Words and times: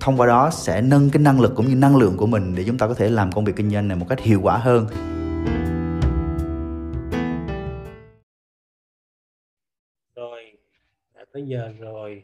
thông 0.00 0.16
qua 0.16 0.26
đó 0.26 0.50
sẽ 0.50 0.82
nâng 0.82 1.10
cái 1.12 1.22
năng 1.22 1.40
lực 1.40 1.52
cũng 1.56 1.66
như 1.66 1.74
năng 1.74 1.96
lượng 1.96 2.16
của 2.16 2.26
mình 2.26 2.54
để 2.56 2.64
chúng 2.66 2.78
ta 2.78 2.88
có 2.88 2.94
thể 2.94 3.08
làm 3.08 3.32
công 3.32 3.44
việc 3.44 3.52
kinh 3.56 3.70
doanh 3.70 3.88
này 3.88 3.96
một 3.96 4.06
cách 4.08 4.20
hiệu 4.20 4.40
quả 4.42 4.58
hơn. 4.58 4.86
Rồi, 10.14 10.52
đã 11.14 11.24
tới 11.32 11.42
giờ 11.46 11.72
rồi. 11.80 12.22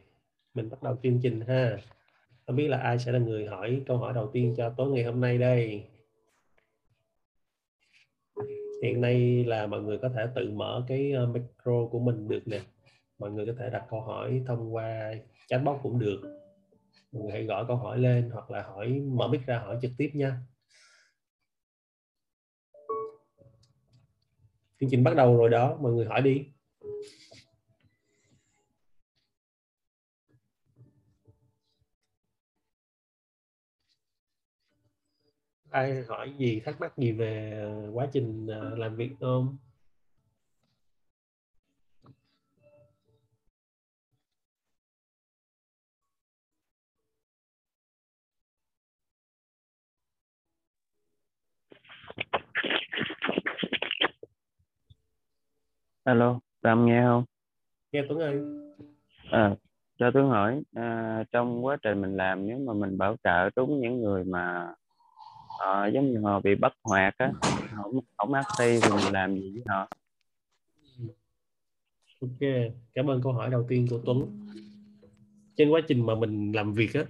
Mình 0.55 0.70
bắt 0.70 0.83
đầu 0.83 0.97
chương 1.02 1.20
trình 1.23 1.41
ha. 1.48 1.77
Không 2.47 2.56
biết 2.56 2.69
là 2.69 2.78
ai 2.78 2.98
sẽ 2.98 3.12
là 3.12 3.19
người 3.19 3.47
hỏi 3.47 3.83
câu 3.86 3.97
hỏi 3.98 4.12
đầu 4.14 4.30
tiên 4.33 4.55
cho 4.56 4.70
tối 4.77 4.91
ngày 4.91 5.05
hôm 5.05 5.20
nay 5.20 5.39
đây? 5.39 5.84
Hiện 8.83 9.00
nay 9.00 9.45
là 9.45 9.66
mọi 9.66 9.83
người 9.83 9.98
có 9.98 10.09
thể 10.09 10.27
tự 10.34 10.50
mở 10.50 10.84
cái 10.89 11.12
ờ, 11.12 11.27
micro 11.27 11.86
của 11.91 11.98
mình 11.98 12.28
được 12.28 12.48
nè. 12.48 12.61
Mọi 13.19 13.30
người 13.30 13.47
có 13.47 13.52
thể 13.59 13.70
đặt 13.70 13.83
câu 13.91 14.00
hỏi 14.00 14.42
thông 14.47 14.75
qua 14.75 15.14
chatbot 15.48 15.77
cũng 15.83 15.98
được 15.98 16.41
mọi 17.12 17.23
người 17.23 17.33
hãy 17.33 17.45
gõ 17.45 17.65
câu 17.69 17.77
hỏi 17.77 17.98
lên 17.98 18.30
hoặc 18.33 18.51
là 18.51 18.62
hỏi, 18.62 19.02
mở 19.07 19.29
mic 19.29 19.47
ra 19.47 19.59
hỏi 19.59 19.79
trực 19.83 19.91
tiếp 19.98 20.11
nha. 20.15 20.39
Chương 24.81 24.91
trình 24.91 25.05
bắt 25.05 25.17
đầu 25.17 25.36
rồi 25.36 25.48
đó, 25.48 25.78
mọi 25.81 25.92
người 25.92 26.06
hỏi 26.06 26.23
đi. 26.23 26.47
Ai 35.70 36.03
hỏi 36.08 36.33
gì 36.39 36.61
thắc 36.64 36.81
mắc 36.81 36.98
gì 36.98 37.12
về 37.12 37.64
quá 37.92 38.08
trình 38.12 38.47
à, 38.47 38.61
làm 38.77 38.97
việc 38.97 39.11
không? 39.20 39.56
Alo 56.05 56.41
Tâm 56.61 56.86
nghe 56.86 57.03
không? 57.03 57.25
Nghe 57.92 58.03
Tuấn 58.08 58.19
ơi. 58.19 58.41
À, 59.31 59.56
cho 59.98 60.11
Tuấn 60.14 60.28
hỏi 60.28 60.62
à, 60.75 61.25
trong 61.33 61.64
quá 61.64 61.77
trình 61.83 62.00
mình 62.00 62.17
làm 62.17 62.47
nếu 62.47 62.58
mà 62.58 62.72
mình 62.72 62.98
bảo 62.98 63.17
trợ 63.25 63.50
đúng 63.56 63.81
những 63.81 64.00
người 64.00 64.25
mà 64.25 64.75
họ 65.58 65.86
giống 65.86 66.12
như 66.12 66.20
họ 66.20 66.41
bị 66.41 66.55
bất 66.55 66.73
hoạt 66.84 67.14
á 67.19 67.33
không 67.77 68.00
không 68.17 68.33
active 68.33 68.80
thì 68.80 68.89
mình 68.91 69.12
làm 69.12 69.34
gì 69.34 69.53
với 69.55 69.62
họ? 69.67 69.89
Ok 72.20 72.73
cảm 72.95 73.11
ơn 73.11 73.23
câu 73.23 73.33
hỏi 73.33 73.50
đầu 73.50 73.64
tiên 73.69 73.86
của 73.91 74.00
Tuấn. 74.06 74.48
Trên 75.56 75.70
quá 75.70 75.80
trình 75.89 76.06
mà 76.06 76.14
mình 76.14 76.53
làm 76.53 76.73
việc 76.73 76.95
á 76.95 77.05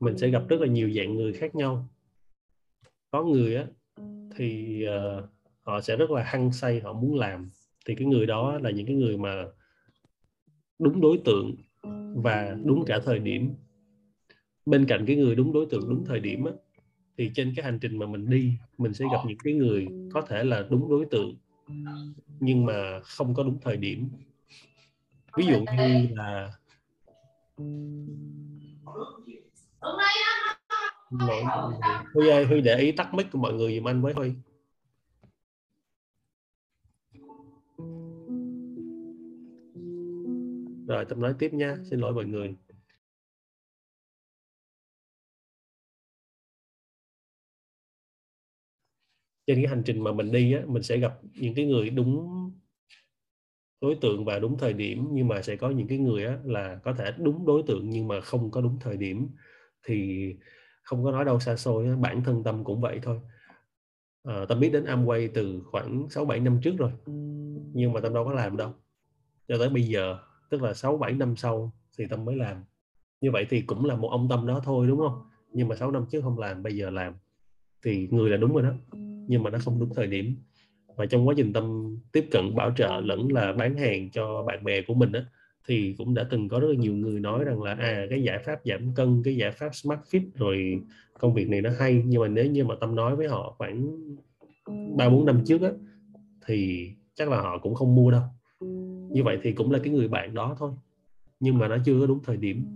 mình 0.00 0.18
sẽ 0.18 0.28
gặp 0.28 0.42
rất 0.48 0.60
là 0.60 0.66
nhiều 0.66 0.90
dạng 0.90 1.14
người 1.16 1.32
khác 1.32 1.54
nhau. 1.54 1.88
Có 3.10 3.24
người 3.24 3.56
á 3.56 3.66
thì 4.36 4.82
uh, 4.86 5.24
họ 5.62 5.80
sẽ 5.80 5.96
rất 5.96 6.10
là 6.10 6.22
hăng 6.22 6.52
say 6.52 6.80
họ 6.80 6.92
muốn 6.92 7.18
làm 7.18 7.50
thì 7.88 7.94
cái 7.94 8.06
người 8.06 8.26
đó 8.26 8.58
là 8.58 8.70
những 8.70 8.86
cái 8.86 8.96
người 8.96 9.16
mà 9.16 9.44
đúng 10.78 11.00
đối 11.00 11.18
tượng 11.24 11.56
và 12.14 12.56
đúng 12.64 12.84
cả 12.84 13.00
thời 13.04 13.18
điểm. 13.18 13.54
Bên 14.66 14.86
cạnh 14.86 15.04
cái 15.06 15.16
người 15.16 15.34
đúng 15.34 15.52
đối 15.52 15.66
tượng 15.66 15.88
đúng 15.88 16.04
thời 16.04 16.20
điểm 16.20 16.44
á, 16.44 16.52
thì 17.18 17.30
trên 17.34 17.52
cái 17.56 17.64
hành 17.64 17.78
trình 17.78 17.98
mà 17.98 18.06
mình 18.06 18.30
đi 18.30 18.52
mình 18.78 18.94
sẽ 18.94 19.04
gặp 19.12 19.18
những 19.26 19.38
cái 19.44 19.54
người 19.54 19.86
có 20.12 20.20
thể 20.20 20.44
là 20.44 20.66
đúng 20.70 20.90
đối 20.90 21.04
tượng 21.04 21.36
nhưng 22.40 22.66
mà 22.66 23.00
không 23.00 23.34
có 23.34 23.42
đúng 23.42 23.58
thời 23.62 23.76
điểm. 23.76 24.08
Ví 25.36 25.46
dụ 25.46 25.64
như 25.76 26.08
là 26.16 26.52
huy 32.14 32.28
ơi 32.28 32.44
huy 32.44 32.60
để 32.60 32.76
ý 32.78 32.92
tắt 32.92 33.14
mic 33.14 33.26
của 33.32 33.38
mọi 33.38 33.52
người 33.52 33.76
dùm 33.76 33.88
anh 33.88 34.02
với 34.02 34.12
huy. 34.12 34.32
Rồi 40.88 41.04
tâm 41.04 41.20
nói 41.20 41.34
tiếp 41.38 41.54
nha. 41.54 41.76
Xin 41.90 42.00
lỗi 42.00 42.12
mọi 42.14 42.24
người. 42.24 42.56
Trên 49.46 49.56
cái 49.56 49.66
hành 49.66 49.82
trình 49.86 50.04
mà 50.04 50.12
mình 50.12 50.32
đi 50.32 50.52
á 50.52 50.62
mình 50.66 50.82
sẽ 50.82 50.98
gặp 50.98 51.18
những 51.34 51.54
cái 51.54 51.66
người 51.66 51.90
đúng 51.90 52.28
đối 53.80 53.94
tượng 54.00 54.24
và 54.24 54.38
đúng 54.38 54.58
thời 54.58 54.72
điểm 54.72 55.08
nhưng 55.12 55.28
mà 55.28 55.42
sẽ 55.42 55.56
có 55.56 55.70
những 55.70 55.88
cái 55.88 55.98
người 55.98 56.24
á 56.24 56.38
là 56.44 56.80
có 56.84 56.92
thể 56.92 57.12
đúng 57.18 57.46
đối 57.46 57.62
tượng 57.66 57.90
nhưng 57.90 58.08
mà 58.08 58.20
không 58.20 58.50
có 58.50 58.60
đúng 58.60 58.78
thời 58.80 58.96
điểm. 58.96 59.28
Thì 59.86 60.28
không 60.82 61.04
có 61.04 61.12
nói 61.12 61.24
đâu 61.24 61.40
xa 61.40 61.56
xôi 61.56 61.86
á, 61.86 61.96
bản 61.96 62.24
thân 62.24 62.44
tâm 62.44 62.64
cũng 62.64 62.80
vậy 62.80 63.00
thôi. 63.02 63.20
À, 64.24 64.44
tâm 64.48 64.60
biết 64.60 64.70
đến 64.72 64.84
Amway 64.84 65.28
từ 65.34 65.62
khoảng 65.66 66.06
6 66.10 66.24
7 66.24 66.40
năm 66.40 66.60
trước 66.62 66.74
rồi 66.78 66.92
nhưng 67.74 67.92
mà 67.92 68.00
tâm 68.00 68.14
đâu 68.14 68.24
có 68.24 68.32
làm 68.32 68.56
đâu. 68.56 68.74
Cho 69.48 69.58
tới 69.58 69.68
bây 69.68 69.82
giờ 69.82 70.18
tức 70.50 70.62
là 70.62 70.74
6 70.74 70.96
7 70.96 71.12
năm 71.12 71.36
sau 71.36 71.72
thì 71.98 72.06
tâm 72.10 72.24
mới 72.24 72.36
làm. 72.36 72.64
Như 73.20 73.30
vậy 73.30 73.46
thì 73.50 73.60
cũng 73.60 73.84
là 73.84 73.96
một 73.96 74.08
ông 74.08 74.28
tâm 74.30 74.46
đó 74.46 74.60
thôi, 74.64 74.86
đúng 74.86 74.98
không? 74.98 75.22
Nhưng 75.52 75.68
mà 75.68 75.76
6 75.76 75.90
năm 75.90 76.04
trước 76.10 76.20
không 76.20 76.38
làm, 76.38 76.62
bây 76.62 76.76
giờ 76.76 76.90
làm 76.90 77.14
thì 77.84 78.08
người 78.10 78.30
là 78.30 78.36
đúng 78.36 78.52
rồi 78.52 78.62
đó, 78.62 78.72
nhưng 79.28 79.42
mà 79.42 79.50
nó 79.50 79.58
không 79.64 79.80
đúng 79.80 79.94
thời 79.94 80.06
điểm. 80.06 80.36
Và 80.96 81.06
trong 81.06 81.28
quá 81.28 81.34
trình 81.36 81.52
tâm 81.52 81.96
tiếp 82.12 82.28
cận 82.30 82.54
bảo 82.54 82.70
trợ 82.76 83.00
lẫn 83.04 83.32
là 83.32 83.52
bán 83.52 83.76
hàng 83.76 84.10
cho 84.10 84.42
bạn 84.42 84.64
bè 84.64 84.82
của 84.82 84.94
mình 84.94 85.12
á, 85.12 85.24
thì 85.66 85.94
cũng 85.98 86.14
đã 86.14 86.26
từng 86.30 86.48
có 86.48 86.60
rất 86.60 86.68
là 86.68 86.74
nhiều 86.74 86.94
người 86.94 87.20
nói 87.20 87.44
rằng 87.44 87.62
là 87.62 87.74
à 87.74 88.06
cái 88.10 88.22
giải 88.22 88.38
pháp 88.38 88.60
giảm 88.64 88.94
cân, 88.94 89.22
cái 89.24 89.36
giải 89.36 89.50
pháp 89.50 89.74
smart 89.74 90.00
fit 90.00 90.22
rồi 90.34 90.80
công 91.18 91.34
việc 91.34 91.48
này 91.48 91.60
nó 91.60 91.70
hay. 91.78 92.02
Nhưng 92.06 92.20
mà 92.20 92.28
nếu 92.28 92.46
như 92.46 92.64
mà 92.64 92.74
tâm 92.80 92.94
nói 92.94 93.16
với 93.16 93.28
họ 93.28 93.54
khoảng 93.58 93.98
ba 94.96 95.08
bốn 95.08 95.26
năm 95.26 95.42
trước 95.46 95.62
á, 95.62 95.70
thì 96.46 96.90
chắc 97.14 97.28
là 97.28 97.40
họ 97.40 97.58
cũng 97.58 97.74
không 97.74 97.94
mua 97.94 98.10
đâu 98.10 98.22
như 99.18 99.24
vậy 99.24 99.38
thì 99.42 99.52
cũng 99.52 99.70
là 99.70 99.78
cái 99.84 99.92
người 99.92 100.08
bạn 100.08 100.34
đó 100.34 100.56
thôi. 100.58 100.72
Nhưng 101.40 101.58
mà 101.58 101.68
nó 101.68 101.76
chưa 101.84 102.00
có 102.00 102.06
đúng 102.06 102.24
thời 102.24 102.36
điểm. 102.36 102.66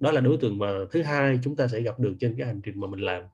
Đó 0.00 0.12
là 0.12 0.20
đối 0.20 0.36
tượng 0.36 0.58
mà 0.58 0.72
thứ 0.90 1.02
hai 1.02 1.38
chúng 1.42 1.56
ta 1.56 1.68
sẽ 1.68 1.80
gặp 1.80 2.00
được 2.00 2.14
trên 2.20 2.34
cái 2.38 2.46
hành 2.46 2.60
trình 2.64 2.80
mà 2.80 2.86
mình 2.86 3.00
làm. 3.00 3.24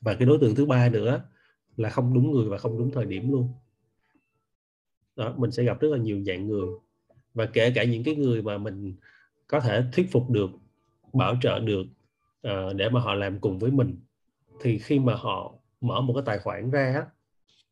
Và 0.00 0.14
cái 0.14 0.26
đối 0.26 0.38
tượng 0.38 0.54
thứ 0.54 0.66
ba 0.66 0.88
nữa 0.88 1.24
là 1.76 1.90
không 1.90 2.14
đúng 2.14 2.32
người 2.32 2.48
và 2.48 2.58
không 2.58 2.78
đúng 2.78 2.90
thời 2.90 3.04
điểm 3.04 3.32
luôn. 3.32 3.48
Đó 5.16 5.34
mình 5.36 5.50
sẽ 5.50 5.64
gặp 5.64 5.80
rất 5.80 5.88
là 5.88 5.98
nhiều 5.98 6.24
dạng 6.24 6.46
người. 6.46 6.68
Và 7.34 7.46
kể 7.46 7.72
cả 7.74 7.84
những 7.84 8.04
cái 8.04 8.14
người 8.14 8.42
mà 8.42 8.58
mình 8.58 8.94
có 9.46 9.60
thể 9.60 9.84
thuyết 9.92 10.12
phục 10.12 10.30
được 10.30 10.50
bảo 11.12 11.36
trợ 11.42 11.60
được 11.60 11.86
uh, 12.48 12.76
để 12.76 12.88
mà 12.88 13.00
họ 13.00 13.14
làm 13.14 13.40
cùng 13.40 13.58
với 13.58 13.70
mình. 13.70 13.96
Thì 14.60 14.78
khi 14.78 14.98
mà 14.98 15.14
họ 15.14 15.54
mở 15.80 16.00
một 16.00 16.14
cái 16.14 16.22
tài 16.26 16.38
khoản 16.38 16.70
ra 16.70 17.06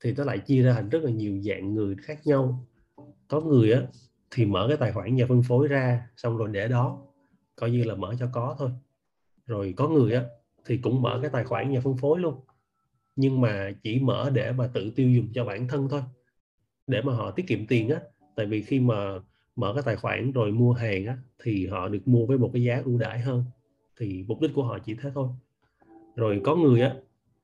thì 0.00 0.15
nó 0.16 0.25
lại 0.25 0.38
chia 0.38 0.62
ra 0.62 0.72
thành 0.72 0.88
rất 0.88 1.03
là 1.03 1.11
nhiều 1.11 1.41
dạng 1.43 1.75
người 1.75 1.97
khác 2.03 2.27
nhau 2.27 2.66
có 3.32 3.41
người 3.41 3.72
á, 3.72 3.82
thì 4.31 4.47
mở 4.47 4.66
cái 4.69 4.76
tài 4.76 4.93
khoản 4.93 5.16
nhà 5.16 5.26
phân 5.28 5.43
phối 5.43 5.69
ra, 5.69 6.09
xong 6.16 6.37
rồi 6.37 6.48
để 6.53 6.69
đó, 6.69 7.03
coi 7.56 7.70
như 7.70 7.84
là 7.84 7.94
mở 7.94 8.15
cho 8.19 8.28
có 8.32 8.56
thôi. 8.59 8.70
Rồi 9.47 9.75
có 9.76 9.88
người 9.88 10.14
á, 10.14 10.25
thì 10.64 10.76
cũng 10.76 11.02
mở 11.02 11.19
cái 11.23 11.31
tài 11.31 11.44
khoản 11.44 11.70
nhà 11.70 11.81
phân 11.81 11.96
phối 11.96 12.20
luôn. 12.20 12.34
Nhưng 13.17 13.40
mà 13.40 13.73
chỉ 13.82 14.00
mở 14.00 14.31
để 14.34 14.52
mà 14.52 14.70
tự 14.75 14.93
tiêu 14.96 15.11
dùng 15.11 15.29
cho 15.34 15.44
bản 15.44 15.69
thân 15.69 15.88
thôi. 15.88 16.02
Để 16.87 17.02
mà 17.02 17.14
họ 17.14 17.31
tiết 17.31 17.46
kiệm 17.46 17.67
tiền 17.67 17.88
á, 17.88 18.00
tại 18.37 18.46
vì 18.46 18.62
khi 18.62 18.81
mà 18.81 19.19
mở 19.56 19.73
cái 19.75 19.82
tài 19.87 19.96
khoản 19.96 20.32
rồi 20.32 20.52
mua 20.52 20.73
hàng 20.73 21.06
á, 21.06 21.19
thì 21.43 21.67
họ 21.67 21.88
được 21.88 22.08
mua 22.08 22.26
với 22.26 22.38
một 22.38 22.50
cái 22.52 22.62
giá 22.62 22.82
ưu 22.85 22.99
đãi 22.99 23.20
hơn. 23.20 23.44
Thì 24.00 24.25
mục 24.28 24.40
đích 24.40 24.50
của 24.55 24.64
họ 24.64 24.78
chỉ 24.78 24.94
thế 24.94 25.11
thôi. 25.14 25.28
Rồi 26.17 26.40
có 26.44 26.56
người 26.56 26.81
á, 26.81 26.94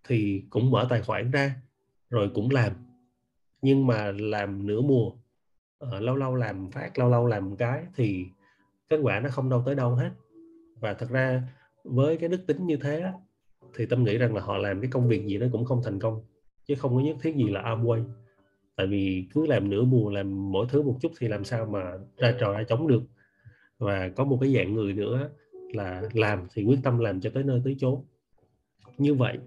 thì 0.09 0.43
cũng 0.51 0.71
mở 0.71 0.87
tài 0.91 1.03
khoản 1.03 1.31
ra, 1.31 1.55
rồi 2.11 2.31
cũng 2.35 2.51
làm. 2.51 2.73
Nhưng 3.63 3.87
mà 3.87 4.13
làm 4.13 4.67
nửa 4.67 4.81
mùa 4.81 5.13
uh, 5.85 6.03
lâu 6.03 6.17
lâu 6.17 6.35
làm 6.35 6.71
phát 6.71 6.99
lâu 6.99 7.11
lâu 7.11 7.27
làm 7.27 7.57
cái 7.57 7.85
thì 7.95 8.27
kết 8.89 8.99
quả 9.03 9.21
nó 9.21 9.29
không 9.29 9.51
đâu 9.51 9.63
tới 9.67 9.75
đâu 9.75 9.95
hết. 9.95 10.11
Và 10.81 10.95
thật 10.95 11.11
ra 11.11 11.43
với 11.85 12.17
cái 12.17 12.29
đức 12.29 12.47
tính 12.47 12.67
như 12.67 12.77
thế 12.77 13.13
thì 13.75 13.87
tâm 13.87 14.05
nghĩ 14.05 14.19
rằng 14.19 14.35
là 14.35 14.41
họ 14.41 14.57
làm 14.57 14.81
cái 14.81 14.91
công 14.91 15.09
việc 15.09 15.27
gì 15.27 15.39
nó 15.39 15.47
cũng 15.53 15.65
không 15.65 15.83
thành 15.85 15.99
công 15.99 16.23
chứ 16.67 16.75
không 16.75 16.95
có 16.95 17.01
nhất 17.01 17.17
thiết 17.23 17.37
gì 17.37 17.51
là 17.51 17.63
Amway 17.63 18.05
tại 18.77 18.87
vì 18.87 19.27
cứ 19.35 19.47
làm 19.47 19.71
nửa 19.71 19.85
mùa 19.85 20.11
làm 20.11 20.53
mỗi 20.53 20.67
thứ 20.71 20.83
một 20.83 20.99
chút 21.01 21.13
thì 21.19 21.29
làm 21.29 21.45
sao 21.45 21.67
mà 21.67 21.99
ra 22.17 22.35
trò 22.41 22.53
ra 22.53 22.65
chống 22.69 22.89
được. 22.89 23.03
Và 23.79 24.09
có 24.09 24.25
một 24.25 24.39
cái 24.41 24.55
dạng 24.55 24.75
người 24.75 24.93
nữa 24.93 25.31
là 25.73 26.03
làm 26.13 26.47
thì 26.55 26.65
quyết 26.65 26.79
tâm 26.83 26.99
làm 26.99 27.21
cho 27.21 27.31
tới 27.35 27.43
nơi 27.43 27.61
tới 27.65 27.77
chốn. 27.79 28.05
Như 28.99 29.15
vậy 29.15 29.39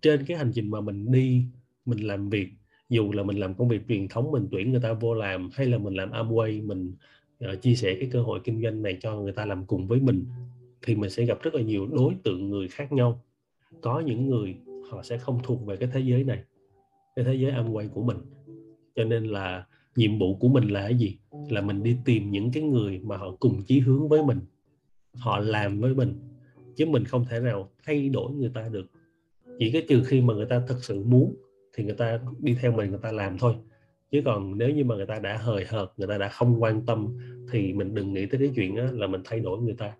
trên 0.00 0.24
cái 0.26 0.36
hành 0.36 0.52
trình 0.54 0.70
mà 0.70 0.80
mình 0.80 1.12
đi 1.12 1.44
mình 1.84 2.06
làm 2.06 2.28
việc 2.28 2.48
dù 2.88 3.12
là 3.12 3.22
mình 3.22 3.38
làm 3.38 3.54
công 3.54 3.68
việc 3.68 3.82
truyền 3.88 4.08
thống 4.08 4.30
mình 4.30 4.48
tuyển 4.50 4.70
người 4.70 4.80
ta 4.80 4.92
vô 4.92 5.14
làm 5.14 5.50
hay 5.52 5.66
là 5.66 5.78
mình 5.78 5.94
làm 5.94 6.10
Amway 6.10 6.66
mình 6.66 6.92
uh, 7.44 7.62
chia 7.62 7.74
sẻ 7.74 7.96
cái 8.00 8.08
cơ 8.12 8.22
hội 8.22 8.40
kinh 8.44 8.62
doanh 8.62 8.82
này 8.82 8.98
cho 9.00 9.16
người 9.16 9.32
ta 9.32 9.44
làm 9.46 9.66
cùng 9.66 9.86
với 9.86 10.00
mình 10.00 10.24
thì 10.82 10.94
mình 10.94 11.10
sẽ 11.10 11.24
gặp 11.24 11.42
rất 11.42 11.54
là 11.54 11.62
nhiều 11.62 11.86
đối 11.86 12.14
tượng 12.22 12.50
người 12.50 12.68
khác 12.68 12.92
nhau. 12.92 13.22
Có 13.80 14.00
những 14.00 14.26
người 14.26 14.56
họ 14.90 15.02
sẽ 15.02 15.18
không 15.18 15.40
thuộc 15.42 15.66
về 15.66 15.76
cái 15.76 15.88
thế 15.92 16.00
giới 16.00 16.24
này 16.24 16.44
cái 17.16 17.24
thế 17.24 17.34
giới 17.34 17.52
Amway 17.52 17.88
của 17.88 18.02
mình. 18.02 18.16
Cho 18.96 19.04
nên 19.04 19.24
là 19.24 19.66
nhiệm 19.96 20.18
vụ 20.18 20.36
của 20.36 20.48
mình 20.48 20.68
là 20.68 20.80
cái 20.80 20.94
gì? 20.94 21.18
Là 21.48 21.60
mình 21.60 21.82
đi 21.82 21.96
tìm 22.04 22.30
những 22.30 22.50
cái 22.52 22.62
người 22.62 23.00
mà 23.04 23.16
họ 23.16 23.36
cùng 23.40 23.62
chí 23.66 23.78
hướng 23.78 24.08
với 24.08 24.22
mình 24.22 24.40
họ 25.14 25.38
làm 25.38 25.80
với 25.80 25.94
mình 25.94 26.14
chứ 26.76 26.86
mình 26.86 27.04
không 27.04 27.24
thể 27.24 27.40
nào 27.40 27.70
thay 27.84 28.08
đổi 28.08 28.32
người 28.32 28.50
ta 28.54 28.68
được. 28.68 28.86
Chỉ 29.58 29.70
cái 29.70 29.86
trừ 29.88 30.04
khi 30.04 30.20
mà 30.20 30.34
người 30.34 30.46
ta 30.46 30.62
thật 30.68 30.78
sự 30.82 31.04
muốn 31.04 31.36
thì 31.78 31.84
người 31.84 31.94
ta 31.94 32.20
đi 32.38 32.56
theo 32.60 32.72
mình 32.72 32.90
người 32.90 33.00
ta 33.02 33.12
làm 33.12 33.38
thôi. 33.38 33.54
Chứ 34.10 34.22
còn 34.24 34.58
nếu 34.58 34.70
như 34.70 34.84
mà 34.84 34.94
người 34.96 35.06
ta 35.06 35.18
đã 35.18 35.36
hời 35.36 35.64
hợt 35.68 35.88
người 35.96 36.08
ta 36.08 36.18
đã 36.18 36.28
không 36.28 36.62
quan 36.62 36.86
tâm 36.86 37.08
thì 37.52 37.72
mình 37.72 37.94
đừng 37.94 38.12
nghĩ 38.12 38.26
tới 38.26 38.40
cái 38.40 38.50
chuyện 38.56 38.76
á, 38.76 38.88
là 38.92 39.06
mình 39.06 39.20
thay 39.24 39.40
đổi 39.40 39.58
người 39.58 39.74
ta. 39.78 39.92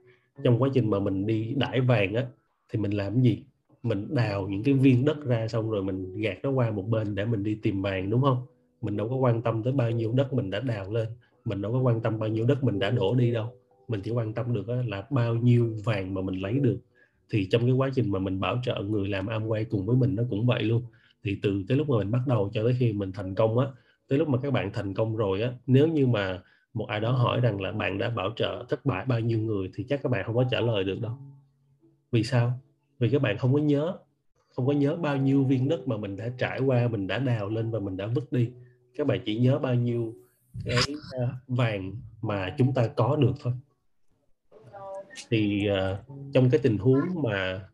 Trong 0.44 0.62
quá 0.62 0.68
trình 0.74 0.90
mà 0.90 0.98
mình 0.98 1.26
đi 1.26 1.54
đải 1.56 1.80
vàng 1.80 2.14
á 2.14 2.26
thì 2.72 2.78
mình 2.78 2.90
làm 2.90 3.14
cái 3.14 3.22
gì? 3.22 3.42
Mình 3.82 4.06
đào 4.14 4.48
những 4.48 4.62
cái 4.62 4.74
viên 4.74 5.04
đất 5.04 5.24
ra 5.24 5.48
xong 5.48 5.70
rồi 5.70 5.82
mình 5.82 6.16
gạt 6.16 6.38
nó 6.42 6.50
qua 6.50 6.70
một 6.70 6.88
bên 6.88 7.14
để 7.14 7.24
mình 7.24 7.42
đi 7.42 7.54
tìm 7.54 7.82
vàng 7.82 8.10
đúng 8.10 8.22
không? 8.22 8.46
Mình 8.82 8.96
đâu 8.96 9.08
có 9.08 9.16
quan 9.16 9.42
tâm 9.42 9.62
tới 9.62 9.72
bao 9.72 9.90
nhiêu 9.90 10.12
đất 10.12 10.32
mình 10.32 10.50
đã 10.50 10.60
đào 10.60 10.92
lên. 10.92 11.06
Mình 11.44 11.62
đâu 11.62 11.72
có 11.72 11.78
quan 11.78 12.00
tâm 12.00 12.18
bao 12.18 12.28
nhiêu 12.28 12.46
đất 12.46 12.64
mình 12.64 12.78
đã 12.78 12.90
đổ 12.90 13.14
đi 13.14 13.32
đâu. 13.32 13.52
Mình 13.88 14.00
chỉ 14.00 14.10
quan 14.10 14.32
tâm 14.32 14.54
được 14.54 14.68
là 14.86 15.06
bao 15.10 15.34
nhiêu 15.34 15.74
vàng 15.84 16.14
mà 16.14 16.20
mình 16.22 16.40
lấy 16.40 16.58
được. 16.58 16.78
Thì 17.30 17.46
trong 17.50 17.62
cái 17.62 17.72
quá 17.72 17.90
trình 17.94 18.12
mà 18.12 18.18
mình 18.18 18.40
bảo 18.40 18.60
trợ 18.62 18.82
người 18.88 19.08
làm 19.08 19.26
Amway 19.26 19.64
cùng 19.70 19.86
với 19.86 19.96
mình 19.96 20.14
nó 20.14 20.22
cũng 20.30 20.46
vậy 20.46 20.62
luôn 20.62 20.82
thì 21.24 21.38
từ 21.42 21.64
cái 21.68 21.78
lúc 21.78 21.88
mà 21.88 21.98
mình 21.98 22.10
bắt 22.10 22.22
đầu 22.26 22.50
cho 22.52 22.62
tới 22.62 22.76
khi 22.78 22.92
mình 22.92 23.12
thành 23.12 23.34
công 23.34 23.58
á 23.58 23.66
tới 24.08 24.18
lúc 24.18 24.28
mà 24.28 24.38
các 24.42 24.52
bạn 24.52 24.70
thành 24.72 24.94
công 24.94 25.16
rồi 25.16 25.42
á 25.42 25.52
nếu 25.66 25.88
như 25.88 26.06
mà 26.06 26.42
một 26.74 26.86
ai 26.88 27.00
đó 27.00 27.12
hỏi 27.12 27.40
rằng 27.40 27.60
là 27.60 27.72
bạn 27.72 27.98
đã 27.98 28.10
bảo 28.10 28.30
trợ 28.36 28.64
thất 28.68 28.86
bại 28.86 29.04
bao 29.04 29.20
nhiêu 29.20 29.38
người 29.38 29.70
thì 29.74 29.84
chắc 29.88 30.00
các 30.02 30.08
bạn 30.08 30.24
không 30.26 30.34
có 30.34 30.44
trả 30.50 30.60
lời 30.60 30.84
được 30.84 31.00
đâu. 31.00 31.12
Vì 32.12 32.22
sao? 32.22 32.60
Vì 32.98 33.10
các 33.10 33.22
bạn 33.22 33.38
không 33.38 33.52
có 33.52 33.58
nhớ 33.58 33.98
không 34.58 34.66
có 34.66 34.72
nhớ 34.72 34.96
bao 34.96 35.16
nhiêu 35.16 35.44
viên 35.44 35.68
đất 35.68 35.88
mà 35.88 35.96
mình 35.96 36.16
đã 36.16 36.28
trải 36.38 36.60
qua 36.60 36.88
mình 36.88 37.06
đã 37.06 37.18
đào 37.18 37.48
lên 37.48 37.70
và 37.70 37.80
mình 37.80 37.96
đã 37.96 38.06
vứt 38.06 38.32
đi. 38.32 38.50
Các 38.96 39.06
bạn 39.06 39.20
chỉ 39.24 39.38
nhớ 39.38 39.58
bao 39.58 39.74
nhiêu 39.74 40.14
cái 40.64 40.94
ờ, 41.12 41.28
vàng 41.46 41.92
mà 42.22 42.54
chúng 42.58 42.74
ta 42.74 42.86
có 42.86 43.16
được 43.16 43.32
thôi. 43.40 43.52
Thì 45.30 45.68
uh, 45.70 46.06
trong 46.34 46.50
cái 46.50 46.60
tình 46.62 46.78
huống 46.78 47.00
mà 47.22 47.68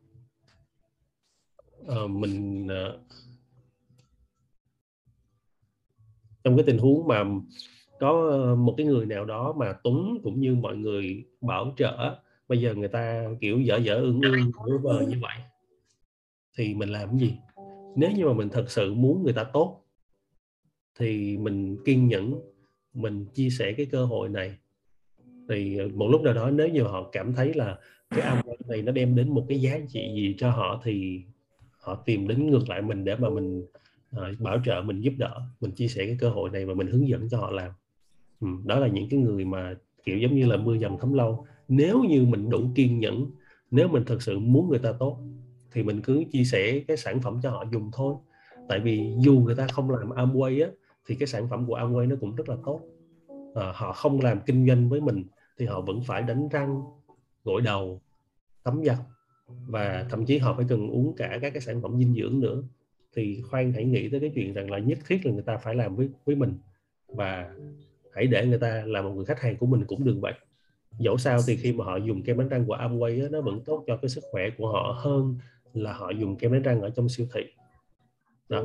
uh, 1.82 2.10
mình 2.10 2.66
uh, 2.66 3.00
trong 6.44 6.56
cái 6.56 6.64
tình 6.66 6.78
huống 6.78 7.08
mà 7.08 7.24
có 8.00 8.36
một 8.58 8.74
cái 8.76 8.86
người 8.86 9.06
nào 9.06 9.24
đó 9.24 9.54
mà 9.58 9.72
Tuấn 9.84 10.18
cũng 10.22 10.40
như 10.40 10.54
mọi 10.54 10.76
người 10.76 11.24
bảo 11.40 11.74
trợ 11.76 12.20
bây 12.48 12.60
giờ 12.60 12.74
người 12.74 12.88
ta 12.88 13.24
kiểu 13.40 13.60
dở 13.60 13.76
dở 13.76 13.94
ương 13.94 14.20
ương 14.22 14.50
vơ 14.66 14.78
vơ 14.78 15.00
như 15.00 15.16
vậy 15.22 15.36
thì 16.58 16.74
mình 16.74 16.88
làm 16.88 17.08
cái 17.08 17.18
gì? 17.18 17.34
Nếu 17.96 18.10
như 18.10 18.26
mà 18.26 18.32
mình 18.32 18.48
thật 18.48 18.70
sự 18.70 18.94
muốn 18.94 19.22
người 19.22 19.32
ta 19.32 19.44
tốt 19.44 19.80
thì 20.98 21.36
mình 21.38 21.76
kiên 21.84 22.08
nhẫn 22.08 22.40
mình 22.94 23.26
chia 23.34 23.50
sẻ 23.50 23.72
cái 23.76 23.86
cơ 23.86 24.04
hội 24.04 24.28
này. 24.28 24.56
Thì 25.48 25.80
một 25.94 26.08
lúc 26.10 26.22
nào 26.22 26.34
đó 26.34 26.50
nếu 26.50 26.68
như 26.68 26.82
họ 26.82 27.08
cảm 27.12 27.32
thấy 27.32 27.54
là 27.54 27.78
cái 28.10 28.20
âm 28.20 28.38
này 28.68 28.82
nó 28.82 28.92
đem 28.92 29.16
đến 29.16 29.34
một 29.34 29.46
cái 29.48 29.60
giá 29.60 29.78
trị 29.88 30.12
gì 30.14 30.34
cho 30.38 30.50
họ 30.50 30.80
thì 30.84 31.22
họ 31.80 32.02
tìm 32.06 32.28
đến 32.28 32.50
ngược 32.50 32.68
lại 32.68 32.82
mình 32.82 33.04
để 33.04 33.16
mà 33.16 33.30
mình 33.30 33.66
uh, 34.14 34.40
bảo 34.40 34.58
trợ 34.64 34.82
mình 34.84 35.00
giúp 35.00 35.12
đỡ 35.18 35.40
mình 35.60 35.70
chia 35.70 35.88
sẻ 35.88 36.06
cái 36.06 36.16
cơ 36.20 36.30
hội 36.30 36.50
này 36.50 36.64
và 36.64 36.74
mình 36.74 36.86
hướng 36.86 37.08
dẫn 37.08 37.28
cho 37.28 37.38
họ 37.38 37.50
làm. 37.50 37.70
Ừ, 38.40 38.48
đó 38.64 38.78
là 38.78 38.88
những 38.88 39.08
cái 39.08 39.20
người 39.20 39.44
mà 39.44 39.74
kiểu 40.04 40.18
giống 40.18 40.34
như 40.34 40.46
là 40.46 40.56
mưa 40.56 40.78
dầm 40.78 40.96
thấm 40.98 41.12
lâu. 41.12 41.46
Nếu 41.68 42.02
như 42.02 42.24
mình 42.24 42.50
đủ 42.50 42.70
kiên 42.74 42.98
nhẫn 42.98 43.30
nếu 43.70 43.88
mình 43.88 44.04
thật 44.06 44.22
sự 44.22 44.38
muốn 44.38 44.68
người 44.68 44.78
ta 44.78 44.92
tốt 44.98 45.18
thì 45.72 45.82
mình 45.82 46.00
cứ 46.02 46.24
chia 46.32 46.44
sẻ 46.44 46.80
cái 46.88 46.96
sản 46.96 47.20
phẩm 47.20 47.40
cho 47.42 47.50
họ 47.50 47.64
dùng 47.72 47.90
thôi. 47.92 48.14
Tại 48.68 48.80
vì 48.80 49.14
dù 49.18 49.40
người 49.40 49.54
ta 49.54 49.66
không 49.66 49.90
làm 49.90 50.08
Amway 50.08 50.64
á 50.64 50.70
thì 51.06 51.14
cái 51.14 51.26
sản 51.26 51.48
phẩm 51.50 51.66
của 51.66 51.76
Amway 51.76 52.08
nó 52.08 52.16
cũng 52.20 52.34
rất 52.34 52.48
là 52.48 52.56
tốt. 52.64 52.80
À, 53.54 53.72
họ 53.74 53.92
không 53.92 54.20
làm 54.20 54.40
kinh 54.46 54.66
doanh 54.66 54.88
với 54.88 55.00
mình 55.00 55.24
thì 55.58 55.66
họ 55.66 55.80
vẫn 55.80 56.00
phải 56.06 56.22
đánh 56.22 56.48
răng 56.48 56.82
gội 57.44 57.60
đầu 57.60 58.00
tắm 58.64 58.82
giặt 58.84 58.98
và 59.66 60.06
thậm 60.10 60.26
chí 60.26 60.38
họ 60.38 60.54
phải 60.54 60.66
cần 60.68 60.90
uống 60.90 61.14
cả 61.16 61.38
các 61.42 61.52
cái 61.52 61.60
sản 61.60 61.82
phẩm 61.82 61.98
dinh 61.98 62.14
dưỡng 62.14 62.40
nữa 62.40 62.62
thì 63.14 63.42
khoan 63.50 63.72
hãy 63.72 63.84
nghĩ 63.84 64.08
tới 64.08 64.20
cái 64.20 64.32
chuyện 64.34 64.54
rằng 64.54 64.70
là 64.70 64.78
nhất 64.78 64.98
thiết 65.06 65.26
là 65.26 65.32
người 65.32 65.42
ta 65.42 65.56
phải 65.56 65.74
làm 65.74 65.96
với 65.96 66.08
với 66.24 66.36
mình. 66.36 66.58
Và 67.08 67.54
hãy 68.14 68.26
để 68.26 68.46
người 68.46 68.58
ta 68.58 68.82
là 68.86 69.02
một 69.02 69.10
người 69.10 69.24
khách 69.24 69.40
hàng 69.40 69.56
của 69.56 69.66
mình 69.66 69.84
cũng 69.86 70.04
đừng 70.04 70.20
vậy. 70.20 70.32
Dẫu 70.98 71.18
sao 71.18 71.38
thì 71.46 71.56
khi 71.56 71.72
mà 71.72 71.84
họ 71.84 71.96
dùng 71.96 72.22
kem 72.22 72.38
đánh 72.38 72.48
răng 72.48 72.66
của 72.66 72.76
Amway 72.76 73.22
á, 73.22 73.28
nó 73.30 73.40
vẫn 73.40 73.60
tốt 73.64 73.84
cho 73.86 73.96
cái 73.96 74.08
sức 74.08 74.24
khỏe 74.30 74.50
của 74.58 74.72
họ 74.72 75.00
hơn 75.02 75.38
là 75.74 75.92
họ 75.92 76.10
dùng 76.10 76.36
kem 76.36 76.52
đánh 76.52 76.62
răng 76.62 76.80
ở 76.80 76.90
trong 76.90 77.08
siêu 77.08 77.26
thị. 77.34 77.40
Đó. 78.48 78.64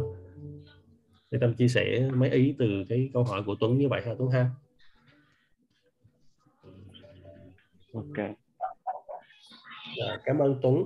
Để 1.32 1.40
tâm 1.42 1.54
chia 1.54 1.68
sẻ 1.68 2.10
mấy 2.14 2.30
ý 2.30 2.56
từ 2.60 2.66
cái 2.90 3.10
câu 3.14 3.24
hỏi 3.24 3.44
của 3.46 3.56
Tuấn 3.60 3.78
như 3.78 3.90
vậy 3.90 4.02
ha 4.06 4.16
Tuấn 4.18 4.32
ha? 4.32 4.50
Ok. 7.94 8.18
À, 10.08 10.20
cảm 10.26 10.40
ơn 10.40 10.60
Tuấn. 10.62 10.84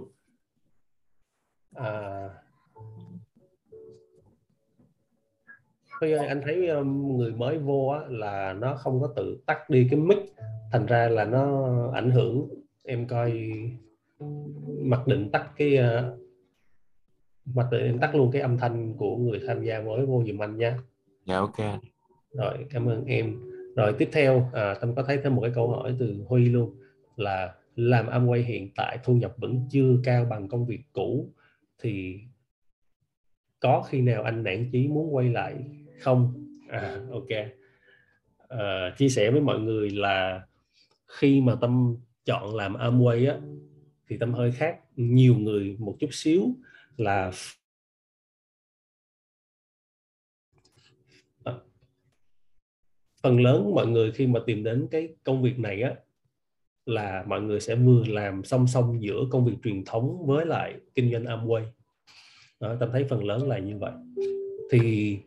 À, 1.76 2.30
Ơi, 6.00 6.14
anh 6.14 6.42
thấy 6.46 6.70
người 6.86 7.32
mới 7.32 7.58
vô 7.58 7.88
á, 7.88 8.00
là 8.10 8.54
nó 8.54 8.76
không 8.76 9.02
có 9.02 9.14
tự 9.16 9.44
tắt 9.46 9.70
đi 9.70 9.88
cái 9.92 10.00
mic 10.00 10.18
thành 10.72 10.86
ra 10.86 11.10
là 11.10 11.26
nó 11.26 11.74
ảnh 11.94 12.12
hưởng. 12.12 12.50
Em 12.84 13.08
coi 13.08 13.52
mặc 14.82 15.08
định 15.08 15.30
tắt 15.32 15.52
cái 15.58 15.80
mặc 17.46 17.68
định 17.72 17.84
em 17.84 18.00
tắt 18.00 18.16
luôn 18.16 18.32
cái 18.32 18.42
âm 18.42 18.58
thanh 18.58 18.94
của 18.98 19.18
người 19.18 19.42
tham 19.48 19.64
gia 19.64 19.82
mới 19.82 20.06
vô 20.06 20.24
giùm 20.28 20.42
anh 20.42 20.58
nha. 20.58 20.80
Dạ 21.26 21.38
ok. 21.38 21.58
Rồi 22.32 22.66
cảm 22.70 22.86
ơn 22.86 23.06
em. 23.06 23.40
Rồi 23.76 23.94
tiếp 23.98 24.10
theo 24.12 24.50
à, 24.54 24.76
tâm 24.82 24.96
có 24.96 25.04
thấy 25.04 25.20
thêm 25.24 25.36
một 25.36 25.42
cái 25.42 25.52
câu 25.56 25.68
hỏi 25.68 25.96
từ 26.00 26.24
huy 26.28 26.46
luôn 26.46 26.76
là 27.16 27.54
làm 27.76 28.08
Amway 28.08 28.44
hiện 28.44 28.70
tại 28.76 28.98
thu 29.04 29.14
nhập 29.14 29.34
vẫn 29.38 29.66
chưa 29.70 29.96
cao 30.04 30.26
bằng 30.26 30.48
công 30.48 30.66
việc 30.66 30.82
cũ 30.94 31.30
thì 31.82 32.20
có 33.60 33.82
khi 33.90 34.02
nào 34.02 34.24
anh 34.24 34.44
nản 34.44 34.70
chí 34.72 34.88
muốn 34.88 35.16
quay 35.16 35.30
lại 35.30 35.56
không? 36.04 36.48
À 36.70 37.02
ok. 37.12 37.28
À, 38.48 38.96
chia 38.98 39.10
sẻ 39.10 39.32
với 39.32 39.42
mọi 39.42 39.60
người 39.60 39.90
là 39.90 40.48
khi 41.08 41.42
mà 41.42 41.56
tâm 41.62 41.96
chọn 42.26 42.56
làm 42.56 42.74
Amway 42.74 43.32
á 43.32 43.40
thì 44.08 44.18
tâm 44.18 44.34
hơi 44.34 44.52
khác. 44.52 44.80
Nhiều 44.96 45.36
người 45.36 45.76
một 45.80 45.96
chút 46.00 46.10
xíu 46.12 46.56
là 46.98 47.32
phần 53.22 53.42
lớn 53.42 53.72
mọi 53.76 53.88
người 53.88 54.12
khi 54.12 54.28
mà 54.28 54.40
tìm 54.46 54.64
đến 54.64 54.88
cái 54.92 55.16
công 55.24 55.42
việc 55.42 55.60
này 55.60 55.82
á 55.82 55.96
là 56.86 57.24
mọi 57.28 57.42
người 57.42 57.60
sẽ 57.60 57.76
vừa 57.76 58.04
làm 58.08 58.44
song 58.44 58.68
song 58.68 59.02
giữa 59.02 59.24
công 59.32 59.46
việc 59.46 59.56
truyền 59.64 59.86
thống 59.86 60.26
với 60.26 60.46
lại 60.46 60.76
kinh 60.96 61.12
doanh 61.12 61.24
Amway. 61.24 61.64
Đó, 62.60 62.76
tâm 62.80 62.90
thấy 62.92 63.06
phần 63.10 63.24
lớn 63.24 63.48
là 63.48 63.60
như 63.60 63.78
vậy. 63.78 63.92
Thì 64.72 65.18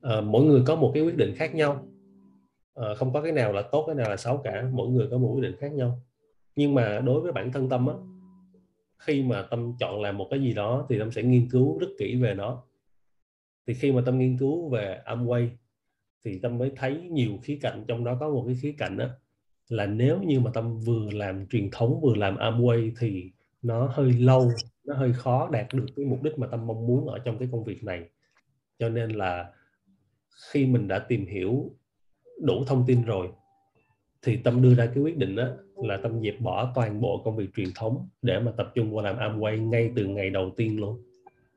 Ờ, 0.00 0.20
mỗi 0.20 0.44
người 0.44 0.62
có 0.66 0.76
một 0.76 0.90
cái 0.94 1.02
quyết 1.02 1.16
định 1.16 1.34
khác 1.36 1.54
nhau. 1.54 1.86
À, 2.74 2.94
không 2.96 3.12
có 3.12 3.22
cái 3.22 3.32
nào 3.32 3.52
là 3.52 3.62
tốt 3.62 3.84
cái 3.86 3.94
nào 3.94 4.10
là 4.10 4.16
xấu 4.16 4.40
cả 4.44 4.68
mỗi 4.72 4.88
người 4.88 5.08
có 5.10 5.18
một 5.18 5.32
quyết 5.34 5.42
định 5.42 5.56
khác 5.58 5.72
nhau. 5.72 6.02
Nhưng 6.56 6.74
mà 6.74 7.00
đối 7.00 7.20
với 7.20 7.32
bản 7.32 7.52
thân 7.52 7.68
tâm 7.68 7.86
á 7.86 7.94
khi 8.98 9.22
mà 9.22 9.42
tâm 9.50 9.72
chọn 9.80 10.02
làm 10.02 10.18
một 10.18 10.26
cái 10.30 10.40
gì 10.40 10.54
đó 10.54 10.86
thì 10.88 10.98
tâm 10.98 11.10
sẽ 11.10 11.22
nghiên 11.22 11.48
cứu 11.50 11.78
rất 11.78 11.88
kỹ 11.98 12.16
về 12.16 12.34
nó. 12.34 12.62
Thì 13.66 13.74
khi 13.74 13.92
mà 13.92 14.02
tâm 14.06 14.18
nghiên 14.18 14.38
cứu 14.38 14.68
về 14.68 15.00
Amway 15.06 15.48
thì 16.24 16.38
tâm 16.38 16.58
mới 16.58 16.72
thấy 16.76 17.00
nhiều 17.10 17.32
khía 17.42 17.58
cạnh 17.62 17.84
trong 17.88 18.04
đó 18.04 18.16
có 18.20 18.30
một 18.30 18.44
cái 18.46 18.56
khía 18.62 18.74
cạnh 18.78 18.96
đó 18.96 19.06
là 19.68 19.86
nếu 19.86 20.22
như 20.22 20.40
mà 20.40 20.50
tâm 20.54 20.80
vừa 20.80 21.10
làm 21.12 21.46
truyền 21.46 21.68
thống 21.72 22.00
vừa 22.00 22.14
làm 22.14 22.36
Amway 22.36 22.92
thì 23.00 23.30
nó 23.62 23.86
hơi 23.86 24.12
lâu 24.12 24.50
nó 24.84 24.94
hơi 24.94 25.12
khó 25.12 25.48
đạt 25.52 25.66
được 25.72 25.86
cái 25.96 26.06
mục 26.06 26.22
đích 26.22 26.38
mà 26.38 26.46
tâm 26.46 26.66
mong 26.66 26.86
muốn 26.86 27.08
ở 27.08 27.18
trong 27.18 27.38
cái 27.38 27.48
công 27.52 27.64
việc 27.64 27.84
này. 27.84 28.08
Cho 28.78 28.88
nên 28.88 29.10
là 29.10 29.52
khi 30.52 30.66
mình 30.66 30.88
đã 30.88 30.98
tìm 30.98 31.26
hiểu 31.26 31.70
đủ 32.40 32.64
thông 32.66 32.84
tin 32.86 33.04
rồi 33.04 33.28
thì 34.22 34.36
tâm 34.36 34.62
đưa 34.62 34.74
ra 34.74 34.86
cái 34.86 35.02
quyết 35.02 35.16
định 35.16 35.36
đó 35.36 35.48
là 35.76 35.96
tâm 35.96 36.22
dẹp 36.22 36.40
bỏ 36.40 36.72
toàn 36.74 37.00
bộ 37.00 37.22
công 37.24 37.36
việc 37.36 37.48
truyền 37.56 37.68
thống 37.74 38.08
để 38.22 38.40
mà 38.40 38.52
tập 38.56 38.72
trung 38.74 38.94
vào 38.94 39.04
làm 39.04 39.16
Amway 39.16 39.68
ngay 39.68 39.90
từ 39.96 40.06
ngày 40.06 40.30
đầu 40.30 40.50
tiên 40.56 40.80
luôn. 40.80 41.02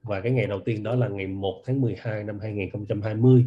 Và 0.03 0.21
cái 0.21 0.31
ngày 0.31 0.47
đầu 0.47 0.59
tiên 0.59 0.83
đó 0.83 0.95
là 0.95 1.07
ngày 1.07 1.27
1 1.27 1.61
tháng 1.65 1.81
12 1.81 2.23
năm 2.23 2.39
2020 2.39 3.45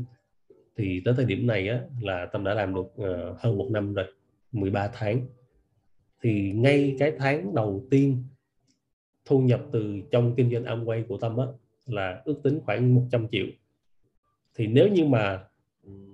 thì 0.76 1.02
tới 1.04 1.14
thời 1.16 1.24
điểm 1.24 1.46
này 1.46 1.68
á, 1.68 1.80
là 2.00 2.26
tâm 2.26 2.44
đã 2.44 2.54
làm 2.54 2.74
được 2.74 2.80
uh, 2.80 3.38
hơn 3.38 3.58
một 3.58 3.68
năm 3.70 3.94
rồi 3.94 4.06
13 4.52 4.90
tháng. 4.92 5.20
Thì 6.22 6.52
ngay 6.52 6.96
cái 6.98 7.12
tháng 7.18 7.54
đầu 7.54 7.86
tiên 7.90 8.24
thu 9.24 9.40
nhập 9.40 9.62
từ 9.72 10.00
trong 10.10 10.34
kinh 10.36 10.50
doanh 10.50 10.64
Amway 10.64 11.04
của 11.08 11.18
tâm 11.18 11.36
á 11.36 11.46
là 11.86 12.22
ước 12.24 12.40
tính 12.42 12.60
khoảng 12.64 12.94
100 12.94 13.26
triệu 13.32 13.46
thì 14.54 14.66
nếu 14.66 14.88
như 14.88 15.04
mà 15.04 15.44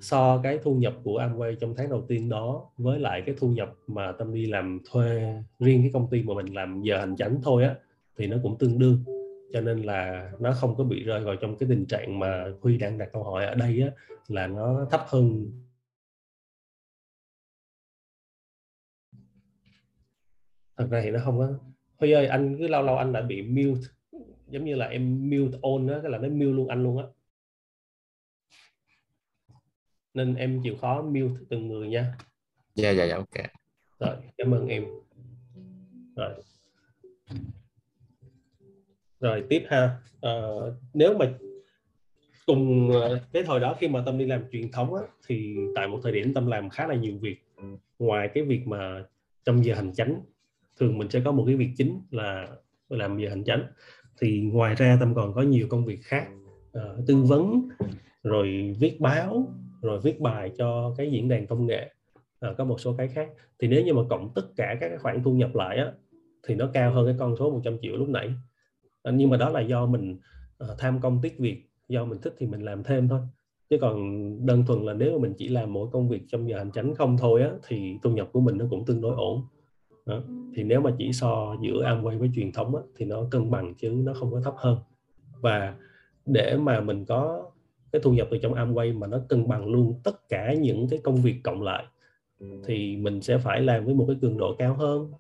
so 0.01 0.41
cái 0.43 0.59
thu 0.63 0.75
nhập 0.75 0.95
của 1.05 1.21
Amway 1.21 1.55
trong 1.55 1.75
tháng 1.77 1.91
đầu 1.91 2.05
tiên 2.09 2.29
đó 2.29 2.71
với 2.77 2.99
lại 2.99 3.23
cái 3.27 3.35
thu 3.39 3.49
nhập 3.49 3.75
mà 3.87 4.13
Tâm 4.13 4.35
đi 4.35 4.47
làm 4.47 4.81
thuê 4.91 5.35
riêng 5.59 5.83
cái 5.83 5.91
công 5.93 6.11
ty 6.11 6.23
mà 6.23 6.35
mình 6.35 6.55
làm 6.55 6.83
giờ 6.83 6.99
hành 6.99 7.17
chánh 7.17 7.41
thôi 7.43 7.65
á 7.65 7.75
thì 8.17 8.27
nó 8.27 8.37
cũng 8.43 8.59
tương 8.59 8.79
đương. 8.79 9.05
Cho 9.53 9.61
nên 9.61 9.83
là 9.83 10.31
nó 10.41 10.53
không 10.53 10.75
có 10.77 10.85
bị 10.85 11.05
rơi 11.05 11.21
vào 11.21 11.37
trong 11.37 11.57
cái 11.57 11.69
tình 11.69 11.87
trạng 11.87 12.19
mà 12.19 12.45
Huy 12.61 12.79
đang 12.79 12.99
đặt 12.99 13.09
câu 13.13 13.25
hỏi 13.25 13.47
ở 13.47 13.55
đây 13.55 13.81
á 13.81 13.91
là 14.29 14.47
nó 14.47 14.87
thấp 14.91 15.05
hơn. 15.07 15.53
Thật 20.77 20.87
ra 20.91 21.01
thì 21.05 21.11
nó 21.11 21.21
không 21.25 21.39
có 21.39 21.49
Huy 21.99 22.13
ơi 22.13 22.27
anh 22.27 22.57
cứ 22.59 22.67
lâu 22.69 22.83
lâu 22.83 22.97
anh 22.97 23.13
đã 23.13 23.23
bị 23.23 23.43
mute 23.43 23.81
giống 24.49 24.65
như 24.65 24.75
là 24.75 24.87
em 24.87 25.31
mute 25.31 25.59
on 25.63 25.87
á 25.87 25.99
cái 26.03 26.11
là 26.11 26.19
nó 26.19 26.29
mute 26.29 26.53
luôn 26.53 26.69
anh 26.69 26.83
luôn 26.83 26.99
á 26.99 27.05
nên 30.15 30.35
em 30.35 30.61
chịu 30.63 30.77
khó 30.81 31.03
mute 31.03 31.41
từng 31.49 31.69
người 31.69 31.89
nha. 31.89 32.15
Dạ 32.75 32.91
dạ 32.91 33.05
dạ 33.05 33.17
ok. 33.17 33.47
Rồi 33.99 34.17
cảm 34.39 34.55
ơn 34.55 34.69
em. 34.69 34.85
Rồi. 36.17 36.35
Rồi 39.21 39.45
tiếp 39.49 39.65
ha. 39.69 39.97
Uh, 40.27 40.75
nếu 40.95 41.19
mà 41.19 41.33
cùng 42.47 42.91
ờ, 42.93 43.21
cái 43.33 43.43
thời 43.43 43.61
đó 43.61 43.77
khi 43.81 43.89
mà 43.89 44.03
tâm 44.07 44.19
đi 44.19 44.27
làm 44.27 44.45
truyền 44.53 44.73
thống 44.73 44.95
á, 44.95 45.03
thì 45.27 45.57
tại 45.75 45.89
một 45.89 46.01
thời 46.03 46.13
điểm 46.13 46.35
tâm 46.35 46.47
làm 46.47 46.71
khá 46.71 46.87
là 46.87 46.95
nhiều 46.95 47.19
việc. 47.19 47.37
Ngoài 47.99 48.31
cái 48.35 48.45
việc 48.45 48.67
mà 48.67 49.05
trong 49.45 49.65
giờ 49.65 49.75
hành 49.75 49.95
chánh 49.95 50.21
thường 50.77 50.99
mình 50.99 51.11
sẽ 51.11 51.21
có 51.25 51.33
một 51.33 51.45
cái 51.47 51.57
việc 51.57 51.71
chính 51.77 52.01
là 52.11 52.49
làm 52.89 53.19
giờ 53.19 53.29
hành 53.29 53.45
chánh. 53.45 53.65
Thì 54.21 54.41
ngoài 54.41 54.75
ra 54.75 54.97
tâm 55.01 55.15
còn 55.15 55.35
có 55.35 55.43
nhiều 55.43 55.67
công 55.71 55.85
việc 55.85 56.01
khác 56.03 56.29
uh, 56.79 57.07
tư 57.07 57.17
vấn 57.17 57.69
rồi 58.23 58.77
viết 58.81 59.01
báo 59.01 59.55
rồi 59.83 60.01
viết 60.01 60.21
bài 60.21 60.53
cho 60.59 60.95
cái 60.97 61.11
diễn 61.11 61.29
đàn 61.29 61.47
công 61.47 61.67
nghệ 61.67 61.91
à, 62.41 62.55
có 62.59 62.65
một 62.65 62.81
số 62.81 62.95
cái 62.99 63.09
khác. 63.09 63.29
Thì 63.59 63.69
nếu 63.69 63.85
như 63.85 63.95
mà 63.95 64.03
cộng 64.11 64.31
tất 64.35 64.43
cả 64.57 64.77
các 64.81 64.93
khoản 65.03 65.23
thu 65.23 65.33
nhập 65.33 65.55
lại 65.55 65.77
á, 65.77 65.93
thì 66.47 66.55
nó 66.55 66.71
cao 66.75 66.93
hơn 66.93 67.07
cái 67.07 67.15
con 67.19 67.37
số 67.37 67.51
100 67.51 67.77
triệu 67.83 67.97
lúc 67.97 68.09
nãy. 68.09 68.35
À, 69.03 69.13
nhưng 69.15 69.31
mà 69.31 69.37
đó 69.37 69.49
là 69.49 69.61
do 69.61 69.87
mình 69.87 70.19
à, 70.59 70.67
tham 70.79 71.01
công 71.01 71.19
tiếc 71.23 71.39
việc 71.39 71.71
do 71.89 72.05
mình 72.05 72.19
thích 72.23 72.35
thì 72.39 72.47
mình 72.47 72.61
làm 72.61 72.83
thêm 72.83 73.09
thôi. 73.09 73.21
Chứ 73.71 73.79
còn 73.81 74.07
đơn 74.47 74.65
thuần 74.67 74.87
là 74.87 74.93
nếu 74.93 75.13
mà 75.13 75.19
mình 75.23 75.35
chỉ 75.39 75.49
làm 75.49 75.73
mỗi 75.73 75.89
công 75.93 76.09
việc 76.09 76.23
trong 76.29 76.49
giờ 76.49 76.59
hành 76.59 76.73
chánh 76.73 76.95
không 76.95 77.17
thôi 77.19 77.43
á 77.43 77.51
thì 77.69 77.99
thu 78.03 78.11
nhập 78.11 78.29
của 78.33 78.41
mình 78.41 78.59
nó 78.59 78.67
cũng 78.71 78.85
tương 78.85 79.01
đối 79.01 79.15
ổn. 79.15 79.43
Đó. 80.07 80.23
thì 80.55 80.63
nếu 80.63 80.81
mà 80.81 80.95
chỉ 80.99 81.13
so 81.13 81.57
giữa 81.63 81.85
Amway 81.85 82.19
với 82.19 82.31
truyền 82.35 82.53
thống 82.53 82.77
á, 82.77 82.83
thì 82.97 83.07
nó 83.07 83.25
cân 83.31 83.51
bằng 83.51 83.75
chứ 83.75 83.91
nó 84.05 84.15
không 84.15 84.33
có 84.33 84.41
thấp 84.45 84.55
hơn. 84.57 84.79
Và 85.41 85.75
để 86.27 86.57
mà 86.57 86.81
mình 86.81 87.05
có 87.05 87.51
cái 87.93 88.03
thu 88.03 88.13
nhập 88.13 88.29
từ 88.31 88.39
trong 88.39 88.55
Amway 88.55 88.99
mà 88.99 89.07
nó 89.07 89.21
cân 89.29 89.49
bằng 89.49 89.67
luôn 89.67 90.01
tất 90.05 90.29
cả 90.29 90.55
những 90.55 90.89
cái 90.91 90.99
công 90.99 91.17
việc 91.17 91.37
cộng 91.43 91.63
lại 91.63 91.85
thì 92.65 92.97
mình 92.97 93.23
sẽ 93.23 93.39
phải 93.39 93.61
làm 93.61 93.85
với 93.85 93.95
một 93.95 94.05
cái 94.09 94.17
cường 94.23 94.39
độ 94.39 94.55
cao 94.59 94.75
hơn. 94.75 95.13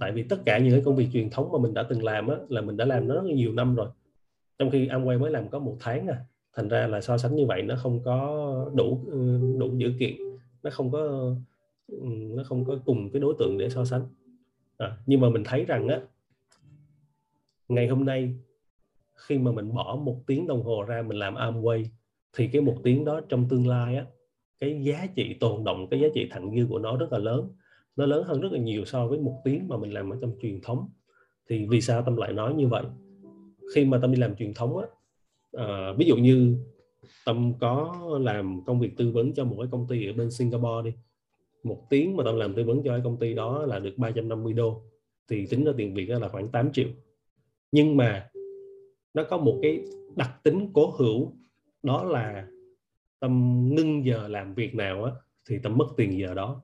Tại 0.00 0.12
vì 0.12 0.22
tất 0.22 0.36
cả 0.44 0.58
những 0.58 0.72
cái 0.72 0.82
công 0.84 0.96
việc 0.96 1.08
truyền 1.12 1.30
thống 1.30 1.52
mà 1.52 1.58
mình 1.58 1.74
đã 1.74 1.82
từng 1.82 2.04
làm 2.04 2.28
á, 2.28 2.36
là 2.48 2.60
mình 2.60 2.76
đã 2.76 2.84
làm 2.84 3.08
nó 3.08 3.14
rất 3.14 3.24
nhiều 3.24 3.52
năm 3.52 3.74
rồi. 3.74 3.88
Trong 4.58 4.70
khi 4.70 4.88
Amway 4.88 5.18
mới 5.18 5.30
làm 5.30 5.48
có 5.48 5.58
một 5.58 5.76
tháng 5.80 6.06
à 6.06 6.24
thành 6.56 6.68
ra 6.68 6.86
là 6.86 7.00
so 7.00 7.18
sánh 7.18 7.34
như 7.36 7.46
vậy 7.46 7.62
nó 7.62 7.76
không 7.76 8.00
có 8.04 8.70
đủ 8.74 9.00
ừ, 9.06 9.40
đủ 9.58 9.76
dữ 9.76 9.92
kiện 9.98 10.16
nó 10.62 10.70
không 10.70 10.90
có 10.90 11.34
ừ, 11.88 12.06
nó 12.06 12.42
không 12.44 12.64
có 12.64 12.78
cùng 12.84 13.10
cái 13.12 13.20
đối 13.20 13.34
tượng 13.38 13.58
để 13.58 13.70
so 13.70 13.84
sánh. 13.84 14.02
À, 14.78 14.96
nhưng 15.06 15.20
mà 15.20 15.28
mình 15.28 15.44
thấy 15.44 15.64
rằng 15.64 15.88
á 15.88 16.00
ngày 17.68 17.88
hôm 17.88 18.04
nay 18.04 18.34
khi 19.14 19.38
mà 19.38 19.52
mình 19.52 19.74
bỏ 19.74 19.98
một 20.02 20.20
tiếng 20.26 20.46
đồng 20.46 20.62
hồ 20.62 20.82
ra 20.82 21.02
mình 21.02 21.18
làm 21.18 21.34
Amway 21.34 21.84
thì 22.36 22.48
cái 22.52 22.62
một 22.62 22.76
tiếng 22.82 23.04
đó 23.04 23.20
trong 23.28 23.48
tương 23.48 23.66
lai 23.66 23.96
á 23.96 24.06
cái 24.60 24.84
giá 24.84 25.06
trị 25.14 25.34
tồn 25.40 25.64
động 25.64 25.86
cái 25.90 26.00
giá 26.00 26.08
trị 26.14 26.28
thặng 26.30 26.56
dư 26.56 26.66
của 26.68 26.78
nó 26.78 26.96
rất 26.96 27.12
là 27.12 27.18
lớn. 27.18 27.48
Nó 27.96 28.06
lớn 28.06 28.24
hơn 28.26 28.40
rất 28.40 28.52
là 28.52 28.58
nhiều 28.58 28.84
so 28.84 29.06
với 29.06 29.18
một 29.18 29.40
tiếng 29.44 29.68
mà 29.68 29.76
mình 29.76 29.92
làm 29.92 30.10
ở 30.10 30.18
trong 30.20 30.32
truyền 30.42 30.60
thống. 30.60 30.88
Thì 31.48 31.66
vì 31.66 31.80
sao 31.80 32.02
tâm 32.02 32.16
lại 32.16 32.32
nói 32.32 32.54
như 32.54 32.68
vậy? 32.68 32.84
Khi 33.74 33.84
mà 33.84 33.98
tâm 34.02 34.12
đi 34.12 34.18
làm 34.18 34.36
truyền 34.36 34.54
thống 34.54 34.78
á 34.78 34.86
à, 35.52 35.92
ví 35.98 36.06
dụ 36.06 36.16
như 36.16 36.56
tâm 37.26 37.52
có 37.60 37.94
làm 38.20 38.60
công 38.66 38.80
việc 38.80 38.96
tư 38.96 39.10
vấn 39.10 39.34
cho 39.34 39.44
một 39.44 39.56
cái 39.58 39.68
công 39.70 39.86
ty 39.88 40.06
ở 40.06 40.12
bên 40.12 40.30
Singapore 40.30 40.90
đi. 40.90 40.96
Một 41.62 41.86
tiếng 41.90 42.16
mà 42.16 42.24
tâm 42.24 42.36
làm 42.36 42.54
tư 42.54 42.64
vấn 42.64 42.82
cho 42.84 42.90
cái 42.90 43.00
công 43.04 43.16
ty 43.16 43.34
đó 43.34 43.66
là 43.66 43.78
được 43.78 43.94
350 43.96 44.52
đô. 44.52 44.82
Thì 45.28 45.46
tính 45.46 45.64
ra 45.64 45.72
tiền 45.76 45.94
Việt 45.94 46.08
là 46.08 46.28
khoảng 46.28 46.48
8 46.48 46.72
triệu. 46.72 46.88
Nhưng 47.72 47.96
mà 47.96 48.30
nó 49.14 49.24
có 49.24 49.38
một 49.38 49.58
cái 49.62 49.80
đặc 50.16 50.30
tính 50.42 50.70
cố 50.72 50.94
hữu 50.98 51.32
đó 51.84 52.04
là 52.04 52.46
tâm 53.20 53.64
ngưng 53.74 54.04
giờ 54.04 54.28
làm 54.28 54.54
việc 54.54 54.74
nào 54.74 55.04
á 55.04 55.12
thì 55.48 55.58
tâm 55.62 55.78
mất 55.78 55.86
tiền 55.96 56.18
giờ 56.18 56.34
đó. 56.34 56.62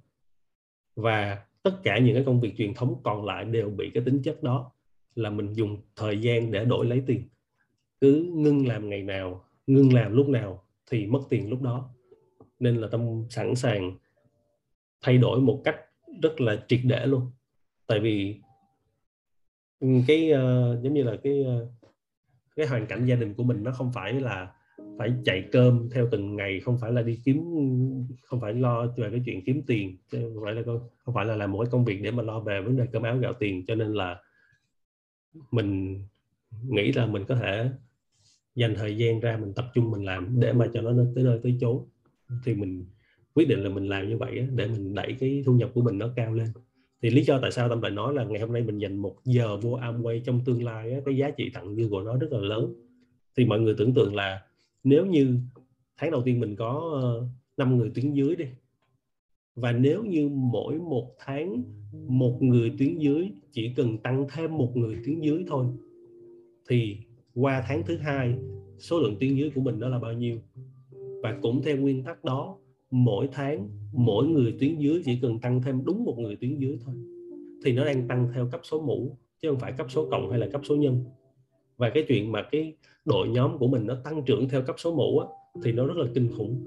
Và 0.96 1.44
tất 1.62 1.80
cả 1.82 1.98
những 1.98 2.14
cái 2.14 2.24
công 2.24 2.40
việc 2.40 2.54
truyền 2.58 2.74
thống 2.74 3.00
còn 3.02 3.24
lại 3.24 3.44
đều 3.44 3.70
bị 3.70 3.90
cái 3.94 4.02
tính 4.06 4.22
chất 4.24 4.42
đó 4.42 4.72
là 5.14 5.30
mình 5.30 5.52
dùng 5.52 5.82
thời 5.96 6.20
gian 6.20 6.50
để 6.50 6.64
đổi 6.64 6.86
lấy 6.86 7.02
tiền. 7.06 7.28
Cứ 8.00 8.30
ngưng 8.34 8.66
làm 8.66 8.90
ngày 8.90 9.02
nào 9.02 9.44
ngưng 9.66 9.92
làm 9.92 10.12
lúc 10.12 10.28
nào 10.28 10.64
thì 10.90 11.06
mất 11.06 11.20
tiền 11.28 11.50
lúc 11.50 11.62
đó. 11.62 11.90
Nên 12.58 12.76
là 12.76 12.88
tâm 12.88 13.24
sẵn 13.30 13.54
sàng 13.54 13.98
thay 15.00 15.18
đổi 15.18 15.40
một 15.40 15.60
cách 15.64 15.76
rất 16.22 16.40
là 16.40 16.64
triệt 16.68 16.80
để 16.84 17.06
luôn. 17.06 17.30
Tại 17.86 18.00
vì 18.00 18.40
cái 19.80 20.32
uh, 20.32 20.82
giống 20.82 20.94
như 20.94 21.02
là 21.02 21.16
cái 21.22 21.44
uh, 21.62 21.68
cái 22.56 22.66
hoàn 22.66 22.86
cảnh 22.86 23.06
gia 23.06 23.16
đình 23.16 23.34
của 23.34 23.42
mình 23.42 23.64
nó 23.64 23.72
không 23.72 23.92
phải 23.92 24.12
là 24.12 24.52
phải 24.98 25.12
chạy 25.24 25.48
cơm 25.52 25.88
theo 25.92 26.08
từng 26.10 26.36
ngày, 26.36 26.60
không 26.60 26.78
phải 26.80 26.92
là 26.92 27.02
đi 27.02 27.18
kiếm, 27.24 27.36
không 28.22 28.40
phải 28.40 28.54
lo 28.54 28.86
về 28.96 29.10
cái 29.10 29.22
chuyện 29.26 29.44
kiếm 29.44 29.62
tiền 29.66 29.96
không 30.10 30.44
phải 30.44 30.54
là 30.54 30.62
không 31.04 31.14
phải 31.14 31.26
là 31.26 31.36
làm 31.36 31.52
mỗi 31.52 31.66
công 31.70 31.84
việc 31.84 32.02
để 32.02 32.10
mà 32.10 32.22
lo 32.22 32.40
về 32.40 32.60
vấn 32.60 32.76
đề 32.76 32.86
cơm 32.92 33.02
áo 33.02 33.18
gạo 33.18 33.32
tiền. 33.32 33.64
Cho 33.66 33.74
nên 33.74 33.94
là 33.94 34.22
mình 35.50 35.98
nghĩ 36.68 36.92
là 36.92 37.06
mình 37.06 37.24
có 37.28 37.34
thể 37.34 37.70
dành 38.54 38.74
thời 38.74 38.96
gian 38.96 39.20
ra 39.20 39.36
mình 39.36 39.52
tập 39.52 39.70
trung 39.74 39.90
mình 39.90 40.04
làm 40.04 40.40
để 40.40 40.52
mà 40.52 40.66
cho 40.72 40.80
nó 40.80 40.92
tới 41.14 41.24
nơi, 41.24 41.40
tới 41.42 41.56
chốn. 41.60 41.84
Thì 42.44 42.54
mình 42.54 42.84
quyết 43.34 43.48
định 43.48 43.62
là 43.62 43.68
mình 43.68 43.88
làm 43.88 44.08
như 44.08 44.18
vậy 44.18 44.48
để 44.54 44.66
mình 44.66 44.94
đẩy 44.94 45.16
cái 45.20 45.42
thu 45.46 45.54
nhập 45.54 45.70
của 45.74 45.82
mình 45.82 45.98
nó 45.98 46.08
cao 46.16 46.34
lên. 46.34 46.46
Thì 47.02 47.10
lý 47.10 47.22
do 47.22 47.38
tại 47.42 47.52
sao 47.52 47.68
tâm 47.68 47.82
lại 47.82 47.90
nói 47.90 48.14
là 48.14 48.24
ngày 48.24 48.40
hôm 48.40 48.52
nay 48.52 48.62
mình 48.62 48.78
dành 48.78 48.96
một 48.96 49.16
giờ 49.24 49.56
vô 49.56 49.78
Amway 49.78 50.20
trong 50.24 50.40
tương 50.44 50.64
lai 50.64 51.02
cái 51.04 51.16
giá 51.16 51.30
trị 51.30 51.50
thặng 51.54 51.74
dư 51.74 51.88
của 51.90 52.00
nó 52.00 52.16
rất 52.16 52.32
là 52.32 52.38
lớn. 52.38 52.74
Thì 53.36 53.44
mọi 53.44 53.60
người 53.60 53.74
tưởng 53.78 53.94
tượng 53.94 54.14
là 54.14 54.40
nếu 54.84 55.06
như 55.06 55.38
tháng 55.96 56.10
đầu 56.10 56.22
tiên 56.22 56.40
mình 56.40 56.56
có 56.56 57.00
ờ, 57.02 57.28
5 57.56 57.76
người 57.76 57.90
tuyến 57.94 58.12
dưới 58.12 58.36
đi, 58.36 58.44
và 59.54 59.72
nếu 59.72 60.04
như 60.04 60.28
mỗi 60.28 60.78
một 60.78 61.14
tháng 61.18 61.62
một 62.08 62.38
người 62.40 62.72
tuyến 62.78 62.98
dưới 62.98 63.30
chỉ 63.52 63.74
cần 63.76 63.98
tăng 63.98 64.26
thêm 64.34 64.58
một 64.58 64.76
người 64.76 64.96
tuyến 65.04 65.20
dưới 65.20 65.44
thôi, 65.48 65.66
thì 66.68 66.96
qua 67.34 67.64
tháng 67.68 67.82
thứ 67.86 67.96
hai, 67.96 68.34
số 68.78 69.00
lượng 69.00 69.16
tuyến 69.20 69.34
dưới 69.34 69.50
của 69.50 69.60
mình 69.60 69.80
đó 69.80 69.88
là 69.88 69.98
bao 69.98 70.12
nhiêu? 70.12 70.38
Và 71.22 71.38
cũng 71.42 71.62
theo 71.62 71.76
nguyên 71.76 72.04
tắc 72.04 72.24
đó, 72.24 72.58
mỗi 72.90 73.28
tháng 73.32 73.68
mỗi 73.92 74.26
người 74.26 74.54
tuyến 74.60 74.78
dưới 74.78 75.02
chỉ 75.04 75.18
cần 75.22 75.38
tăng 75.38 75.62
thêm 75.62 75.84
đúng 75.84 76.04
một 76.04 76.18
người 76.18 76.36
tuyến 76.36 76.58
dưới 76.58 76.78
thôi. 76.84 76.94
Thì 77.64 77.72
nó 77.72 77.84
đang 77.84 78.08
tăng 78.08 78.28
theo 78.34 78.48
cấp 78.52 78.60
số 78.64 78.80
mũ, 78.80 79.16
chứ 79.42 79.48
không 79.50 79.60
phải 79.60 79.72
cấp 79.72 79.86
số 79.90 80.08
cộng 80.10 80.30
hay 80.30 80.38
là 80.38 80.48
cấp 80.52 80.60
số 80.64 80.76
nhân 80.76 81.04
và 81.80 81.90
cái 81.90 82.04
chuyện 82.08 82.32
mà 82.32 82.42
cái 82.50 82.74
đội 83.04 83.28
nhóm 83.28 83.58
của 83.58 83.68
mình 83.68 83.86
nó 83.86 83.94
tăng 84.04 84.22
trưởng 84.26 84.48
theo 84.48 84.62
cấp 84.62 84.76
số 84.78 84.94
mũ 84.94 85.18
á, 85.18 85.26
thì 85.64 85.72
nó 85.72 85.86
rất 85.86 85.96
là 85.96 86.06
kinh 86.14 86.28
khủng. 86.36 86.66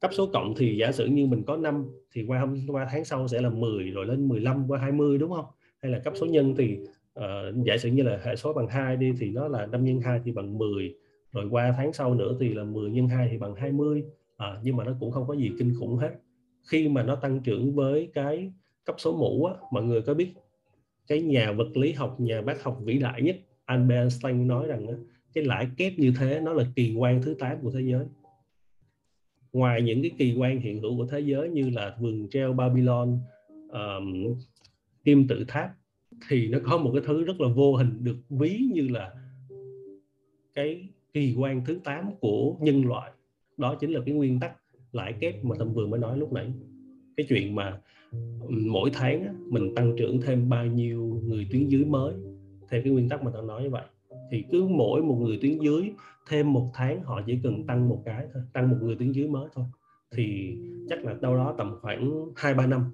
Cấp 0.00 0.10
số 0.14 0.26
cộng 0.32 0.54
thì 0.56 0.76
giả 0.76 0.92
sử 0.92 1.06
như 1.06 1.26
mình 1.26 1.42
có 1.46 1.56
5 1.56 1.86
thì 2.12 2.24
qua 2.26 2.40
hôm 2.40 2.66
qua 2.68 2.86
tháng 2.90 3.04
sau 3.04 3.28
sẽ 3.28 3.40
là 3.40 3.50
10 3.50 3.90
rồi 3.90 4.06
lên 4.06 4.28
15 4.28 4.64
qua 4.68 4.78
20 4.78 5.18
đúng 5.18 5.32
không? 5.32 5.44
Hay 5.82 5.92
là 5.92 5.98
cấp 5.98 6.12
số 6.16 6.26
nhân 6.26 6.54
thì 6.58 6.78
uh, 7.18 7.64
giả 7.66 7.76
sử 7.78 7.88
như 7.88 8.02
là 8.02 8.20
hệ 8.24 8.36
số 8.36 8.52
bằng 8.52 8.68
2 8.68 8.96
đi 8.96 9.12
thì 9.18 9.30
nó 9.30 9.48
là 9.48 9.66
5 9.66 9.84
nhân 9.84 10.00
2 10.00 10.20
thì 10.24 10.32
bằng 10.32 10.58
10 10.58 10.94
rồi 11.32 11.48
qua 11.50 11.74
tháng 11.76 11.92
sau 11.92 12.14
nữa 12.14 12.36
thì 12.40 12.54
là 12.54 12.64
10 12.64 12.90
nhân 12.90 13.08
2 13.08 13.28
thì 13.30 13.38
bằng 13.38 13.54
20 13.54 14.04
à, 14.36 14.60
nhưng 14.62 14.76
mà 14.76 14.84
nó 14.84 14.92
cũng 15.00 15.12
không 15.12 15.26
có 15.26 15.34
gì 15.34 15.50
kinh 15.58 15.74
khủng 15.80 15.96
hết. 15.96 16.10
Khi 16.70 16.88
mà 16.88 17.02
nó 17.02 17.16
tăng 17.16 17.40
trưởng 17.40 17.74
với 17.74 18.10
cái 18.14 18.52
cấp 18.84 18.96
số 18.98 19.16
mũ 19.16 19.44
á, 19.44 19.54
mọi 19.72 19.82
người 19.82 20.02
có 20.02 20.14
biết 20.14 20.34
cái 21.08 21.22
nhà 21.22 21.52
vật 21.52 21.76
lý 21.76 21.92
học 21.92 22.20
nhà 22.20 22.42
bác 22.42 22.62
học 22.62 22.78
vĩ 22.84 22.98
đại 22.98 23.22
nhất 23.22 23.36
Albert 23.64 23.98
Einstein 23.98 24.46
nói 24.46 24.66
rằng 24.66 24.86
á, 24.86 24.94
cái 25.32 25.44
lãi 25.44 25.68
kép 25.76 25.98
như 25.98 26.12
thế 26.18 26.40
nó 26.40 26.52
là 26.52 26.64
kỳ 26.76 26.94
quan 26.96 27.22
thứ 27.22 27.34
8 27.34 27.58
của 27.62 27.70
thế 27.70 27.80
giới. 27.80 28.06
Ngoài 29.52 29.82
những 29.82 30.02
cái 30.02 30.10
kỳ 30.18 30.34
quan 30.38 30.60
hiện 30.60 30.80
hữu 30.80 30.96
của 30.96 31.06
thế 31.06 31.20
giới 31.20 31.48
như 31.48 31.70
là 31.70 31.96
vườn 32.00 32.28
treo 32.30 32.52
Babylon 32.52 33.18
um, 33.68 34.34
kim 35.04 35.28
tự 35.28 35.44
tháp 35.48 35.70
thì 36.28 36.48
nó 36.48 36.58
có 36.64 36.78
một 36.78 36.90
cái 36.94 37.02
thứ 37.06 37.24
rất 37.24 37.40
là 37.40 37.48
vô 37.48 37.76
hình 37.76 38.04
được 38.04 38.16
ví 38.28 38.58
như 38.72 38.88
là 38.88 39.10
cái 40.54 40.88
kỳ 41.12 41.34
quan 41.38 41.64
thứ 41.64 41.78
8 41.84 42.10
của 42.20 42.56
nhân 42.60 42.86
loại. 42.86 43.12
Đó 43.56 43.74
chính 43.74 43.90
là 43.90 44.00
cái 44.06 44.14
nguyên 44.14 44.40
tắc 44.40 44.52
lãi 44.92 45.12
kép 45.20 45.44
mà 45.44 45.56
tâm 45.58 45.72
vừa 45.72 45.86
mới 45.86 46.00
nói 46.00 46.18
lúc 46.18 46.32
nãy. 46.32 46.52
Cái 47.16 47.26
chuyện 47.28 47.54
mà 47.54 47.80
mỗi 48.48 48.90
tháng 48.92 49.36
mình 49.50 49.74
tăng 49.74 49.94
trưởng 49.96 50.20
thêm 50.20 50.48
bao 50.48 50.66
nhiêu 50.66 51.20
người 51.24 51.46
tuyến 51.50 51.68
dưới 51.68 51.84
mới, 51.84 52.14
theo 52.70 52.80
cái 52.84 52.92
nguyên 52.92 53.08
tắc 53.08 53.22
mà 53.22 53.30
tao 53.34 53.42
nói 53.42 53.62
như 53.62 53.70
vậy. 53.70 53.84
Thì 54.30 54.44
cứ 54.50 54.64
mỗi 54.64 55.02
một 55.02 55.14
người 55.20 55.38
tuyến 55.42 55.58
dưới, 55.58 55.90
thêm 56.28 56.52
một 56.52 56.70
tháng 56.74 57.02
họ 57.02 57.22
chỉ 57.26 57.38
cần 57.42 57.66
tăng 57.66 57.88
một 57.88 58.02
cái 58.04 58.26
thôi, 58.34 58.42
tăng 58.52 58.70
một 58.70 58.76
người 58.80 58.96
tuyến 58.96 59.12
dưới 59.12 59.28
mới 59.28 59.48
thôi. 59.54 59.64
Thì 60.16 60.56
chắc 60.88 61.04
là 61.04 61.14
đâu 61.20 61.34
đó 61.34 61.54
tầm 61.58 61.74
khoảng 61.80 62.32
hai, 62.36 62.54
ba 62.54 62.66
năm. 62.66 62.84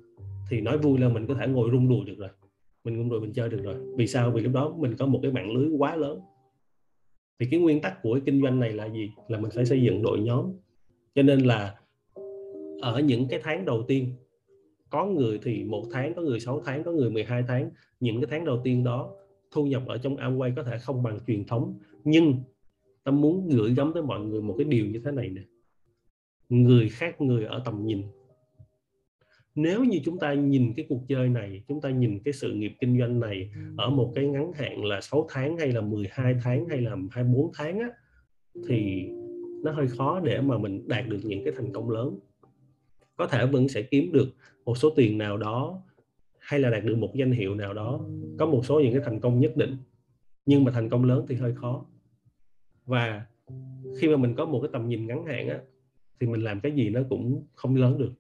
Thì 0.51 0.61
nói 0.61 0.79
vui 0.79 0.99
là 0.99 1.09
mình 1.09 1.27
có 1.27 1.35
thể 1.35 1.47
ngồi 1.47 1.71
rung 1.73 1.89
đùi 1.89 2.05
được 2.05 2.19
rồi. 2.19 2.29
Mình 2.85 2.97
rung 2.97 3.11
đùi 3.11 3.21
mình 3.21 3.33
chơi 3.33 3.49
được 3.49 3.63
rồi. 3.63 3.75
Vì 3.97 4.07
sao? 4.07 4.31
Vì 4.31 4.41
lúc 4.41 4.53
đó 4.53 4.75
mình 4.79 4.97
có 4.97 5.07
một 5.07 5.19
cái 5.23 5.33
mạng 5.33 5.53
lưới 5.57 5.71
quá 5.79 5.97
lớn. 5.97 6.21
Thì 7.41 7.47
cái 7.51 7.61
nguyên 7.61 7.81
tắc 7.81 8.03
của 8.03 8.15
cái 8.15 8.23
kinh 8.27 8.43
doanh 8.43 8.61
này 8.61 8.73
là 8.73 8.89
gì? 8.89 9.11
Là 9.29 9.39
mình 9.39 9.51
phải 9.55 9.65
xây 9.65 9.83
dựng 9.83 10.03
đội 10.03 10.21
nhóm. 10.21 10.53
Cho 11.15 11.23
nên 11.23 11.41
là 11.41 11.75
ở 12.81 13.01
những 13.01 13.29
cái 13.29 13.41
tháng 13.43 13.65
đầu 13.65 13.85
tiên 13.89 14.09
có 14.93 15.07
người 15.07 15.41
thì 15.43 15.65
một 15.65 15.85
tháng 15.93 16.15
có 16.15 16.23
người 16.23 16.41
6 16.41 16.63
tháng 16.65 16.85
có 16.85 16.93
người 16.93 17.11
12 17.11 17.45
tháng. 17.49 17.71
Những 18.01 18.21
cái 18.21 18.27
tháng 18.31 18.45
đầu 18.45 18.61
tiên 18.65 18.85
đó 18.85 19.15
thu 19.51 19.67
nhập 19.67 19.83
ở 19.87 19.99
trong 19.99 20.17
Amway 20.17 20.53
có 20.57 20.63
thể 20.63 20.79
không 20.79 21.03
bằng 21.03 21.19
truyền 21.27 21.45
thống. 21.45 21.79
Nhưng 22.05 22.35
ta 23.05 23.13
muốn 23.13 23.49
gửi 23.49 23.75
gắm 23.75 23.91
tới 23.95 24.03
mọi 24.03 24.21
người 24.21 24.43
một 24.43 24.55
cái 24.59 24.65
điều 24.65 24.87
như 24.87 25.01
thế 25.05 25.11
này 25.11 25.29
nè. 25.29 25.43
Người 26.49 26.89
khác 26.89 27.21
người 27.21 27.45
ở 27.45 27.63
tầm 27.65 27.87
nhìn. 27.87 28.03
Nếu 29.55 29.85
như 29.85 30.01
chúng 30.05 30.19
ta 30.19 30.35
nhìn 30.35 30.73
cái 30.77 30.87
cuộc 30.89 31.01
chơi 31.09 31.29
này 31.29 31.63
chúng 31.69 31.81
ta 31.81 31.91
nhìn 31.91 32.21
cái 32.25 32.33
sự 32.33 32.53
nghiệp 32.53 32.73
kinh 32.81 32.99
doanh 32.99 33.21
này 33.21 33.51
ở 33.77 33.91
một 33.91 34.13
cái 34.15 34.27
ngắn 34.27 34.53
hạn 34.53 34.85
là 34.85 35.01
6 35.01 35.27
tháng 35.31 35.59
hay 35.59 35.73
là 35.73 35.81
12 35.81 36.35
tháng 36.43 36.69
hay 36.69 36.81
là 36.81 36.97
24 37.11 37.51
tháng 37.55 37.79
á, 37.79 37.89
thì 38.69 39.09
nó 39.63 39.73
hơi 39.73 39.89
khó 39.89 40.21
để 40.21 40.41
mà 40.41 40.59
mình 40.59 40.89
đạt 40.89 41.09
được 41.09 41.21
những 41.25 41.45
cái 41.45 41.53
thành 41.57 41.73
công 41.73 41.91
lớn 41.91 42.19
có 43.23 43.29
thể 43.29 43.47
vẫn 43.47 43.69
sẽ 43.69 43.83
kiếm 43.83 44.13
được 44.13 44.29
một 44.65 44.79
số 44.79 44.91
tiền 44.97 45.19
nào 45.19 45.37
đó, 45.37 45.83
hay 46.39 46.61
là 46.61 46.71
đạt 46.71 46.85
được 46.85 46.99
một 46.99 47.15
danh 47.15 47.33
hiệu 47.33 47.55
nào 47.55 47.75
đó, 47.75 48.01
có 48.39 48.47
một 48.47 48.65
số 48.65 48.81
những 48.81 48.93
cái 48.93 49.03
thành 49.05 49.21
công 49.21 49.41
nhất 49.41 49.57
định. 49.57 49.77
Nhưng 50.47 50.65
mà 50.65 50.73
thành 50.73 50.89
công 50.89 51.05
lớn 51.05 51.27
thì 51.29 51.35
hơi 51.35 51.55
khó. 51.55 51.85
Và 52.87 53.27
khi 54.01 54.09
mà 54.09 54.17
mình 54.17 54.35
có 54.35 54.45
một 54.45 54.61
cái 54.63 54.71
tầm 54.73 54.89
nhìn 54.89 55.07
ngắn 55.07 55.27
hạn 55.27 55.49
á, 55.49 55.59
thì 56.21 56.27
mình 56.27 56.45
làm 56.45 56.61
cái 56.61 56.73
gì 56.73 56.91
nó 56.91 57.01
cũng 57.09 57.47
không 57.55 57.77
lớn 57.77 57.99
được. 57.99 58.13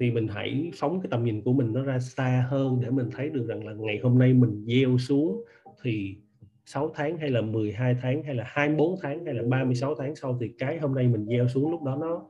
Thì 0.00 0.10
mình 0.10 0.28
hãy 0.28 0.70
phóng 0.74 1.00
cái 1.00 1.08
tầm 1.10 1.24
nhìn 1.24 1.42
của 1.42 1.52
mình 1.52 1.72
nó 1.72 1.82
ra 1.82 1.98
xa 1.98 2.46
hơn 2.50 2.80
để 2.82 2.90
mình 2.90 3.10
thấy 3.12 3.30
được 3.30 3.46
rằng 3.48 3.66
là 3.66 3.72
ngày 3.72 4.00
hôm 4.02 4.18
nay 4.18 4.32
mình 4.32 4.64
gieo 4.66 4.98
xuống 4.98 5.44
thì 5.82 6.16
6 6.64 6.90
tháng 6.94 7.18
hay 7.18 7.30
là 7.30 7.40
12 7.40 7.96
tháng 8.02 8.22
hay 8.22 8.34
là 8.34 8.44
24 8.46 8.96
tháng 9.02 9.24
hay 9.24 9.34
là 9.34 9.42
36 9.48 9.94
tháng 9.94 10.16
sau 10.16 10.38
thì 10.40 10.48
cái 10.58 10.78
hôm 10.78 10.94
nay 10.94 11.08
mình 11.08 11.26
gieo 11.26 11.48
xuống 11.48 11.70
lúc 11.70 11.82
đó 11.82 11.96
nó 12.00 12.29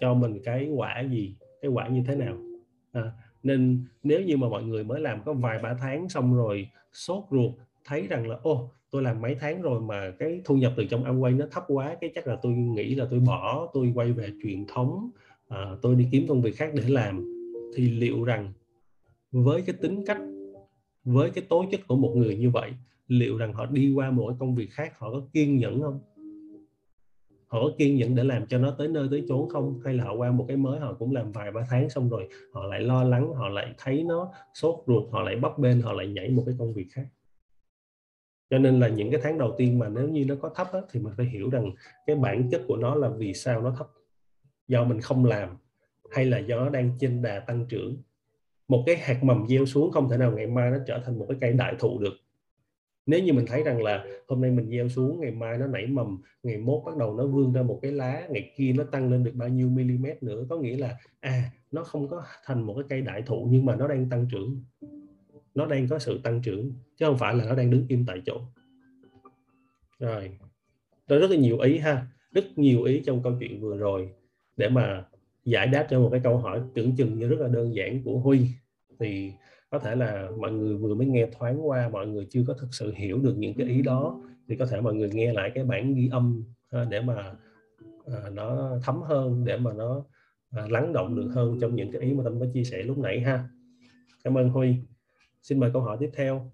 cho 0.00 0.14
mình 0.14 0.38
cái 0.44 0.68
quả 0.76 1.00
gì 1.10 1.34
cái 1.62 1.70
quả 1.70 1.88
như 1.88 2.02
thế 2.06 2.14
nào. 2.14 2.36
À, 2.92 3.12
nên 3.42 3.84
nếu 4.02 4.20
như 4.20 4.36
mà 4.36 4.48
mọi 4.48 4.64
người 4.64 4.84
mới 4.84 5.00
làm 5.00 5.22
có 5.24 5.32
vài 5.32 5.58
ba 5.62 5.74
tháng 5.74 6.08
xong 6.08 6.34
rồi 6.34 6.68
sốt 6.92 7.24
ruột 7.30 7.52
thấy 7.84 8.06
rằng 8.06 8.28
là 8.28 8.36
ô 8.42 8.70
tôi 8.90 9.02
làm 9.02 9.20
mấy 9.20 9.34
tháng 9.40 9.62
rồi 9.62 9.80
mà 9.80 10.10
cái 10.18 10.40
thu 10.44 10.56
nhập 10.56 10.72
từ 10.76 10.84
trong 10.84 11.04
Amway 11.04 11.36
nó 11.36 11.46
thấp 11.50 11.64
quá 11.68 11.96
cái 12.00 12.12
chắc 12.14 12.26
là 12.26 12.36
tôi 12.42 12.52
nghĩ 12.52 12.94
là 12.94 13.06
tôi 13.10 13.20
bỏ 13.20 13.70
tôi 13.74 13.92
quay 13.94 14.12
về 14.12 14.28
truyền 14.42 14.64
thống 14.66 15.10
à, 15.48 15.76
tôi 15.82 15.94
đi 15.94 16.08
kiếm 16.12 16.26
công 16.28 16.42
việc 16.42 16.56
khác 16.56 16.70
để 16.74 16.82
làm. 16.88 17.24
Thì 17.76 17.90
liệu 17.90 18.24
rằng 18.24 18.52
với 19.32 19.62
cái 19.62 19.76
tính 19.82 20.04
cách 20.06 20.18
với 21.04 21.30
cái 21.30 21.44
tố 21.48 21.64
chất 21.70 21.80
của 21.88 21.96
một 21.96 22.12
người 22.16 22.36
như 22.36 22.50
vậy 22.50 22.72
liệu 23.08 23.36
rằng 23.36 23.52
họ 23.52 23.66
đi 23.66 23.92
qua 23.92 24.10
một 24.10 24.36
công 24.38 24.54
việc 24.54 24.70
khác 24.70 24.98
họ 24.98 25.10
có 25.10 25.22
kiên 25.32 25.58
nhẫn 25.58 25.80
không? 25.82 26.00
Họ 27.54 27.60
có 27.60 27.70
kiên 27.78 27.96
nhẫn 27.96 28.14
để 28.14 28.24
làm 28.24 28.46
cho 28.46 28.58
nó 28.58 28.74
tới 28.78 28.88
nơi 28.88 29.08
tới 29.10 29.24
chốn 29.28 29.48
không? 29.48 29.80
Hay 29.84 29.94
là 29.94 30.04
họ 30.04 30.14
qua 30.14 30.30
một 30.30 30.44
cái 30.48 30.56
mới 30.56 30.80
họ 30.80 30.94
cũng 30.98 31.12
làm 31.12 31.32
vài 31.32 31.50
ba 31.50 31.66
tháng 31.70 31.90
xong 31.90 32.08
rồi 32.08 32.28
họ 32.52 32.66
lại 32.66 32.80
lo 32.80 33.04
lắng 33.04 33.34
họ 33.34 33.48
lại 33.48 33.74
thấy 33.78 34.02
nó 34.02 34.32
sốt 34.54 34.74
ruột 34.86 35.12
họ 35.12 35.22
lại 35.22 35.36
bấp 35.36 35.58
bên 35.58 35.80
họ 35.80 35.92
lại 35.92 36.06
nhảy 36.06 36.28
một 36.28 36.42
cái 36.46 36.54
công 36.58 36.74
việc 36.74 36.86
khác? 36.92 37.06
Cho 38.50 38.58
nên 38.58 38.80
là 38.80 38.88
những 38.88 39.10
cái 39.10 39.20
tháng 39.22 39.38
đầu 39.38 39.54
tiên 39.58 39.78
mà 39.78 39.88
nếu 39.88 40.08
như 40.08 40.24
nó 40.28 40.34
có 40.34 40.48
thấp 40.54 40.66
á, 40.72 40.80
thì 40.90 41.00
mình 41.00 41.12
phải 41.16 41.26
hiểu 41.26 41.50
rằng 41.50 41.70
cái 42.06 42.16
bản 42.16 42.50
chất 42.50 42.62
của 42.68 42.76
nó 42.76 42.94
là 42.94 43.08
vì 43.08 43.34
sao 43.34 43.62
nó 43.62 43.74
thấp. 43.78 43.86
Do 44.68 44.84
mình 44.84 45.00
không 45.00 45.24
làm 45.24 45.56
hay 46.10 46.24
là 46.24 46.38
do 46.38 46.56
nó 46.56 46.68
đang 46.68 46.90
trên 47.00 47.22
đà 47.22 47.40
tăng 47.40 47.66
trưởng. 47.68 47.96
Một 48.68 48.82
cái 48.86 48.96
hạt 48.96 49.24
mầm 49.24 49.46
gieo 49.48 49.66
xuống 49.66 49.92
không 49.92 50.08
thể 50.08 50.16
nào 50.16 50.32
ngày 50.32 50.46
mai 50.46 50.70
nó 50.70 50.76
trở 50.86 51.00
thành 51.04 51.18
một 51.18 51.26
cái 51.28 51.38
cây 51.40 51.52
đại 51.52 51.74
thụ 51.78 51.98
được 51.98 52.14
nếu 53.06 53.22
như 53.22 53.32
mình 53.32 53.46
thấy 53.46 53.62
rằng 53.62 53.82
là 53.82 54.04
hôm 54.28 54.40
nay 54.40 54.50
mình 54.50 54.70
gieo 54.70 54.88
xuống, 54.88 55.20
ngày 55.20 55.30
mai 55.30 55.58
nó 55.58 55.66
nảy 55.66 55.86
mầm, 55.86 56.22
ngày 56.42 56.58
mốt 56.58 56.82
bắt 56.86 56.96
đầu 56.96 57.16
nó 57.16 57.26
vươn 57.26 57.52
ra 57.52 57.62
một 57.62 57.78
cái 57.82 57.92
lá, 57.92 58.26
ngày 58.30 58.52
kia 58.56 58.72
nó 58.72 58.84
tăng 58.84 59.10
lên 59.10 59.24
được 59.24 59.32
bao 59.34 59.48
nhiêu 59.48 59.68
mm 59.68 60.06
nữa, 60.20 60.46
có 60.48 60.56
nghĩa 60.56 60.76
là 60.76 60.96
à 61.20 61.50
nó 61.70 61.84
không 61.84 62.08
có 62.08 62.22
thành 62.44 62.62
một 62.62 62.74
cái 62.74 62.84
cây 62.88 63.00
đại 63.00 63.22
thụ 63.22 63.48
nhưng 63.50 63.64
mà 63.64 63.76
nó 63.76 63.88
đang 63.88 64.08
tăng 64.08 64.26
trưởng. 64.30 64.64
Nó 65.54 65.66
đang 65.66 65.88
có 65.88 65.98
sự 65.98 66.20
tăng 66.22 66.42
trưởng, 66.42 66.72
chứ 66.96 67.06
không 67.06 67.18
phải 67.18 67.34
là 67.34 67.44
nó 67.44 67.54
đang 67.54 67.70
đứng 67.70 67.86
im 67.88 68.04
tại 68.06 68.22
chỗ. 68.26 68.40
Rồi 69.98 70.30
đó 71.08 71.18
rất 71.18 71.30
là 71.30 71.36
nhiều 71.36 71.58
ý 71.58 71.78
ha, 71.78 72.06
rất 72.32 72.44
nhiều 72.58 72.82
ý 72.82 73.02
trong 73.06 73.22
câu 73.22 73.32
chuyện 73.40 73.60
vừa 73.60 73.76
rồi 73.76 74.08
để 74.56 74.68
mà 74.68 75.04
giải 75.44 75.66
đáp 75.66 75.86
cho 75.90 76.00
một 76.00 76.08
cái 76.12 76.20
câu 76.24 76.38
hỏi 76.38 76.60
tưởng 76.74 76.96
chừng 76.96 77.18
như 77.18 77.28
rất 77.28 77.40
là 77.40 77.48
đơn 77.48 77.74
giản 77.74 78.02
của 78.04 78.18
Huy. 78.18 78.46
Thì 78.98 79.32
có 79.74 79.80
thể 79.80 79.96
là 79.96 80.28
mọi 80.38 80.52
người 80.52 80.76
vừa 80.76 80.94
mới 80.94 81.06
nghe 81.06 81.26
thoáng 81.38 81.68
qua 81.68 81.88
mọi 81.88 82.06
người 82.06 82.26
chưa 82.30 82.44
có 82.46 82.54
thực 82.54 82.74
sự 82.74 82.92
hiểu 82.96 83.18
được 83.18 83.34
những 83.38 83.54
cái 83.54 83.66
ý 83.66 83.82
đó 83.82 84.20
thì 84.48 84.56
có 84.56 84.66
thể 84.66 84.80
mọi 84.80 84.94
người 84.94 85.10
nghe 85.12 85.32
lại 85.32 85.50
cái 85.54 85.64
bản 85.64 85.94
ghi 85.94 86.08
âm 86.12 86.44
để 86.90 87.00
mà 87.00 87.34
à, 88.06 88.30
nó 88.32 88.78
thấm 88.82 89.02
hơn 89.02 89.44
để 89.44 89.56
mà 89.56 89.72
nó 89.72 90.04
à, 90.50 90.66
lắng 90.70 90.92
động 90.92 91.16
được 91.16 91.30
hơn 91.34 91.58
trong 91.60 91.74
những 91.74 91.92
cái 91.92 92.02
ý 92.02 92.14
mà 92.14 92.24
tâm 92.24 92.40
có 92.40 92.46
chia 92.54 92.64
sẻ 92.64 92.82
lúc 92.82 92.98
nãy 92.98 93.20
ha. 93.20 93.48
Cảm 94.24 94.38
ơn 94.38 94.48
Huy. 94.48 94.76
Xin 95.42 95.60
mời 95.60 95.70
câu 95.72 95.82
hỏi 95.82 95.96
tiếp 96.00 96.10
theo. 96.14 96.50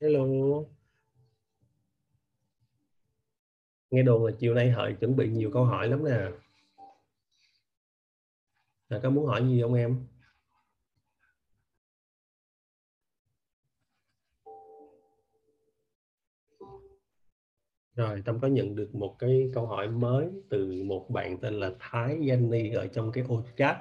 Hello. 0.00 0.24
Nghe 3.90 4.02
đồn 4.02 4.24
là 4.24 4.32
chiều 4.38 4.54
nay 4.54 4.70
hợi 4.70 4.94
chuẩn 5.00 5.16
bị 5.16 5.28
nhiều 5.28 5.50
câu 5.54 5.64
hỏi 5.64 5.88
lắm 5.88 6.04
nè. 6.04 6.30
Là 8.88 9.00
có 9.02 9.10
muốn 9.10 9.26
hỏi 9.26 9.42
gì 9.48 9.62
không 9.62 9.74
em? 9.74 10.06
Rồi, 17.94 18.22
Tâm 18.24 18.40
có 18.40 18.48
nhận 18.48 18.76
được 18.76 18.94
một 18.94 19.16
cái 19.18 19.50
câu 19.54 19.66
hỏi 19.66 19.88
mới 19.88 20.28
từ 20.50 20.82
một 20.86 21.10
bạn 21.10 21.38
tên 21.40 21.54
là 21.54 21.70
Thái 21.78 22.28
Yanni 22.28 22.70
ở 22.70 22.86
trong 22.86 23.12
cái 23.12 23.24
ô 23.28 23.42
chat. 23.56 23.76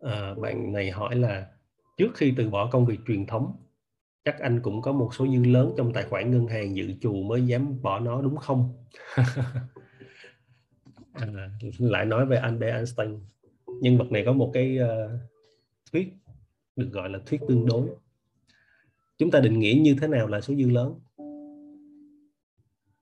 À, 0.00 0.34
bạn 0.34 0.72
này 0.72 0.90
hỏi 0.90 1.16
là 1.16 1.50
trước 1.96 2.10
khi 2.14 2.34
từ 2.36 2.50
bỏ 2.50 2.70
công 2.72 2.86
việc 2.86 2.98
truyền 3.06 3.26
thống 3.26 3.56
chắc 4.24 4.38
anh 4.40 4.60
cũng 4.62 4.82
có 4.82 4.92
một 4.92 5.14
số 5.14 5.26
dư 5.26 5.44
lớn 5.44 5.74
trong 5.76 5.92
tài 5.92 6.04
khoản 6.04 6.30
ngân 6.30 6.46
hàng 6.46 6.76
dự 6.76 6.92
trù 7.00 7.12
mới 7.22 7.46
dám 7.46 7.82
bỏ 7.82 8.00
nó 8.00 8.22
đúng 8.22 8.36
không? 8.36 8.74
À, 11.12 11.26
lại 11.78 12.06
nói 12.06 12.26
về 12.26 12.36
Albert 12.36 12.74
Einstein 12.74 13.18
nhân 13.80 13.98
vật 13.98 14.12
này 14.12 14.22
có 14.26 14.32
một 14.32 14.50
cái 14.54 14.78
uh, 14.82 15.10
thuyết 15.92 16.14
được 16.76 16.88
gọi 16.92 17.08
là 17.08 17.18
thuyết 17.26 17.40
tương 17.48 17.66
đối. 17.66 17.88
Chúng 19.18 19.30
ta 19.30 19.40
định 19.40 19.58
nghĩa 19.58 19.74
như 19.80 19.96
thế 20.00 20.06
nào 20.06 20.26
là 20.26 20.40
số 20.40 20.54
dư 20.54 20.70
lớn? 20.70 21.00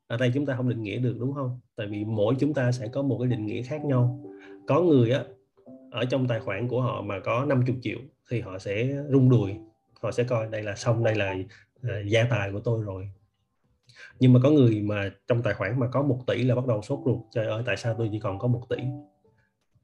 Ở 0.06 0.16
đây 0.16 0.30
chúng 0.34 0.46
ta 0.46 0.56
không 0.56 0.68
định 0.68 0.82
nghĩa 0.82 0.98
được 0.98 1.16
đúng 1.18 1.34
không? 1.34 1.60
Tại 1.76 1.86
vì 1.86 2.04
mỗi 2.04 2.34
chúng 2.38 2.54
ta 2.54 2.72
sẽ 2.72 2.88
có 2.88 3.02
một 3.02 3.18
cái 3.20 3.28
định 3.28 3.46
nghĩa 3.46 3.62
khác 3.62 3.84
nhau. 3.84 4.24
Có 4.66 4.82
người 4.82 5.10
á 5.10 5.24
ở 5.90 6.04
trong 6.04 6.28
tài 6.28 6.40
khoản 6.40 6.68
của 6.68 6.80
họ 6.80 7.02
mà 7.02 7.20
có 7.20 7.44
50 7.44 7.76
triệu 7.82 7.98
thì 8.30 8.40
họ 8.40 8.58
sẽ 8.58 9.02
rung 9.10 9.30
đùi 9.30 9.54
họ 10.00 10.12
sẽ 10.12 10.24
coi 10.24 10.46
đây 10.46 10.62
là 10.62 10.74
xong 10.74 11.04
đây 11.04 11.14
là 11.14 11.36
ờ, 11.82 12.00
uh, 12.00 12.06
gia 12.06 12.24
tài 12.24 12.52
của 12.52 12.60
tôi 12.60 12.82
rồi. 12.82 13.10
Nhưng 14.20 14.32
mà 14.32 14.40
có 14.42 14.50
người 14.50 14.82
mà 14.82 15.10
trong 15.26 15.42
tài 15.42 15.54
khoản 15.54 15.80
mà 15.80 15.88
có 15.92 16.02
một 16.02 16.20
tỷ 16.26 16.42
là 16.42 16.54
bắt 16.54 16.66
đầu 16.66 16.82
sốt 16.82 17.00
ruột 17.04 17.18
trời 17.32 17.46
ơi 17.46 17.62
tại 17.66 17.76
sao 17.76 17.94
tôi 17.98 18.08
chỉ 18.12 18.20
còn 18.20 18.38
có 18.38 18.48
một 18.48 18.66
tỷ? 18.68 18.76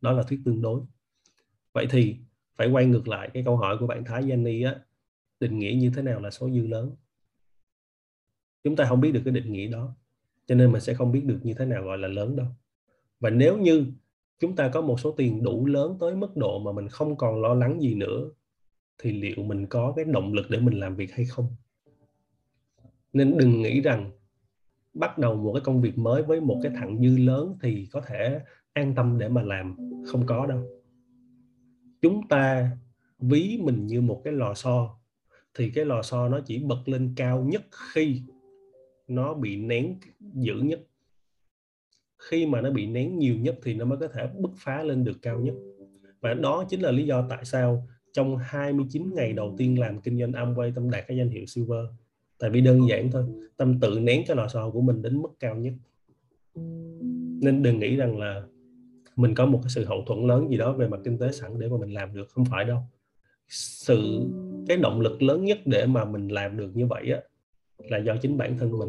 Đó 0.00 0.12
là 0.12 0.22
thuyết 0.22 0.40
tương 0.44 0.62
đối. 0.62 0.80
Vậy 1.72 1.86
thì 1.90 2.16
phải 2.56 2.68
quay 2.68 2.86
ngược 2.86 3.08
lại 3.08 3.30
cái 3.34 3.42
câu 3.46 3.56
hỏi 3.56 3.76
của 3.80 3.86
bạn 3.86 4.04
Thái 4.04 4.22
Jenny 4.22 4.66
á 4.66 4.74
định 5.40 5.58
nghĩa 5.58 5.74
như 5.80 5.92
thế 5.96 6.02
nào 6.02 6.20
là 6.20 6.30
số 6.30 6.50
dư 6.50 6.66
lớn? 6.66 6.96
Chúng 8.64 8.76
ta 8.76 8.84
không 8.88 9.00
biết 9.00 9.12
được 9.12 9.20
cái 9.24 9.34
định 9.34 9.52
nghĩa 9.52 9.66
đó 9.66 9.94
cho 10.46 10.54
nên 10.54 10.72
mình 10.72 10.80
sẽ 10.80 10.94
không 10.94 11.12
biết 11.12 11.24
được 11.24 11.38
như 11.42 11.54
thế 11.54 11.64
nào 11.64 11.82
gọi 11.82 11.98
là 11.98 12.08
lớn 12.08 12.36
đâu. 12.36 12.46
Và 13.20 13.30
nếu 13.30 13.58
như 13.58 13.86
chúng 14.38 14.56
ta 14.56 14.68
có 14.68 14.80
một 14.80 15.00
số 15.00 15.12
tiền 15.12 15.42
đủ 15.42 15.66
lớn 15.66 15.96
tới 16.00 16.16
mức 16.16 16.36
độ 16.36 16.58
mà 16.58 16.72
mình 16.72 16.88
không 16.88 17.16
còn 17.16 17.42
lo 17.42 17.54
lắng 17.54 17.80
gì 17.80 17.94
nữa 17.94 18.30
thì 18.98 19.12
liệu 19.12 19.44
mình 19.44 19.66
có 19.66 19.92
cái 19.96 20.04
động 20.04 20.32
lực 20.32 20.46
để 20.50 20.58
mình 20.58 20.80
làm 20.80 20.96
việc 20.96 21.12
hay 21.12 21.26
không? 21.26 21.46
Nên 23.12 23.38
đừng 23.38 23.62
nghĩ 23.62 23.80
rằng 23.80 24.10
bắt 24.94 25.18
đầu 25.18 25.36
một 25.36 25.52
cái 25.52 25.60
công 25.60 25.80
việc 25.80 25.98
mới 25.98 26.22
với 26.22 26.40
một 26.40 26.60
cái 26.62 26.72
thặng 26.76 26.98
dư 27.02 27.18
lớn 27.18 27.56
thì 27.62 27.88
có 27.92 28.00
thể 28.00 28.40
an 28.72 28.94
tâm 28.94 29.18
để 29.18 29.28
mà 29.28 29.42
làm. 29.42 29.76
Không 30.06 30.26
có 30.26 30.46
đâu. 30.46 30.66
Chúng 32.02 32.28
ta 32.28 32.70
ví 33.18 33.58
mình 33.62 33.86
như 33.86 34.00
một 34.00 34.20
cái 34.24 34.32
lò 34.32 34.54
xo, 34.54 34.98
thì 35.54 35.70
cái 35.70 35.84
lò 35.84 36.02
xo 36.02 36.28
nó 36.28 36.40
chỉ 36.46 36.58
bật 36.58 36.88
lên 36.88 37.12
cao 37.16 37.42
nhất 37.42 37.62
khi 37.92 38.22
nó 39.08 39.34
bị 39.34 39.56
nén 39.56 39.98
dữ 40.20 40.54
nhất. 40.54 40.80
Khi 42.18 42.46
mà 42.46 42.60
nó 42.60 42.70
bị 42.70 42.86
nén 42.86 43.18
nhiều 43.18 43.36
nhất 43.36 43.58
thì 43.62 43.74
nó 43.74 43.84
mới 43.84 43.98
có 43.98 44.08
thể 44.08 44.26
bứt 44.38 44.50
phá 44.56 44.82
lên 44.82 45.04
được 45.04 45.18
cao 45.22 45.40
nhất. 45.40 45.54
Và 46.20 46.34
đó 46.34 46.64
chính 46.68 46.80
là 46.80 46.90
lý 46.90 47.06
do 47.06 47.26
tại 47.30 47.44
sao 47.44 47.88
trong 48.14 48.36
29 48.36 49.14
ngày 49.14 49.32
đầu 49.32 49.54
tiên 49.58 49.78
làm 49.78 50.00
kinh 50.00 50.18
doanh 50.18 50.32
Amway 50.32 50.72
Tâm 50.74 50.90
đạt 50.90 51.04
cái 51.08 51.16
danh 51.16 51.28
hiệu 51.28 51.46
Silver. 51.46 51.84
Tại 52.38 52.50
vì 52.50 52.60
đơn 52.60 52.88
giản 52.88 53.10
thôi 53.10 53.24
Tâm 53.56 53.80
tự 53.80 54.00
nén 54.00 54.22
cái 54.26 54.36
lò 54.36 54.48
xo 54.48 54.70
của 54.70 54.80
mình 54.80 55.02
đến 55.02 55.22
mức 55.22 55.28
cao 55.40 55.56
nhất. 55.56 55.72
Nên 57.42 57.62
đừng 57.62 57.78
nghĩ 57.78 57.96
rằng 57.96 58.18
là 58.18 58.42
mình 59.16 59.34
có 59.34 59.46
một 59.46 59.60
cái 59.62 59.70
sự 59.70 59.84
hậu 59.84 60.04
thuẫn 60.06 60.26
lớn 60.26 60.50
gì 60.50 60.56
đó 60.56 60.72
về 60.72 60.88
mặt 60.88 61.00
kinh 61.04 61.18
tế 61.18 61.32
sẵn 61.32 61.58
để 61.58 61.68
mà 61.68 61.76
mình 61.76 61.90
làm 61.90 62.14
được 62.14 62.28
không 62.30 62.44
phải 62.44 62.64
đâu. 62.64 62.78
Sự 63.48 64.20
cái 64.68 64.76
động 64.76 65.00
lực 65.00 65.22
lớn 65.22 65.44
nhất 65.44 65.58
để 65.64 65.86
mà 65.86 66.04
mình 66.04 66.28
làm 66.28 66.56
được 66.56 66.76
như 66.76 66.86
vậy 66.86 67.10
á 67.10 67.20
là 67.78 67.98
do 67.98 68.16
chính 68.22 68.38
bản 68.38 68.58
thân 68.58 68.78
mình. 68.78 68.88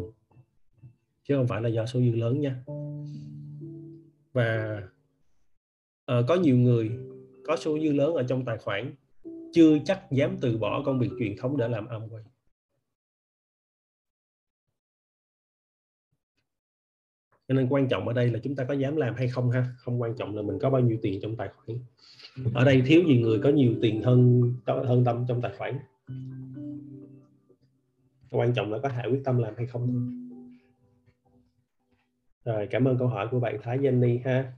Chứ 1.28 1.36
không 1.36 1.46
phải 1.46 1.62
là 1.62 1.68
do 1.68 1.86
số 1.86 2.00
dư 2.00 2.10
lớn 2.10 2.40
nha. 2.40 2.64
Và 4.32 4.82
uh, 6.12 6.24
có 6.28 6.34
nhiều 6.34 6.56
người 6.56 6.90
có 7.44 7.56
số 7.56 7.78
dư 7.78 7.92
lớn 7.92 8.14
ở 8.14 8.22
trong 8.22 8.44
tài 8.44 8.58
khoản 8.58 8.94
chưa 9.52 9.78
chắc 9.84 10.02
dám 10.10 10.36
từ 10.40 10.58
bỏ 10.58 10.82
công 10.86 10.98
việc 10.98 11.10
truyền 11.18 11.36
thống 11.38 11.56
để 11.56 11.68
làm 11.68 11.86
Amway 11.86 12.22
cho 17.48 17.54
nên 17.54 17.68
quan 17.68 17.88
trọng 17.88 18.08
ở 18.08 18.14
đây 18.14 18.30
là 18.30 18.38
chúng 18.42 18.56
ta 18.56 18.64
có 18.64 18.74
dám 18.74 18.96
làm 18.96 19.14
hay 19.14 19.28
không 19.28 19.50
ha? 19.50 19.74
Không 19.78 20.00
quan 20.00 20.16
trọng 20.16 20.36
là 20.36 20.42
mình 20.42 20.58
có 20.60 20.70
bao 20.70 20.80
nhiêu 20.80 20.98
tiền 21.02 21.20
trong 21.22 21.36
tài 21.36 21.48
khoản. 21.48 21.78
Ở 22.54 22.64
đây 22.64 22.82
thiếu 22.86 23.02
gì 23.08 23.20
người 23.20 23.40
có 23.42 23.48
nhiều 23.48 23.74
tiền 23.82 24.02
hơn 24.02 24.52
hơn 24.66 25.04
tâm 25.04 25.24
trong 25.28 25.42
tài 25.42 25.52
khoản. 25.58 25.78
Quan 28.30 28.54
trọng 28.54 28.72
là 28.72 28.78
có 28.82 28.88
hạ 28.88 29.04
quyết 29.10 29.20
tâm 29.24 29.38
làm 29.38 29.54
hay 29.56 29.66
không. 29.66 30.12
Thôi 32.44 32.54
rồi 32.54 32.68
cảm 32.70 32.88
ơn 32.88 32.98
câu 32.98 33.08
hỏi 33.08 33.28
của 33.30 33.40
bạn 33.40 33.58
Thái 33.62 33.78
Jenny 33.78 34.20
ha. 34.24 34.52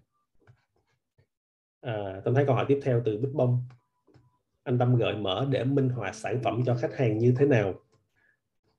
À, 1.81 2.21
Tâm 2.25 2.35
thấy 2.35 2.47
câu 2.47 2.55
hỏi 2.55 2.65
tiếp 2.69 2.81
theo 2.83 3.03
từ 3.05 3.19
Bích 3.19 3.33
Bông 3.35 3.63
anh 4.69 4.79
Tâm 4.79 4.97
gợi 4.97 5.17
mở 5.17 5.47
để 5.51 5.65
minh 5.65 5.89
họa 5.89 6.13
sản 6.13 6.41
phẩm 6.45 6.63
cho 6.67 6.75
khách 6.75 6.97
hàng 6.97 7.19
như 7.19 7.35
thế 7.39 7.47
nào. 7.47 7.75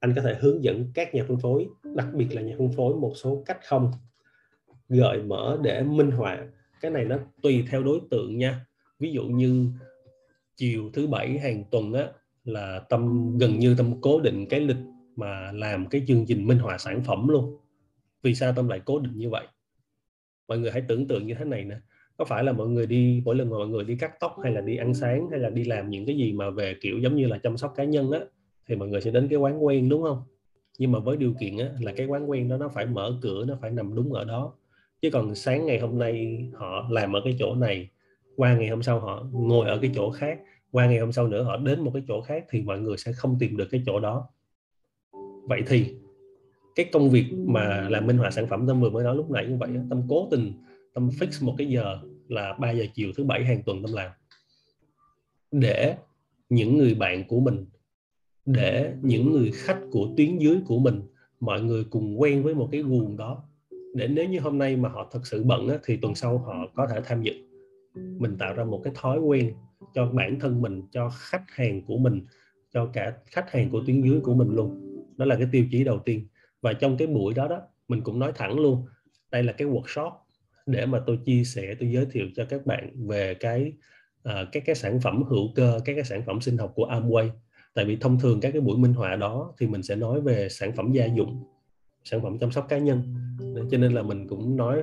Anh 0.00 0.12
có 0.16 0.22
thể 0.22 0.34
hướng 0.40 0.64
dẫn 0.64 0.90
các 0.94 1.14
nhà 1.14 1.24
phân 1.28 1.38
phối, 1.38 1.66
đặc 1.94 2.06
biệt 2.14 2.34
là 2.34 2.42
nhà 2.42 2.54
phân 2.58 2.72
phối 2.72 2.94
một 2.94 3.12
số 3.16 3.42
cách 3.46 3.58
không. 3.64 3.92
Gợi 4.88 5.22
mở 5.22 5.58
để 5.62 5.82
minh 5.82 6.10
họa, 6.10 6.46
cái 6.80 6.90
này 6.90 7.04
nó 7.04 7.18
tùy 7.42 7.64
theo 7.70 7.82
đối 7.82 8.00
tượng 8.10 8.38
nha. 8.38 8.66
Ví 8.98 9.12
dụ 9.12 9.22
như 9.22 9.66
chiều 10.56 10.90
thứ 10.92 11.06
bảy 11.06 11.38
hàng 11.38 11.64
tuần 11.70 11.92
á, 11.92 12.06
là 12.44 12.78
tâm, 12.88 13.32
gần 13.38 13.58
như 13.58 13.74
tâm 13.78 14.00
cố 14.00 14.20
định 14.20 14.46
cái 14.50 14.60
lịch 14.60 14.80
mà 15.16 15.52
làm 15.52 15.86
cái 15.86 16.02
chương 16.06 16.26
trình 16.26 16.46
minh 16.46 16.58
họa 16.58 16.78
sản 16.78 17.02
phẩm 17.04 17.28
luôn. 17.28 17.56
Vì 18.22 18.34
sao 18.34 18.52
tâm 18.56 18.68
lại 18.68 18.80
cố 18.84 18.98
định 18.98 19.18
như 19.18 19.30
vậy? 19.30 19.46
Mọi 20.48 20.58
người 20.58 20.70
hãy 20.70 20.82
tưởng 20.88 21.08
tượng 21.08 21.26
như 21.26 21.34
thế 21.34 21.44
này 21.44 21.64
nè 21.64 21.76
có 22.20 22.26
phải 22.26 22.44
là 22.44 22.52
mọi 22.52 22.68
người 22.68 22.86
đi 22.86 23.22
mỗi 23.24 23.36
lần 23.36 23.50
mà 23.50 23.58
mọi 23.58 23.68
người 23.68 23.84
đi 23.84 23.96
cắt 23.96 24.20
tóc 24.20 24.36
hay 24.42 24.52
là 24.52 24.60
đi 24.60 24.76
ăn 24.76 24.94
sáng 24.94 25.30
hay 25.30 25.40
là 25.40 25.50
đi 25.50 25.64
làm 25.64 25.90
những 25.90 26.06
cái 26.06 26.16
gì 26.16 26.32
mà 26.32 26.50
về 26.50 26.76
kiểu 26.80 26.98
giống 26.98 27.16
như 27.16 27.26
là 27.26 27.38
chăm 27.38 27.56
sóc 27.56 27.72
cá 27.76 27.84
nhân 27.84 28.10
á 28.10 28.20
thì 28.68 28.76
mọi 28.76 28.88
người 28.88 29.00
sẽ 29.00 29.10
đến 29.10 29.28
cái 29.28 29.38
quán 29.38 29.64
quen 29.64 29.88
đúng 29.88 30.02
không? 30.02 30.22
Nhưng 30.78 30.92
mà 30.92 30.98
với 30.98 31.16
điều 31.16 31.34
kiện 31.40 31.58
á, 31.58 31.68
là 31.80 31.92
cái 31.92 32.06
quán 32.06 32.30
quen 32.30 32.48
đó 32.48 32.56
nó 32.56 32.68
phải 32.68 32.86
mở 32.86 33.18
cửa 33.22 33.44
nó 33.44 33.58
phải 33.60 33.70
nằm 33.70 33.94
đúng 33.94 34.12
ở 34.12 34.24
đó. 34.24 34.52
Chứ 35.02 35.10
còn 35.12 35.34
sáng 35.34 35.66
ngày 35.66 35.78
hôm 35.78 35.98
nay 35.98 36.44
họ 36.54 36.86
làm 36.90 37.16
ở 37.16 37.20
cái 37.24 37.36
chỗ 37.38 37.54
này 37.54 37.88
qua 38.36 38.54
ngày 38.54 38.68
hôm 38.68 38.82
sau 38.82 39.00
họ 39.00 39.26
ngồi 39.32 39.68
ở 39.68 39.78
cái 39.82 39.90
chỗ 39.94 40.10
khác 40.10 40.38
qua 40.72 40.86
ngày 40.86 40.98
hôm 40.98 41.12
sau 41.12 41.28
nữa 41.28 41.42
họ 41.42 41.56
đến 41.56 41.80
một 41.80 41.90
cái 41.94 42.02
chỗ 42.08 42.20
khác 42.20 42.44
thì 42.50 42.62
mọi 42.62 42.80
người 42.80 42.96
sẽ 42.96 43.12
không 43.12 43.36
tìm 43.40 43.56
được 43.56 43.68
cái 43.70 43.82
chỗ 43.86 44.00
đó. 44.00 44.28
Vậy 45.48 45.62
thì 45.66 45.94
cái 46.74 46.86
công 46.92 47.10
việc 47.10 47.24
mà 47.46 47.88
làm 47.90 48.06
minh 48.06 48.18
họa 48.18 48.30
sản 48.30 48.46
phẩm 48.46 48.66
tâm 48.66 48.80
vừa 48.80 48.90
mới 48.90 49.04
nói 49.04 49.16
lúc 49.16 49.30
nãy 49.30 49.46
như 49.46 49.56
vậy 49.56 49.70
tâm 49.90 50.02
cố 50.08 50.28
tình 50.30 50.52
tâm 50.94 51.08
fix 51.08 51.46
một 51.46 51.54
cái 51.58 51.68
giờ 51.68 51.98
là 52.30 52.52
3 52.52 52.70
giờ 52.70 52.86
chiều 52.94 53.12
thứ 53.16 53.24
bảy 53.24 53.44
hàng 53.44 53.62
tuần 53.62 53.82
tâm 53.82 53.92
làm 53.92 54.10
để 55.50 55.96
những 56.48 56.78
người 56.78 56.94
bạn 56.94 57.24
của 57.28 57.40
mình 57.40 57.66
để 58.46 58.94
những 59.02 59.32
người 59.32 59.50
khách 59.54 59.80
của 59.90 60.08
tuyến 60.16 60.38
dưới 60.38 60.60
của 60.66 60.78
mình 60.78 61.02
mọi 61.40 61.62
người 61.62 61.84
cùng 61.90 62.20
quen 62.20 62.42
với 62.42 62.54
một 62.54 62.68
cái 62.72 62.82
guồng 62.82 63.16
đó. 63.16 63.44
Để 63.94 64.08
nếu 64.08 64.28
như 64.28 64.40
hôm 64.40 64.58
nay 64.58 64.76
mà 64.76 64.88
họ 64.88 65.08
thật 65.12 65.26
sự 65.26 65.44
bận 65.44 65.68
á, 65.68 65.76
thì 65.84 65.96
tuần 65.96 66.14
sau 66.14 66.38
họ 66.38 66.66
có 66.74 66.86
thể 66.86 67.00
tham 67.04 67.22
dự. 67.22 67.32
Mình 67.94 68.36
tạo 68.38 68.54
ra 68.54 68.64
một 68.64 68.80
cái 68.84 68.92
thói 68.96 69.18
quen 69.18 69.54
cho 69.94 70.06
bản 70.06 70.40
thân 70.40 70.62
mình 70.62 70.82
cho 70.92 71.10
khách 71.10 71.44
hàng 71.48 71.82
của 71.86 71.98
mình 71.98 72.26
cho 72.72 72.86
cả 72.86 73.12
khách 73.26 73.50
hàng 73.50 73.70
của 73.70 73.82
tuyến 73.86 74.02
dưới 74.02 74.20
của 74.20 74.34
mình 74.34 74.48
luôn. 74.54 74.96
Đó 75.16 75.24
là 75.24 75.36
cái 75.36 75.46
tiêu 75.52 75.64
chí 75.70 75.84
đầu 75.84 75.98
tiên. 75.98 76.26
Và 76.60 76.72
trong 76.72 76.96
cái 76.96 77.08
buổi 77.08 77.34
đó 77.34 77.48
đó 77.48 77.60
mình 77.88 78.00
cũng 78.00 78.18
nói 78.18 78.32
thẳng 78.34 78.58
luôn 78.58 78.86
đây 79.30 79.42
là 79.42 79.52
cái 79.52 79.68
workshop 79.68 80.12
để 80.66 80.86
mà 80.86 81.00
tôi 81.06 81.18
chia 81.24 81.44
sẻ 81.44 81.74
tôi 81.80 81.90
giới 81.92 82.06
thiệu 82.10 82.26
cho 82.36 82.44
các 82.44 82.66
bạn 82.66 82.90
về 83.06 83.34
cái 83.34 83.72
uh, 84.28 84.48
các 84.52 84.62
cái 84.66 84.74
sản 84.74 85.00
phẩm 85.00 85.22
hữu 85.22 85.54
cơ 85.54 85.80
các 85.84 85.94
cái 85.94 86.04
sản 86.04 86.22
phẩm 86.26 86.40
sinh 86.40 86.58
học 86.58 86.72
của 86.74 86.86
Amway. 86.86 87.28
Tại 87.74 87.84
vì 87.84 87.96
thông 87.96 88.20
thường 88.20 88.40
các 88.40 88.50
cái 88.50 88.60
buổi 88.60 88.78
minh 88.78 88.92
họa 88.92 89.16
đó 89.16 89.54
thì 89.60 89.66
mình 89.66 89.82
sẽ 89.82 89.96
nói 89.96 90.20
về 90.20 90.48
sản 90.48 90.72
phẩm 90.76 90.92
gia 90.92 91.06
dụng 91.06 91.44
sản 92.04 92.22
phẩm 92.22 92.38
chăm 92.38 92.50
sóc 92.50 92.66
cá 92.68 92.78
nhân. 92.78 93.02
Cho 93.70 93.78
nên 93.78 93.92
là 93.92 94.02
mình 94.02 94.28
cũng 94.28 94.56
nói 94.56 94.82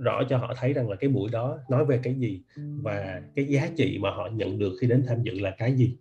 rõ 0.00 0.22
cho 0.28 0.36
họ 0.36 0.54
thấy 0.56 0.72
rằng 0.72 0.90
là 0.90 0.96
cái 0.96 1.10
buổi 1.10 1.30
đó 1.32 1.58
nói 1.70 1.84
về 1.84 2.00
cái 2.02 2.14
gì 2.14 2.42
và 2.56 3.22
cái 3.34 3.44
giá 3.44 3.68
trị 3.76 3.98
mà 4.00 4.10
họ 4.10 4.28
nhận 4.32 4.58
được 4.58 4.72
khi 4.80 4.86
đến 4.86 5.04
tham 5.06 5.22
dự 5.22 5.32
là 5.40 5.50
cái 5.58 5.72
gì. 5.72 5.96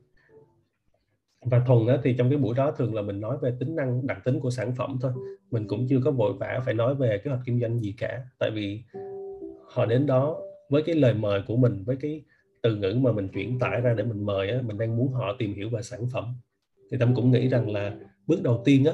Và 1.46 1.64
thuần 1.68 1.88
đó 1.88 1.98
thì 2.04 2.16
trong 2.18 2.30
cái 2.30 2.38
buổi 2.38 2.56
đó 2.56 2.72
thường 2.72 2.96
là 2.96 3.02
mình 3.02 3.22
nói 3.22 3.38
về 3.42 3.54
tính 3.60 3.76
năng 3.76 4.08
đặc 4.08 4.22
tính 4.26 4.40
của 4.40 4.50
sản 4.50 4.76
phẩm 4.76 4.98
thôi. 5.02 5.12
Mình 5.52 5.68
cũng 5.68 5.88
chưa 5.90 6.00
có 6.06 6.12
vội 6.12 6.34
vã 6.40 6.62
phải 6.66 6.74
nói 6.74 6.96
về 6.96 7.22
kế 7.24 7.30
hoạch 7.30 7.42
kinh 7.46 7.60
doanh 7.60 7.80
gì 7.80 7.96
cả. 7.98 8.22
Tại 8.40 8.52
vì 8.54 8.84
họ 9.74 9.86
đến 9.86 10.06
đó 10.06 10.40
với 10.70 10.84
cái 10.84 10.96
lời 10.96 11.14
mời 11.14 11.42
của 11.48 11.56
mình 11.56 11.84
với 11.86 11.96
cái 12.02 12.24
từ 12.62 12.76
ngữ 12.76 13.00
mà 13.02 13.12
mình 13.12 13.28
chuyển 13.28 13.60
tải 13.60 13.82
ra 13.82 13.94
để 13.94 14.04
mình 14.04 14.26
mời 14.26 14.50
á, 14.50 14.62
mình 14.62 14.78
đang 14.78 14.98
muốn 14.98 15.14
họ 15.14 15.36
tìm 15.40 15.54
hiểu 15.54 15.70
về 15.70 15.82
sản 15.82 16.00
phẩm. 16.14 16.36
Thì 16.92 16.98
tâm 17.00 17.16
cũng 17.16 17.32
nghĩ 17.32 17.48
rằng 17.48 17.72
là 17.72 17.96
bước 18.28 18.44
đầu 18.44 18.62
tiên 18.66 18.86
á 18.86 18.94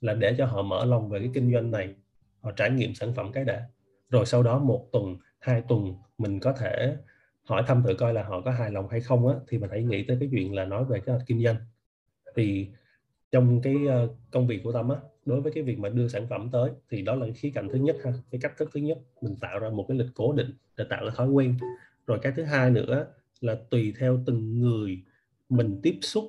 là 0.00 0.14
để 0.14 0.34
cho 0.38 0.46
họ 0.46 0.62
mở 0.62 0.84
lòng 0.84 1.08
về 1.08 1.18
cái 1.18 1.30
kinh 1.34 1.52
doanh 1.52 1.70
này 1.70 1.94
họ 2.40 2.52
trải 2.52 2.70
nghiệm 2.70 2.94
sản 2.94 3.12
phẩm 3.14 3.32
cái 3.32 3.44
đã. 3.44 3.66
Rồi 4.10 4.26
sau 4.26 4.42
đó 4.42 4.58
một 4.58 4.88
tuần 4.92 5.16
hai 5.38 5.62
tuần 5.68 5.94
mình 6.18 6.40
có 6.40 6.52
thể 6.52 6.96
hỏi 7.44 7.62
thăm 7.66 7.82
thử 7.82 7.94
coi 7.94 8.14
là 8.14 8.22
họ 8.22 8.40
có 8.40 8.50
hài 8.50 8.70
lòng 8.70 8.88
hay 8.88 9.00
không 9.00 9.28
á 9.28 9.34
thì 9.48 9.58
mình 9.58 9.70
hãy 9.70 9.82
nghĩ 9.82 10.04
tới 10.08 10.16
cái 10.20 10.28
chuyện 10.32 10.54
là 10.54 10.64
nói 10.64 10.84
về 10.84 11.00
cái 11.00 11.18
kinh 11.26 11.44
doanh. 11.44 11.56
Thì 12.36 12.68
trong 13.30 13.62
cái 13.62 13.74
ờ, 13.88 14.08
công 14.30 14.46
việc 14.46 14.60
của 14.64 14.72
tâm 14.72 14.88
á 14.88 14.96
đối 15.24 15.40
với 15.40 15.52
cái 15.52 15.62
việc 15.62 15.78
mà 15.78 15.88
đưa 15.88 16.08
sản 16.08 16.26
phẩm 16.30 16.48
tới 16.52 16.70
thì 16.90 17.02
đó 17.02 17.14
là 17.14 17.26
cái 17.26 17.32
khía 17.32 17.50
cạnh 17.54 17.68
thứ 17.68 17.78
nhất 17.78 17.96
ha, 18.04 18.12
cái 18.30 18.40
cách 18.40 18.52
thức 18.58 18.70
thứ 18.74 18.80
nhất. 18.80 18.98
Mình 19.20 19.36
tạo 19.40 19.58
ra 19.58 19.70
một 19.70 19.84
cái 19.88 19.98
lịch 19.98 20.10
cố 20.14 20.32
định 20.32 20.50
để 20.76 20.84
tạo 20.90 21.04
ra 21.04 21.10
thói 21.16 21.28
quen. 21.28 21.54
Rồi 22.06 22.18
cái 22.22 22.32
thứ 22.36 22.42
hai 22.42 22.70
nữa 22.70 23.06
là 23.40 23.56
tùy 23.70 23.94
theo 23.98 24.18
từng 24.26 24.60
người 24.60 25.02
mình 25.48 25.80
tiếp 25.82 25.98
xúc, 26.00 26.24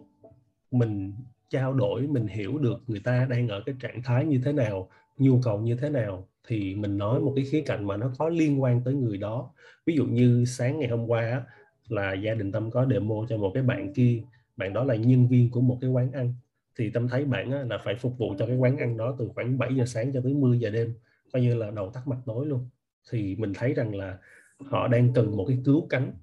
mình 0.71 1.13
trao 1.49 1.73
đổi, 1.73 2.07
mình 2.07 2.27
hiểu 2.27 2.57
được 2.57 2.83
người 2.87 2.99
ta 2.99 3.27
đang 3.29 3.47
ở 3.47 3.63
cái 3.65 3.75
trạng 3.79 4.03
thái 4.03 4.25
như 4.25 4.41
thế 4.45 4.53
nào, 4.53 4.89
nhu 5.17 5.41
cầu 5.43 5.61
như 5.61 5.75
thế 5.75 5.89
nào, 5.89 6.27
thì 6.47 6.75
mình 6.75 6.97
nói 6.97 7.19
một 7.19 7.33
cái 7.35 7.45
khía 7.45 7.61
cạnh 7.61 7.87
mà 7.87 7.97
nó 7.97 8.11
có 8.17 8.29
liên 8.29 8.61
quan 8.61 8.81
tới 8.83 8.93
người 8.93 9.17
đó. 9.17 9.51
Ví 9.85 9.95
dụ 9.95 10.05
như 10.05 10.45
sáng 10.45 10.79
ngày 10.79 10.89
hôm 10.89 11.05
qua 11.07 11.45
là 11.87 12.13
gia 12.13 12.33
đình 12.33 12.51
tâm 12.51 12.71
có 12.71 12.85
demo 12.91 13.15
cho 13.29 13.37
một 13.37 13.51
cái 13.53 13.63
bạn 13.63 13.93
kia, 13.93 14.21
bạn 14.57 14.73
đó 14.73 14.83
là 14.83 14.95
nhân 14.95 15.27
viên 15.27 15.49
của 15.51 15.61
một 15.61 15.77
cái 15.81 15.89
quán 15.89 16.11
ăn 16.11 16.33
thì 16.75 16.89
tâm 16.89 17.07
thấy 17.07 17.25
bạn 17.25 17.51
á, 17.51 17.63
là 17.69 17.77
phải 17.77 17.95
phục 17.95 18.17
vụ 18.17 18.35
cho 18.39 18.45
cái 18.45 18.55
quán 18.55 18.77
ăn 18.77 18.97
đó 18.97 19.15
từ 19.19 19.29
khoảng 19.35 19.57
7 19.57 19.75
giờ 19.75 19.85
sáng 19.85 20.13
cho 20.13 20.21
tới 20.23 20.33
10 20.33 20.59
giờ 20.59 20.69
đêm 20.69 20.93
coi 21.33 21.41
như 21.41 21.55
là 21.55 21.71
đầu 21.71 21.91
tắt 21.93 22.07
mặt 22.07 22.17
tối 22.25 22.45
luôn. 22.45 22.69
Thì 23.11 23.35
mình 23.35 23.53
thấy 23.55 23.73
rằng 23.73 23.95
là 23.95 24.17
họ 24.57 24.87
đang 24.87 25.13
cần 25.13 25.37
một 25.37 25.45
cái 25.47 25.57
cứu 25.65 25.87
cánh 25.89 26.13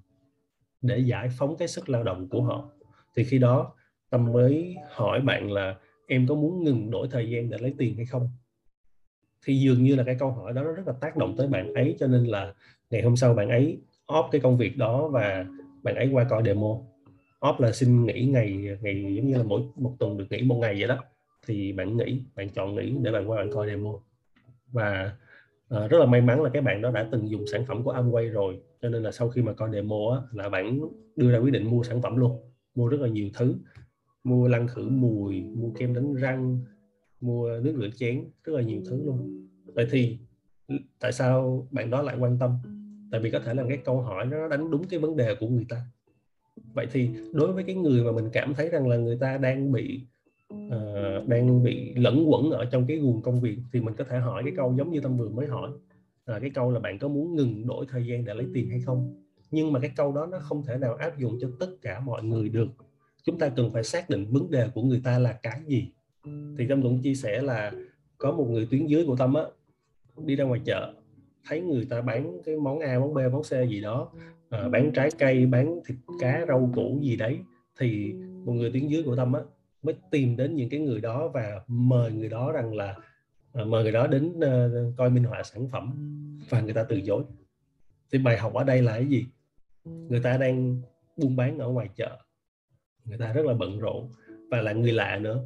để 0.81 0.97
giải 0.97 1.29
phóng 1.37 1.57
cái 1.57 1.67
sức 1.67 1.89
lao 1.89 2.03
động 2.03 2.29
của 2.29 2.41
họ. 2.41 2.69
Thì 3.15 3.23
khi 3.23 3.39
đó 3.39 3.73
tâm 4.09 4.31
mới 4.31 4.75
hỏi 4.89 5.21
bạn 5.21 5.51
là 5.51 5.75
em 6.07 6.27
có 6.27 6.35
muốn 6.35 6.63
ngừng 6.63 6.91
đổi 6.91 7.07
thời 7.11 7.29
gian 7.29 7.49
để 7.49 7.57
lấy 7.61 7.75
tiền 7.77 7.95
hay 7.95 8.05
không? 8.05 8.29
Thì 9.45 9.59
dường 9.59 9.83
như 9.83 9.95
là 9.95 10.03
cái 10.03 10.15
câu 10.19 10.31
hỏi 10.31 10.53
đó 10.53 10.63
nó 10.63 10.71
rất 10.71 10.87
là 10.87 10.93
tác 11.01 11.17
động 11.17 11.35
tới 11.37 11.47
bạn 11.47 11.73
ấy 11.73 11.95
cho 11.99 12.07
nên 12.07 12.25
là 12.25 12.53
ngày 12.89 13.01
hôm 13.01 13.15
sau 13.15 13.33
bạn 13.33 13.49
ấy 13.49 13.81
off 14.07 14.29
cái 14.31 14.41
công 14.41 14.57
việc 14.57 14.77
đó 14.77 15.07
và 15.07 15.45
bạn 15.83 15.95
ấy 15.95 16.09
qua 16.11 16.23
coi 16.29 16.43
demo 16.45 16.81
off 17.41 17.61
là 17.61 17.71
xin 17.71 18.05
nghỉ 18.05 18.25
ngày 18.25 18.77
ngày 18.81 19.15
giống 19.15 19.27
như 19.27 19.37
là 19.37 19.43
mỗi 19.43 19.61
một 19.75 19.95
tuần 19.99 20.17
được 20.17 20.25
nghỉ 20.29 20.41
một 20.41 20.55
ngày 20.55 20.75
vậy 20.79 20.87
đó. 20.87 21.03
Thì 21.47 21.73
bạn 21.73 21.97
nghỉ 21.97 22.21
bạn 22.35 22.49
chọn 22.49 22.75
nghỉ 22.75 22.93
để 23.01 23.11
bạn 23.11 23.29
qua 23.29 23.37
bạn 23.37 23.51
coi 23.51 23.67
demo. 23.67 23.93
Và 24.71 25.11
uh, 25.75 25.91
rất 25.91 25.97
là 25.97 26.05
may 26.05 26.21
mắn 26.21 26.43
là 26.43 26.49
các 26.53 26.63
bạn 26.63 26.81
đó 26.81 26.91
đã 26.91 27.09
từng 27.11 27.29
dùng 27.29 27.47
sản 27.47 27.65
phẩm 27.65 27.83
của 27.83 27.93
Amway 27.93 28.31
rồi. 28.31 28.59
Cho 28.81 28.89
nên 28.89 29.03
là 29.03 29.11
sau 29.11 29.29
khi 29.29 29.41
mà 29.41 29.53
coi 29.53 29.71
demo 29.71 29.97
á, 30.11 30.17
là 30.31 30.49
bạn 30.49 30.79
đưa 31.15 31.31
ra 31.31 31.37
quyết 31.37 31.51
định 31.51 31.69
mua 31.69 31.83
sản 31.83 32.01
phẩm 32.01 32.17
luôn. 32.17 32.39
Mua 32.75 32.87
rất 32.87 32.99
là 33.01 33.07
nhiều 33.07 33.29
thứ. 33.33 33.55
Mua 34.23 34.47
lăn 34.47 34.67
khử 34.67 34.89
mùi 34.89 35.41
mua 35.41 35.69
kem 35.77 35.93
đánh 35.93 36.15
răng 36.15 36.59
mua 37.21 37.59
nước 37.63 37.75
rửa 37.79 37.89
chén 37.95 38.23
rất 38.43 38.53
là 38.53 38.61
nhiều 38.61 38.81
thứ 38.89 39.03
luôn. 39.03 39.47
Vậy 39.65 39.87
thì 39.91 40.17
tại 40.99 41.11
sao 41.11 41.67
bạn 41.71 41.89
đó 41.89 42.01
lại 42.01 42.15
quan 42.19 42.39
tâm? 42.39 42.51
Tại 43.11 43.21
vì 43.21 43.31
có 43.31 43.39
thể 43.39 43.53
là 43.53 43.63
cái 43.69 43.77
câu 43.77 44.01
hỏi 44.01 44.25
nó 44.25 44.47
đánh 44.47 44.71
đúng 44.71 44.87
cái 44.87 44.99
vấn 44.99 45.15
đề 45.15 45.35
của 45.39 45.47
người 45.47 45.65
ta 45.69 45.81
vậy 46.73 46.87
thì 46.91 47.09
đối 47.33 47.53
với 47.53 47.63
cái 47.63 47.75
người 47.75 48.03
mà 48.03 48.11
mình 48.11 48.29
cảm 48.33 48.53
thấy 48.53 48.69
rằng 48.69 48.87
là 48.87 48.97
người 48.97 49.17
ta 49.17 49.37
đang 49.37 49.71
bị 49.71 50.01
uh, 50.53 51.27
đang 51.27 51.63
bị 51.63 51.93
lẫn 51.95 52.25
quẩn 52.27 52.51
ở 52.51 52.65
trong 52.65 52.87
cái 52.87 52.97
guồng 52.97 53.21
công 53.21 53.41
việc 53.41 53.57
thì 53.73 53.81
mình 53.81 53.95
có 53.97 54.03
thể 54.03 54.19
hỏi 54.19 54.43
cái 54.45 54.53
câu 54.55 54.75
giống 54.77 54.91
như 54.91 55.01
tâm 55.01 55.17
vừa 55.17 55.29
mới 55.29 55.47
hỏi 55.47 55.71
là 56.25 56.39
cái 56.39 56.49
câu 56.49 56.71
là 56.71 56.79
bạn 56.79 56.99
có 56.99 57.07
muốn 57.07 57.35
ngừng 57.35 57.67
đổi 57.67 57.85
thời 57.89 58.05
gian 58.05 58.25
để 58.25 58.33
lấy 58.33 58.47
tiền 58.53 58.69
hay 58.69 58.79
không? 58.79 59.23
Nhưng 59.51 59.73
mà 59.73 59.79
cái 59.79 59.91
câu 59.95 60.13
đó 60.13 60.25
nó 60.25 60.39
không 60.39 60.63
thể 60.65 60.77
nào 60.77 60.95
áp 60.95 61.19
dụng 61.19 61.37
cho 61.41 61.49
tất 61.59 61.69
cả 61.81 61.99
mọi 61.99 62.23
người 62.23 62.49
được. 62.49 62.67
Chúng 63.23 63.39
ta 63.39 63.49
cần 63.49 63.71
phải 63.71 63.83
xác 63.83 64.09
định 64.09 64.25
vấn 64.29 64.51
đề 64.51 64.69
của 64.73 64.81
người 64.81 65.01
ta 65.03 65.19
là 65.19 65.33
cái 65.43 65.61
gì. 65.67 65.87
Thì 66.57 66.67
tâm 66.69 66.81
cũng 66.81 67.01
chia 67.01 67.15
sẻ 67.15 67.41
là 67.41 67.71
có 68.17 68.31
một 68.31 68.47
người 68.49 68.67
tuyến 68.71 68.85
dưới 68.85 69.05
của 69.05 69.15
tâm 69.15 69.33
á 69.33 69.43
đi 70.25 70.35
ra 70.35 70.45
ngoài 70.45 70.61
chợ 70.65 70.93
thấy 71.45 71.61
người 71.61 71.85
ta 71.85 72.01
bán 72.01 72.37
cái 72.45 72.55
món 72.55 72.79
A 72.79 72.99
món 72.99 73.13
B 73.13 73.17
món 73.31 73.41
C 73.43 73.69
gì 73.69 73.81
đó 73.81 74.11
à, 74.51 74.69
bán 74.69 74.91
trái 74.91 75.09
cây 75.19 75.45
bán 75.45 75.79
thịt 75.85 75.97
cá 76.19 76.45
rau 76.47 76.71
củ 76.75 76.99
gì 77.01 77.15
đấy 77.15 77.39
thì 77.79 78.13
một 78.45 78.53
người 78.53 78.71
tuyến 78.71 78.87
dưới 78.87 79.03
của 79.03 79.15
tâm 79.15 79.33
á 79.33 79.41
mới 79.83 79.95
tìm 80.11 80.37
đến 80.37 80.55
những 80.55 80.69
cái 80.69 80.79
người 80.79 81.01
đó 81.01 81.27
và 81.27 81.61
mời 81.67 82.11
người 82.11 82.29
đó 82.29 82.51
rằng 82.51 82.73
là 82.73 82.95
à, 83.53 83.63
mời 83.63 83.83
người 83.83 83.91
đó 83.91 84.07
đến 84.07 84.33
uh, 84.37 84.97
coi 84.97 85.09
minh 85.09 85.23
họa 85.23 85.43
sản 85.43 85.67
phẩm 85.67 85.93
và 86.49 86.61
người 86.61 86.73
ta 86.73 86.83
từ 86.83 87.01
chối. 87.01 87.23
Thì 88.11 88.19
bài 88.19 88.37
học 88.37 88.53
ở 88.53 88.63
đây 88.63 88.81
là 88.81 88.91
cái 88.91 89.05
gì? 89.05 89.25
Người 89.85 90.19
ta 90.19 90.37
đang 90.37 90.81
buôn 91.17 91.35
bán 91.35 91.59
ở 91.59 91.67
ngoài 91.67 91.89
chợ. 91.95 92.17
Người 93.05 93.17
ta 93.17 93.33
rất 93.33 93.45
là 93.45 93.53
bận 93.53 93.79
rộn. 93.79 94.09
Và 94.49 94.61
là 94.61 94.73
người 94.73 94.91
lạ 94.91 95.17
nữa. 95.17 95.43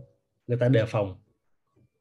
Người 0.47 0.57
ta 0.57 0.67
đề 0.67 0.85
phòng. 0.85 1.15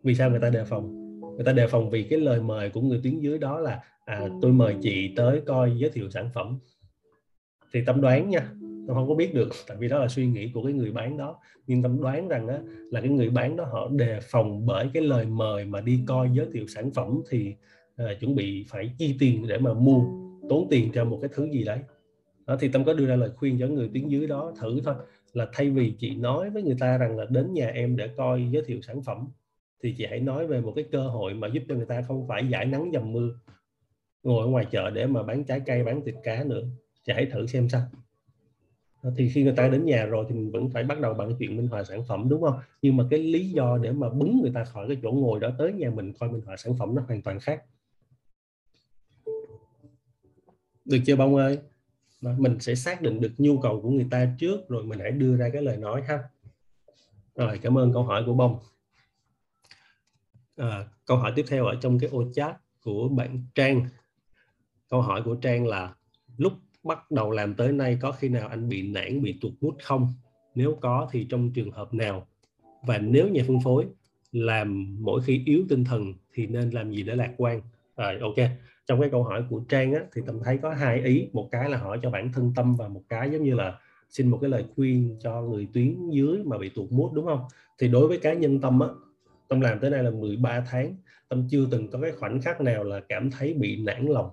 Vì 0.02 0.14
sao 0.14 0.30
người 0.30 0.40
ta 0.40 0.50
đề 0.50 0.64
phòng? 0.64 1.20
Người 1.20 1.44
ta 1.44 1.52
đề 1.52 1.66
phòng 1.66 1.90
vì 1.90 2.02
cái 2.02 2.20
lời 2.20 2.40
mời 2.40 2.70
của 2.70 2.80
người 2.80 3.00
tuyến 3.02 3.20
dưới 3.20 3.38
đó 3.38 3.60
là 3.60 3.82
à 4.04 4.28
tôi 4.42 4.52
mời 4.52 4.76
chị 4.82 5.12
tới 5.16 5.42
coi 5.46 5.78
giới 5.78 5.90
thiệu 5.90 6.10
sản 6.10 6.30
phẩm 6.34 6.58
thì 7.74 7.80
tâm 7.86 8.00
đoán 8.00 8.30
nha 8.30 8.50
tôi 8.86 8.94
không 8.94 9.08
có 9.08 9.14
biết 9.14 9.34
được 9.34 9.48
tại 9.66 9.76
vì 9.80 9.88
đó 9.88 9.98
là 9.98 10.08
suy 10.08 10.26
nghĩ 10.26 10.50
của 10.54 10.62
cái 10.62 10.72
người 10.72 10.92
bán 10.92 11.16
đó. 11.16 11.38
Nhưng 11.66 11.82
tâm 11.82 12.00
đoán 12.00 12.28
rằng 12.28 12.48
á, 12.48 12.58
là 12.90 13.00
cái 13.00 13.10
người 13.10 13.30
bán 13.30 13.56
đó 13.56 13.64
họ 13.64 13.88
đề 13.88 14.20
phòng 14.22 14.66
bởi 14.66 14.90
cái 14.94 15.02
lời 15.02 15.26
mời 15.26 15.64
mà 15.64 15.80
đi 15.80 16.00
coi 16.06 16.30
giới 16.32 16.46
thiệu 16.52 16.66
sản 16.66 16.90
phẩm 16.90 17.22
thì 17.30 17.54
uh, 18.02 18.20
chuẩn 18.20 18.34
bị 18.34 18.64
phải 18.68 18.90
chi 18.98 19.16
tiền 19.18 19.46
để 19.48 19.58
mà 19.58 19.74
mua 19.74 20.04
tốn 20.48 20.66
tiền 20.70 20.90
cho 20.94 21.04
một 21.04 21.18
cái 21.22 21.30
thứ 21.34 21.48
gì 21.50 21.64
đấy. 21.64 21.78
Đó, 22.46 22.56
thì 22.60 22.68
tâm 22.68 22.84
có 22.84 22.92
đưa 22.92 23.06
ra 23.06 23.16
lời 23.16 23.30
khuyên 23.36 23.58
cho 23.60 23.66
người 23.66 23.90
tuyến 23.94 24.08
dưới 24.08 24.26
đó 24.26 24.52
thử 24.60 24.80
thôi 24.84 24.94
là 25.32 25.48
thay 25.52 25.70
vì 25.70 25.94
chị 25.98 26.14
nói 26.14 26.50
với 26.50 26.62
người 26.62 26.76
ta 26.80 26.98
rằng 26.98 27.18
là 27.18 27.26
đến 27.30 27.52
nhà 27.52 27.66
em 27.66 27.96
để 27.96 28.08
coi 28.16 28.48
giới 28.50 28.62
thiệu 28.66 28.80
sản 28.82 29.02
phẩm 29.02 29.28
thì 29.82 29.94
chị 29.98 30.06
hãy 30.10 30.20
nói 30.20 30.46
về 30.46 30.60
một 30.60 30.72
cái 30.76 30.84
cơ 30.92 31.08
hội 31.08 31.34
mà 31.34 31.48
giúp 31.48 31.62
cho 31.68 31.74
người 31.74 31.86
ta 31.86 32.02
không 32.02 32.28
phải 32.28 32.48
giải 32.48 32.66
nắng 32.66 32.90
dầm 32.92 33.12
mưa 33.12 33.28
ngồi 34.22 34.42
ở 34.42 34.46
ngoài 34.46 34.66
chợ 34.70 34.90
để 34.90 35.06
mà 35.06 35.22
bán 35.22 35.44
trái 35.44 35.60
cây 35.66 35.84
bán 35.84 36.04
thịt 36.04 36.14
cá 36.24 36.44
nữa 36.44 36.62
chị 37.04 37.12
hãy 37.16 37.26
thử 37.32 37.46
xem 37.46 37.68
sao. 37.68 37.82
Thì 39.16 39.28
khi 39.28 39.42
người 39.42 39.54
ta 39.56 39.68
đến 39.68 39.84
nhà 39.84 40.04
rồi 40.04 40.26
thì 40.28 40.34
mình 40.34 40.50
vẫn 40.50 40.70
phải 40.70 40.84
bắt 40.84 41.00
đầu 41.00 41.14
bằng 41.14 41.28
cái 41.28 41.36
chuyện 41.38 41.56
minh 41.56 41.66
họa 41.66 41.84
sản 41.84 42.04
phẩm 42.08 42.28
đúng 42.28 42.42
không? 42.42 42.58
Nhưng 42.82 42.96
mà 42.96 43.04
cái 43.10 43.22
lý 43.22 43.50
do 43.50 43.78
để 43.78 43.92
mà 43.92 44.08
bứng 44.08 44.40
người 44.42 44.52
ta 44.54 44.64
khỏi 44.64 44.88
cái 44.88 44.98
chỗ 45.02 45.12
ngồi 45.12 45.40
đó 45.40 45.50
tới 45.58 45.72
nhà 45.72 45.90
mình 45.90 46.12
coi 46.12 46.28
minh 46.30 46.42
họa 46.46 46.56
sản 46.56 46.74
phẩm 46.78 46.94
nó 46.94 47.02
hoàn 47.06 47.22
toàn 47.22 47.40
khác. 47.40 47.64
Được 50.84 50.98
chưa 51.06 51.16
bông 51.16 51.36
ơi? 51.36 51.58
Mình 52.20 52.60
sẽ 52.60 52.74
xác 52.74 53.02
định 53.02 53.20
được 53.20 53.32
nhu 53.38 53.58
cầu 53.58 53.80
của 53.80 53.90
người 53.90 54.06
ta 54.10 54.34
trước 54.38 54.68
rồi 54.68 54.84
mình 54.84 54.98
hãy 54.98 55.10
đưa 55.10 55.36
ra 55.36 55.48
cái 55.52 55.62
lời 55.62 55.76
nói 55.76 56.02
ha. 56.02 56.18
Rồi 57.34 57.58
cảm 57.62 57.78
ơn 57.78 57.92
câu 57.92 58.02
hỏi 58.02 58.22
của 58.26 58.34
bông. 58.34 58.58
À, 60.56 60.88
câu 61.06 61.16
hỏi 61.16 61.32
tiếp 61.36 61.44
theo 61.48 61.66
ở 61.66 61.78
trong 61.80 61.98
cái 61.98 62.10
ô 62.10 62.24
chat 62.32 62.56
của 62.82 63.08
bạn 63.08 63.44
Trang. 63.54 63.88
Câu 64.88 65.02
hỏi 65.02 65.22
của 65.24 65.34
Trang 65.34 65.66
là 65.66 65.94
lúc 66.36 66.52
bắt 66.84 67.10
đầu 67.10 67.30
làm 67.30 67.54
tới 67.54 67.72
nay 67.72 67.98
có 68.00 68.12
khi 68.12 68.28
nào 68.28 68.48
anh 68.48 68.68
bị 68.68 68.82
nản 68.82 69.22
bị 69.22 69.38
tụt 69.40 69.52
mút 69.60 69.76
không? 69.82 70.12
Nếu 70.54 70.78
có 70.80 71.08
thì 71.12 71.26
trong 71.30 71.50
trường 71.50 71.70
hợp 71.70 71.94
nào? 71.94 72.26
Và 72.86 72.98
nếu 72.98 73.28
nhà 73.28 73.42
phân 73.46 73.60
phối 73.64 73.86
làm 74.32 74.96
mỗi 75.00 75.20
khi 75.22 75.42
yếu 75.46 75.64
tinh 75.68 75.84
thần 75.84 76.14
thì 76.32 76.46
nên 76.46 76.70
làm 76.70 76.90
gì 76.90 77.02
để 77.02 77.16
lạc 77.16 77.30
quan? 77.36 77.60
Rồi 77.96 78.18
ok. 78.20 78.50
Trong 78.86 79.00
cái 79.00 79.10
câu 79.10 79.22
hỏi 79.22 79.44
của 79.50 79.60
Trang 79.68 79.92
á, 79.92 80.00
thì 80.14 80.22
tâm 80.26 80.40
thấy 80.44 80.58
có 80.58 80.70
hai 80.70 81.00
ý. 81.00 81.28
Một 81.32 81.48
cái 81.50 81.70
là 81.70 81.78
hỏi 81.78 81.98
cho 82.02 82.10
bản 82.10 82.32
thân 82.32 82.52
tâm 82.56 82.76
và 82.76 82.88
một 82.88 83.02
cái 83.08 83.30
giống 83.30 83.42
như 83.42 83.54
là 83.54 83.78
xin 84.10 84.28
một 84.28 84.38
cái 84.40 84.50
lời 84.50 84.64
khuyên 84.76 85.16
cho 85.22 85.42
người 85.42 85.68
tuyến 85.72 86.10
dưới 86.10 86.38
mà 86.44 86.58
bị 86.58 86.68
tụt 86.68 86.92
mút 86.92 87.12
đúng 87.14 87.26
không? 87.26 87.40
Thì 87.78 87.88
đối 87.88 88.08
với 88.08 88.18
cá 88.18 88.32
nhân 88.32 88.60
tâm 88.60 88.80
á 88.80 88.88
tâm 89.48 89.60
làm 89.60 89.78
tới 89.78 89.90
nay 89.90 90.02
là 90.02 90.10
13 90.10 90.64
tháng 90.70 90.96
tâm 91.28 91.46
chưa 91.50 91.66
từng 91.70 91.88
có 91.90 91.98
cái 92.00 92.12
khoảnh 92.12 92.42
khắc 92.42 92.60
nào 92.60 92.84
là 92.84 93.00
cảm 93.08 93.30
thấy 93.30 93.54
bị 93.54 93.82
nản 93.82 94.06
lòng. 94.06 94.30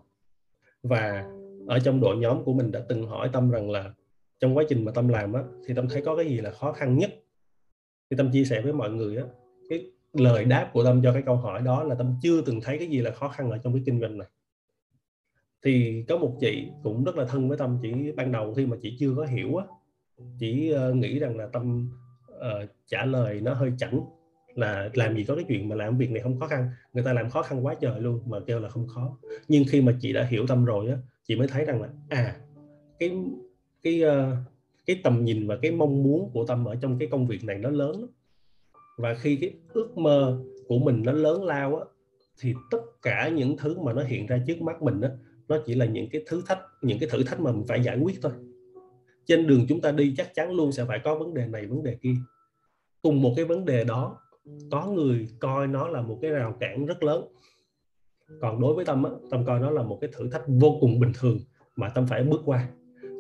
Và 0.84 1.26
ở 1.68 1.80
trong 1.80 2.02
đội 2.02 2.18
nhóm 2.18 2.44
của 2.44 2.54
mình 2.54 2.72
đã 2.72 2.80
từng 2.90 3.08
hỏi 3.08 3.30
tâm 3.34 3.52
rằng 3.52 3.72
là 3.72 3.94
trong 4.40 4.58
quá 4.58 4.64
trình 4.70 4.86
mà 4.86 4.92
tâm 4.92 5.08
làm 5.08 5.34
á 5.34 5.44
thì 5.68 5.74
tâm 5.74 5.88
thấy 5.90 6.02
có 6.02 6.16
cái 6.16 6.26
gì 6.26 6.38
là 6.38 6.52
khó 6.52 6.74
khăn 6.74 6.98
nhất? 6.98 7.12
Thì 8.10 8.18
tâm 8.18 8.32
chia 8.32 8.46
sẻ 8.46 8.62
với 8.62 8.74
mọi 8.74 8.90
người 8.90 9.18
á 9.18 9.24
cái 9.70 9.92
lời 10.14 10.46
đáp 10.46 10.70
của 10.74 10.84
tâm 10.84 11.02
cho 11.04 11.14
cái 11.14 11.22
câu 11.26 11.36
hỏi 11.36 11.62
đó 11.62 11.84
là 11.84 11.96
tâm 11.96 12.16
chưa 12.22 12.42
từng 12.42 12.62
thấy 12.62 12.78
cái 12.78 12.88
gì 12.88 13.02
là 13.02 13.12
khó 13.12 13.28
khăn 13.28 13.52
ở 13.52 13.58
trong 13.58 13.74
cái 13.74 13.82
kinh 13.86 14.02
doanh 14.02 14.18
này. 14.18 14.28
Thì 15.64 16.04
có 16.08 16.18
một 16.18 16.38
chị 16.40 16.68
cũng 16.84 17.04
rất 17.04 17.16
là 17.16 17.26
thân 17.26 17.50
với 17.50 17.58
tâm 17.58 17.80
chỉ 17.82 18.12
ban 18.12 18.32
đầu 18.32 18.54
khi 18.54 18.66
mà 18.66 18.78
chị 18.82 18.96
chưa 19.00 19.14
có 19.18 19.26
hiểu 19.26 19.56
á 19.56 19.66
chỉ 20.40 20.72
ờ, 20.72 20.94
nghĩ 20.94 21.20
rằng 21.20 21.38
là 21.38 21.48
tâm 21.48 21.92
uh, 22.32 22.70
trả 22.88 23.06
lời 23.06 23.42
nó 23.42 23.54
hơi 23.54 23.72
chảnh 23.78 24.02
là 24.56 24.90
làm 24.94 25.16
gì 25.16 25.24
có 25.24 25.36
cái 25.36 25.46
chuyện 25.48 25.70
mà 25.70 25.76
làm 25.76 25.98
việc 25.98 26.12
này 26.12 26.22
không 26.22 26.40
khó 26.40 26.48
khăn 26.48 26.70
người 26.94 27.04
ta 27.04 27.14
làm 27.14 27.30
khó 27.30 27.42
khăn 27.42 27.66
quá 27.66 27.76
trời 27.82 28.02
luôn 28.02 28.22
mà 28.26 28.38
kêu 28.48 28.60
là 28.60 28.70
không 28.70 28.88
khó. 28.88 29.18
Nhưng 29.48 29.64
khi 29.70 29.82
mà 29.82 29.98
chị 30.00 30.14
đã 30.14 30.24
hiểu 30.24 30.48
tâm 30.48 30.66
rồi 30.66 30.90
á 30.90 30.98
chị 31.32 31.36
mới 31.36 31.48
thấy 31.48 31.66
rằng 31.66 31.82
là 31.82 31.90
à 32.10 32.36
cái 33.00 33.18
cái 33.84 34.02
uh, 34.04 34.38
cái 34.86 35.00
tầm 35.04 35.26
nhìn 35.26 35.48
và 35.48 35.58
cái 35.62 35.72
mong 35.72 36.04
muốn 36.04 36.30
của 36.34 36.46
tâm 36.46 36.66
ở 36.66 36.76
trong 36.76 37.00
cái 37.00 37.08
công 37.12 37.28
việc 37.28 37.44
này 37.44 37.58
nó 37.58 37.70
lớn 37.70 38.08
và 38.98 39.14
khi 39.14 39.36
cái 39.36 39.54
ước 39.74 39.98
mơ 39.98 40.44
của 40.68 40.80
mình 40.80 41.04
nó 41.06 41.12
lớn 41.12 41.44
lao 41.44 41.76
á 41.76 41.86
thì 42.40 42.54
tất 42.72 42.82
cả 43.02 43.30
những 43.30 43.58
thứ 43.58 43.80
mà 43.80 43.94
nó 43.94 44.04
hiện 44.04 44.28
ra 44.28 44.44
trước 44.48 44.62
mắt 44.62 44.82
mình 44.82 45.02
á 45.02 45.10
nó 45.48 45.58
chỉ 45.66 45.76
là 45.76 45.86
những 45.86 46.10
cái 46.12 46.22
thứ 46.28 46.42
thách 46.48 46.60
những 46.82 47.00
cái 47.00 47.10
thử 47.10 47.24
thách 47.24 47.40
mà 47.40 47.52
mình 47.52 47.64
phải 47.68 47.84
giải 47.84 47.98
quyết 48.02 48.20
thôi. 48.22 48.32
Trên 49.26 49.48
đường 49.48 49.66
chúng 49.70 49.82
ta 49.82 49.92
đi 49.92 50.14
chắc 50.18 50.36
chắn 50.36 50.52
luôn 50.52 50.72
sẽ 50.72 50.86
phải 50.86 51.00
có 51.04 51.16
vấn 51.16 51.34
đề 51.34 51.48
này 51.48 51.66
vấn 51.66 51.84
đề 51.84 51.98
kia. 52.02 52.16
Cùng 53.02 53.22
một 53.22 53.34
cái 53.36 53.46
vấn 53.46 53.66
đề 53.66 53.84
đó 53.84 54.18
có 54.72 54.86
người 54.86 55.28
coi 55.40 55.68
nó 55.68 55.88
là 55.88 56.02
một 56.02 56.20
cái 56.22 56.32
rào 56.32 56.58
cản 56.60 56.86
rất 56.86 57.04
lớn 57.04 57.26
còn 58.40 58.62
đối 58.62 58.74
với 58.74 58.86
tâm 58.86 59.04
á, 59.04 59.12
tâm 59.30 59.46
coi 59.46 59.60
nó 59.60 59.70
là 59.70 59.84
một 59.84 59.98
cái 60.02 60.10
thử 60.14 60.30
thách 60.30 60.44
vô 60.48 60.78
cùng 60.82 61.00
bình 61.00 61.12
thường 61.20 61.40
mà 61.76 61.90
tâm 61.90 62.08
phải 62.08 62.24
bước 62.24 62.42
qua. 62.46 62.70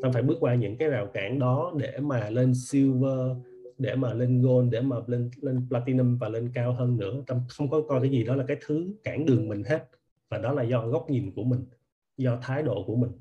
Tâm 0.01 0.13
phải 0.13 0.21
bước 0.21 0.37
qua 0.39 0.55
những 0.55 0.77
cái 0.77 0.89
rào 0.89 1.07
cản 1.13 1.39
đó 1.39 1.73
để 1.77 1.97
mà 2.01 2.29
lên 2.29 2.53
silver 2.55 3.37
để 3.77 3.95
mà 3.95 4.13
lên 4.13 4.41
gold 4.41 4.71
để 4.71 4.81
mà 4.81 4.95
lên 5.07 5.29
lên 5.41 5.65
platinum 5.69 6.17
và 6.17 6.29
lên 6.29 6.51
cao 6.53 6.73
hơn 6.73 6.97
nữa. 6.97 7.23
Tâm 7.27 7.37
không 7.49 7.69
có 7.69 7.81
coi 7.81 8.01
cái 8.01 8.09
gì 8.09 8.23
đó 8.23 8.35
là 8.35 8.43
cái 8.47 8.57
thứ 8.65 8.93
cản 9.03 9.25
đường 9.25 9.49
mình 9.49 9.63
hết. 9.63 9.89
Và 10.29 10.37
đó 10.37 10.53
là 10.53 10.63
do 10.63 10.87
góc 10.87 11.09
nhìn 11.09 11.31
của 11.35 11.43
mình 11.43 11.65
do 12.17 12.39
thái 12.41 12.63
độ 12.63 12.83
của 12.87 12.95
mình. 12.95 13.11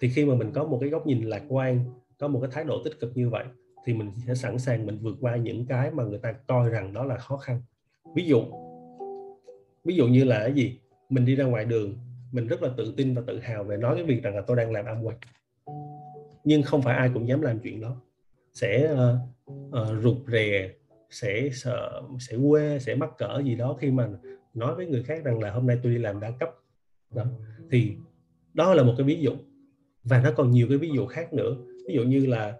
Thì 0.00 0.08
khi 0.08 0.24
mà 0.24 0.34
mình 0.34 0.50
có 0.52 0.64
một 0.64 0.78
cái 0.80 0.88
góc 0.88 1.06
nhìn 1.06 1.22
lạc 1.22 1.42
quan 1.48 1.84
có 2.18 2.28
một 2.28 2.40
cái 2.40 2.50
thái 2.52 2.64
độ 2.64 2.82
tích 2.84 3.00
cực 3.00 3.16
như 3.16 3.30
vậy 3.30 3.44
thì 3.84 3.94
mình 3.94 4.10
sẽ 4.26 4.34
sẵn 4.34 4.58
sàng 4.58 4.86
mình 4.86 4.98
vượt 5.02 5.16
qua 5.20 5.36
những 5.36 5.66
cái 5.66 5.90
mà 5.90 6.04
người 6.04 6.18
ta 6.18 6.32
coi 6.32 6.68
rằng 6.68 6.92
đó 6.92 7.04
là 7.04 7.16
khó 7.16 7.36
khăn. 7.36 7.62
Ví 8.14 8.24
dụ 8.24 8.42
ví 9.84 9.94
dụ 9.96 10.06
như 10.06 10.24
là 10.24 10.38
cái 10.38 10.52
gì? 10.52 10.78
Mình 11.12 11.24
đi 11.24 11.34
ra 11.34 11.44
ngoài 11.44 11.64
đường 11.64 11.98
mình 12.32 12.46
rất 12.46 12.62
là 12.62 12.70
tự 12.76 12.94
tin 12.96 13.14
và 13.14 13.22
tự 13.26 13.38
hào 13.38 13.64
về 13.64 13.76
nói 13.76 13.94
cái 13.96 14.04
việc 14.04 14.22
rằng 14.22 14.36
là 14.36 14.42
tôi 14.46 14.56
đang 14.56 14.72
làm 14.72 14.84
Amway 14.84 15.14
nhưng 16.44 16.62
không 16.62 16.82
phải 16.82 16.96
ai 16.96 17.10
cũng 17.14 17.28
dám 17.28 17.40
làm 17.40 17.58
chuyện 17.58 17.80
đó. 17.80 17.96
Sẽ 18.52 18.92
uh, 18.92 19.52
uh, 19.68 20.02
rụt 20.02 20.16
rè 20.26 20.70
sẽ 21.10 21.48
sợ 21.52 22.02
sẽ 22.20 22.36
quê 22.48 22.78
sẽ 22.78 22.94
mắc 22.94 23.10
cỡ 23.18 23.42
gì 23.44 23.54
đó 23.54 23.76
khi 23.80 23.90
mà 23.90 24.08
nói 24.54 24.74
với 24.74 24.86
người 24.86 25.02
khác 25.02 25.24
rằng 25.24 25.38
là 25.38 25.50
hôm 25.50 25.66
nay 25.66 25.78
tôi 25.82 25.92
đi 25.92 25.98
làm 25.98 26.20
đa 26.20 26.30
cấp. 26.30 26.50
Đó. 27.14 27.24
thì 27.70 27.92
đó 28.54 28.74
là 28.74 28.82
một 28.82 28.94
cái 28.98 29.06
ví 29.06 29.20
dụ. 29.20 29.32
Và 30.04 30.20
nó 30.22 30.32
còn 30.36 30.50
nhiều 30.50 30.66
cái 30.68 30.78
ví 30.78 30.90
dụ 30.94 31.06
khác 31.06 31.32
nữa. 31.32 31.56
Ví 31.88 31.94
dụ 31.94 32.02
như 32.02 32.26
là 32.26 32.54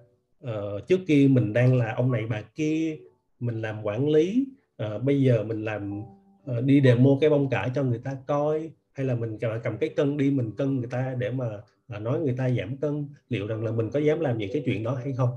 uh, 0.44 0.88
trước 0.88 1.00
kia 1.06 1.28
mình 1.30 1.52
đang 1.52 1.76
là 1.76 1.94
ông 1.94 2.12
này 2.12 2.26
bà 2.30 2.42
kia 2.42 2.96
mình 3.40 3.62
làm 3.62 3.82
quản 3.82 4.08
lý 4.08 4.46
uh, 4.82 5.02
bây 5.02 5.22
giờ 5.22 5.44
mình 5.44 5.64
làm 5.64 6.02
Ờ, 6.44 6.60
đi 6.60 6.80
demo 6.84 7.10
cái 7.20 7.30
bông 7.30 7.50
cải 7.50 7.70
cho 7.74 7.82
người 7.82 7.98
ta 7.98 8.16
coi, 8.26 8.70
hay 8.92 9.06
là 9.06 9.14
mình 9.14 9.38
cầm 9.62 9.78
cái 9.78 9.88
cân 9.96 10.16
đi, 10.16 10.30
mình 10.30 10.50
cân 10.56 10.76
người 10.76 10.88
ta 10.90 11.14
để 11.18 11.30
mà 11.30 11.60
à, 11.88 11.98
nói 11.98 12.20
người 12.20 12.34
ta 12.36 12.50
giảm 12.50 12.76
cân, 12.76 13.06
liệu 13.28 13.46
rằng 13.46 13.64
là 13.64 13.72
mình 13.72 13.90
có 13.90 14.00
dám 14.00 14.20
làm 14.20 14.38
những 14.38 14.50
cái 14.52 14.62
chuyện 14.64 14.82
đó 14.82 14.94
hay 14.94 15.12
không? 15.12 15.30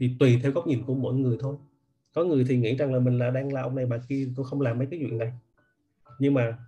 Thì 0.00 0.10
tùy 0.18 0.38
theo 0.42 0.52
góc 0.52 0.66
nhìn 0.66 0.82
của 0.86 0.94
mỗi 0.94 1.14
người 1.14 1.36
thôi. 1.40 1.56
Có 2.14 2.24
người 2.24 2.44
thì 2.48 2.56
nghĩ 2.56 2.76
rằng 2.76 2.94
là 2.94 3.00
mình 3.00 3.18
là 3.18 3.30
đang 3.30 3.52
là 3.52 3.62
ông 3.62 3.74
này, 3.74 3.86
bà 3.86 3.98
kia, 4.08 4.28
tôi 4.36 4.46
không 4.46 4.60
làm 4.60 4.78
mấy 4.78 4.86
cái 4.90 5.00
chuyện 5.02 5.18
này. 5.18 5.32
Nhưng 6.18 6.34
mà 6.34 6.58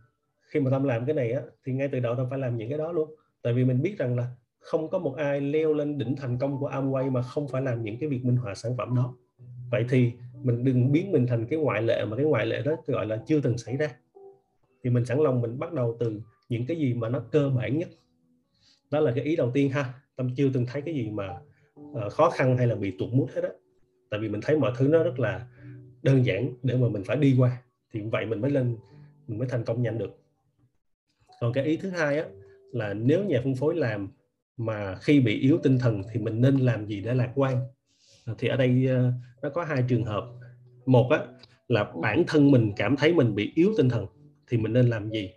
khi 0.42 0.60
mà 0.60 0.70
tâm 0.70 0.84
làm 0.84 1.06
cái 1.06 1.14
này 1.14 1.32
á, 1.32 1.42
thì 1.64 1.72
ngay 1.72 1.88
từ 1.88 2.00
đầu 2.00 2.16
tâm 2.16 2.26
phải 2.30 2.38
làm 2.38 2.56
những 2.56 2.68
cái 2.68 2.78
đó 2.78 2.92
luôn. 2.92 3.14
Tại 3.42 3.52
vì 3.52 3.64
mình 3.64 3.82
biết 3.82 3.98
rằng 3.98 4.16
là 4.16 4.30
không 4.58 4.90
có 4.90 4.98
một 4.98 5.14
ai 5.16 5.40
leo 5.40 5.74
lên 5.74 5.98
đỉnh 5.98 6.16
thành 6.16 6.38
công 6.38 6.58
của 6.58 6.70
Amway 6.70 7.10
mà 7.10 7.22
không 7.22 7.48
phải 7.48 7.62
làm 7.62 7.82
những 7.82 7.98
cái 7.98 8.08
việc 8.08 8.24
minh 8.24 8.36
họa 8.36 8.54
sản 8.54 8.76
phẩm 8.76 8.96
đó. 8.96 9.14
Vậy 9.70 9.84
thì 9.90 10.12
mình 10.42 10.64
đừng 10.64 10.92
biến 10.92 11.12
mình 11.12 11.26
thành 11.26 11.46
cái 11.46 11.58
ngoại 11.58 11.82
lệ 11.82 12.04
mà 12.04 12.16
cái 12.16 12.26
ngoại 12.26 12.46
lệ 12.46 12.62
đó 12.64 12.76
gọi 12.86 13.06
là 13.06 13.22
chưa 13.26 13.40
từng 13.40 13.58
xảy 13.58 13.76
ra. 13.76 13.94
Thì 14.84 14.90
mình 14.90 15.04
sẵn 15.04 15.18
lòng 15.18 15.40
mình 15.40 15.58
bắt 15.58 15.72
đầu 15.72 15.96
từ 16.00 16.20
những 16.48 16.66
cái 16.66 16.76
gì 16.76 16.94
mà 16.94 17.08
nó 17.08 17.24
cơ 17.32 17.50
bản 17.56 17.78
nhất. 17.78 17.88
Đó 18.90 19.00
là 19.00 19.12
cái 19.14 19.24
ý 19.24 19.36
đầu 19.36 19.50
tiên 19.54 19.70
ha. 19.70 19.94
Tâm 20.16 20.30
chưa 20.36 20.50
từng 20.54 20.66
thấy 20.66 20.82
cái 20.82 20.94
gì 20.94 21.10
mà 21.10 21.38
uh, 21.80 22.12
khó 22.12 22.30
khăn 22.30 22.56
hay 22.56 22.66
là 22.66 22.74
bị 22.74 22.90
tụt 22.98 23.08
mút 23.12 23.28
hết 23.34 23.42
á. 23.42 23.50
Tại 24.10 24.20
vì 24.20 24.28
mình 24.28 24.40
thấy 24.40 24.56
mọi 24.56 24.72
thứ 24.78 24.88
nó 24.88 25.02
rất 25.02 25.18
là 25.18 25.46
đơn 26.02 26.26
giản 26.26 26.54
để 26.62 26.76
mà 26.76 26.88
mình 26.88 27.04
phải 27.04 27.16
đi 27.16 27.36
qua. 27.38 27.62
Thì 27.92 28.00
vậy 28.00 28.26
mình 28.26 28.40
mới 28.40 28.50
lên 28.50 28.76
mình 29.26 29.38
mới 29.38 29.48
thành 29.48 29.64
công 29.64 29.82
nhanh 29.82 29.98
được. 29.98 30.18
Còn 31.40 31.52
cái 31.52 31.64
ý 31.64 31.76
thứ 31.76 31.90
hai 31.90 32.18
á 32.18 32.24
là 32.72 32.94
nếu 32.94 33.24
nhà 33.24 33.40
phân 33.44 33.54
phối 33.54 33.74
làm 33.76 34.08
mà 34.56 34.96
khi 35.00 35.20
bị 35.20 35.40
yếu 35.40 35.58
tinh 35.62 35.78
thần 35.78 36.02
thì 36.12 36.20
mình 36.20 36.40
nên 36.40 36.56
làm 36.56 36.86
gì 36.86 37.00
để 37.00 37.14
lạc 37.14 37.32
quan? 37.34 37.56
Thì 38.38 38.48
ở 38.48 38.56
đây 38.56 38.86
ờ, 38.86 39.12
nó 39.42 39.48
có 39.48 39.64
hai 39.64 39.84
trường 39.88 40.04
hợp. 40.04 40.24
Một 40.86 41.08
á 41.10 41.18
là 41.68 41.92
bản 42.02 42.24
thân 42.26 42.50
mình 42.50 42.72
cảm 42.76 42.96
thấy 42.96 43.14
mình 43.14 43.34
bị 43.34 43.52
yếu 43.54 43.72
tinh 43.76 43.88
thần 43.88 44.06
thì 44.48 44.56
mình 44.56 44.72
nên 44.72 44.86
làm 44.86 45.10
gì? 45.10 45.30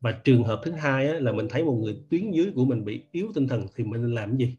Và 0.00 0.12
trường 0.12 0.44
hợp 0.44 0.60
thứ 0.64 0.70
hai 0.70 1.08
á, 1.08 1.14
là 1.20 1.32
mình 1.32 1.46
thấy 1.50 1.64
một 1.64 1.78
người 1.82 1.96
tuyến 2.10 2.30
dưới 2.30 2.52
của 2.54 2.64
mình 2.64 2.84
bị 2.84 3.02
yếu 3.12 3.26
tinh 3.34 3.48
thần 3.48 3.66
thì 3.76 3.84
mình 3.84 4.02
nên 4.02 4.14
làm 4.14 4.36
gì? 4.36 4.56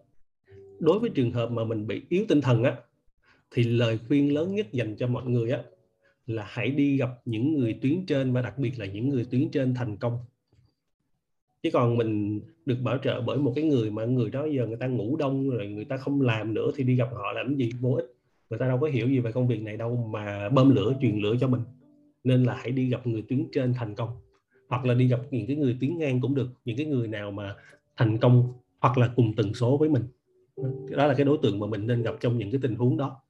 Đối 0.80 1.00
với 1.00 1.10
trường 1.10 1.32
hợp 1.32 1.52
mà 1.52 1.64
mình 1.64 1.88
bị 1.88 2.02
yếu 2.10 2.26
tinh 2.28 2.42
thần 2.42 2.64
á 2.64 2.76
thì 3.52 3.64
lời 3.64 4.00
khuyên 4.08 4.34
lớn 4.34 4.56
nhất 4.56 4.72
dành 4.72 4.96
cho 4.96 5.08
mọi 5.08 5.26
người 5.26 5.52
á 5.52 5.64
là 6.26 6.46
hãy 6.48 6.72
đi 6.72 6.98
gặp 6.98 7.10
những 7.26 7.58
người 7.60 7.80
tuyến 7.82 8.06
trên 8.06 8.34
và 8.34 8.42
đặc 8.42 8.58
biệt 8.58 8.80
là 8.80 8.86
những 8.86 9.10
người 9.10 9.26
tuyến 9.32 9.50
trên 9.52 9.74
thành 9.74 9.98
công 9.98 10.18
chứ 11.64 11.70
còn 11.74 11.98
mình 11.98 12.42
được 12.66 12.78
bảo 12.84 12.98
trợ 12.98 13.22
bởi 13.22 13.38
một 13.38 13.54
cái 13.56 13.64
người 13.64 13.92
mà 13.92 14.06
người 14.06 14.30
đó 14.30 14.46
giờ 14.46 14.68
người 14.68 14.78
ta 14.78 14.88
ngủ 14.88 15.16
đông 15.16 15.50
rồi 15.50 15.68
người 15.68 15.86
ta 15.86 15.98
không 15.98 16.22
làm 16.22 16.54
nữa 16.54 16.72
thì 16.76 16.84
đi 16.84 16.96
gặp 16.96 17.10
họ 17.14 17.32
làm 17.32 17.56
gì? 17.56 17.72
Vô 17.80 17.94
ích. 17.94 18.06
Người 18.50 18.60
ta 18.60 18.68
đâu 18.68 18.78
có 18.78 18.88
hiểu 18.88 19.08
gì 19.08 19.20
về 19.20 19.32
công 19.32 19.48
việc 19.48 19.62
này 19.62 19.78
đâu 19.78 20.10
mà 20.12 20.50
bơm 20.50 20.76
lửa, 20.76 20.94
truyền 21.02 21.20
lửa 21.20 21.36
cho 21.40 21.48
mình. 21.48 21.62
Nên 22.24 22.44
là 22.44 22.54
hãy 22.54 22.72
đi 22.72 22.90
gặp 22.90 23.08
người 23.08 23.22
tuyến 23.22 23.46
trên 23.52 23.74
thành 23.74 23.96
công. 23.96 24.10
Hoặc 24.70 24.86
là 24.86 24.94
đi 24.94 25.08
gặp 25.08 25.20
những 25.32 25.48
cái 25.48 25.56
người 25.56 25.78
tuyến 25.82 25.98
ngang 25.98 26.22
cũng 26.22 26.36
được, 26.36 26.48
những 26.66 26.78
cái 26.78 26.86
người 26.86 27.08
nào 27.08 27.32
mà 27.32 27.56
thành 27.98 28.18
công 28.18 28.54
hoặc 28.80 28.98
là 28.98 29.14
cùng 29.16 29.34
tần 29.36 29.54
số 29.54 29.78
với 29.78 29.90
mình. 29.90 30.04
Đó 30.90 31.08
là 31.08 31.14
cái 31.14 31.26
đối 31.26 31.38
tượng 31.42 31.60
mà 31.60 31.68
mình 31.68 31.88
nên 31.88 32.04
gặp 32.04 32.16
trong 32.20 32.38
những 32.38 32.52
cái 32.52 32.60
tình 32.64 32.76
huống 32.76 32.98
đó. 32.98 33.22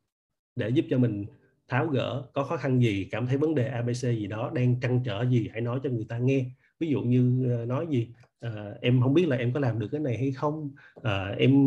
Để 0.56 0.70
giúp 0.70 0.86
cho 0.90 0.98
mình 0.98 1.26
tháo 1.68 1.88
gỡ 1.88 2.24
có 2.34 2.44
khó 2.44 2.58
khăn 2.58 2.82
gì, 2.82 3.08
cảm 3.12 3.28
thấy 3.28 3.38
vấn 3.38 3.56
đề 3.56 3.68
abc 3.68 4.02
gì 4.02 4.28
đó 4.28 4.52
đang 4.54 4.80
trăn 4.82 5.02
trở 5.06 5.26
gì, 5.26 5.50
hãy 5.52 5.62
nói 5.62 5.80
cho 5.84 5.90
người 5.90 6.06
ta 6.10 6.18
nghe 6.18 6.46
ví 6.82 6.90
dụ 6.90 7.02
như 7.02 7.50
ờ, 7.52 7.66
nói 7.66 7.88
gì 7.90 8.10
à, 8.40 8.74
em 8.82 9.02
không 9.02 9.14
biết 9.14 9.28
là 9.28 9.38
em 9.38 9.54
có 9.54 9.60
làm 9.60 9.80
được 9.80 9.88
cái 9.92 10.02
này 10.02 10.18
hay 10.18 10.32
không 10.32 10.72
à, 11.04 11.36
em 11.38 11.66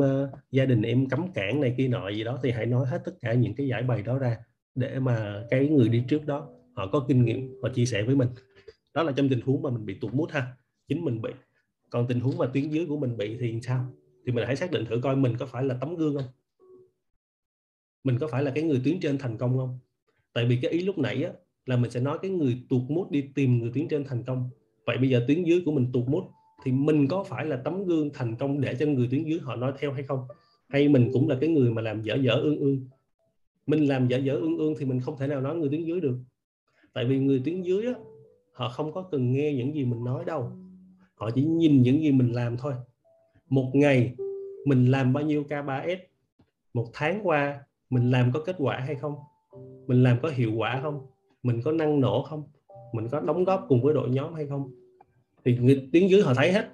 gia 0.50 0.64
đình 0.64 0.82
em 0.82 1.08
cấm 1.08 1.32
cản 1.32 1.60
này 1.60 1.74
kia 1.76 1.88
nọ 1.88 2.08
gì 2.08 2.24
đó 2.24 2.38
thì 2.42 2.50
hãy 2.50 2.66
nói 2.66 2.86
hết 2.86 3.02
tất 3.04 3.12
cả 3.20 3.32
những 3.32 3.54
cái 3.54 3.66
giải 3.66 3.82
bày 3.82 4.02
đó 4.02 4.18
ra 4.18 4.36
để 4.74 4.98
mà 4.98 5.44
cái 5.50 5.68
người 5.68 5.88
đi 5.88 6.04
trước 6.08 6.26
đó 6.26 6.48
họ 6.76 6.86
có 6.86 7.04
kinh 7.08 7.24
nghiệm 7.24 7.62
họ 7.62 7.68
chia 7.68 7.86
sẻ 7.86 8.02
với 8.02 8.16
mình. 8.16 8.28
Đó 8.94 9.02
là 9.02 9.12
trong 9.12 9.28
tình 9.28 9.40
huống 9.40 9.62
mà 9.62 9.70
mình 9.70 9.86
bị 9.86 9.94
tụt 9.94 10.14
mút 10.14 10.30
ha 10.30 10.56
chính 10.88 11.04
mình 11.04 11.22
bị. 11.22 11.30
Còn 11.90 12.06
tình 12.08 12.20
huống 12.20 12.38
mà 12.38 12.46
tuyến 12.46 12.70
dưới 12.70 12.86
của 12.86 12.96
mình 12.96 13.16
bị 13.16 13.36
thì 13.40 13.60
sao? 13.62 13.86
Thì 14.26 14.32
mình 14.32 14.46
hãy 14.46 14.56
xác 14.56 14.70
định 14.70 14.84
thử 14.84 15.00
coi 15.02 15.16
mình 15.16 15.36
có 15.36 15.46
phải 15.46 15.64
là 15.64 15.74
tấm 15.80 15.96
gương 15.96 16.14
không? 16.16 16.26
Mình 18.04 18.18
có 18.18 18.26
phải 18.26 18.42
là 18.42 18.52
cái 18.54 18.64
người 18.64 18.80
tuyến 18.84 19.00
trên 19.00 19.18
thành 19.18 19.38
công 19.38 19.56
không? 19.56 19.78
Tại 20.32 20.46
vì 20.46 20.58
cái 20.62 20.70
ý 20.70 20.82
lúc 20.82 20.98
nãy 20.98 21.24
á, 21.24 21.32
là 21.66 21.76
mình 21.76 21.90
sẽ 21.90 22.00
nói 22.00 22.18
cái 22.22 22.30
người 22.30 22.66
tụt 22.68 22.82
mút 22.88 23.10
đi 23.10 23.24
tìm 23.34 23.58
người 23.58 23.70
tuyến 23.74 23.88
trên 23.88 24.04
thành 24.04 24.24
công 24.24 24.50
vậy 24.86 24.98
bây 24.98 25.08
giờ 25.08 25.24
tuyến 25.28 25.44
dưới 25.44 25.62
của 25.64 25.72
mình 25.72 25.86
tụt 25.92 26.08
mút 26.08 26.24
thì 26.64 26.72
mình 26.72 27.08
có 27.08 27.24
phải 27.24 27.44
là 27.44 27.56
tấm 27.56 27.84
gương 27.84 28.10
thành 28.14 28.36
công 28.36 28.60
để 28.60 28.74
cho 28.78 28.86
người 28.86 29.08
tuyến 29.10 29.24
dưới 29.24 29.38
họ 29.42 29.56
nói 29.56 29.72
theo 29.78 29.92
hay 29.92 30.02
không? 30.02 30.20
Hay 30.68 30.88
mình 30.88 31.10
cũng 31.12 31.28
là 31.28 31.36
cái 31.40 31.50
người 31.50 31.70
mà 31.70 31.82
làm 31.82 32.02
dở 32.02 32.14
dở 32.14 32.32
ương 32.32 32.58
ương? 32.58 32.88
Mình 33.66 33.88
làm 33.88 34.08
dở 34.08 34.16
dở 34.16 34.34
ương 34.34 34.58
ương 34.58 34.74
thì 34.78 34.84
mình 34.84 35.00
không 35.00 35.16
thể 35.18 35.26
nào 35.26 35.40
nói 35.40 35.56
người 35.56 35.68
tuyến 35.68 35.84
dưới 35.84 36.00
được. 36.00 36.18
Tại 36.92 37.04
vì 37.04 37.18
người 37.18 37.42
tuyến 37.44 37.62
dưới 37.62 37.86
á, 37.86 37.94
họ 38.52 38.68
không 38.68 38.92
có 38.92 39.02
cần 39.02 39.32
nghe 39.32 39.54
những 39.54 39.74
gì 39.74 39.84
mình 39.84 40.04
nói 40.04 40.24
đâu. 40.24 40.52
Họ 41.14 41.30
chỉ 41.30 41.44
nhìn 41.44 41.82
những 41.82 42.02
gì 42.02 42.12
mình 42.12 42.32
làm 42.32 42.56
thôi. 42.56 42.74
Một 43.48 43.70
ngày 43.74 44.14
mình 44.64 44.90
làm 44.90 45.12
bao 45.12 45.24
nhiêu 45.24 45.44
K3S 45.48 45.96
một 46.74 46.86
tháng 46.92 47.20
qua 47.22 47.60
mình 47.90 48.10
làm 48.10 48.30
có 48.34 48.40
kết 48.46 48.56
quả 48.58 48.78
hay 48.78 48.94
không? 48.94 49.14
Mình 49.86 50.02
làm 50.02 50.18
có 50.22 50.28
hiệu 50.28 50.52
quả 50.56 50.80
không? 50.82 51.06
Mình 51.42 51.60
có 51.64 51.72
năng 51.72 52.00
nổ 52.00 52.22
không? 52.22 52.42
Mình 52.94 53.08
có 53.08 53.20
đóng 53.20 53.44
góp 53.44 53.64
cùng 53.68 53.82
với 53.82 53.94
đội 53.94 54.10
nhóm 54.10 54.34
hay 54.34 54.46
không? 54.46 54.72
Thì 55.44 55.58
người 55.58 55.88
tuyến 55.92 56.06
dưới 56.06 56.22
họ 56.22 56.34
thấy 56.34 56.52
hết. 56.52 56.68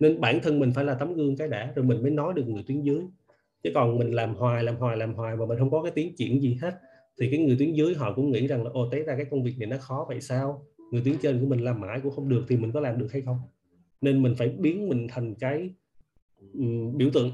Nên 0.00 0.20
bản 0.20 0.40
thân 0.42 0.58
mình 0.58 0.72
phải 0.72 0.84
là 0.84 0.94
tấm 0.94 1.14
gương 1.14 1.36
cái 1.36 1.48
đã 1.48 1.72
rồi 1.76 1.84
mình 1.84 2.02
mới 2.02 2.10
nói 2.10 2.34
được 2.34 2.48
người 2.48 2.64
tuyến 2.66 2.82
dưới. 2.82 3.00
Chứ 3.62 3.70
còn 3.74 3.98
mình 3.98 4.14
làm 4.14 4.34
hoài 4.34 4.64
làm 4.64 4.76
hoài 4.76 4.96
làm 4.96 5.14
hoài 5.14 5.36
mà 5.36 5.46
mình 5.46 5.58
không 5.58 5.70
có 5.70 5.82
cái 5.82 5.92
tiến 5.92 6.16
triển 6.16 6.42
gì 6.42 6.58
hết 6.62 6.74
thì 7.20 7.30
cái 7.30 7.40
người 7.40 7.56
tuyến 7.58 7.72
dưới 7.72 7.94
họ 7.94 8.12
cũng 8.12 8.30
nghĩ 8.30 8.46
rằng 8.46 8.64
là 8.64 8.70
ô 8.70 8.88
té 8.92 9.02
ra 9.02 9.16
cái 9.16 9.24
công 9.24 9.42
việc 9.42 9.54
này 9.58 9.66
nó 9.66 9.76
khó 9.80 10.04
vậy 10.08 10.20
sao? 10.20 10.66
Người 10.90 11.02
tuyến 11.04 11.18
trên 11.22 11.40
của 11.40 11.46
mình 11.46 11.64
làm 11.64 11.80
mãi 11.80 12.00
cũng 12.02 12.12
không 12.12 12.28
được 12.28 12.44
thì 12.48 12.56
mình 12.56 12.72
có 12.72 12.80
làm 12.80 12.98
được 12.98 13.12
hay 13.12 13.22
không? 13.22 13.38
Nên 14.00 14.22
mình 14.22 14.34
phải 14.38 14.48
biến 14.48 14.88
mình 14.88 15.06
thành 15.10 15.34
cái 15.34 15.70
um, 16.54 16.96
biểu 16.96 17.10
tượng. 17.14 17.30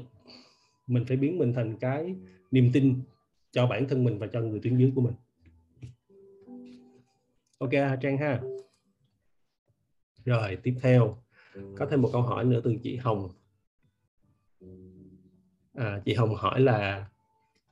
Mình 0.87 1.05
phải 1.07 1.17
biến 1.17 1.37
mình 1.37 1.53
thành 1.53 1.77
cái 1.79 2.15
niềm 2.51 2.69
tin 2.73 2.93
cho 3.51 3.67
bản 3.67 3.87
thân 3.87 4.03
mình 4.03 4.19
và 4.19 4.27
cho 4.27 4.41
người 4.41 4.59
tuyến 4.63 4.77
dưới 4.77 4.91
của 4.95 5.01
mình 5.01 5.13
ok 7.57 7.71
trang 8.01 8.17
ha. 8.17 8.41
Rồi 10.25 10.57
tiếp 10.63 10.75
theo. 10.81 11.17
Có 11.75 11.85
thêm 11.85 12.01
một 12.01 12.09
câu 12.13 12.21
hỏi 12.21 12.45
nữa 12.45 12.61
từ 12.63 12.75
chị 12.83 12.95
Hồng. 12.95 13.29
À, 15.73 16.01
chị 16.05 16.13
Hồng 16.13 16.35
hỏi 16.35 16.61
là 16.61 17.09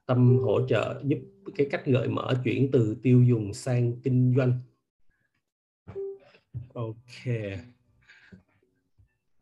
tâm 0.05 0.37
hỗ 0.37 0.67
trợ 0.67 1.01
giúp 1.05 1.19
cái 1.55 1.67
cách 1.71 1.85
gợi 1.85 2.07
mở 2.07 2.41
chuyển 2.43 2.69
từ 2.71 2.97
tiêu 3.03 3.23
dùng 3.23 3.53
sang 3.53 3.93
kinh 4.03 4.33
doanh. 4.37 4.59
Ok. 6.73 7.25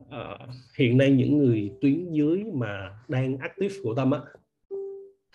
À, 0.10 0.48
hiện 0.78 0.98
nay 0.98 1.12
những 1.12 1.38
người 1.38 1.74
tuyến 1.82 2.12
dưới 2.12 2.44
mà 2.54 3.00
đang 3.08 3.38
active 3.38 3.76
của 3.84 3.96
tâm 3.96 4.12
á 4.12 4.22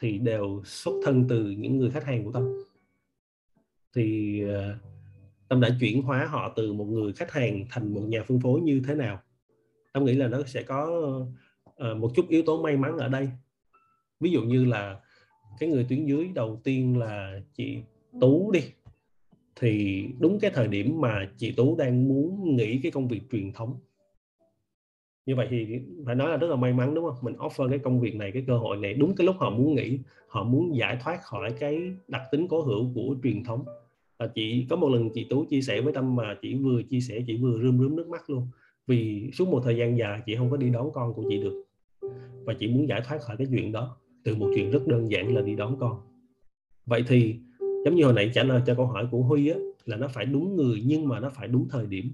thì 0.01 0.19
đều 0.19 0.63
xuất 0.65 0.93
thân 1.05 1.27
từ 1.29 1.51
những 1.51 1.77
người 1.77 1.91
khách 1.91 2.05
hàng 2.05 2.25
của 2.25 2.33
tâm. 2.33 2.53
Thì 3.95 4.43
uh, 4.45 4.51
tâm 5.49 5.61
đã 5.61 5.77
chuyển 5.81 6.03
hóa 6.03 6.27
họ 6.27 6.53
từ 6.57 6.73
một 6.73 6.85
người 6.85 7.13
khách 7.13 7.33
hàng 7.33 7.65
thành 7.71 7.95
một 7.95 8.01
nhà 8.01 8.23
phân 8.23 8.41
phối 8.41 8.61
như 8.61 8.83
thế 8.89 8.95
nào? 8.95 9.21
Tâm 9.93 10.05
nghĩ 10.05 10.15
là 10.15 10.29
nó 10.29 10.43
sẽ 10.47 10.63
có 10.63 11.03
ờ, 11.77 11.95
một 11.95 12.11
chút 12.15 12.29
yếu 12.29 12.43
tố 12.43 12.63
may 12.63 12.77
mắn 12.77 12.99
ở 12.99 13.09
đây. 13.09 13.29
Ví 14.21 14.31
dụ 14.31 14.43
như 14.43 14.65
là 14.65 15.01
cái 15.61 15.69
người 15.69 15.87
tuyến 15.89 16.07
dưới 16.07 16.29
đầu 16.35 16.61
tiên 16.65 16.99
là 16.99 17.41
chị 17.55 17.79
tú 18.21 18.51
đi. 18.53 18.61
Thì 19.57 20.05
đúng 20.21 20.41
cái 20.41 20.51
thời 20.55 20.69
điểm 20.69 21.01
mà 21.01 21.31
chị 21.37 21.53
tú 21.53 21.77
đang 21.77 22.09
muốn 22.09 22.57
nghỉ 22.57 22.81
cái 22.83 22.93
công 22.93 23.09
việc 23.09 23.21
truyền 23.33 23.53
thống. 23.53 23.79
Như 25.27 25.37
vậy 25.37 25.47
thì 25.51 25.81
phải 26.07 26.15
nói 26.15 26.31
là 26.31 26.37
rất 26.37 26.47
là 26.51 26.57
may 26.57 26.73
mắn, 26.73 26.95
đúng 26.95 27.05
không? 27.05 27.17
Mình 27.23 27.35
offer 27.35 27.71
cái 27.71 27.79
công 27.79 28.01
việc 28.01 28.15
này, 28.15 28.31
cái 28.33 28.45
cơ 28.47 28.59
hội 28.59 28.77
này 28.77 28.95
đúng 28.95 29.15
cái 29.17 29.27
lúc 29.27 29.37
họ 29.39 29.51
muốn 29.51 29.75
nghỉ, 29.75 29.99
họ 30.29 30.45
muốn 30.45 30.77
giải 30.77 30.99
thoát 31.01 31.23
khỏi 31.23 31.53
cái 31.61 31.93
đặc 32.09 32.23
tính 32.33 32.49
cố 32.49 32.63
hữu 32.63 32.95
của 32.95 33.17
truyền 33.23 33.45
thống 33.45 33.65
à, 34.19 34.27
chị 34.35 34.67
có 34.71 34.77
một 34.77 34.89
lần 34.89 35.11
chị 35.15 35.27
tú 35.31 35.45
chia 35.45 35.61
sẻ 35.61 35.81
với 35.81 35.93
tâm 35.93 36.17
mà 36.17 36.37
chị 36.43 36.55
vừa 36.55 36.83
chia 36.83 37.01
sẻ 37.01 37.25
chị 37.27 37.37
vừa 37.37 37.61
rơm 37.63 37.79
rớm 37.79 37.97
nước 37.97 38.09
mắt 38.09 38.31
luôn. 38.31 38.49
Vì 38.87 39.31
suốt 39.33 39.49
một 39.49 39.61
thời 39.65 39.77
gian 39.77 39.99
dài 39.99 40.21
chị 40.27 40.37
không 40.37 40.51
có 40.51 40.57
đi 40.57 40.71
đón 40.71 40.91
con 40.93 41.15
của 41.15 41.25
chị 41.29 41.43
được. 41.43 41.65
Và 42.45 42.55
chị 42.55 42.67
muốn 42.69 42.89
giải 42.89 43.01
thoát 43.05 43.23
khỏi 43.23 43.37
cái 43.37 43.47
chuyện 43.51 43.73
đó 43.73 43.97
từ 44.25 44.37
một 44.37 44.51
chuyện 44.55 44.71
rất 44.71 44.87
đơn 44.87 45.11
giản 45.11 45.35
là 45.35 45.43
đi 45.43 45.57
đón 45.57 45.77
con. 45.81 46.01
Vậy 46.87 47.05
thì 47.09 47.37
giống 47.85 47.95
như 47.95 48.05
hồi 48.05 48.13
nãy 48.13 48.31
trả 48.35 48.43
lời 48.43 48.63
cho 48.67 48.75
câu 48.75 48.87
hỏi 48.87 49.09
của 49.11 49.23
huy 49.23 49.49
á 49.49 49.57
là 49.85 49.97
nó 49.97 50.09
phải 50.09 50.25
đúng 50.25 50.57
người 50.57 50.83
nhưng 50.87 51.09
mà 51.09 51.21
nó 51.21 51.31
phải 51.31 51.49
đúng 51.49 51.69
thời 51.69 51.87
điểm. 51.87 52.13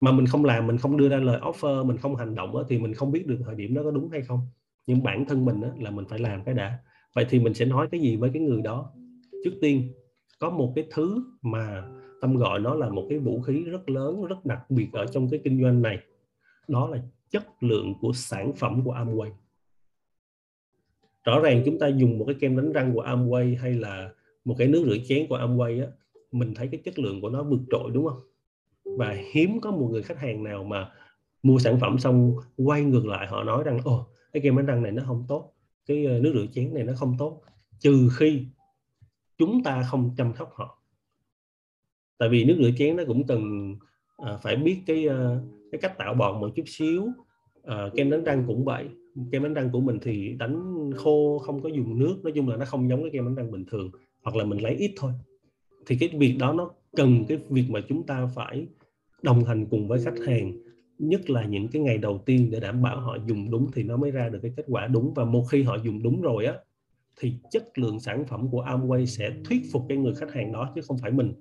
Mà 0.00 0.12
mình 0.12 0.26
không 0.26 0.44
làm 0.44 0.66
mình 0.66 0.78
không 0.78 0.96
đưa 0.96 1.08
ra 1.08 1.16
lời 1.16 1.40
offer 1.40 1.84
mình 1.86 1.96
không 1.96 2.16
hành 2.16 2.34
động 2.34 2.56
á, 2.56 2.64
thì 2.68 2.78
mình 2.78 2.94
không 2.94 3.12
biết 3.12 3.26
được 3.26 3.38
thời 3.44 3.54
điểm 3.54 3.74
đó 3.74 3.82
có 3.82 3.90
đúng 3.90 4.08
hay 4.10 4.22
không. 4.22 4.40
Nhưng 4.86 5.02
bản 5.02 5.24
thân 5.28 5.44
mình 5.44 5.60
á, 5.60 5.70
là 5.78 5.90
mình 5.90 6.04
phải 6.08 6.18
làm 6.18 6.44
cái 6.44 6.54
đã. 6.54 6.78
Vậy 7.14 7.26
thì 7.30 7.38
mình 7.38 7.54
sẽ 7.54 7.64
nói 7.64 7.88
cái 7.90 8.00
gì 8.00 8.16
với 8.16 8.30
cái 8.34 8.42
người 8.42 8.62
đó? 8.62 8.92
Trước 9.44 9.52
tiên 9.60 9.92
có 10.42 10.50
một 10.50 10.72
cái 10.76 10.86
thứ 10.90 11.24
mà 11.42 11.84
tâm 12.20 12.36
gọi 12.36 12.60
nó 12.60 12.74
là 12.74 12.88
một 12.88 13.06
cái 13.08 13.18
vũ 13.18 13.40
khí 13.40 13.64
rất 13.64 13.88
lớn, 13.88 14.24
rất 14.26 14.44
đặc 14.44 14.70
biệt 14.70 14.88
ở 14.92 15.06
trong 15.06 15.28
cái 15.30 15.40
kinh 15.44 15.62
doanh 15.62 15.82
này. 15.82 15.98
Đó 16.68 16.88
là 16.88 16.98
chất 17.30 17.62
lượng 17.62 17.94
của 18.00 18.12
sản 18.12 18.52
phẩm 18.56 18.82
của 18.84 18.94
Amway. 18.94 19.30
Rõ 21.24 21.40
ràng 21.40 21.62
chúng 21.64 21.78
ta 21.78 21.88
dùng 21.88 22.18
một 22.18 22.24
cái 22.24 22.36
kem 22.40 22.56
đánh 22.56 22.72
răng 22.72 22.94
của 22.94 23.02
Amway 23.02 23.58
hay 23.58 23.72
là 23.72 24.10
một 24.44 24.54
cái 24.58 24.68
nước 24.68 24.84
rửa 24.86 24.96
chén 25.04 25.26
của 25.28 25.36
Amway 25.36 25.84
á, 25.84 25.86
mình 26.32 26.54
thấy 26.54 26.68
cái 26.68 26.80
chất 26.84 26.98
lượng 26.98 27.20
của 27.20 27.28
nó 27.28 27.42
vượt 27.42 27.60
trội, 27.70 27.90
đúng 27.94 28.06
không? 28.06 28.20
Và 28.98 29.16
hiếm 29.32 29.60
có 29.60 29.70
một 29.70 29.88
người 29.92 30.02
khách 30.02 30.18
hàng 30.18 30.44
nào 30.44 30.64
mà 30.64 30.90
mua 31.42 31.58
sản 31.58 31.80
phẩm 31.80 31.98
xong 31.98 32.34
quay 32.56 32.82
ngược 32.82 33.06
lại 33.06 33.26
họ 33.26 33.44
nói 33.44 33.64
rằng, 33.64 33.78
ồ, 33.84 34.06
cái 34.32 34.42
kem 34.42 34.56
đánh 34.56 34.66
răng 34.66 34.82
này 34.82 34.92
nó 34.92 35.02
không 35.06 35.24
tốt, 35.28 35.54
cái 35.86 36.06
ờ, 36.06 36.18
nước 36.18 36.32
rửa 36.34 36.46
chén 36.52 36.74
này 36.74 36.84
nó 36.84 36.92
không 36.96 37.14
tốt. 37.18 37.42
Trừ 37.78 38.08
khi 38.16 38.46
chúng 39.42 39.62
ta 39.62 39.82
không 39.90 40.10
chăm 40.16 40.32
sóc 40.38 40.50
họ. 40.54 40.78
Tại 42.18 42.28
vì 42.28 42.44
nước 42.44 42.56
rửa 42.58 42.70
chén 42.78 42.96
nó 42.96 43.02
cũng 43.06 43.26
cần 43.26 43.74
à, 44.16 44.36
phải 44.42 44.56
biết 44.56 44.78
cái 44.86 45.08
à, 45.08 45.40
cái 45.72 45.80
cách 45.80 45.98
tạo 45.98 46.14
bọt 46.14 46.40
một 46.40 46.50
chút 46.54 46.62
xíu. 46.66 47.06
À, 47.64 47.88
kem 47.96 48.10
đánh 48.10 48.24
răng 48.24 48.44
cũng 48.46 48.64
vậy. 48.64 48.88
Kem 49.32 49.42
đánh 49.42 49.54
răng 49.54 49.70
của 49.72 49.80
mình 49.80 49.98
thì 50.02 50.34
đánh 50.38 50.90
khô 50.96 51.38
không 51.38 51.62
có 51.62 51.68
dùng 51.68 51.98
nước. 51.98 52.16
Nói 52.22 52.32
chung 52.32 52.48
là 52.48 52.56
nó 52.56 52.64
không 52.64 52.88
giống 52.88 53.02
cái 53.02 53.10
kem 53.12 53.24
đánh 53.24 53.34
răng 53.34 53.50
bình 53.50 53.64
thường. 53.70 53.90
Hoặc 54.22 54.36
là 54.36 54.44
mình 54.44 54.62
lấy 54.62 54.74
ít 54.74 54.94
thôi. 54.96 55.12
Thì 55.86 55.96
cái 56.00 56.08
việc 56.18 56.36
đó 56.38 56.52
nó 56.52 56.70
cần 56.96 57.24
cái 57.28 57.38
việc 57.50 57.64
mà 57.68 57.80
chúng 57.88 58.06
ta 58.06 58.28
phải 58.34 58.66
đồng 59.22 59.44
hành 59.44 59.66
cùng 59.66 59.88
với 59.88 60.00
khách 60.04 60.26
hàng. 60.26 60.52
Nhất 60.98 61.30
là 61.30 61.44
những 61.44 61.68
cái 61.68 61.82
ngày 61.82 61.98
đầu 61.98 62.22
tiên 62.26 62.48
để 62.50 62.60
đảm 62.60 62.82
bảo 62.82 63.00
họ 63.00 63.16
dùng 63.26 63.50
đúng 63.50 63.70
thì 63.72 63.82
nó 63.82 63.96
mới 63.96 64.10
ra 64.10 64.28
được 64.28 64.38
cái 64.42 64.52
kết 64.56 64.64
quả 64.68 64.86
đúng. 64.86 65.14
Và 65.14 65.24
một 65.24 65.44
khi 65.50 65.62
họ 65.62 65.76
dùng 65.84 66.02
đúng 66.02 66.20
rồi 66.20 66.46
á 66.46 66.54
thì 67.16 67.34
chất 67.50 67.78
lượng 67.78 68.00
sản 68.00 68.24
phẩm 68.26 68.48
của 68.50 68.64
Amway 68.64 69.06
sẽ 69.06 69.30
thuyết 69.44 69.62
phục 69.72 69.86
cái 69.88 69.98
người 69.98 70.14
khách 70.14 70.32
hàng 70.32 70.52
đó 70.52 70.72
chứ 70.74 70.80
không 70.80 70.98
phải 70.98 71.10
mình. 71.10 71.34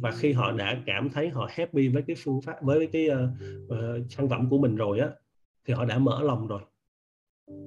Và 0.00 0.10
khi 0.10 0.32
họ 0.32 0.52
đã 0.52 0.82
cảm 0.86 1.10
thấy 1.10 1.28
họ 1.28 1.48
happy 1.50 1.88
với 1.88 2.02
cái 2.02 2.16
phương 2.24 2.40
pháp 2.40 2.62
với 2.62 2.86
cái 2.86 3.08
uh, 3.08 3.30
uh, 3.72 3.78
sản 4.10 4.28
phẩm 4.28 4.50
của 4.50 4.58
mình 4.58 4.76
rồi 4.76 5.00
á 5.00 5.08
thì 5.66 5.74
họ 5.74 5.84
đã 5.84 5.98
mở 5.98 6.22
lòng 6.22 6.46
rồi. 6.46 6.60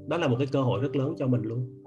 Đó 0.08 0.18
là 0.18 0.28
một 0.28 0.36
cái 0.38 0.48
cơ 0.52 0.62
hội 0.62 0.82
rất 0.82 0.96
lớn 0.96 1.16
cho 1.18 1.28
mình 1.28 1.42
luôn. 1.42 1.84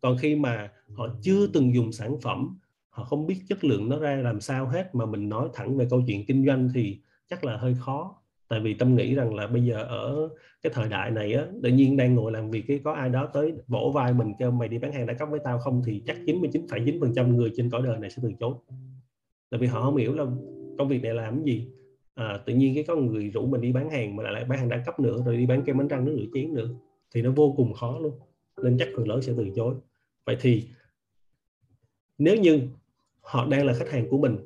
Còn 0.00 0.16
khi 0.18 0.36
mà 0.36 0.72
họ 0.92 1.08
chưa 1.22 1.46
từng 1.46 1.74
dùng 1.74 1.92
sản 1.92 2.20
phẩm 2.20 2.58
họ 2.98 3.04
không 3.04 3.26
biết 3.26 3.40
chất 3.48 3.64
lượng 3.64 3.88
nó 3.88 3.98
ra 3.98 4.16
làm 4.16 4.40
sao 4.40 4.66
hết 4.66 4.94
mà 4.94 5.06
mình 5.06 5.28
nói 5.28 5.48
thẳng 5.54 5.76
về 5.76 5.86
câu 5.90 6.02
chuyện 6.06 6.26
kinh 6.26 6.46
doanh 6.46 6.68
thì 6.74 7.00
chắc 7.28 7.44
là 7.44 7.56
hơi 7.56 7.74
khó 7.78 8.17
tại 8.48 8.60
vì 8.60 8.74
tâm 8.74 8.96
nghĩ 8.96 9.14
rằng 9.14 9.34
là 9.34 9.46
bây 9.46 9.64
giờ 9.64 9.82
ở 9.82 10.28
cái 10.62 10.72
thời 10.74 10.88
đại 10.88 11.10
này 11.10 11.34
á 11.34 11.46
tự 11.62 11.70
nhiên 11.70 11.96
đang 11.96 12.14
ngồi 12.14 12.32
làm 12.32 12.50
việc 12.50 12.64
cái 12.68 12.80
có 12.84 12.92
ai 12.92 13.08
đó 13.08 13.26
tới 13.34 13.52
vỗ 13.66 13.92
vai 13.94 14.12
mình 14.14 14.32
kêu 14.38 14.50
mày 14.50 14.68
đi 14.68 14.78
bán 14.78 14.92
hàng 14.92 15.06
đa 15.06 15.14
cấp 15.14 15.28
với 15.30 15.40
tao 15.44 15.58
không? 15.58 15.82
Thì 15.86 16.02
chắc 16.06 16.16
99,9% 16.26 17.36
người 17.36 17.52
trên 17.56 17.70
cõi 17.70 17.82
đời 17.84 17.98
này 17.98 18.10
sẽ 18.10 18.22
từ 18.22 18.32
chối. 18.40 18.54
Tại 19.50 19.60
vì 19.60 19.66
họ 19.66 19.82
không 19.82 19.96
hiểu 19.96 20.14
là 20.14 20.24
công 20.78 20.88
việc 20.88 21.02
này 21.02 21.14
làm 21.14 21.34
cái 21.34 21.54
gì. 21.54 21.68
À, 22.14 22.40
tự 22.46 22.54
nhiên 22.54 22.74
cái 22.74 22.84
có 22.84 22.96
người 22.96 23.30
rủ 23.30 23.46
mình 23.46 23.60
đi 23.60 23.72
bán 23.72 23.90
hàng 23.90 24.16
mà 24.16 24.30
lại 24.30 24.44
bán 24.44 24.58
hàng 24.58 24.68
đa 24.68 24.82
cấp 24.86 25.00
nữa 25.00 25.22
rồi 25.26 25.36
đi 25.36 25.46
bán 25.46 25.62
kem 25.62 25.78
bánh 25.78 25.88
răng 25.88 26.04
nước 26.04 26.16
rửa 26.18 26.26
chén 26.34 26.54
nữa 26.54 26.68
thì 27.14 27.22
nó 27.22 27.30
vô 27.30 27.54
cùng 27.56 27.72
khó 27.72 27.98
luôn. 27.98 28.12
Nên 28.62 28.76
chắc 28.78 28.88
phần 28.96 29.08
lớn 29.08 29.22
sẽ 29.22 29.32
từ 29.36 29.46
chối. 29.56 29.74
Vậy 30.26 30.36
thì 30.40 30.68
nếu 32.18 32.36
như 32.36 32.60
họ 33.20 33.46
đang 33.46 33.66
là 33.66 33.72
khách 33.72 33.90
hàng 33.90 34.08
của 34.10 34.18
mình 34.18 34.36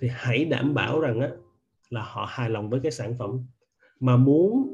thì 0.00 0.08
hãy 0.10 0.44
đảm 0.44 0.74
bảo 0.74 1.00
rằng 1.00 1.20
á, 1.20 1.30
là 1.90 2.02
họ 2.02 2.26
hài 2.28 2.50
lòng 2.50 2.70
với 2.70 2.80
cái 2.80 2.92
sản 2.92 3.14
phẩm. 3.18 3.38
Mà 4.00 4.16
muốn 4.16 4.72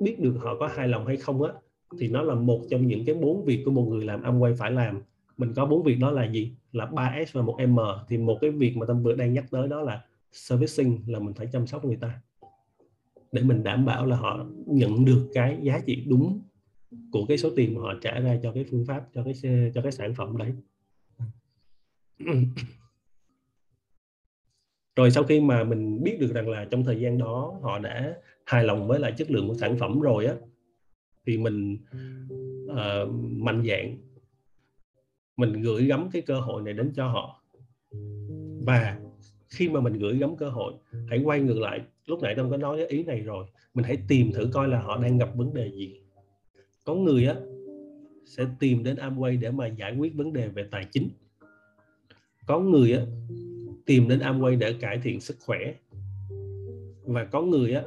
biết 0.00 0.20
được 0.20 0.34
họ 0.40 0.56
có 0.58 0.66
hài 0.66 0.88
lòng 0.88 1.06
hay 1.06 1.16
không 1.16 1.42
á, 1.42 1.52
thì 1.98 2.08
nó 2.08 2.22
là 2.22 2.34
một 2.34 2.60
trong 2.70 2.86
những 2.86 3.04
cái 3.04 3.14
bốn 3.14 3.44
việc 3.44 3.62
của 3.64 3.70
một 3.70 3.86
người 3.90 4.04
làm 4.04 4.22
âm 4.22 4.38
quay 4.38 4.54
phải 4.54 4.70
làm. 4.70 5.02
Mình 5.36 5.52
có 5.56 5.66
bốn 5.66 5.82
việc 5.82 5.98
đó 6.00 6.10
là 6.10 6.30
gì? 6.30 6.54
Là 6.72 6.86
3S 6.86 7.26
và 7.32 7.42
một 7.42 7.58
M. 7.68 7.78
Thì 8.08 8.18
một 8.18 8.38
cái 8.40 8.50
việc 8.50 8.76
mà 8.76 8.86
tâm 8.86 9.02
vừa 9.02 9.14
đang 9.14 9.32
nhắc 9.32 9.44
tới 9.50 9.68
đó 9.68 9.80
là 9.80 10.04
servicing, 10.32 11.00
là 11.06 11.18
mình 11.18 11.34
phải 11.34 11.46
chăm 11.52 11.66
sóc 11.66 11.84
người 11.84 11.96
ta. 11.96 12.20
Để 13.32 13.42
mình 13.42 13.62
đảm 13.62 13.84
bảo 13.84 14.06
là 14.06 14.16
họ 14.16 14.46
nhận 14.66 15.04
được 15.04 15.28
cái 15.34 15.58
giá 15.62 15.80
trị 15.86 16.04
đúng 16.08 16.40
của 17.12 17.24
cái 17.28 17.38
số 17.38 17.50
tiền 17.56 17.74
mà 17.74 17.80
họ 17.80 17.94
trả 18.02 18.20
ra 18.20 18.38
cho 18.42 18.52
cái 18.52 18.64
phương 18.70 18.84
pháp, 18.88 19.08
cho 19.14 19.24
cái 19.24 19.34
cho 19.74 19.82
cái 19.82 19.92
sản 19.92 20.14
phẩm 20.14 20.36
đấy. 20.36 20.52
rồi 24.96 25.10
sau 25.10 25.24
khi 25.24 25.40
mà 25.40 25.64
mình 25.64 26.02
biết 26.02 26.16
được 26.20 26.32
rằng 26.34 26.48
là 26.48 26.64
trong 26.64 26.84
thời 26.84 27.00
gian 27.00 27.18
đó 27.18 27.58
họ 27.62 27.78
đã 27.78 28.14
hài 28.46 28.64
lòng 28.64 28.88
với 28.88 29.00
lại 29.00 29.12
chất 29.16 29.30
lượng 29.30 29.48
của 29.48 29.54
sản 29.54 29.78
phẩm 29.78 30.00
rồi 30.00 30.26
á 30.26 30.34
thì 31.26 31.38
mình 31.38 31.78
uh, 32.64 33.10
mạnh 33.20 33.64
dạng 33.68 33.98
mình 35.40 35.62
gửi 35.62 35.84
gắm 35.84 36.08
cái 36.12 36.22
cơ 36.22 36.40
hội 36.40 36.62
này 36.62 36.74
đến 36.74 36.92
cho 36.96 37.08
họ. 37.08 37.42
Và 38.66 38.98
khi 39.48 39.68
mà 39.68 39.80
mình 39.80 39.92
gửi 39.92 40.18
gắm 40.18 40.36
cơ 40.36 40.48
hội 40.48 40.74
hãy 41.08 41.22
quay 41.24 41.40
ngược 41.40 41.58
lại. 41.58 41.80
Lúc 42.06 42.22
nãy 42.22 42.34
tâm 42.36 42.50
có 42.50 42.56
nói 42.56 42.76
cái 42.76 42.86
ý 42.86 43.04
này 43.04 43.20
rồi 43.20 43.46
mình 43.74 43.84
hãy 43.84 43.98
tìm 44.08 44.32
thử 44.32 44.50
coi 44.52 44.68
là 44.68 44.80
họ 44.80 45.02
đang 45.02 45.18
gặp 45.18 45.28
vấn 45.36 45.54
đề 45.54 45.70
gì. 45.70 46.00
Có 46.84 46.94
người 46.94 47.26
á 47.26 47.34
sẽ 48.24 48.44
tìm 48.60 48.84
đến 48.84 48.96
Amway 48.96 49.40
để 49.40 49.50
mà 49.50 49.66
giải 49.66 49.96
quyết 49.96 50.14
vấn 50.14 50.32
đề 50.32 50.48
về 50.48 50.68
tài 50.70 50.86
chính. 50.92 51.08
Có 52.46 52.60
người 52.60 52.92
á 52.92 53.02
tìm 53.86 54.08
đến 54.08 54.18
Amway 54.18 54.58
để 54.58 54.72
cải 54.72 54.98
thiện 54.98 55.20
sức 55.20 55.36
khỏe. 55.40 55.74
Và 57.04 57.24
có 57.24 57.42
người 57.42 57.74
á 57.74 57.82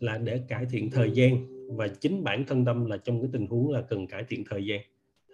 là 0.00 0.18
để 0.18 0.40
cải 0.48 0.66
thiện 0.70 0.90
thời 0.90 1.10
gian. 1.10 1.46
Và 1.76 1.88
chính 1.88 2.24
bản 2.24 2.44
thân 2.44 2.64
tâm 2.64 2.86
là 2.86 2.96
trong 2.96 3.20
cái 3.20 3.30
tình 3.32 3.46
huống 3.46 3.72
là 3.72 3.82
cần 3.82 4.06
cải 4.06 4.24
thiện 4.28 4.44
thời 4.50 4.66
gian. 4.66 4.80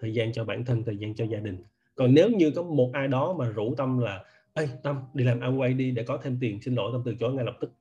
Thời 0.01 0.15
gian 0.15 0.33
cho 0.33 0.45
bản 0.45 0.65
thân 0.65 0.85
thời 0.85 0.97
gian 0.97 1.15
cho 1.15 1.25
gia 1.25 1.39
đình. 1.39 1.57
Còn 1.95 2.15
nếu 2.15 2.31
như 2.31 2.51
có 2.51 2.63
một 2.63 2.91
ai 2.93 3.09
đó 3.09 3.37
mà 3.39 3.49
rủ 3.49 3.75
tâm 3.75 3.99
là 3.99 4.25
ê 4.55 4.69
tâm 4.83 5.01
đi 5.15 5.25
làm 5.25 5.41
Amway 5.41 5.77
đi 5.77 5.91
để 5.91 6.03
có 6.03 6.17
thêm 6.23 6.39
tiền 6.41 6.63
xin 6.63 6.75
lỗi 6.75 6.91
tâm 6.93 7.03
từ 7.05 7.15
chối 7.21 7.33
ngay 7.33 7.45
lập 7.45 7.57
tức. 7.61 7.73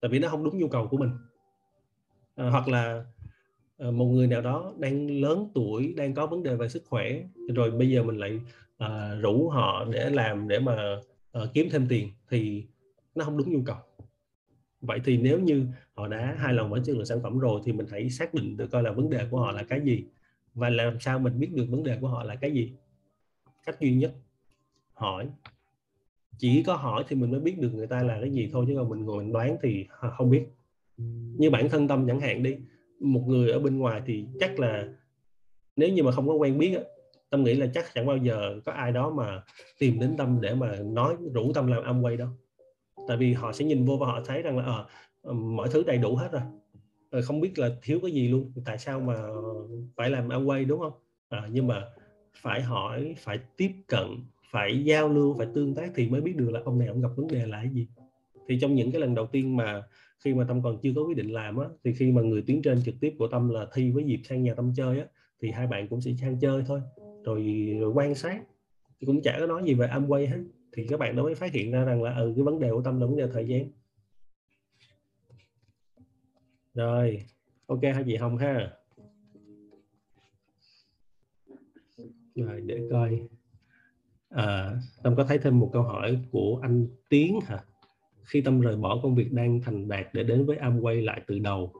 Tại 0.00 0.08
vì 0.08 0.18
nó 0.18 0.28
không 0.28 0.44
đúng 0.44 0.58
nhu 0.58 0.68
cầu 0.68 0.88
của 0.88 0.96
mình. 0.96 1.10
À, 2.34 2.50
hoặc 2.50 2.68
là 2.68 3.04
à, 3.78 3.90
một 3.90 4.04
người 4.04 4.26
nào 4.26 4.40
đó 4.40 4.72
đang 4.78 5.20
lớn 5.20 5.50
tuổi 5.54 5.94
đang 5.96 6.14
có 6.14 6.26
vấn 6.26 6.42
đề 6.42 6.56
về 6.56 6.68
sức 6.68 6.82
khỏe 6.86 7.22
rồi 7.54 7.70
bây 7.70 7.90
giờ 7.90 8.02
mình 8.02 8.18
lại 8.18 8.40
uh, 8.84 9.22
rủ 9.22 9.48
họ 9.48 9.84
để 9.84 10.10
làm 10.10 10.48
để 10.48 10.58
mà 10.58 10.96
uh, 11.42 11.48
kiếm 11.54 11.68
thêm 11.70 11.86
tiền 11.88 12.10
thì 12.30 12.66
nó 13.14 13.24
không 13.24 13.38
đúng 13.38 13.52
nhu 13.52 13.62
cầu. 13.66 13.76
Vậy 14.80 15.00
thì 15.04 15.16
nếu 15.16 15.40
như 15.40 15.66
họ 15.94 16.08
đã 16.08 16.34
hài 16.38 16.54
lòng 16.54 16.70
với 16.70 16.80
chất 16.84 16.96
lượng 16.96 17.06
sản 17.06 17.22
phẩm 17.22 17.38
rồi 17.38 17.60
thì 17.64 17.72
mình 17.72 17.86
hãy 17.90 18.10
xác 18.10 18.34
định 18.34 18.56
được 18.56 18.66
coi 18.70 18.82
là 18.82 18.92
vấn 18.92 19.10
đề 19.10 19.26
của 19.30 19.40
họ 19.40 19.52
là 19.52 19.62
cái 19.62 19.80
gì 19.80 20.04
và 20.54 20.70
làm 20.70 21.00
sao 21.00 21.18
mình 21.18 21.40
biết 21.40 21.50
được 21.54 21.66
vấn 21.68 21.82
đề 21.82 21.98
của 22.00 22.08
họ 22.08 22.24
là 22.24 22.34
cái 22.34 22.50
gì. 22.52 22.72
Cách 23.66 23.80
duy 23.80 23.94
nhất 23.94 24.14
hỏi. 24.92 25.28
Chỉ 26.38 26.62
có 26.62 26.76
hỏi 26.76 27.04
thì 27.08 27.16
mình 27.16 27.30
mới 27.30 27.40
biết 27.40 27.58
được 27.58 27.70
người 27.74 27.86
ta 27.86 28.02
là 28.02 28.20
cái 28.20 28.30
gì 28.30 28.48
thôi 28.52 28.64
chứ 28.68 28.74
còn 28.76 28.88
mình 28.88 29.04
ngồi 29.04 29.24
mình 29.24 29.32
đoán 29.32 29.56
thì 29.62 29.86
không 30.16 30.30
biết. 30.30 30.46
Như 31.38 31.50
bản 31.50 31.68
thân 31.68 31.88
tâm 31.88 32.06
chẳng 32.08 32.20
hạn 32.20 32.42
đi 32.42 32.56
một 33.00 33.22
người 33.26 33.50
ở 33.50 33.58
bên 33.58 33.78
ngoài 33.78 34.02
thì 34.06 34.26
chắc 34.40 34.60
là 34.60 34.88
nếu 35.76 35.88
như 35.88 36.02
mà 36.02 36.12
không 36.12 36.28
có 36.28 36.34
quen 36.34 36.58
biết 36.58 36.78
tâm 37.36 37.44
nghĩ 37.44 37.54
là 37.54 37.66
chắc 37.74 37.84
chẳng 37.94 38.06
bao 38.06 38.16
giờ 38.16 38.60
có 38.64 38.72
ai 38.72 38.92
đó 38.92 39.10
mà 39.10 39.42
tìm 39.78 39.98
đến 39.98 40.14
tâm 40.16 40.38
để 40.40 40.54
mà 40.54 40.76
nói 40.84 41.16
rủ 41.34 41.52
tâm 41.52 41.66
làm 41.66 41.82
âm 41.82 42.02
quay 42.02 42.16
đâu. 42.16 42.28
Tại 43.08 43.16
vì 43.16 43.32
họ 43.32 43.52
sẽ 43.52 43.64
nhìn 43.64 43.84
vô 43.84 43.96
và 43.96 44.06
họ 44.06 44.20
thấy 44.26 44.42
rằng 44.42 44.58
là 44.58 44.64
à, 44.64 44.84
mọi 45.32 45.68
thứ 45.70 45.82
đầy 45.86 45.98
đủ 45.98 46.16
hết 46.16 46.32
rồi. 46.32 46.42
Rồi 47.10 47.22
không 47.22 47.40
biết 47.40 47.58
là 47.58 47.70
thiếu 47.82 47.98
cái 48.02 48.10
gì 48.10 48.28
luôn. 48.28 48.52
Tại 48.64 48.78
sao 48.78 49.00
mà 49.00 49.14
phải 49.96 50.10
làm 50.10 50.28
âm 50.28 50.46
quay 50.46 50.64
đúng 50.64 50.80
không? 50.80 50.92
À, 51.28 51.48
nhưng 51.52 51.66
mà 51.66 51.84
phải 52.42 52.62
hỏi 52.62 53.14
phải 53.18 53.38
tiếp 53.56 53.70
cận 53.86 54.06
phải 54.52 54.84
giao 54.84 55.08
lưu 55.08 55.34
phải 55.38 55.46
tương 55.54 55.74
tác 55.74 55.92
thì 55.94 56.08
mới 56.08 56.20
biết 56.20 56.36
được 56.36 56.50
là 56.50 56.60
ông 56.64 56.78
này 56.78 56.88
ông 56.88 57.00
gặp 57.00 57.10
vấn 57.16 57.28
đề 57.28 57.46
là 57.46 57.60
cái 57.62 57.72
gì. 57.72 57.88
Thì 58.48 58.58
trong 58.60 58.74
những 58.74 58.92
cái 58.92 59.00
lần 59.00 59.14
đầu 59.14 59.26
tiên 59.26 59.56
mà 59.56 59.82
khi 60.24 60.34
mà 60.34 60.44
tâm 60.48 60.62
còn 60.62 60.78
chưa 60.82 60.92
có 60.96 61.02
quyết 61.02 61.16
định 61.16 61.32
làm 61.32 61.58
á 61.58 61.66
thì 61.84 61.92
khi 61.92 62.12
mà 62.12 62.22
người 62.22 62.42
tuyến 62.46 62.62
trên 62.62 62.82
trực 62.84 62.94
tiếp 63.00 63.14
của 63.18 63.28
tâm 63.28 63.48
là 63.48 63.66
thi 63.74 63.90
với 63.90 64.04
dịp 64.04 64.20
sang 64.24 64.42
nhà 64.42 64.54
tâm 64.54 64.72
chơi 64.76 64.98
á 65.00 65.06
thì 65.42 65.50
hai 65.50 65.66
bạn 65.66 65.88
cũng 65.88 66.00
sẽ 66.00 66.12
sang 66.20 66.40
chơi 66.40 66.62
thôi 66.66 66.80
rồi, 67.26 67.76
rồi 67.80 67.92
quan 67.92 68.14
sát. 68.14 68.42
Thì 69.00 69.06
cũng 69.06 69.22
chả 69.22 69.36
có 69.40 69.46
nói 69.46 69.62
gì 69.66 69.74
về 69.74 69.86
Amway 69.86 70.28
hết. 70.28 70.44
Thì 70.72 70.86
các 70.88 71.00
bạn 71.00 71.16
đó 71.16 71.22
mới 71.22 71.34
phát 71.34 71.52
hiện 71.52 71.72
ra 71.72 71.84
rằng 71.84 72.02
là 72.02 72.16
ừ 72.16 72.32
cái 72.36 72.44
vấn 72.44 72.60
đề 72.60 72.70
của 72.70 72.82
tâm 72.82 73.00
là 73.00 73.06
vấn 73.06 73.16
đề 73.16 73.28
thời 73.32 73.48
gian. 73.48 73.70
Rồi 76.74 77.22
ok 77.66 77.82
hai 77.82 78.04
chị 78.06 78.16
hồng 78.16 78.36
ha. 78.36 78.72
Rồi 82.34 82.60
để 82.60 82.88
coi. 82.90 83.20
À, 84.28 84.76
tâm 85.02 85.16
có 85.16 85.24
thấy 85.24 85.38
thêm 85.38 85.58
một 85.58 85.70
câu 85.72 85.82
hỏi 85.82 86.18
của 86.30 86.58
anh 86.62 86.86
tiến 87.08 87.40
hả? 87.46 87.64
Khi 88.24 88.40
tâm 88.40 88.60
rời 88.60 88.76
bỏ 88.76 89.00
công 89.02 89.14
việc 89.14 89.32
đang 89.32 89.60
thành 89.60 89.88
đạt 89.88 90.06
để 90.12 90.22
đến 90.22 90.46
với 90.46 90.56
Amway 90.56 91.04
lại 91.04 91.22
từ 91.26 91.38
đầu 91.38 91.72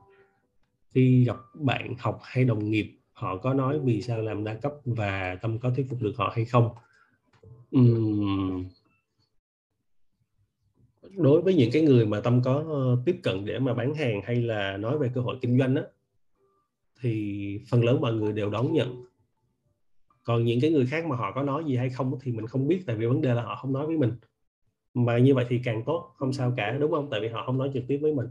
khi 0.95 1.25
gặp 1.25 1.37
bạn 1.55 1.95
học 1.99 2.21
hay 2.23 2.45
đồng 2.45 2.71
nghiệp 2.71 2.99
họ 3.17 3.37
có 3.37 3.55
nói 3.55 3.79
vì 3.79 4.03
sao 4.03 4.23
làm 4.23 4.45
đa 4.45 4.55
cấp 4.55 4.73
và 4.85 5.39
tâm 5.43 5.59
có 5.59 5.71
thuyết 5.71 5.87
phục 5.91 6.03
được 6.03 6.13
họ 6.17 6.33
hay 6.35 6.45
không? 6.45 6.71
Uhm. 7.79 8.65
đối 11.17 11.41
với 11.43 11.55
những 11.55 11.71
cái 11.73 11.83
người 11.83 12.07
mà 12.07 12.21
tâm 12.21 12.43
có 12.45 12.65
ờ, 12.69 13.03
tiếp 13.05 13.21
cận 13.23 13.45
để 13.45 13.59
mà 13.59 13.75
bán 13.75 13.95
hàng 13.95 14.21
hay 14.25 14.37
là 14.37 14.77
nói 14.77 14.99
về 14.99 15.11
cơ 15.15 15.21
hội 15.21 15.39
kinh 15.41 15.59
doanh 15.59 15.75
đó 15.75 15.83
thì 17.01 17.61
phần 17.71 17.85
lớn 17.85 18.01
mọi 18.01 18.13
người 18.13 18.33
đều 18.33 18.51
đón 18.51 18.73
nhận. 18.73 19.05
Còn 20.25 20.45
những 20.45 20.61
cái 20.61 20.71
người 20.71 20.87
khác 20.87 21.07
mà 21.07 21.17
họ 21.17 21.33
có 21.33 21.43
nói 21.43 21.65
gì 21.65 21.77
hay 21.77 21.91
không 21.91 22.19
thì 22.23 22.33
mình 22.33 22.47
không 22.47 22.69
biết, 22.69 22.83
tại 22.87 22.97
vì 22.97 23.07
vấn 23.07 23.21
đề 23.21 23.35
là 23.35 23.43
họ 23.43 23.57
không 23.57 23.73
nói 23.73 23.87
với 23.87 23.97
mình. 23.97 24.13
Mà 24.95 25.19
như 25.19 25.35
vậy 25.35 25.47
thì 25.49 25.61
càng 25.65 25.83
tốt, 25.87 26.15
không 26.17 26.33
sao 26.33 26.55
cả, 26.57 26.77
đúng 26.81 26.91
không? 26.91 27.09
Tại 27.11 27.21
vì 27.21 27.29
họ 27.29 27.47
không 27.47 27.59
nói 27.59 27.71
trực 27.75 27.85
tiếp 27.89 27.99
với 28.03 28.15
mình. 28.15 28.27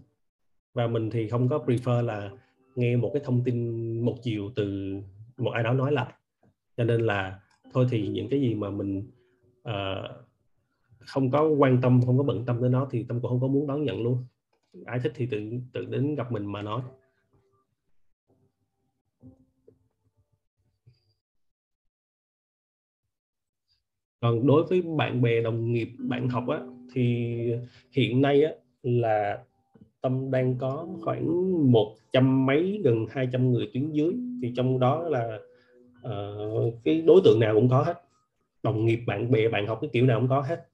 Và 0.74 0.88
mình 0.88 1.10
thì 1.10 1.30
không 1.30 1.50
có 1.50 1.58
prefer 1.58 2.02
là 2.02 2.32
nghe 2.76 2.96
một 2.96 3.12
cái 3.14 3.22
thông 3.26 3.44
tin 3.44 4.00
một 4.06 4.16
chiều 4.24 4.52
từ 4.56 4.96
một 5.38 5.52
ai 5.52 5.64
đó 5.64 5.74
nói 5.74 5.92
lại. 5.92 6.14
Cho 6.78 6.84
nên 6.84 7.02
là 7.02 7.40
thôi 7.74 7.88
thì 7.90 8.08
những 8.08 8.30
cái 8.30 8.42
gì 8.42 8.56
mà 8.56 8.70
mình 8.70 9.12
uh, 9.70 10.26
không 11.00 11.32
có 11.32 11.48
quan 11.48 11.82
tâm 11.82 12.02
không 12.06 12.18
có 12.18 12.24
bận 12.24 12.46
tâm 12.46 12.58
tới 12.62 12.70
nó 12.70 12.88
thì 12.92 13.06
tâm 13.08 13.22
cũng 13.22 13.30
không 13.30 13.42
có 13.42 13.48
muốn 13.48 13.68
đón 13.68 13.84
nhận 13.84 14.04
luôn. 14.04 14.26
Ai 14.86 15.00
thích 15.00 15.12
thì 15.16 15.28
tự 15.32 15.40
tự 15.74 15.86
đến 15.86 16.16
gặp 16.16 16.32
mình 16.32 16.46
mà 16.46 16.62
nói. 16.62 16.82
Còn 24.22 24.48
đối 24.48 24.64
với 24.64 24.82
bạn 24.82 25.22
bè 25.22 25.42
đồng 25.42 25.72
nghiệp 25.72 25.90
bạn 26.00 26.30
học 26.30 26.48
á 26.48 26.60
thì 26.94 27.36
hiện 27.92 28.22
nay 28.22 28.44
á 28.44 28.52
là 28.84 29.44
tâm 30.06 30.32
đang 30.32 30.58
có 30.58 30.88
khoảng 31.04 31.72
một 31.72 31.96
trăm 32.14 32.46
mấy 32.46 32.82
gần 32.84 33.06
200 33.10 33.52
người 33.52 33.70
tuyến 33.74 33.92
dưới. 33.92 34.14
Thì 34.42 34.54
trong 34.56 34.80
đó 34.80 35.04
là 35.10 35.40
uh, 36.08 36.74
cái 36.84 37.02
đối 37.02 37.22
tượng 37.24 37.40
nào 37.40 37.56
cũng 37.56 37.70
có 37.70 37.84
hết. 37.84 38.02
Đồng 38.64 38.86
nghiệp 38.86 39.00
bạn 39.08 39.32
bè 39.32 39.50
bạn 39.50 39.68
học 39.68 39.78
cái 39.82 39.90
kiểu 39.94 40.06
nào 40.06 40.20
cũng 40.20 40.30
có 40.30 40.42
hết. 40.42 40.68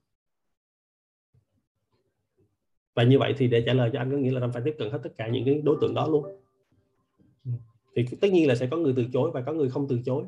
Và 2.94 3.02
như 3.02 3.18
vậy 3.18 3.34
thì 3.38 3.48
để 3.48 3.62
trả 3.66 3.72
lời 3.72 3.90
cho 3.92 3.98
anh 3.98 4.10
có 4.10 4.16
nghĩa 4.16 4.30
là 4.30 4.40
anh 4.40 4.52
phải 4.52 4.62
tiếp 4.64 4.74
cận 4.78 4.90
hết 4.90 5.00
tất 5.02 5.10
cả 5.16 5.28
những 5.28 5.44
cái 5.44 5.60
đối 5.64 5.76
tượng 5.80 5.94
đó 5.94 6.08
luôn. 6.08 6.26
Thì 7.96 8.04
tất 8.20 8.28
nhiên 8.32 8.48
là 8.48 8.54
sẽ 8.54 8.66
có 8.66 8.76
người 8.76 8.92
từ 8.96 9.04
chối 9.12 9.30
và 9.30 9.42
có 9.42 9.52
người 9.52 9.70
không 9.70 9.88
từ 9.88 10.00
chối. 10.04 10.24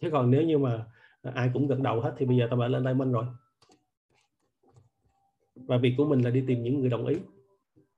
Chứ 0.00 0.10
còn 0.12 0.30
nếu 0.30 0.42
như 0.42 0.58
mà 0.58 0.86
ai 1.22 1.50
cũng 1.54 1.66
gật 1.66 1.80
đầu 1.80 2.00
hết 2.00 2.14
thì 2.18 2.26
bây 2.26 2.36
giờ 2.36 2.46
tao 2.50 2.58
phải 2.58 2.68
lên 2.68 2.84
diamond 2.84 3.12
rồi. 3.12 3.24
Và 5.56 5.76
việc 5.76 5.94
của 5.96 6.04
mình 6.04 6.20
là 6.20 6.30
đi 6.30 6.44
tìm 6.46 6.62
những 6.62 6.80
người 6.80 6.90
đồng 6.90 7.06
ý 7.06 7.16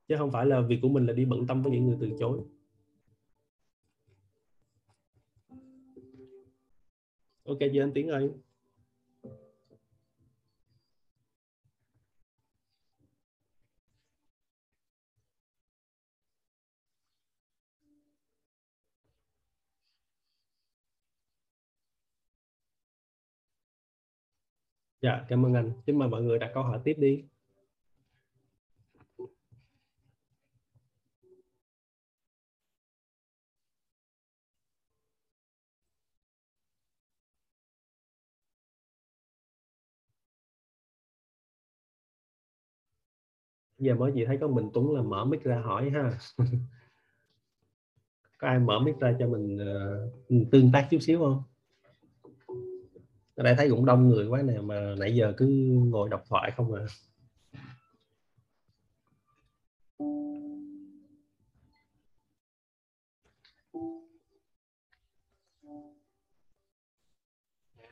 chứ 0.08 0.14
không 0.18 0.30
phải 0.32 0.46
là 0.46 0.60
việc 0.60 0.78
của 0.82 0.88
mình 0.88 1.06
là 1.06 1.12
đi 1.12 1.24
bận 1.24 1.46
tâm 1.46 1.62
với 1.62 1.72
những 1.72 1.86
người 1.86 1.96
từ 2.00 2.10
chối 2.18 2.40
ok 7.44 7.58
chị 7.72 7.78
anh 7.78 7.92
tiến 7.94 8.08
ơi 8.08 8.30
Dạ, 25.02 25.24
cảm 25.28 25.46
ơn 25.46 25.54
anh. 25.54 25.72
Xin 25.86 25.98
mời 25.98 26.08
mọi 26.08 26.22
người 26.22 26.38
đặt 26.38 26.50
câu 26.54 26.62
hỏi 26.62 26.80
tiếp 26.84 26.94
đi. 26.98 27.24
Giờ 43.78 43.94
mới 43.94 44.12
chị 44.14 44.24
thấy 44.24 44.38
có 44.40 44.48
mình 44.48 44.70
Tuấn 44.74 44.94
là 44.94 45.02
mở 45.02 45.24
mic 45.24 45.44
ra 45.44 45.58
hỏi 45.58 45.90
ha. 45.90 46.18
có 48.38 48.48
ai 48.48 48.58
mở 48.58 48.80
mic 48.80 48.98
ra 49.00 49.16
cho 49.18 49.28
mình 49.28 49.58
uh, 49.58 50.50
tương 50.50 50.72
tác 50.72 50.88
chút 50.90 50.98
xíu 51.00 51.18
không? 51.18 51.42
ở 53.36 53.42
đây 53.42 53.54
thấy 53.54 53.70
cũng 53.70 53.84
đông 53.84 54.08
người 54.08 54.26
quá 54.26 54.42
nè 54.42 54.60
mà 54.60 54.94
nãy 54.98 55.14
giờ 55.14 55.32
cứ 55.36 55.46
ngồi 55.86 56.08
đọc 56.08 56.22
thoại 56.28 56.50
không 56.56 56.74
à 56.74 56.82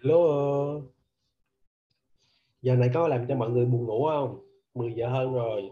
hello 0.02 0.80
giờ 2.62 2.76
này 2.76 2.90
có 2.94 3.08
làm 3.08 3.26
cho 3.28 3.36
mọi 3.36 3.50
người 3.50 3.66
buồn 3.66 3.86
ngủ 3.86 4.06
không 4.08 4.53
10 4.74 4.92
giờ 4.96 5.08
hơn 5.08 5.34
rồi. 5.34 5.70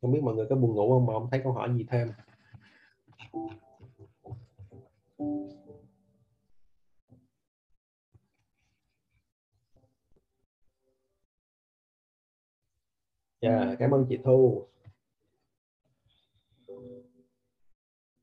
Không 0.00 0.12
biết 0.12 0.20
mọi 0.22 0.34
người 0.34 0.46
có 0.50 0.56
buồn 0.56 0.74
ngủ 0.74 0.90
không 0.90 1.06
mà 1.06 1.12
không 1.12 1.28
thấy 1.30 1.40
câu 1.44 1.52
hỏi 1.52 1.70
gì 1.76 1.86
thêm. 1.88 2.08
Dạ, 13.40 13.58
yeah, 13.58 13.78
cảm 13.78 13.90
ơn 13.90 14.06
chị 14.08 14.18
Thu. 14.24 14.66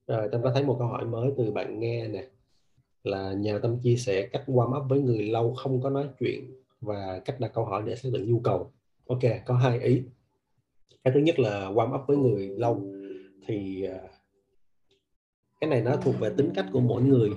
Rồi, 0.07 0.29
Tâm 0.31 0.41
có 0.43 0.51
thấy 0.53 0.63
một 0.63 0.75
câu 0.79 0.87
hỏi 0.87 1.05
mới 1.05 1.31
từ 1.37 1.51
bạn 1.51 1.79
nghe 1.79 2.07
nè. 2.07 2.27
Là 3.03 3.33
nhờ 3.33 3.59
Tâm 3.63 3.79
chia 3.83 3.95
sẻ 3.95 4.29
cách 4.31 4.43
warm 4.47 4.81
up 4.83 4.89
với 4.89 4.99
người 5.01 5.23
lâu 5.23 5.53
không 5.53 5.81
có 5.81 5.89
nói 5.89 6.09
chuyện 6.19 6.60
và 6.81 7.21
cách 7.25 7.39
đặt 7.39 7.51
câu 7.53 7.65
hỏi 7.65 7.83
để 7.85 7.95
xác 7.95 8.09
định 8.13 8.31
nhu 8.31 8.39
cầu. 8.39 8.71
Ok, 9.07 9.19
có 9.45 9.55
hai 9.55 9.79
ý. 9.79 10.01
Cái 11.03 11.13
thứ 11.13 11.19
nhất 11.19 11.39
là 11.39 11.69
warm 11.69 11.95
up 11.95 12.07
với 12.07 12.17
người 12.17 12.47
lâu 12.47 12.93
thì 13.47 13.83
à, 13.83 13.99
cái 15.61 15.69
này 15.69 15.81
nó 15.81 15.95
thuộc 15.95 16.19
về 16.19 16.29
tính 16.37 16.49
cách 16.55 16.65
của 16.71 16.79
mỗi 16.79 17.03
người. 17.03 17.29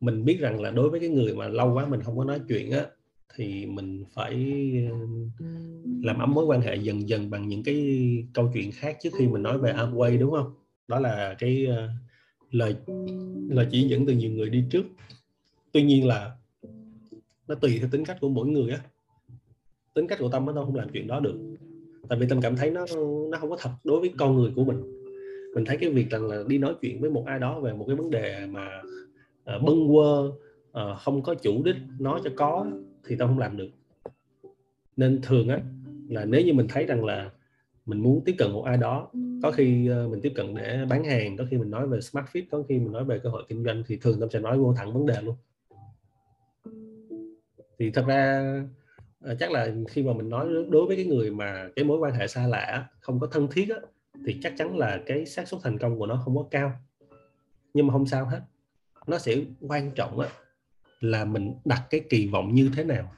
Mình 0.00 0.24
biết 0.24 0.38
rằng 0.40 0.60
là 0.60 0.70
đối 0.70 0.90
với 0.90 1.00
cái 1.00 1.08
người 1.08 1.34
mà 1.34 1.48
lâu 1.48 1.74
quá 1.74 1.86
mình 1.86 2.02
không 2.02 2.18
có 2.18 2.24
nói 2.24 2.40
chuyện 2.48 2.70
á 2.70 2.86
thì 3.34 3.66
mình 3.66 4.04
phải 4.14 4.34
à, 4.90 4.96
làm 6.02 6.18
ấm 6.18 6.34
mối 6.34 6.44
quan 6.44 6.60
hệ 6.60 6.76
dần 6.76 7.08
dần 7.08 7.30
bằng 7.30 7.48
những 7.48 7.62
cái 7.62 7.98
câu 8.34 8.50
chuyện 8.54 8.70
khác 8.72 8.96
trước 9.02 9.10
khi 9.18 9.28
mình 9.28 9.42
nói 9.42 9.58
về 9.58 9.72
Amway 9.72 10.18
đúng 10.18 10.30
không? 10.30 10.54
Đó 10.88 11.00
là 11.00 11.36
cái 11.38 11.66
à, 11.66 11.88
lời 12.50 12.76
lời 13.48 13.66
chỉ 13.70 13.88
dẫn 13.88 14.06
từ 14.06 14.12
nhiều 14.12 14.30
người 14.30 14.50
đi 14.50 14.64
trước. 14.70 14.86
Tuy 15.72 15.82
nhiên 15.82 16.06
là 16.06 16.36
nó 17.50 17.56
tùy 17.56 17.76
theo 17.78 17.88
tính 17.92 18.04
cách 18.04 18.16
của 18.20 18.28
mỗi 18.28 18.46
người 18.46 18.70
á. 18.72 18.80
Tính 19.94 20.06
cách 20.06 20.18
của 20.18 20.28
Tâm 20.28 20.46
nó 20.46 20.64
không 20.64 20.74
làm 20.74 20.88
chuyện 20.92 21.06
đó 21.06 21.20
được. 21.20 21.36
Tại 22.08 22.18
vì 22.18 22.26
Tâm 22.28 22.40
cảm 22.40 22.56
thấy 22.56 22.70
nó 22.70 22.86
nó 23.30 23.38
không 23.38 23.50
có 23.50 23.56
thật 23.60 23.70
đối 23.84 24.00
với 24.00 24.12
con 24.18 24.36
người 24.36 24.52
của 24.56 24.64
mình. 24.64 24.82
Mình 25.54 25.64
thấy 25.64 25.76
cái 25.76 25.90
việc 25.90 26.10
rằng 26.10 26.26
là 26.26 26.42
đi 26.48 26.58
nói 26.58 26.74
chuyện 26.80 27.00
với 27.00 27.10
một 27.10 27.24
ai 27.26 27.38
đó 27.38 27.60
về 27.60 27.72
một 27.72 27.84
cái 27.86 27.96
vấn 27.96 28.10
đề 28.10 28.46
mà 28.46 28.82
uh, 29.56 29.62
bâng 29.62 29.88
quơ 29.88 30.32
uh, 30.82 30.98
không 30.98 31.22
có 31.22 31.34
chủ 31.34 31.62
đích 31.62 31.76
nói 31.98 32.20
cho 32.24 32.30
có 32.36 32.66
thì 33.04 33.16
tao 33.16 33.28
không 33.28 33.38
làm 33.38 33.56
được 33.56 33.70
nên 34.96 35.20
thường 35.22 35.48
á 35.48 35.60
là 36.08 36.24
nếu 36.24 36.42
như 36.42 36.52
mình 36.52 36.66
thấy 36.68 36.86
rằng 36.86 37.04
là 37.04 37.30
mình 37.86 38.02
muốn 38.02 38.22
tiếp 38.24 38.34
cận 38.38 38.52
một 38.52 38.62
ai 38.62 38.76
đó 38.76 39.10
có 39.42 39.50
khi 39.50 39.88
ờ, 39.88 40.08
mình 40.08 40.20
tiếp 40.20 40.32
cận 40.34 40.54
để 40.54 40.84
bán 40.88 41.04
hàng 41.04 41.36
có 41.36 41.44
khi 41.50 41.58
mình 41.58 41.70
nói 41.70 41.86
về 41.86 42.00
smart 42.00 42.26
fit 42.26 42.42
có 42.50 42.62
khi 42.68 42.78
mình 42.78 42.92
nói 42.92 43.04
về 43.04 43.18
cơ 43.18 43.30
hội 43.30 43.44
kinh 43.48 43.64
doanh 43.64 43.82
thì 43.86 43.96
thường 43.96 44.20
tâm 44.20 44.30
sẽ 44.30 44.40
nói 44.40 44.58
vô 44.58 44.74
thẳng 44.76 44.92
vấn 44.92 45.06
đề 45.06 45.22
luôn 45.22 45.34
thì 47.80 47.90
thật 47.90 48.04
ra 48.06 48.44
ờ, 49.20 49.36
chắc 49.40 49.50
là 49.50 49.68
khi 49.88 50.02
mà 50.02 50.12
mình 50.12 50.28
nói 50.28 50.48
đối 50.70 50.86
với 50.86 50.96
cái 50.96 51.04
người 51.04 51.30
mà 51.30 51.68
cái 51.76 51.84
mối 51.84 51.98
quan 51.98 52.12
hệ 52.14 52.26
xa 52.26 52.46
lạ 52.46 52.88
không 53.00 53.20
có 53.20 53.26
thân 53.26 53.48
thiết 53.50 53.68
á, 53.68 53.76
thì 54.26 54.38
chắc 54.42 54.54
chắn 54.56 54.78
là 54.78 55.00
cái 55.06 55.26
xác 55.26 55.48
suất 55.48 55.60
thành 55.64 55.78
công 55.78 55.98
của 55.98 56.06
nó 56.06 56.22
không 56.24 56.36
có 56.36 56.46
cao. 56.50 56.72
Nhưng 57.74 57.86
mà 57.86 57.92
không 57.92 58.06
sao 58.06 58.26
hết. 58.26 58.40
Nó 59.06 59.18
sẽ 59.18 59.36
quan 59.60 59.90
trọng 59.90 60.20
á, 60.20 60.28
là 61.00 61.24
mình 61.24 61.54
đặt 61.64 61.82
cái 61.90 62.00
kỳ 62.10 62.28
vọng 62.28 62.54
như 62.54 62.70
thế 62.76 62.84
nào. 62.84 63.12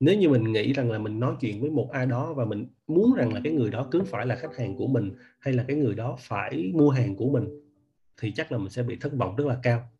Nếu 0.00 0.18
như 0.18 0.28
mình 0.28 0.52
nghĩ 0.52 0.72
rằng 0.72 0.90
là 0.90 0.98
mình 0.98 1.20
nói 1.20 1.34
chuyện 1.40 1.60
với 1.60 1.70
một 1.70 1.90
ai 1.92 2.06
đó 2.06 2.32
và 2.32 2.44
mình 2.44 2.66
muốn 2.86 3.14
rằng 3.16 3.34
là 3.34 3.40
cái 3.44 3.52
người 3.52 3.70
đó 3.70 3.88
cứ 3.90 4.02
phải 4.06 4.26
là 4.26 4.36
khách 4.36 4.56
hàng 4.56 4.76
của 4.76 4.86
mình 4.86 5.12
hay 5.38 5.54
là 5.54 5.64
cái 5.68 5.76
người 5.76 5.94
đó 5.94 6.16
phải 6.20 6.72
mua 6.74 6.90
hàng 6.90 7.16
của 7.16 7.30
mình 7.30 7.48
thì 8.20 8.32
chắc 8.32 8.52
là 8.52 8.58
mình 8.58 8.70
sẽ 8.70 8.82
bị 8.82 8.96
thất 9.00 9.12
vọng 9.12 9.36
rất 9.36 9.46
là 9.46 9.58
cao 9.62 9.90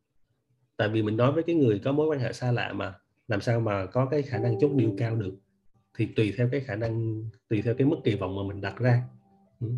tại 0.77 0.89
vì 0.89 1.03
mình 1.03 1.16
nói 1.16 1.33
với 1.33 1.43
cái 1.43 1.57
người 1.57 1.81
có 1.85 1.93
mối 1.93 2.07
quan 2.07 2.20
hệ 2.20 2.33
xa 2.33 2.53
lạ 2.53 2.72
mà 2.72 2.95
làm 3.29 3.41
sao 3.41 3.61
mà 3.61 3.87
có 3.87 4.07
cái 4.07 4.22
khả 4.22 4.39
năng 4.39 4.61
chốt 4.61 4.70
điều 4.75 4.95
cao 4.99 5.16
được? 5.16 5.35
Thì 5.97 6.07
tùy 6.07 6.35
theo 6.37 6.49
cái 6.53 6.61
khả 6.61 6.77
năng 6.77 7.22
tùy 7.49 7.62
theo 7.62 7.75
cái 7.75 7.87
mức 7.87 7.97
kỳ 8.05 8.14
vọng 8.14 8.37
mà 8.37 8.43
mình 8.55 8.61
đặt 8.61 8.79
ra. 8.79 9.03
Ừ. 9.61 9.68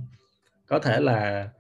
có 0.66 0.78
thể 0.78 1.01
là 1.01 1.51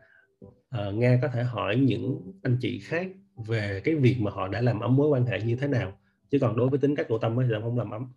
ờ, 0.70 0.88
uh, 0.88 0.94
nghe 0.94 1.18
có 1.22 1.28
thể 1.28 1.42
hỏi 1.42 1.76
những 1.76 2.32
anh 2.42 2.56
chị 2.60 2.78
khác 2.78 3.06
về 3.46 3.80
cái 3.84 3.94
việc 3.94 4.16
mà 4.20 4.30
họ 4.30 4.48
đã 4.48 4.60
làm 4.60 4.80
ấm 4.80 4.96
mối 4.96 5.08
quan 5.08 5.26
hệ 5.26 5.40
như 5.40 5.56
thế 5.56 5.68
nào 5.68 5.98
chứ 6.30 6.38
còn 6.40 6.56
đối 6.56 6.68
với 6.68 6.78
tính 6.78 6.96
cách 6.96 7.06
của 7.08 7.18
tâm 7.18 7.36
thì 7.48 7.54
không 7.62 7.78
làm 7.78 7.90
ấm. 7.90 8.12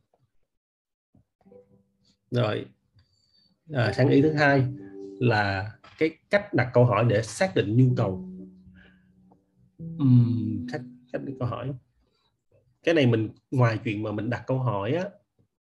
Rồi 2.32 2.66
ờ, 3.72 3.84
à, 3.84 3.94
sáng 3.94 4.10
ý 4.10 4.22
thứ 4.22 4.32
hai 4.32 4.64
là 5.20 5.72
cái 5.98 6.10
cách 6.30 6.54
đặt 6.54 6.70
câu 6.74 6.86
hỏi 6.86 7.06
để 7.10 7.22
xác 7.22 7.56
định 7.56 7.78
nhu 7.78 7.96
cầu. 7.96 8.30
Uhm, 10.02 10.68
cách 10.72 10.82
cách 11.14 11.22
đặt 11.26 11.34
câu 11.40 11.48
hỏi. 11.48 11.72
Cái 12.84 12.96
này 12.96 13.08
mình 13.08 13.30
ngoài 13.52 13.80
chuyện 13.84 14.04
mà 14.04 14.12
mình 14.12 14.30
đặt 14.30 14.44
câu 14.48 14.58
hỏi 14.60 14.94
á 14.94 15.06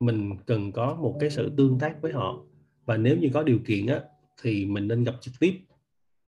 mình 0.01 0.37
cần 0.47 0.72
có 0.72 0.95
một 0.95 1.16
cái 1.20 1.30
sự 1.30 1.53
tương 1.57 1.78
tác 1.78 2.03
với 2.03 2.12
họ. 2.12 2.45
Và 2.85 2.97
nếu 2.97 3.16
như 3.16 3.30
có 3.35 3.43
điều 3.43 3.59
kiện 3.66 3.87
á 3.87 4.01
thì 4.43 4.66
mình 4.66 4.89
nên 4.89 5.05
gặp 5.05 5.14
trực 5.20 5.35
tiếp. 5.41 5.53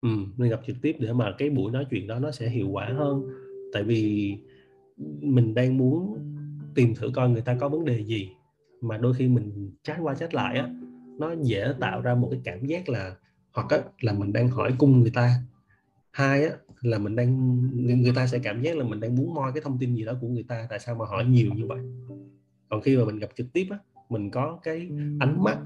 Ừ, 0.00 0.08
nên 0.36 0.50
gặp 0.50 0.60
trực 0.66 0.76
tiếp 0.82 0.96
để 0.98 1.12
mà 1.12 1.34
cái 1.38 1.50
buổi 1.50 1.72
nói 1.72 1.86
chuyện 1.90 2.06
đó 2.06 2.18
nó 2.18 2.30
sẽ 2.30 2.48
hiệu 2.48 2.68
quả 2.68 2.92
hơn. 2.96 3.28
Tại 3.72 3.82
vì 3.82 4.34
mình 5.20 5.54
đang 5.54 5.78
muốn 5.78 6.18
tìm 6.74 6.94
thử 6.94 7.10
coi 7.14 7.28
người 7.28 7.40
ta 7.40 7.56
có 7.60 7.68
vấn 7.68 7.84
đề 7.84 8.04
gì. 8.04 8.30
Mà 8.80 8.98
đôi 8.98 9.14
khi 9.14 9.28
mình 9.28 9.72
chat 9.82 9.96
qua 10.00 10.14
chat 10.14 10.34
lại 10.34 10.58
á 10.58 10.70
nó 11.18 11.34
dễ 11.42 11.72
tạo 11.80 12.00
ra 12.00 12.14
một 12.14 12.28
cái 12.30 12.40
cảm 12.44 12.66
giác 12.66 12.88
là 12.88 13.16
hoặc 13.52 13.66
á, 13.70 13.78
là 14.00 14.12
mình 14.12 14.32
đang 14.32 14.48
hỏi 14.48 14.72
cung 14.78 15.00
người 15.00 15.12
ta. 15.14 15.34
Hai 16.10 16.44
á, 16.44 16.50
là 16.82 16.98
mình 16.98 17.16
đang 17.16 17.60
người 18.02 18.12
ta 18.14 18.26
sẽ 18.26 18.38
cảm 18.38 18.62
giác 18.62 18.76
là 18.76 18.84
mình 18.84 19.00
đang 19.00 19.16
muốn 19.16 19.34
moi 19.34 19.52
cái 19.54 19.62
thông 19.62 19.78
tin 19.78 19.94
gì 19.94 20.04
đó 20.04 20.12
của 20.20 20.28
người 20.28 20.44
ta 20.48 20.66
tại 20.70 20.78
sao 20.78 20.94
mà 20.94 21.04
hỏi 21.06 21.24
nhiều 21.24 21.54
như 21.54 21.66
vậy? 21.66 21.78
Còn 22.68 22.80
khi 22.80 22.96
mà 22.96 23.04
mình 23.04 23.18
gặp 23.18 23.28
trực 23.36 23.52
tiếp 23.52 23.66
á 23.70 23.78
mình 24.08 24.30
có 24.30 24.58
cái 24.62 24.88
ánh 25.20 25.44
mắt 25.44 25.58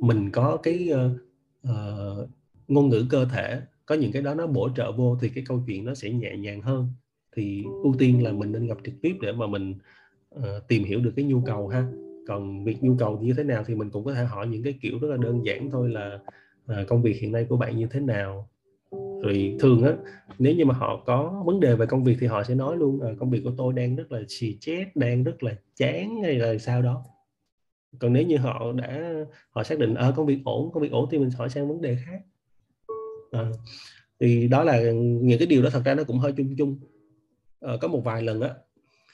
mình 0.00 0.30
có 0.30 0.56
cái 0.62 0.90
uh, 0.92 1.20
uh, 1.70 2.28
ngôn 2.68 2.88
ngữ 2.88 3.06
cơ 3.10 3.24
thể 3.24 3.60
có 3.86 3.94
những 3.94 4.12
cái 4.12 4.22
đó 4.22 4.34
nó 4.34 4.46
bổ 4.46 4.68
trợ 4.76 4.92
vô 4.92 5.18
thì 5.20 5.28
cái 5.28 5.44
câu 5.46 5.62
chuyện 5.66 5.84
nó 5.84 5.94
sẽ 5.94 6.10
nhẹ 6.10 6.36
nhàng 6.36 6.60
hơn. 6.62 6.88
Thì 7.36 7.64
ưu 7.82 7.94
tiên 7.98 8.24
là 8.24 8.32
mình 8.32 8.52
nên 8.52 8.66
gặp 8.66 8.78
trực 8.84 8.94
tiếp 9.02 9.16
để 9.22 9.32
mà 9.32 9.46
mình 9.46 9.74
uh, 10.38 10.42
tìm 10.68 10.84
hiểu 10.84 11.00
được 11.00 11.12
cái 11.16 11.24
nhu 11.24 11.40
cầu 11.40 11.68
ha. 11.68 11.86
Còn 12.28 12.64
việc 12.64 12.82
nhu 12.82 12.96
cầu 12.98 13.18
như 13.18 13.34
thế 13.36 13.44
nào 13.44 13.64
thì 13.66 13.74
mình 13.74 13.90
cũng 13.90 14.04
có 14.04 14.14
thể 14.14 14.24
hỏi 14.24 14.46
những 14.46 14.62
cái 14.62 14.78
kiểu 14.82 14.98
rất 14.98 15.08
là 15.08 15.16
đơn 15.16 15.46
giản 15.46 15.70
thôi 15.70 15.90
là 15.90 16.18
uh, 16.72 16.88
công 16.88 17.02
việc 17.02 17.20
hiện 17.20 17.32
nay 17.32 17.46
của 17.48 17.56
bạn 17.56 17.76
như 17.76 17.86
thế 17.90 18.00
nào 18.00 18.48
rồi 19.22 19.56
thường 19.60 19.82
á 19.82 19.92
nếu 20.38 20.54
như 20.54 20.64
mà 20.64 20.74
họ 20.74 21.02
có 21.06 21.42
vấn 21.46 21.60
đề 21.60 21.74
về 21.74 21.86
công 21.86 22.04
việc 22.04 22.16
thì 22.20 22.26
họ 22.26 22.44
sẽ 22.44 22.54
nói 22.54 22.76
luôn 22.76 22.96
uh, 22.96 23.18
công 23.18 23.30
việc 23.30 23.40
của 23.44 23.52
tôi 23.56 23.72
đang 23.72 23.96
rất 23.96 24.12
là 24.12 24.20
xì 24.28 24.58
chết 24.60 24.84
đang 24.94 25.24
rất 25.24 25.42
là 25.42 25.54
chán 25.76 26.22
hay 26.22 26.34
là 26.34 26.58
sao 26.58 26.82
đó. 26.82 27.04
Còn 27.98 28.12
nếu 28.12 28.22
như 28.22 28.36
họ 28.36 28.72
đã 28.72 29.14
họ 29.50 29.62
xác 29.62 29.78
định 29.78 29.94
ở 29.94 30.08
à, 30.08 30.12
công 30.16 30.26
việc 30.26 30.38
ổn 30.44 30.70
công 30.72 30.82
việc 30.82 30.92
ổn 30.92 31.08
thì 31.10 31.18
mình 31.18 31.30
hỏi 31.30 31.50
sang 31.50 31.68
vấn 31.68 31.80
đề 31.80 31.96
khác. 32.06 32.20
À, 33.30 33.50
thì 34.20 34.48
đó 34.48 34.64
là 34.64 34.80
những 35.20 35.38
cái 35.38 35.46
điều 35.46 35.62
đó 35.62 35.70
thật 35.72 35.82
ra 35.84 35.94
nó 35.94 36.04
cũng 36.04 36.18
hơi 36.18 36.32
chung 36.32 36.56
chung. 36.58 36.78
À, 37.60 37.72
có 37.80 37.88
một 37.88 38.00
vài 38.04 38.22
lần 38.22 38.40
á 38.40 38.50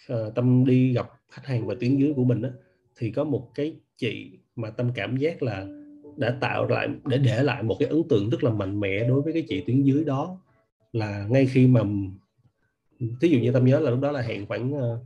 à, 0.08 0.16
tâm 0.34 0.64
đi 0.64 0.92
gặp 0.92 1.10
khách 1.30 1.46
hàng 1.46 1.66
và 1.66 1.74
tuyến 1.80 1.96
dưới 1.96 2.12
của 2.16 2.24
mình 2.24 2.42
á 2.42 2.50
thì 2.98 3.10
có 3.10 3.24
một 3.24 3.50
cái 3.54 3.76
chị 3.96 4.38
mà 4.56 4.70
tâm 4.70 4.90
cảm 4.94 5.16
giác 5.16 5.42
là 5.42 5.66
đã 6.20 6.36
tạo 6.40 6.68
lại 6.68 6.88
để 7.04 7.18
để 7.18 7.42
lại 7.42 7.62
một 7.62 7.76
cái 7.78 7.88
ấn 7.88 8.02
tượng 8.08 8.30
rất 8.30 8.44
là 8.44 8.50
mạnh 8.50 8.80
mẽ 8.80 9.08
đối 9.08 9.22
với 9.22 9.32
cái 9.32 9.44
chị 9.48 9.60
tuyến 9.66 9.82
dưới 9.82 10.04
đó. 10.04 10.38
Là 10.92 11.26
ngay 11.30 11.46
khi 11.46 11.66
mà 11.66 11.80
thí 13.20 13.28
dụ 13.28 13.38
như 13.38 13.52
tâm 13.52 13.64
nhớ 13.64 13.80
là 13.80 13.90
lúc 13.90 14.00
đó 14.00 14.12
là 14.12 14.20
hẹn 14.20 14.46
khoảng 14.46 14.72
uh, 14.74 14.98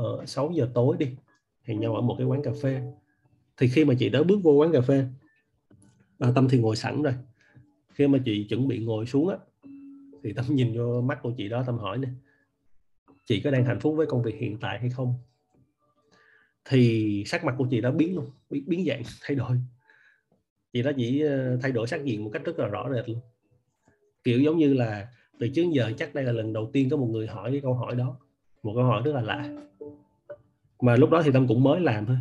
uh, 0.00 0.28
6 0.28 0.52
giờ 0.54 0.68
tối 0.74 0.96
đi 0.98 1.06
hẹn 1.62 1.80
nhau 1.80 1.94
ở 1.94 2.00
một 2.00 2.14
cái 2.18 2.26
quán 2.26 2.42
cà 2.42 2.50
phê. 2.62 2.82
Thì 3.56 3.68
khi 3.68 3.84
mà 3.84 3.94
chị 3.98 4.08
đó 4.08 4.22
bước 4.22 4.38
vô 4.42 4.52
quán 4.52 4.72
cà 4.72 4.80
phê 4.80 5.04
à, 6.18 6.32
tâm 6.34 6.48
thì 6.50 6.58
ngồi 6.58 6.76
sẵn 6.76 7.02
rồi. 7.02 7.14
Khi 7.94 8.08
mà 8.08 8.18
chị 8.24 8.46
chuẩn 8.48 8.68
bị 8.68 8.78
ngồi 8.78 9.06
xuống 9.06 9.28
á 9.28 9.36
thì 10.24 10.32
tâm 10.32 10.44
nhìn 10.48 10.78
vô 10.78 11.00
mắt 11.00 11.18
của 11.22 11.32
chị 11.36 11.48
đó 11.48 11.62
tâm 11.66 11.78
hỏi 11.78 11.98
nè 11.98 12.08
chị 13.26 13.40
có 13.40 13.50
đang 13.50 13.64
hạnh 13.64 13.80
phúc 13.80 13.94
với 13.96 14.06
công 14.06 14.22
việc 14.22 14.34
hiện 14.40 14.58
tại 14.60 14.78
hay 14.78 14.90
không? 14.90 15.14
Thì 16.64 17.24
sắc 17.26 17.44
mặt 17.44 17.54
của 17.58 17.66
chị 17.70 17.80
đã 17.80 17.90
biến 17.90 18.14
luôn 18.14 18.30
biến, 18.50 18.64
biến 18.66 18.84
dạng 18.86 19.02
thay 19.22 19.36
đổi 19.36 19.58
thì 20.72 20.82
nó 20.82 20.90
chỉ 20.96 21.20
ờ, 21.20 21.58
thay 21.62 21.72
đổi 21.72 21.86
sắc 21.86 22.04
diện 22.04 22.24
một 22.24 22.30
cách 22.32 22.44
rất 22.44 22.58
là 22.58 22.68
rõ 22.68 22.90
rệt 22.94 23.08
luôn. 23.08 23.18
Kiểu 24.24 24.40
giống 24.40 24.58
như 24.58 24.74
là 24.74 25.08
từ 25.38 25.48
trước 25.48 25.62
giờ 25.72 25.92
chắc 25.98 26.14
đây 26.14 26.24
là 26.24 26.32
lần 26.32 26.52
đầu 26.52 26.70
tiên 26.72 26.90
có 26.90 26.96
một 26.96 27.08
người 27.10 27.26
hỏi 27.26 27.50
cái 27.50 27.60
câu 27.60 27.74
hỏi 27.74 27.94
đó 27.94 28.16
một 28.62 28.72
câu 28.74 28.84
hỏi 28.84 29.02
rất 29.04 29.12
là 29.14 29.20
lạ. 29.20 29.48
Mà 30.80 30.96
lúc 30.96 31.10
đó 31.10 31.22
thì 31.24 31.30
tâm 31.32 31.48
cũng 31.48 31.62
mới 31.62 31.80
làm 31.80 32.06
thôi 32.06 32.16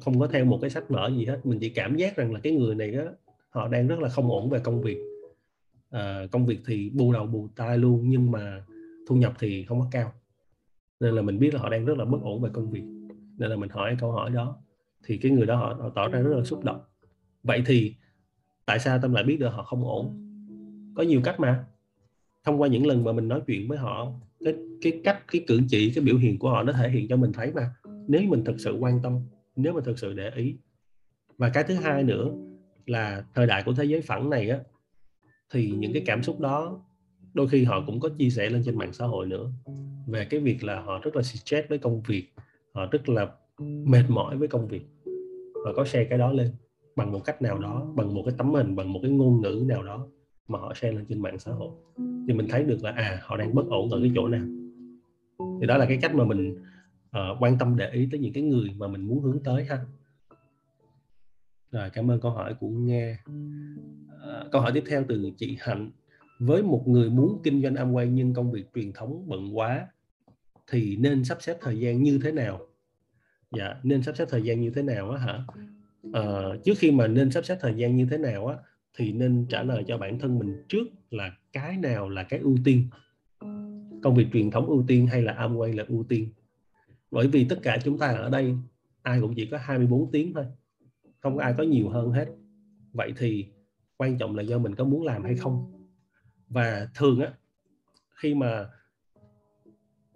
không 0.00 0.20
có 0.20 0.26
theo 0.26 0.44
một 0.44 0.58
cái 0.60 0.70
sách 0.70 0.88
vở 0.88 1.10
gì 1.16 1.24
hết. 1.24 1.46
Mình 1.46 1.58
chỉ 1.58 1.68
cảm 1.68 1.96
giác 1.96 2.16
rằng 2.16 2.32
là 2.32 2.40
cái 2.42 2.52
người 2.52 2.74
này 2.74 2.90
đó 2.90 3.02
họ 3.50 3.68
đang 3.68 3.88
rất 3.88 3.98
là 3.98 4.08
không 4.08 4.30
ổn 4.30 4.50
về 4.50 4.58
công 4.58 4.82
việc. 4.82 4.98
À, 5.90 6.26
công 6.32 6.46
việc 6.46 6.58
thì 6.66 6.90
bù 6.90 7.12
đầu 7.12 7.26
bù 7.26 7.48
tai 7.56 7.78
luôn 7.78 8.08
nhưng 8.08 8.30
mà 8.30 8.62
thu 9.08 9.16
nhập 9.16 9.32
thì 9.38 9.64
không 9.64 9.80
có 9.80 9.86
cao. 9.90 10.12
Nên 11.00 11.14
là 11.14 11.22
mình 11.22 11.38
biết 11.38 11.54
là 11.54 11.60
họ 11.60 11.68
đang 11.68 11.84
rất 11.84 11.98
là 11.98 12.04
bất 12.04 12.18
ổn 12.22 12.42
về 12.42 12.50
công 12.52 12.70
việc. 12.70 12.82
Nên 13.38 13.50
là 13.50 13.56
mình 13.56 13.70
hỏi 13.70 13.96
câu 14.00 14.12
hỏi 14.12 14.30
đó. 14.30 14.56
Thì 15.04 15.16
cái 15.16 15.32
người 15.32 15.46
đó 15.46 15.56
họ, 15.56 15.76
họ 15.80 15.90
tỏ 15.94 16.08
ra 16.08 16.20
rất 16.20 16.36
là 16.36 16.44
xúc 16.44 16.64
động 16.64 16.80
vậy 17.42 17.62
thì 17.66 17.94
tại 18.66 18.78
sao 18.78 18.98
tâm 19.02 19.12
lại 19.12 19.24
biết 19.24 19.36
được 19.36 19.48
họ 19.48 19.62
không 19.62 19.84
ổn? 19.84 20.24
Có 20.94 21.02
nhiều 21.02 21.20
cách 21.24 21.40
mà. 21.40 21.64
Thông 22.44 22.60
qua 22.60 22.68
những 22.68 22.86
lần 22.86 23.04
mà 23.04 23.12
mình 23.12 23.28
nói 23.28 23.40
chuyện 23.46 23.68
với 23.68 23.78
họ, 23.78 24.12
cái 24.44 24.54
cái 24.82 25.00
cách, 25.04 25.24
cái 25.32 25.44
cử 25.46 25.60
chỉ, 25.68 25.92
cái 25.94 26.04
biểu 26.04 26.16
hiện 26.16 26.38
của 26.38 26.50
họ 26.50 26.62
nó 26.62 26.72
thể 26.72 26.90
hiện 26.90 27.08
cho 27.08 27.16
mình 27.16 27.32
thấy 27.32 27.52
mà, 27.52 27.70
nếu 28.08 28.22
mình 28.22 28.44
thực 28.44 28.60
sự 28.60 28.76
quan 28.80 29.00
tâm, 29.02 29.20
nếu 29.56 29.72
mà 29.72 29.80
thực 29.84 29.98
sự 29.98 30.12
để 30.12 30.30
ý. 30.36 30.56
Và 31.38 31.48
cái 31.48 31.64
thứ 31.64 31.74
hai 31.74 32.04
nữa 32.04 32.30
là 32.86 33.24
thời 33.34 33.46
đại 33.46 33.62
của 33.66 33.72
thế 33.72 33.84
giới 33.84 34.00
phẳng 34.00 34.30
này 34.30 34.50
á, 34.50 34.58
thì 35.52 35.70
những 35.70 35.92
cái 35.92 36.02
cảm 36.06 36.22
xúc 36.22 36.40
đó 36.40 36.84
đôi 37.34 37.48
khi 37.48 37.64
họ 37.64 37.84
cũng 37.86 38.00
có 38.00 38.08
chia 38.18 38.30
sẻ 38.30 38.50
lên 38.50 38.62
trên 38.64 38.78
mạng 38.78 38.92
xã 38.92 39.06
hội 39.06 39.26
nữa. 39.26 39.50
Về 40.06 40.24
cái 40.24 40.40
việc 40.40 40.64
là 40.64 40.80
họ 40.80 41.00
rất 41.02 41.16
là 41.16 41.22
stress 41.22 41.68
với 41.68 41.78
công 41.78 42.02
việc, 42.02 42.32
họ 42.72 42.86
rất 42.86 43.08
là 43.08 43.28
mệt 43.84 44.04
mỏi 44.08 44.36
với 44.36 44.48
công 44.48 44.68
việc 44.68 44.82
và 45.64 45.72
có 45.76 45.84
share 45.84 46.04
cái 46.04 46.18
đó 46.18 46.32
lên 46.32 46.52
bằng 46.98 47.12
một 47.12 47.20
cách 47.24 47.42
nào 47.42 47.58
đó 47.58 47.86
bằng 47.96 48.14
một 48.14 48.22
cái 48.26 48.34
tấm 48.38 48.54
hình 48.54 48.76
bằng 48.76 48.92
một 48.92 49.00
cái 49.02 49.10
ngôn 49.10 49.40
ngữ 49.40 49.64
nào 49.66 49.82
đó 49.82 50.06
mà 50.48 50.58
họ 50.58 50.74
share 50.74 50.92
lên 50.92 51.04
trên 51.08 51.22
mạng 51.22 51.38
xã 51.38 51.52
hội. 51.52 51.70
Thì 51.96 52.34
mình 52.34 52.46
thấy 52.50 52.64
được 52.64 52.78
là 52.82 52.90
à 52.90 53.20
họ 53.22 53.36
đang 53.36 53.54
bất 53.54 53.66
ổn 53.68 53.90
ở 53.90 54.00
cái 54.00 54.12
chỗ 54.14 54.28
nào. 54.28 54.46
Thì 55.60 55.66
đó 55.66 55.76
là 55.76 55.86
cái 55.86 55.98
cách 56.02 56.14
mà 56.14 56.24
mình 56.24 56.56
uh, 57.06 57.42
quan 57.42 57.58
tâm 57.58 57.76
để 57.76 57.90
ý 57.90 58.08
tới 58.10 58.20
những 58.20 58.32
cái 58.32 58.42
người 58.42 58.74
mà 58.78 58.88
mình 58.88 59.02
muốn 59.08 59.22
hướng 59.22 59.42
tới 59.44 59.64
ha. 59.64 59.78
Rồi 61.72 61.90
cảm 61.90 62.10
ơn 62.10 62.20
câu 62.20 62.30
hỏi 62.30 62.54
của 62.60 62.68
nghe 62.68 63.16
uh, 63.26 64.50
câu 64.52 64.60
hỏi 64.60 64.72
tiếp 64.74 64.84
theo 64.86 65.04
từ 65.08 65.30
chị 65.36 65.56
hạnh. 65.60 65.90
Với 66.40 66.62
một 66.62 66.82
người 66.88 67.10
muốn 67.10 67.40
kinh 67.44 67.62
doanh 67.62 67.74
Amway 67.74 68.10
nhưng 68.10 68.34
công 68.34 68.52
việc 68.52 68.64
truyền 68.74 68.92
thống 68.92 69.24
bận 69.28 69.58
quá 69.58 69.86
thì 70.70 70.96
nên 70.96 71.24
sắp 71.24 71.38
xếp 71.40 71.56
thời 71.60 71.80
gian 71.80 72.02
như 72.02 72.20
thế 72.22 72.32
nào? 72.32 72.60
Dạ 73.56 73.74
nên 73.82 74.02
sắp 74.02 74.16
xếp 74.16 74.24
thời 74.30 74.42
gian 74.42 74.60
như 74.60 74.70
thế 74.70 74.82
nào 74.82 75.10
á 75.10 75.18
hả 75.18 75.44
uh, 76.06 76.64
trước 76.64 76.74
khi 76.78 76.90
mà 76.90 77.06
nên 77.06 77.30
sắp 77.30 77.44
xếp 77.44 77.58
thời 77.60 77.74
gian 77.74 77.96
như 77.96 78.06
thế 78.10 78.18
nào 78.18 78.46
á 78.46 78.56
thì 78.98 79.12
nên 79.12 79.46
trả 79.48 79.62
lời 79.62 79.84
cho 79.86 79.98
bản 79.98 80.18
thân 80.18 80.38
mình 80.38 80.64
trước 80.68 80.84
là 81.10 81.36
cái 81.52 81.76
nào 81.76 82.08
là 82.08 82.22
cái 82.22 82.40
ưu 82.40 82.56
tiên? 82.64 82.88
Công 84.02 84.14
việc 84.14 84.26
truyền 84.32 84.50
thống 84.50 84.66
ưu 84.66 84.84
tiên 84.88 85.06
hay 85.06 85.22
là 85.22 85.34
Amway 85.34 85.76
là 85.76 85.84
ưu 85.88 86.04
tiên? 86.08 86.28
Bởi 87.10 87.28
vì 87.28 87.46
tất 87.48 87.58
cả 87.62 87.78
chúng 87.84 87.98
ta 87.98 88.06
ở 88.06 88.30
đây 88.30 88.54
ai 89.02 89.20
cũng 89.20 89.34
chỉ 89.34 89.46
có 89.46 89.58
24 89.58 90.10
tiếng 90.10 90.34
thôi 90.34 90.44
không 91.20 91.36
có 91.36 91.42
ai 91.42 91.54
có 91.58 91.62
nhiều 91.62 91.88
hơn 91.88 92.10
hết. 92.10 92.28
Vậy 92.92 93.14
thì 93.16 93.46
quan 93.96 94.18
trọng 94.18 94.36
là 94.36 94.42
do 94.42 94.58
mình 94.58 94.74
có 94.74 94.84
muốn 94.84 95.04
làm 95.04 95.24
hay 95.24 95.36
không? 95.36 95.86
Và 96.48 96.88
thường 96.94 97.20
á 97.20 97.32
khi 98.14 98.34
mà 98.34 98.68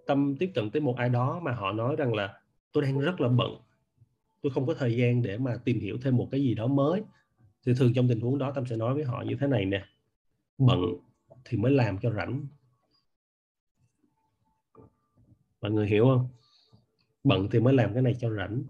tâm 0.07 0.35
tiếp 0.39 0.51
cận 0.55 0.69
tới 0.69 0.81
một 0.81 0.95
ai 0.97 1.09
đó 1.09 1.39
mà 1.43 1.51
họ 1.51 1.71
nói 1.71 1.95
rằng 1.95 2.13
là 2.13 2.41
tôi 2.71 2.83
đang 2.83 2.99
rất 2.99 3.21
là 3.21 3.27
bận 3.27 3.51
tôi 4.43 4.51
không 4.51 4.67
có 4.67 4.73
thời 4.73 4.97
gian 4.97 5.21
để 5.21 5.37
mà 5.37 5.57
tìm 5.65 5.79
hiểu 5.79 5.97
thêm 6.01 6.17
một 6.17 6.27
cái 6.31 6.41
gì 6.41 6.55
đó 6.55 6.67
mới. 6.67 7.01
Thì 7.65 7.73
thường 7.73 7.93
trong 7.95 8.07
tình 8.07 8.19
huống 8.19 8.37
đó 8.37 8.51
tâm 8.55 8.65
sẽ 8.65 8.75
nói 8.75 8.93
với 8.93 9.03
họ 9.03 9.23
như 9.27 9.35
thế 9.39 9.47
này 9.47 9.65
nè. 9.65 9.85
Bận 10.57 10.79
thì 11.45 11.57
mới 11.57 11.71
làm 11.71 11.97
cho 11.97 12.11
rảnh. 12.11 12.47
Mọi 15.61 15.71
người 15.71 15.87
hiểu 15.87 16.05
không? 16.05 16.27
Bận 17.23 17.47
thì 17.51 17.59
mới 17.59 17.73
làm 17.73 17.93
cái 17.93 18.01
này 18.01 18.15
cho 18.19 18.29
rảnh. 18.35 18.63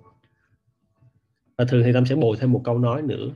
Và 1.58 1.66
thường 1.70 1.82
thì 1.86 1.94
tâm 1.94 2.06
sẽ 2.06 2.16
bồi 2.16 2.38
thêm 2.40 2.52
một 2.52 2.62
câu 2.64 2.80
nói 2.80 3.02
nữa. 3.02 3.30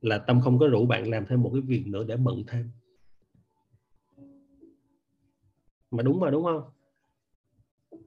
Là 0.00 0.18
tâm 0.18 0.40
không 0.40 0.58
có 0.58 0.66
rủ 0.66 0.86
bạn 0.86 1.10
làm 1.10 1.26
thêm 1.26 1.42
một 1.42 1.50
cái 1.52 1.60
việc 1.60 1.86
nữa 1.86 2.04
để 2.04 2.16
bận 2.16 2.44
thêm. 2.46 2.70
Mà 5.90 6.02
đúng 6.02 6.20
mà, 6.20 6.30
đúng 6.30 6.44
không? 6.44 6.62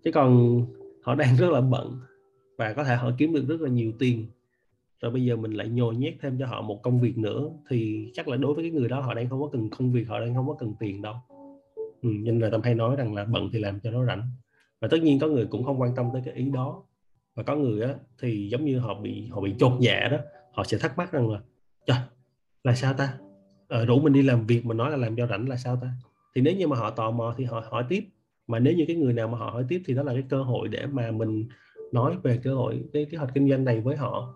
Chứ 0.04 0.12
còn 0.14 0.62
họ 1.08 1.16
đang 1.16 1.36
rất 1.36 1.50
là 1.50 1.62
bận 1.62 2.00
và 2.58 2.74
có 2.74 2.84
thể 2.84 2.96
họ 2.96 3.12
kiếm 3.18 3.34
được 3.34 3.46
rất 3.48 3.62
là 3.62 3.70
nhiều 3.70 3.92
tiền. 4.00 4.26
Rồi 5.02 5.12
bây 5.12 5.26
giờ 5.26 5.36
mình 5.36 5.52
lại 5.52 5.70
nhồi 5.70 5.96
nhét 5.96 6.16
thêm 6.22 6.40
cho 6.40 6.46
họ 6.46 6.62
một 6.62 6.80
công 6.84 7.00
việc 7.00 7.18
nữa 7.18 7.50
thì 7.70 8.10
chắc 8.14 8.28
là 8.28 8.38
đối 8.38 8.54
với 8.54 8.64
cái 8.64 8.72
người 8.72 8.90
đó 8.90 9.00
họ 9.00 9.14
đang 9.14 9.30
không 9.30 9.42
có 9.42 9.50
cần 9.52 9.70
công 9.70 9.92
việc 9.92 10.08
họ 10.08 10.20
đang 10.20 10.36
không 10.36 10.48
có 10.48 10.56
cần 10.60 10.74
tiền 10.80 11.02
đâu. 11.02 11.16
Ừ, 12.02 12.10
nên 12.10 12.40
là 12.40 12.50
tâm 12.50 12.62
hay 12.62 12.76
nói 12.76 12.96
rằng 12.96 13.16
là 13.16 13.26
bận 13.26 13.50
thì 13.54 13.60
làm 13.60 13.80
cho 13.80 13.92
nó 13.92 14.06
rảnh. 14.06 14.30
Và 14.82 14.88
tất 14.88 14.98
nhiên 15.02 15.20
có 15.20 15.28
người 15.28 15.46
cũng 15.46 15.64
không 15.64 15.82
quan 15.82 15.96
tâm 15.96 16.10
tới 16.14 16.22
cái 16.26 16.34
ý 16.34 16.50
đó. 16.50 16.84
Và 17.36 17.44
có 17.44 17.56
người 17.56 17.82
á 17.82 17.94
thì 18.20 18.50
giống 18.50 18.66
như 18.66 18.80
họ 18.80 18.94
bị 18.94 19.28
họ 19.28 19.42
bị 19.42 19.54
chột 19.60 19.74
dạ 19.80 20.08
đó 20.12 20.18
họ 20.54 20.64
sẽ 20.64 20.78
thắc 20.78 20.98
mắc 20.98 21.12
rằng 21.12 21.30
là 21.30 21.40
trời 21.86 21.98
là 22.64 22.76
sao 22.76 22.94
ta? 22.94 23.18
Ờ, 23.68 23.86
rủ 23.86 24.00
mình 24.00 24.14
đi 24.14 24.22
làm 24.22 24.48
việc 24.48 24.66
mà 24.66 24.74
nói 24.74 24.92
là 24.92 24.98
làm 24.98 25.16
cho 25.16 25.28
rảnh 25.28 25.50
là 25.50 25.56
sao 25.56 25.76
ta? 25.82 25.90
Thì 26.36 26.42
nếu 26.42 26.56
như 26.56 26.68
mà 26.68 26.78
họ 26.78 26.90
tò 26.90 27.12
mò 27.12 27.34
thì 27.38 27.46
họ 27.46 27.64
hỏi 27.70 27.86
tiếp 27.90 28.04
mà 28.48 28.60
nếu 28.60 28.74
như 28.74 28.86
cái 28.88 28.96
người 28.96 29.14
nào 29.14 29.28
mà 29.28 29.38
họ 29.38 29.50
hỏi 29.50 29.66
tiếp 29.70 29.82
thì 29.86 29.94
đó 29.94 30.04
là 30.04 30.14
cái 30.14 30.24
cơ 30.30 30.44
hội 30.44 30.68
để 30.68 30.86
mà 30.86 31.12
mình 31.12 31.48
nói 31.92 32.18
về 32.24 32.40
cơ 32.44 32.56
hội 32.56 32.84
cái 32.94 33.08
kế 33.12 33.18
hoạch 33.18 33.32
kinh 33.34 33.50
doanh 33.50 33.64
này 33.64 33.82
với 33.82 33.96
họ. 33.96 34.36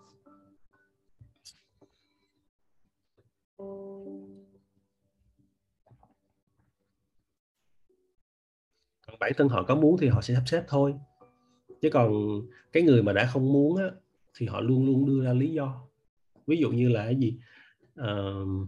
Còn 9.07 9.19
bản 9.19 9.31
thân 9.37 9.49
họ 9.49 9.63
có 9.63 9.75
muốn 9.75 9.97
thì 9.97 10.07
họ 10.07 10.21
sẽ 10.21 10.33
sắp 10.33 10.43
xếp 10.45 10.63
thôi. 10.67 10.93
Chứ 11.81 11.89
còn 11.93 12.41
cái 12.71 12.83
người 12.83 13.03
mà 13.03 13.13
đã 13.13 13.29
không 13.33 13.53
muốn 13.53 13.77
á, 13.77 13.85
thì 14.37 14.45
họ 14.45 14.61
luôn 14.61 14.85
luôn 14.85 15.05
đưa 15.05 15.23
ra 15.23 15.33
lý 15.33 15.53
do. 15.53 15.87
Ví 16.47 16.57
dụ 16.57 16.71
như 16.71 16.89
là 16.89 17.05
cái 17.05 17.15
gì? 17.15 17.39
Uh, 17.99 18.67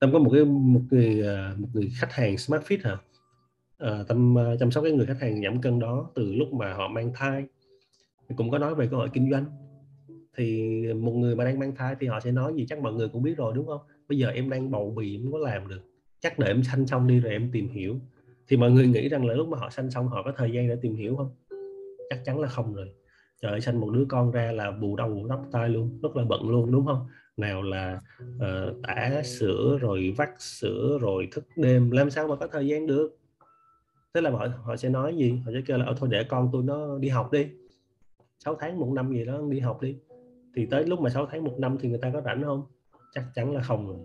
tâm 0.00 0.12
có 0.12 0.18
một 0.18 0.30
cái 0.32 0.44
một 0.44 0.80
người 0.90 1.26
à, 1.26 1.54
một 1.58 1.68
người 1.72 1.90
khách 2.00 2.12
hàng 2.12 2.38
smart 2.38 2.62
fit 2.62 2.78
hả? 2.84 2.96
Ờ, 3.78 3.98
à, 3.98 4.04
tâm 4.08 4.36
chăm 4.60 4.70
sóc 4.70 4.84
cái 4.84 4.92
người 4.92 5.06
khách 5.06 5.20
hàng 5.20 5.42
giảm 5.42 5.60
cân 5.60 5.78
đó 5.78 6.10
từ 6.14 6.32
lúc 6.32 6.52
mà 6.52 6.74
họ 6.74 6.88
mang 6.88 7.12
thai. 7.14 7.44
Cũng 8.36 8.50
có 8.50 8.58
nói 8.58 8.74
về 8.74 8.88
cơ 8.90 8.96
hội 8.96 9.08
kinh 9.12 9.30
doanh. 9.30 9.44
Thì 10.36 10.72
một 10.92 11.12
người 11.12 11.36
mà 11.36 11.44
đang 11.44 11.58
mang 11.58 11.74
thai 11.76 11.96
thì 12.00 12.06
họ 12.06 12.20
sẽ 12.20 12.32
nói 12.32 12.54
gì 12.56 12.66
chắc 12.68 12.78
mọi 12.78 12.92
người 12.92 13.08
cũng 13.08 13.22
biết 13.22 13.34
rồi 13.36 13.52
đúng 13.54 13.66
không? 13.66 13.80
Bây 14.08 14.18
giờ 14.18 14.28
em 14.28 14.50
đang 14.50 14.70
bầu 14.70 14.94
bì 14.96 15.16
em 15.16 15.32
có 15.32 15.38
làm 15.38 15.68
được. 15.68 15.80
Chắc 16.20 16.38
đợi 16.38 16.48
em 16.48 16.62
sanh 16.62 16.86
xong 16.86 17.06
đi 17.06 17.20
rồi 17.20 17.32
em 17.32 17.50
tìm 17.52 17.68
hiểu. 17.68 17.96
Thì 18.48 18.56
mọi 18.56 18.70
người 18.70 18.86
nghĩ 18.86 19.08
rằng 19.08 19.26
là 19.26 19.34
lúc 19.34 19.48
mà 19.48 19.58
họ 19.58 19.70
sanh 19.70 19.90
xong 19.90 20.08
họ 20.08 20.22
có 20.22 20.32
thời 20.36 20.52
gian 20.52 20.68
để 20.68 20.76
tìm 20.82 20.96
hiểu 20.96 21.16
không? 21.16 21.30
Chắc 22.10 22.18
chắn 22.24 22.40
là 22.40 22.48
không 22.48 22.74
rồi. 22.74 22.88
Trời 23.42 23.52
ơi 23.52 23.60
sanh 23.60 23.80
một 23.80 23.90
đứa 23.90 24.04
con 24.08 24.30
ra 24.30 24.52
là 24.52 24.70
bù 24.70 24.96
đầu 24.96 25.08
bù 25.08 25.28
tóc 25.28 25.46
tai 25.52 25.68
luôn 25.68 25.98
rất 26.02 26.16
là 26.16 26.24
bận 26.24 26.50
luôn 26.50 26.72
đúng 26.72 26.86
không? 26.86 27.06
Nào 27.38 27.62
là 27.62 28.00
uh, 28.36 28.82
tả 28.82 29.22
sữa 29.24 29.78
rồi 29.80 30.14
vắt 30.16 30.30
sữa 30.38 30.98
rồi 31.00 31.28
thức 31.32 31.44
đêm 31.56 31.90
làm 31.90 32.10
sao 32.10 32.28
mà 32.28 32.36
có 32.36 32.46
thời 32.46 32.66
gian 32.66 32.86
được? 32.86 33.18
Thế 34.14 34.20
là 34.20 34.30
họ 34.30 34.46
họ 34.62 34.76
sẽ 34.76 34.88
nói 34.88 35.16
gì? 35.16 35.40
Họ 35.44 35.50
sẽ 35.54 35.60
kêu 35.66 35.78
là 35.78 35.84
ở 35.84 35.94
thôi 35.96 36.08
để 36.12 36.24
con 36.24 36.48
tôi 36.52 36.62
nó 36.62 36.98
đi 36.98 37.08
học 37.08 37.32
đi. 37.32 37.46
6 38.38 38.56
tháng 38.60 38.80
một 38.80 38.92
năm 38.94 39.12
gì 39.12 39.24
đó 39.24 39.40
đi 39.50 39.60
học 39.60 39.82
đi. 39.82 39.96
Thì 40.56 40.66
tới 40.66 40.86
lúc 40.86 41.00
mà 41.00 41.10
6 41.10 41.26
tháng 41.26 41.44
một 41.44 41.54
năm 41.58 41.76
thì 41.80 41.88
người 41.88 41.98
ta 41.98 42.10
có 42.12 42.20
rảnh 42.20 42.42
không? 42.44 42.62
Chắc 43.12 43.24
chắn 43.34 43.54
là 43.54 43.62
không 43.62 43.88
rồi. 43.88 43.98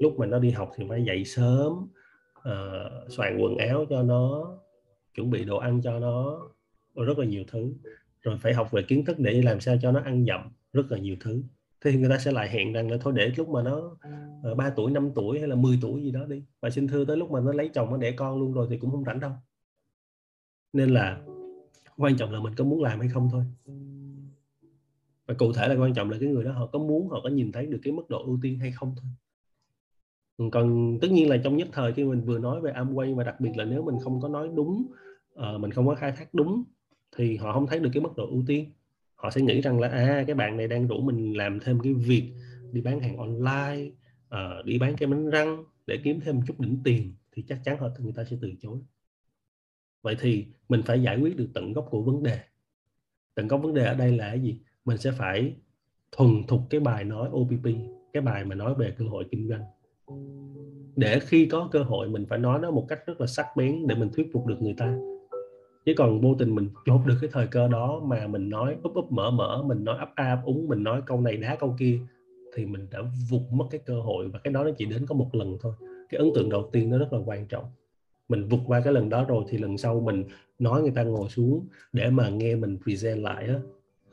Lúc 0.00 0.18
mà 0.18 0.26
nó 0.26 0.38
đi 0.38 0.50
học 0.50 0.70
thì 0.76 0.84
phải 0.88 1.04
dậy 1.04 1.24
sớm 1.24 1.72
uh, 2.38 3.12
soạn 3.12 3.38
quần 3.38 3.56
áo 3.56 3.84
cho 3.90 4.02
nó 4.02 4.54
chuẩn 5.14 5.30
bị 5.30 5.44
đồ 5.44 5.56
ăn 5.56 5.80
cho 5.82 5.98
nó 5.98 6.40
rất 6.94 7.18
là 7.18 7.26
nhiều 7.26 7.44
thứ. 7.48 7.72
Rồi 8.22 8.38
phải 8.40 8.54
học 8.54 8.72
về 8.72 8.82
kiến 8.82 9.04
thức 9.04 9.18
để 9.18 9.42
làm 9.42 9.60
sao 9.60 9.76
cho 9.82 9.92
nó 9.92 10.00
ăn 10.00 10.24
dặm 10.24 10.52
rất 10.72 10.92
là 10.92 10.98
nhiều 10.98 11.16
thứ 11.20 11.42
thì 11.80 11.96
người 11.96 12.10
ta 12.10 12.18
sẽ 12.18 12.32
lại 12.32 12.48
hẹn 12.48 12.72
rằng 12.72 12.90
là 12.90 12.96
thôi 13.00 13.12
để 13.16 13.32
lúc 13.36 13.48
mà 13.48 13.62
nó 13.62 13.96
ờ, 14.42 14.52
uh, 14.52 14.56
3 14.56 14.70
tuổi 14.70 14.90
5 14.90 15.10
tuổi 15.14 15.38
hay 15.38 15.48
là 15.48 15.56
10 15.56 15.78
tuổi 15.82 16.02
gì 16.02 16.10
đó 16.10 16.24
đi 16.24 16.42
và 16.60 16.70
xin 16.70 16.88
thưa 16.88 17.04
tới 17.04 17.16
lúc 17.16 17.30
mà 17.30 17.40
nó 17.40 17.52
lấy 17.52 17.70
chồng 17.74 17.90
nó 17.90 17.96
đẻ 17.96 18.12
con 18.12 18.38
luôn 18.38 18.52
rồi 18.52 18.66
thì 18.70 18.78
cũng 18.78 18.90
không 18.90 19.04
rảnh 19.04 19.20
đâu. 19.20 19.32
Nên 20.72 20.90
là 20.90 21.20
quan 21.96 22.16
trọng 22.16 22.32
là 22.32 22.40
mình 22.40 22.54
có 22.56 22.64
muốn 22.64 22.82
làm 22.82 23.00
hay 23.00 23.08
không 23.08 23.28
thôi. 23.32 23.44
Và 25.26 25.34
cụ 25.34 25.52
thể 25.52 25.68
là 25.68 25.74
quan 25.74 25.94
trọng 25.94 26.10
là 26.10 26.16
cái 26.20 26.28
người 26.28 26.44
đó 26.44 26.52
họ 26.52 26.66
có 26.66 26.78
muốn 26.78 27.08
họ 27.08 27.20
có 27.22 27.28
nhìn 27.28 27.52
thấy 27.52 27.66
được 27.66 27.78
cái 27.82 27.92
mức 27.92 28.10
độ 28.10 28.24
ưu 28.24 28.38
tiên 28.42 28.58
hay 28.58 28.72
không 28.72 28.94
thôi. 28.96 29.10
Ừ, 30.36 30.44
còn 30.52 30.98
tất 31.02 31.08
nhiên 31.10 31.28
là 31.30 31.36
trong 31.44 31.56
nhất 31.56 31.68
thời 31.72 31.92
khi 31.92 32.04
mình 32.04 32.20
vừa 32.20 32.38
nói 32.38 32.60
về 32.60 32.72
Amway 32.72 33.14
và 33.14 33.24
đặc 33.24 33.40
biệt 33.40 33.50
là 33.56 33.64
nếu 33.64 33.82
mình 33.82 33.96
không 34.04 34.20
có 34.20 34.28
nói 34.28 34.50
đúng 34.54 34.86
uh, 35.34 35.60
mình 35.60 35.70
không 35.70 35.86
có 35.86 35.94
khai 35.94 36.12
thác 36.12 36.34
đúng 36.34 36.64
thì 37.16 37.36
họ 37.36 37.52
không 37.52 37.66
thấy 37.66 37.80
được 37.80 37.90
cái 37.92 38.02
mức 38.02 38.16
độ 38.16 38.26
ưu 38.26 38.44
tiên 38.46 38.70
họ 39.16 39.30
sẽ 39.30 39.40
nghĩ 39.40 39.60
rằng 39.60 39.80
là 39.80 39.88
à 39.88 40.24
cái 40.26 40.34
bạn 40.34 40.56
này 40.56 40.68
đang 40.68 40.86
rủ 40.86 41.00
mình 41.00 41.36
làm 41.36 41.60
thêm 41.60 41.80
cái 41.80 41.92
việc 41.92 42.32
đi 42.72 42.80
bán 42.80 43.00
hàng 43.00 43.16
online 43.16 43.90
uh, 44.34 44.64
đi 44.64 44.78
bán 44.78 44.96
cái 44.96 45.08
bánh 45.08 45.30
răng 45.30 45.64
để 45.86 45.98
kiếm 46.04 46.20
thêm 46.20 46.40
chút 46.46 46.60
đỉnh 46.60 46.78
tiền 46.84 47.14
thì 47.32 47.44
chắc 47.48 47.58
chắn 47.64 47.78
họ 47.78 47.88
người 47.98 48.12
ta 48.12 48.24
sẽ 48.24 48.36
từ 48.40 48.52
chối. 48.60 48.78
Vậy 50.02 50.16
thì 50.20 50.46
mình 50.68 50.82
phải 50.82 51.02
giải 51.02 51.18
quyết 51.20 51.36
được 51.36 51.48
tận 51.54 51.72
gốc 51.72 51.86
của 51.90 52.02
vấn 52.02 52.22
đề. 52.22 52.38
Tận 53.34 53.48
gốc 53.48 53.62
vấn 53.62 53.74
đề 53.74 53.84
ở 53.84 53.94
đây 53.94 54.16
là 54.16 54.28
cái 54.28 54.40
gì? 54.40 54.60
Mình 54.84 54.98
sẽ 54.98 55.10
phải 55.10 55.56
thuần 56.12 56.42
thục 56.48 56.60
cái 56.70 56.80
bài 56.80 57.04
nói 57.04 57.28
OPP 57.32 57.64
cái 58.12 58.22
bài 58.22 58.44
mà 58.44 58.54
nói 58.54 58.74
về 58.74 58.94
cơ 58.98 59.04
hội 59.04 59.24
kinh 59.30 59.48
doanh. 59.48 59.62
Để 60.96 61.20
khi 61.20 61.46
có 61.46 61.68
cơ 61.72 61.82
hội 61.82 62.08
mình 62.08 62.26
phải 62.28 62.38
nói 62.38 62.60
nó 62.60 62.70
một 62.70 62.86
cách 62.88 62.98
rất 63.06 63.20
là 63.20 63.26
sắc 63.26 63.46
bén 63.56 63.86
để 63.86 63.94
mình 63.94 64.08
thuyết 64.12 64.26
phục 64.32 64.46
được 64.46 64.62
người 64.62 64.74
ta 64.78 64.96
chứ 65.86 65.92
còn 65.96 66.20
vô 66.20 66.34
tình 66.38 66.54
mình 66.54 66.68
chốt 66.86 67.00
được 67.06 67.14
cái 67.20 67.30
thời 67.32 67.46
cơ 67.46 67.68
đó 67.68 68.00
mà 68.04 68.26
mình 68.26 68.48
nói 68.48 68.76
úp 68.82 68.94
úp 68.94 69.12
mở 69.12 69.30
mở, 69.30 69.62
mình 69.66 69.84
nói 69.84 69.98
ấp 69.98 70.12
a 70.14 70.30
ấp 70.30 70.40
úng, 70.44 70.68
mình 70.68 70.82
nói 70.82 71.02
câu 71.06 71.20
này 71.20 71.36
đá 71.36 71.56
câu 71.56 71.76
kia, 71.78 71.98
thì 72.54 72.66
mình 72.66 72.86
đã 72.90 72.98
vụt 73.30 73.42
mất 73.50 73.64
cái 73.70 73.80
cơ 73.86 74.00
hội 74.00 74.28
và 74.28 74.38
cái 74.38 74.52
đó 74.52 74.64
nó 74.64 74.70
chỉ 74.78 74.84
đến 74.84 75.06
có 75.06 75.14
một 75.14 75.34
lần 75.34 75.56
thôi. 75.60 75.72
Cái 76.08 76.18
ấn 76.18 76.28
tượng 76.34 76.48
đầu 76.48 76.70
tiên 76.72 76.90
nó 76.90 76.98
rất 76.98 77.12
là 77.12 77.18
quan 77.18 77.46
trọng. 77.46 77.64
Mình 78.28 78.48
vụt 78.48 78.60
qua 78.66 78.80
cái 78.80 78.92
lần 78.92 79.08
đó 79.08 79.24
rồi 79.24 79.44
thì 79.48 79.58
lần 79.58 79.78
sau 79.78 80.00
mình 80.00 80.24
nói 80.58 80.82
người 80.82 80.92
ta 80.94 81.02
ngồi 81.02 81.28
xuống 81.28 81.66
để 81.92 82.10
mà 82.10 82.28
nghe 82.28 82.54
mình 82.54 82.78
present 82.84 83.22
lại 83.22 83.46
á, 83.46 83.60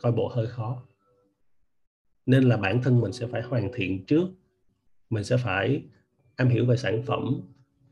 coi 0.02 0.12
bộ 0.12 0.28
hơi 0.28 0.48
khó. 0.48 0.84
Nên 2.26 2.44
là 2.44 2.58
bản 2.58 2.82
thân 2.84 3.02
mình 3.02 3.14
sẽ 3.14 3.28
phải 3.28 3.42
hoàn 3.42 3.72
thiện 3.74 4.06
trước. 4.06 4.28
Mình 5.10 5.24
sẽ 5.24 5.38
phải 5.38 5.84
am 6.36 6.48
hiểu 6.48 6.66
về 6.66 6.78
sản 6.78 7.02
phẩm. 7.06 7.42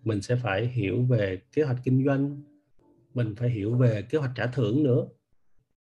Mình 0.04 0.22
sẽ 0.22 0.36
phải 0.36 0.68
hiểu 0.68 1.02
về 1.02 1.42
kế 1.54 1.64
hoạch 1.64 1.78
kinh 1.84 2.06
doanh 2.06 2.42
mình 3.14 3.36
phải 3.36 3.50
hiểu 3.50 3.76
về 3.76 4.02
kế 4.02 4.18
hoạch 4.18 4.32
trả 4.36 4.48
thưởng 4.48 4.84
nữa 4.84 5.08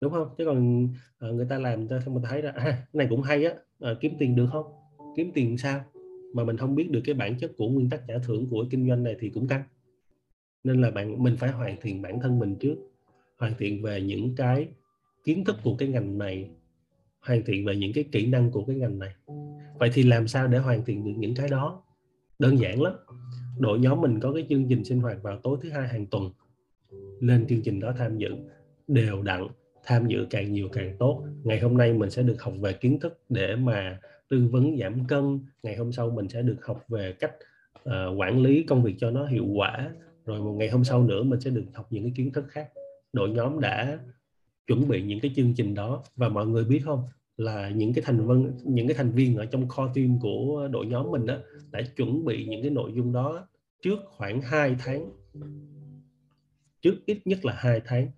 đúng 0.02 0.14
không? 0.14 0.28
Chứ 0.38 0.46
còn 0.46 0.88
ờ, 1.18 1.34
người 1.34 1.46
ta 1.50 1.60
làm 1.60 1.88
ta 1.88 2.00
mình 2.06 2.24
thấy 2.24 2.42
là 2.42 2.52
à, 2.52 2.64
cái 2.64 2.88
này 2.94 3.08
cũng 3.10 3.22
hay 3.22 3.46
á 3.46 3.54
à, 3.80 3.92
kiếm 4.00 4.14
tiền 4.20 4.36
được 4.36 4.48
không? 4.52 4.66
Kiếm 5.16 5.32
tiền 5.34 5.58
sao? 5.58 5.84
Mà 6.34 6.44
mình 6.44 6.58
không 6.58 6.76
biết 6.76 6.92
được 6.92 7.02
cái 7.06 7.16
bản 7.16 7.38
chất 7.40 7.52
của 7.58 7.70
nguyên 7.70 7.90
tắc 7.90 8.02
trả 8.08 8.18
thưởng 8.18 8.48
của 8.50 8.66
kinh 8.70 8.88
doanh 8.90 9.04
này 9.04 9.16
thì 9.20 9.30
cũng 9.30 9.48
căng. 9.48 9.64
Nên 10.64 10.82
là 10.82 10.92
bạn 10.92 11.24
mình 11.24 11.38
phải 11.38 11.52
hoàn 11.52 11.78
thiện 11.82 12.02
bản 12.02 12.20
thân 12.20 12.40
mình 12.40 12.56
trước 12.56 12.76
hoàn 13.38 13.54
thiện 13.58 13.84
về 13.84 14.02
những 14.02 14.36
cái 14.36 14.68
kiến 15.24 15.44
thức 15.46 15.56
của 15.64 15.76
cái 15.76 15.88
ngành 15.88 16.18
này 16.18 16.50
hoàn 17.20 17.46
thiện 17.46 17.66
về 17.66 17.76
những 17.76 17.94
cái 17.94 18.04
kỹ 18.12 18.26
năng 18.26 18.52
của 18.52 18.64
cái 18.66 18.76
ngành 18.76 19.00
này. 19.00 19.14
Vậy 19.80 19.90
thì 19.94 20.04
làm 20.04 20.28
sao 20.28 20.48
để 20.48 20.58
hoàn 20.58 20.86
thiện 20.86 21.06
được 21.06 21.14
những 21.18 21.36
cái 21.36 21.50
đó? 21.50 21.84
Đơn 22.40 22.60
giản 22.60 22.82
lắm. 22.82 22.94
Đội 23.60 23.80
nhóm 23.80 24.02
mình 24.02 24.20
có 24.20 24.34
cái 24.34 24.46
chương 24.50 24.70
trình 24.70 24.84
sinh 24.84 25.00
hoạt 25.00 25.24
vào 25.24 25.40
tối 25.44 25.58
thứ 25.62 25.70
hai 25.70 25.88
hàng 25.88 26.06
tuần 26.06 26.32
lên 27.22 27.48
chương 27.48 27.62
trình 27.62 27.80
đó 27.80 27.94
tham 27.98 28.18
dự 28.18 28.30
đều 28.88 29.22
đặn 29.22 29.48
tham 29.84 30.08
dự 30.08 30.28
càng 30.30 30.54
nhiều 30.54 30.70
càng 30.74 30.96
tốt. 31.00 31.24
Ngày 31.44 31.60
hôm 31.60 31.78
nay 31.78 31.94
mình 31.94 32.10
sẽ 32.10 32.24
được 32.24 32.42
học 32.42 32.54
về 32.60 32.74
kiến 32.74 33.00
thức 33.00 33.20
để 33.30 33.56
mà 33.56 34.00
tư 34.30 34.48
vấn 34.52 34.78
giảm 34.78 35.08
cân. 35.08 35.40
Ngày 35.64 35.76
hôm 35.76 35.92
sau 35.92 36.10
mình 36.10 36.30
sẽ 36.30 36.42
được 36.42 36.66
học 36.66 36.84
về 36.88 37.14
cách 37.20 37.32
uh, 37.90 38.20
quản 38.20 38.42
lý 38.42 38.64
công 38.64 38.84
việc 38.84 38.96
cho 39.00 39.12
nó 39.12 39.26
hiệu 39.26 39.46
quả. 39.46 39.92
Rồi 40.26 40.40
một 40.40 40.54
ngày 40.54 40.70
hôm 40.70 40.84
sau 40.84 41.04
nữa 41.04 41.24
mình 41.24 41.40
sẽ 41.40 41.50
được 41.50 41.64
học 41.74 41.88
những 41.90 42.04
cái 42.04 42.14
kiến 42.16 42.32
thức 42.32 42.46
khác. 42.50 42.70
Đội 43.14 43.30
nhóm 43.30 43.60
đã 43.60 44.00
chuẩn 44.68 44.88
bị 44.88 45.02
những 45.02 45.20
cái 45.20 45.32
chương 45.36 45.54
trình 45.54 45.74
đó. 45.74 46.04
Và 46.16 46.30
mọi 46.30 46.48
người 46.48 46.64
biết 46.64 46.82
không 46.86 47.04
là 47.38 47.70
những 47.70 47.94
cái 47.94 48.04
thành 48.08 48.28
viên 48.28 48.52
những 48.64 48.88
cái 48.88 48.98
thành 48.98 49.12
viên 49.12 49.38
ở 49.38 49.46
trong 49.46 49.68
core 49.68 49.92
team 49.96 50.20
của 50.22 50.68
đội 50.72 50.86
nhóm 50.86 51.12
mình 51.12 51.26
đó 51.26 51.36
đã 51.72 51.82
chuẩn 51.96 52.26
bị 52.26 52.46
những 52.46 52.62
cái 52.62 52.72
nội 52.72 52.92
dung 52.96 53.14
đó 53.14 53.48
trước 53.82 54.00
khoảng 54.06 54.42
2 54.42 54.76
tháng 54.80 55.10
trước 56.82 56.96
ít 57.06 57.22
nhất 57.26 57.46
là 57.46 57.54
hai 57.58 57.82
tháng 57.86 58.12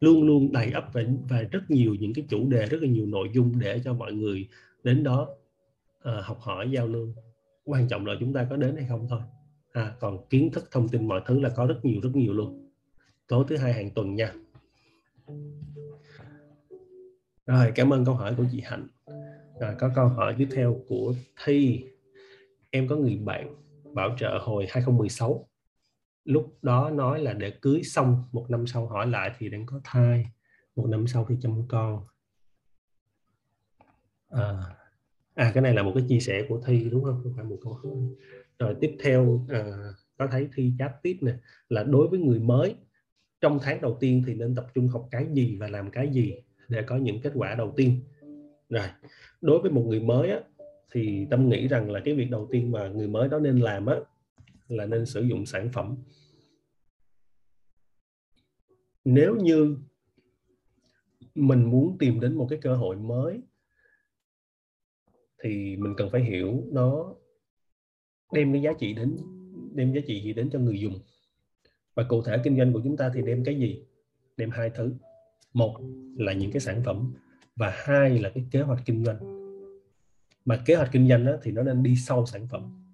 luôn 0.00 0.22
luôn 0.22 0.52
đầy 0.52 0.70
ắp 0.72 0.84
và, 0.92 1.02
và 1.28 1.42
rất 1.42 1.70
nhiều 1.70 1.94
những 1.94 2.14
cái 2.14 2.24
chủ 2.28 2.48
đề 2.48 2.66
rất 2.66 2.82
là 2.82 2.88
nhiều 2.88 3.06
nội 3.06 3.30
dung 3.34 3.58
để 3.58 3.80
cho 3.84 3.92
mọi 3.92 4.12
người 4.12 4.48
đến 4.84 5.02
đó 5.02 5.28
à, 6.02 6.20
học 6.22 6.38
hỏi 6.40 6.70
giao 6.70 6.88
lưu. 6.88 7.08
Quan 7.64 7.88
trọng 7.88 8.06
là 8.06 8.14
chúng 8.20 8.32
ta 8.32 8.46
có 8.50 8.56
đến 8.56 8.76
hay 8.76 8.86
không 8.88 9.06
thôi. 9.10 9.20
À, 9.72 9.94
còn 10.00 10.26
kiến 10.30 10.50
thức 10.52 10.68
thông 10.70 10.88
tin 10.88 11.08
mọi 11.08 11.22
thứ 11.26 11.40
là 11.40 11.48
có 11.48 11.66
rất 11.66 11.84
nhiều 11.84 12.00
rất 12.02 12.10
nhiều 12.14 12.32
luôn. 12.32 12.70
Tối 13.28 13.44
thứ 13.48 13.56
hai 13.56 13.72
hàng 13.72 13.90
tuần 13.90 14.14
nha. 14.14 14.32
Rồi 17.46 17.72
cảm 17.74 17.92
ơn 17.92 18.04
câu 18.04 18.14
hỏi 18.14 18.34
của 18.36 18.44
chị 18.52 18.60
Hạnh. 18.64 18.86
Rồi 19.60 19.74
có 19.78 19.90
câu 19.94 20.08
hỏi 20.08 20.34
tiếp 20.38 20.48
theo 20.52 20.80
của 20.88 21.14
Thi. 21.44 21.84
Em 22.70 22.88
có 22.88 22.96
người 22.96 23.16
bạn 23.24 23.54
bảo 23.94 24.16
trợ 24.18 24.38
hồi 24.42 24.66
2016 24.68 25.47
lúc 26.28 26.58
đó 26.62 26.90
nói 26.90 27.20
là 27.20 27.32
để 27.32 27.50
cưới 27.50 27.82
xong 27.82 28.24
một 28.32 28.46
năm 28.48 28.66
sau 28.66 28.86
hỏi 28.86 29.06
lại 29.06 29.30
thì 29.38 29.48
đang 29.48 29.66
có 29.66 29.80
thai 29.84 30.26
một 30.76 30.86
năm 30.88 31.06
sau 31.06 31.26
thì 31.28 31.34
chăm 31.40 31.68
con. 31.68 32.04
À, 34.28 34.52
à 35.34 35.50
cái 35.54 35.62
này 35.62 35.74
là 35.74 35.82
một 35.82 35.92
cái 35.94 36.04
chia 36.08 36.20
sẻ 36.20 36.46
của 36.48 36.60
thi 36.66 36.88
đúng 36.90 37.04
không? 37.04 37.20
Không 37.22 37.32
phải 37.36 37.44
một 37.44 37.58
câu 37.62 37.72
hỏi. 37.72 37.92
Rồi 38.58 38.76
tiếp 38.80 38.96
theo 39.02 39.46
à, 39.48 39.62
có 40.18 40.26
thấy 40.26 40.48
thi 40.54 40.72
chat 40.78 40.92
tiếp 41.02 41.18
nè 41.20 41.32
là 41.68 41.82
đối 41.82 42.08
với 42.08 42.20
người 42.20 42.38
mới 42.38 42.74
trong 43.40 43.58
tháng 43.62 43.80
đầu 43.80 43.96
tiên 44.00 44.22
thì 44.26 44.34
nên 44.34 44.54
tập 44.54 44.66
trung 44.74 44.88
học 44.88 45.08
cái 45.10 45.26
gì 45.32 45.56
và 45.60 45.68
làm 45.68 45.90
cái 45.90 46.08
gì 46.08 46.34
để 46.68 46.82
có 46.82 46.96
những 46.96 47.20
kết 47.20 47.32
quả 47.34 47.54
đầu 47.54 47.72
tiên? 47.76 48.00
Rồi 48.68 48.86
đối 49.40 49.58
với 49.58 49.70
một 49.70 49.82
người 49.86 50.00
mới 50.00 50.30
á, 50.30 50.40
thì 50.92 51.26
tâm 51.30 51.48
nghĩ 51.48 51.68
rằng 51.68 51.90
là 51.90 52.00
cái 52.04 52.14
việc 52.14 52.30
đầu 52.30 52.48
tiên 52.50 52.70
mà 52.70 52.88
người 52.88 53.08
mới 53.08 53.28
đó 53.28 53.38
nên 53.38 53.58
làm 53.58 53.86
á 53.86 53.96
là 54.68 54.86
nên 54.86 55.06
sử 55.06 55.22
dụng 55.22 55.46
sản 55.46 55.70
phẩm. 55.72 55.96
Nếu 59.04 59.36
như 59.36 59.76
mình 61.34 61.70
muốn 61.70 61.98
tìm 61.98 62.20
đến 62.20 62.34
một 62.34 62.46
cái 62.50 62.58
cơ 62.62 62.76
hội 62.76 62.96
mới 62.96 63.40
thì 65.42 65.76
mình 65.76 65.94
cần 65.96 66.08
phải 66.12 66.24
hiểu 66.24 66.64
nó 66.72 67.14
đem 68.32 68.52
cái 68.52 68.62
giá 68.62 68.72
trị 68.78 68.94
đến 68.94 69.16
đem 69.74 69.92
giá 69.92 70.00
trị 70.06 70.22
gì 70.22 70.32
đến 70.32 70.50
cho 70.50 70.58
người 70.58 70.80
dùng. 70.80 71.00
Và 71.94 72.04
cụ 72.08 72.22
thể 72.22 72.36
kinh 72.44 72.56
doanh 72.56 72.72
của 72.72 72.80
chúng 72.84 72.96
ta 72.96 73.10
thì 73.14 73.22
đem 73.22 73.44
cái 73.44 73.58
gì? 73.58 73.84
Đem 74.36 74.50
hai 74.50 74.70
thứ. 74.70 74.94
Một 75.52 75.80
là 76.16 76.32
những 76.32 76.52
cái 76.52 76.60
sản 76.60 76.82
phẩm 76.84 77.14
và 77.56 77.72
hai 77.74 78.18
là 78.18 78.30
cái 78.34 78.46
kế 78.50 78.62
hoạch 78.62 78.82
kinh 78.84 79.04
doanh. 79.04 79.18
Mà 80.44 80.62
kế 80.66 80.74
hoạch 80.74 80.88
kinh 80.92 81.08
doanh 81.08 81.24
đó, 81.24 81.32
thì 81.42 81.52
nó 81.52 81.62
nên 81.62 81.82
đi 81.82 81.96
sau 81.96 82.26
sản 82.26 82.48
phẩm 82.48 82.87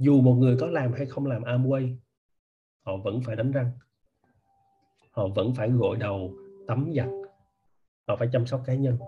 dù 0.00 0.20
một 0.20 0.34
người 0.34 0.56
có 0.60 0.66
làm 0.66 0.92
hay 0.92 1.06
không 1.06 1.26
làm 1.26 1.42
Amway 1.42 1.94
họ 2.82 2.96
vẫn 2.96 3.20
phải 3.26 3.36
đánh 3.36 3.52
răng. 3.52 3.70
Họ 5.10 5.28
vẫn 5.28 5.54
phải 5.54 5.70
gội 5.70 5.96
đầu 5.96 6.34
tắm 6.66 6.90
giặt. 6.96 7.08
Họ 8.08 8.16
phải 8.16 8.28
chăm 8.32 8.46
sóc 8.46 8.62
cá 8.66 8.74
nhân 8.74 8.98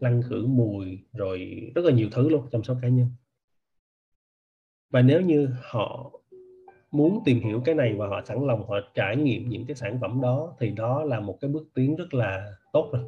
lăn 0.00 0.22
khử 0.22 0.46
mùi 0.46 0.98
rồi 1.12 1.60
rất 1.74 1.84
là 1.84 1.92
nhiều 1.92 2.08
thứ 2.12 2.28
luôn 2.28 2.46
chăm 2.50 2.62
sóc 2.62 2.78
cá 2.82 2.88
nhân. 2.88 3.08
Và 4.90 5.02
nếu 5.02 5.20
như 5.20 5.48
họ 5.62 6.12
muốn 6.90 7.22
tìm 7.24 7.40
hiểu 7.40 7.62
cái 7.64 7.74
này 7.74 7.94
và 7.94 8.08
họ 8.08 8.22
sẵn 8.24 8.46
lòng 8.46 8.68
họ 8.68 8.76
trải 8.94 9.16
nghiệm 9.16 9.48
những 9.48 9.66
cái 9.66 9.76
sản 9.76 9.98
phẩm 10.00 10.20
đó 10.20 10.56
thì 10.58 10.70
đó 10.70 11.04
là 11.04 11.20
một 11.20 11.38
cái 11.40 11.50
bước 11.50 11.68
tiến 11.74 11.96
rất 11.96 12.14
là 12.14 12.54
tốt 12.72 12.90
rồi. 12.92 13.04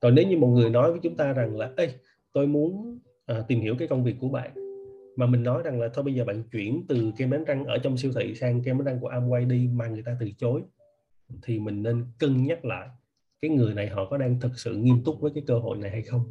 Còn 0.00 0.14
nếu 0.14 0.28
như 0.28 0.38
một 0.38 0.48
người 0.48 0.70
nói 0.70 0.90
với 0.90 1.00
chúng 1.02 1.16
ta 1.16 1.32
rằng 1.32 1.56
là 1.56 1.72
Ê, 1.76 1.94
tôi 2.32 2.46
muốn 2.46 2.98
à, 3.26 3.44
tìm 3.48 3.60
hiểu 3.60 3.74
cái 3.78 3.88
công 3.88 4.04
việc 4.04 4.16
của 4.20 4.28
bạn 4.28 4.69
mà 5.20 5.26
mình 5.26 5.42
nói 5.42 5.62
rằng 5.62 5.80
là 5.80 5.88
thôi 5.94 6.04
bây 6.04 6.14
giờ 6.14 6.24
bạn 6.24 6.42
chuyển 6.52 6.84
từ 6.88 7.12
kem 7.16 7.30
đánh 7.30 7.44
răng 7.44 7.64
ở 7.64 7.78
trong 7.78 7.96
siêu 7.96 8.12
thị 8.14 8.34
sang 8.34 8.62
kem 8.62 8.78
đánh 8.78 8.84
răng 8.84 9.00
của 9.00 9.10
Amway 9.10 9.48
đi, 9.48 9.68
mà 9.72 9.86
người 9.86 10.02
ta 10.02 10.16
từ 10.20 10.30
chối. 10.38 10.62
Thì 11.42 11.58
mình 11.58 11.82
nên 11.82 12.04
cân 12.18 12.46
nhắc 12.46 12.64
lại 12.64 12.88
cái 13.42 13.50
người 13.50 13.74
này 13.74 13.88
họ 13.88 14.04
có 14.10 14.18
đang 14.18 14.40
thực 14.40 14.58
sự 14.58 14.76
nghiêm 14.76 15.04
túc 15.04 15.20
với 15.20 15.30
cái 15.34 15.44
cơ 15.46 15.58
hội 15.58 15.78
này 15.78 15.90
hay 15.90 16.02
không. 16.02 16.24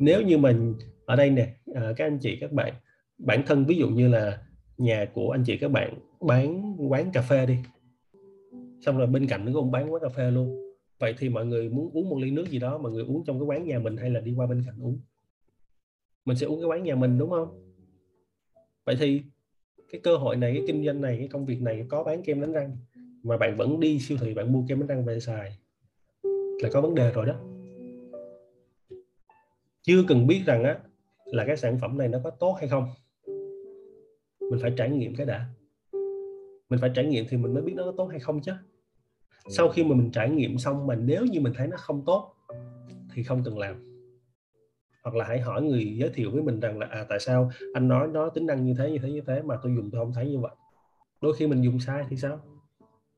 Nếu 0.00 0.22
như 0.22 0.38
mình, 0.38 0.74
ở 1.06 1.16
đây 1.16 1.30
nè 1.30 1.54
à, 1.74 1.92
các 1.96 2.04
anh 2.04 2.18
chị, 2.18 2.38
các 2.40 2.52
bạn, 2.52 2.74
bản 3.18 3.42
thân 3.46 3.64
ví 3.64 3.76
dụ 3.76 3.88
như 3.88 4.08
là 4.08 4.42
nhà 4.78 5.04
của 5.14 5.30
anh 5.30 5.42
chị, 5.46 5.56
các 5.56 5.70
bạn 5.70 5.98
bán 6.20 6.76
quán 6.90 7.10
cà 7.12 7.22
phê 7.22 7.46
đi, 7.46 7.56
xong 8.80 8.98
rồi 8.98 9.06
bên 9.06 9.26
cạnh 9.26 9.44
nó 9.44 9.52
cũng 9.54 9.70
bán 9.70 9.92
quán 9.92 10.02
cà 10.02 10.08
phê 10.08 10.30
luôn. 10.30 10.60
Vậy 11.00 11.14
thì 11.18 11.28
mọi 11.28 11.46
người 11.46 11.68
muốn 11.68 11.90
uống 11.92 12.08
một 12.08 12.18
ly 12.18 12.30
nước 12.30 12.48
gì 12.48 12.58
đó 12.58 12.78
mọi 12.78 12.92
người 12.92 13.04
uống 13.04 13.24
trong 13.24 13.38
cái 13.38 13.46
quán 13.46 13.64
nhà 13.64 13.78
mình 13.78 13.96
hay 13.96 14.10
là 14.10 14.20
đi 14.20 14.34
qua 14.36 14.46
bên 14.46 14.62
cạnh 14.66 14.78
uống? 14.82 15.00
Mình 16.24 16.36
sẽ 16.36 16.46
uống 16.46 16.60
cái 16.60 16.66
quán 16.66 16.82
nhà 16.82 16.94
mình, 16.94 17.18
đúng 17.18 17.30
không? 17.30 17.72
Vậy 18.84 18.96
thì 18.98 19.22
cái 19.92 20.00
cơ 20.00 20.16
hội 20.16 20.36
này, 20.36 20.52
cái 20.54 20.64
kinh 20.66 20.86
doanh 20.86 21.00
này, 21.00 21.16
cái 21.18 21.28
công 21.28 21.46
việc 21.46 21.62
này 21.62 21.86
có 21.88 22.04
bán 22.04 22.22
kem 22.22 22.40
đánh 22.40 22.52
răng 22.52 22.76
mà 23.22 23.36
bạn 23.36 23.56
vẫn 23.56 23.80
đi 23.80 23.98
siêu 23.98 24.18
thị 24.20 24.34
bạn 24.34 24.52
mua 24.52 24.64
kem 24.68 24.80
đánh 24.80 24.88
răng 24.88 25.04
về 25.04 25.20
xài 25.20 25.58
là 26.62 26.68
có 26.72 26.80
vấn 26.80 26.94
đề 26.94 27.12
rồi 27.12 27.26
đó. 27.26 27.34
Chưa 29.82 30.02
cần 30.08 30.26
biết 30.26 30.42
rằng 30.46 30.64
á, 30.64 30.78
là 31.24 31.44
cái 31.46 31.56
sản 31.56 31.78
phẩm 31.80 31.98
này 31.98 32.08
nó 32.08 32.20
có 32.24 32.30
tốt 32.30 32.56
hay 32.58 32.68
không. 32.68 32.84
Mình 34.40 34.60
phải 34.62 34.72
trải 34.76 34.90
nghiệm 34.90 35.16
cái 35.16 35.26
đã. 35.26 35.46
Mình 36.68 36.80
phải 36.80 36.90
trải 36.94 37.04
nghiệm 37.04 37.24
thì 37.28 37.36
mình 37.36 37.54
mới 37.54 37.62
biết 37.62 37.72
nó 37.76 37.84
có 37.84 37.92
tốt 37.96 38.06
hay 38.06 38.20
không 38.20 38.40
chứ. 38.40 38.52
Sau 39.48 39.68
khi 39.68 39.84
mà 39.84 39.96
mình 39.96 40.10
trải 40.12 40.30
nghiệm 40.30 40.58
xong 40.58 40.86
mà 40.86 40.94
nếu 40.94 41.24
như 41.24 41.40
mình 41.40 41.52
thấy 41.56 41.66
nó 41.66 41.76
không 41.76 42.02
tốt 42.06 42.34
thì 43.14 43.22
không 43.22 43.42
cần 43.44 43.58
làm 43.58 43.89
hoặc 45.02 45.14
là 45.14 45.24
hãy 45.24 45.40
hỏi 45.40 45.62
người 45.62 45.96
giới 45.96 46.10
thiệu 46.14 46.30
với 46.30 46.42
mình 46.42 46.60
rằng 46.60 46.78
là 46.78 46.86
à 46.86 47.06
tại 47.08 47.20
sao 47.20 47.50
anh 47.74 47.88
nói 47.88 48.08
nó 48.08 48.28
tính 48.28 48.46
năng 48.46 48.64
như 48.64 48.74
thế 48.78 48.90
như 48.90 48.98
thế 48.98 49.10
như 49.10 49.20
thế 49.26 49.42
mà 49.42 49.56
tôi 49.62 49.74
dùng 49.76 49.90
tôi 49.90 50.00
không 50.00 50.12
thấy 50.12 50.30
như 50.30 50.38
vậy? 50.38 50.52
Đôi 51.20 51.36
khi 51.36 51.46
mình 51.46 51.62
dùng 51.62 51.80
sai 51.80 52.04
thì 52.10 52.16
sao? 52.16 52.40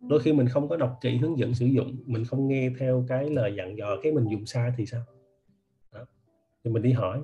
Đôi 0.01 0.21
khi 0.21 0.33
mình 0.33 0.49
không 0.49 0.69
có 0.69 0.77
đọc 0.77 0.99
kỹ 1.01 1.17
hướng 1.17 1.39
dẫn 1.39 1.55
sử 1.55 1.67
dụng 1.67 1.97
mình 2.07 2.25
không 2.25 2.49
nghe 2.49 2.71
theo 2.79 3.05
cái 3.09 3.31
lời 3.31 3.55
dặn 3.57 3.77
dò 3.77 3.97
cái 4.03 4.13
mình 4.13 4.25
dùng 4.31 4.47
sai 4.47 4.73
thì 4.77 4.87
sao? 4.87 5.03
Đó. 5.93 6.07
thì 6.65 6.71
mình 6.71 6.83
đi 6.83 6.93
hỏi. 6.93 7.23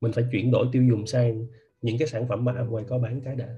Mình 0.00 0.12
phải 0.12 0.24
chuyển 0.32 0.50
đổi 0.50 0.66
tiêu 0.72 0.82
dùng 0.82 1.06
sang 1.06 1.46
những 1.82 1.98
cái 1.98 2.08
sản 2.08 2.28
phẩm 2.28 2.44
mà 2.44 2.52
Amway 2.52 2.84
có 2.84 2.98
bán 2.98 3.20
cái 3.20 3.36
đã. 3.36 3.56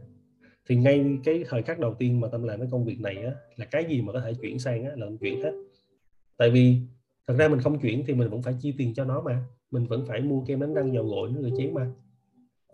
Thì 0.69 0.77
ngay 0.77 1.19
cái 1.25 1.45
thời 1.49 1.63
khắc 1.63 1.79
đầu 1.79 1.95
tiên 1.95 2.21
mà 2.21 2.29
tâm 2.29 2.43
làm 2.43 2.61
cái 2.61 2.69
công 2.73 2.85
việc 2.85 3.01
này 3.01 3.17
á, 3.25 3.33
là 3.57 3.65
cái 3.65 3.85
gì 3.85 4.03
mà 4.03 4.13
có 4.13 4.21
thể 4.21 4.33
chuyển 4.43 4.59
sang 4.59 4.85
á, 4.85 4.91
là 4.97 5.07
mình 5.07 5.19
chuyển 5.19 5.43
hết. 5.43 5.53
Tại 6.37 6.51
vì 6.51 6.81
thật 7.27 7.35
ra 7.39 7.49
mình 7.49 7.61
không 7.61 7.79
chuyển 7.79 8.05
thì 8.07 8.15
mình 8.15 8.31
vẫn 8.31 8.43
phải 8.43 8.55
chi 8.61 8.75
tiền 8.79 8.95
cho 8.95 9.05
nó 9.05 9.21
mà. 9.21 9.45
Mình 9.71 9.87
vẫn 9.87 10.05
phải 10.07 10.21
mua 10.21 10.45
kem 10.45 10.61
đánh 10.61 10.75
răng 10.75 10.95
dầu 10.95 11.07
gội 11.07 11.31
nước 11.31 11.41
rửa 11.43 11.57
chén 11.57 11.75
mà. 11.75 11.91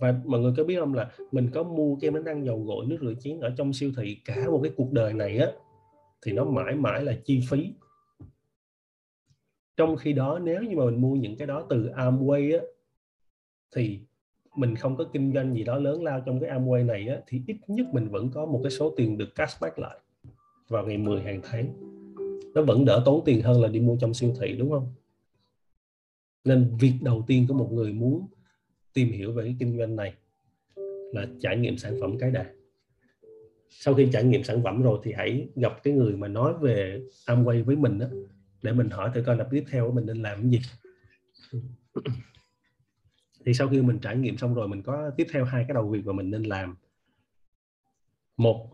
Và 0.01 0.21
mọi 0.25 0.41
người 0.41 0.53
có 0.57 0.65
biết 0.65 0.77
không 0.81 0.95
là 0.95 1.11
mình 1.33 1.51
có 1.55 1.63
mua 1.63 1.97
kem 1.97 2.15
đánh 2.15 2.25
răng 2.25 2.45
dầu 2.45 2.65
gội 2.65 2.87
nước 2.87 2.99
rửa 3.01 3.15
chén 3.21 3.41
ở 3.41 3.55
trong 3.57 3.73
siêu 3.73 3.93
thị 3.97 4.17
cả 4.25 4.51
một 4.51 4.61
cái 4.63 4.73
cuộc 4.77 4.93
đời 4.93 5.13
này 5.13 5.39
á 5.39 5.47
thì 6.23 6.33
nó 6.33 6.45
mãi 6.45 6.75
mãi 6.75 7.05
là 7.05 7.17
chi 7.25 7.41
phí. 7.51 7.73
Trong 9.77 9.97
khi 9.97 10.13
đó 10.13 10.39
nếu 10.39 10.63
như 10.63 10.77
mà 10.77 10.85
mình 10.85 11.01
mua 11.01 11.15
những 11.15 11.37
cái 11.37 11.47
đó 11.47 11.67
từ 11.69 11.91
Amway 11.97 12.59
á 12.59 12.65
thì 13.77 14.01
mình 14.57 14.77
không 14.77 14.97
có 14.97 15.05
kinh 15.13 15.33
doanh 15.35 15.55
gì 15.55 15.65
đó 15.65 15.79
lớn 15.79 16.03
lao 16.03 16.23
trong 16.27 16.41
cái 16.41 16.51
Amway 16.51 16.87
này 16.87 17.09
á, 17.09 17.17
thì 17.27 17.43
ít 17.47 17.57
nhất 17.69 17.87
mình 17.93 18.09
vẫn 18.09 18.31
có 18.35 18.47
một 18.47 18.61
cái 18.63 18.71
số 18.71 18.95
tiền 18.97 19.19
được 19.19 19.35
cashback 19.35 19.79
lại 19.79 19.99
vào 20.69 20.87
ngày 20.87 20.99
10 20.99 21.21
hàng 21.21 21.41
tháng 21.43 21.90
nó 22.55 22.63
vẫn 22.63 22.85
đỡ 22.85 23.03
tốn 23.05 23.23
tiền 23.25 23.43
hơn 23.43 23.63
là 23.63 23.69
đi 23.69 23.81
mua 23.81 23.97
trong 24.01 24.15
siêu 24.15 24.35
thị 24.41 24.57
đúng 24.59 24.71
không? 24.71 24.95
Nên 26.45 26.77
việc 26.81 26.95
đầu 27.03 27.25
tiên 27.27 27.47
của 27.49 27.55
một 27.55 27.69
người 27.73 27.93
muốn 27.93 28.27
tìm 28.93 29.13
hiểu 29.13 29.33
về 29.33 29.45
cái 29.45 29.57
kinh 29.59 29.79
doanh 29.79 29.97
này 29.97 30.15
là 31.13 31.27
trải 31.41 31.57
nghiệm 31.57 31.77
sản 31.79 31.97
phẩm 32.01 32.19
cái 32.19 32.31
đã. 32.31 32.51
Sau 33.69 33.95
khi 33.95 34.09
trải 34.13 34.25
nghiệm 34.25 34.43
sản 34.45 34.63
phẩm 34.65 34.83
rồi 34.83 35.01
thì 35.03 35.13
hãy 35.13 35.49
gặp 35.57 35.83
cái 35.83 35.95
người 35.95 36.17
mà 36.17 36.29
nói 36.29 36.55
về 36.61 37.03
Amway 37.27 37.65
với 37.65 37.77
mình 37.77 37.99
đó, 37.99 38.07
để 38.63 38.73
mình 38.73 38.91
hỏi 38.91 39.11
thử 39.15 39.23
coi 39.23 39.37
là 39.37 39.47
tiếp 39.51 39.65
theo 39.71 39.93
mình 39.93 40.07
nên 40.07 40.23
làm 40.23 40.43
cái 40.43 40.51
gì. 40.51 40.61
Thì 43.45 43.55
sau 43.55 43.69
khi 43.69 43.83
mình 43.83 43.99
trải 43.99 44.17
nghiệm 44.17 44.37
xong 44.37 44.55
rồi 44.55 44.69
mình 44.69 44.83
có 44.83 45.11
tiếp 45.17 45.27
theo 45.33 45.45
hai 45.45 45.65
cái 45.69 45.75
đầu 45.75 45.89
việc 45.89 46.07
mà 46.07 46.13
mình 46.13 46.31
nên 46.31 46.43
làm. 46.43 46.77
Một 48.37 48.71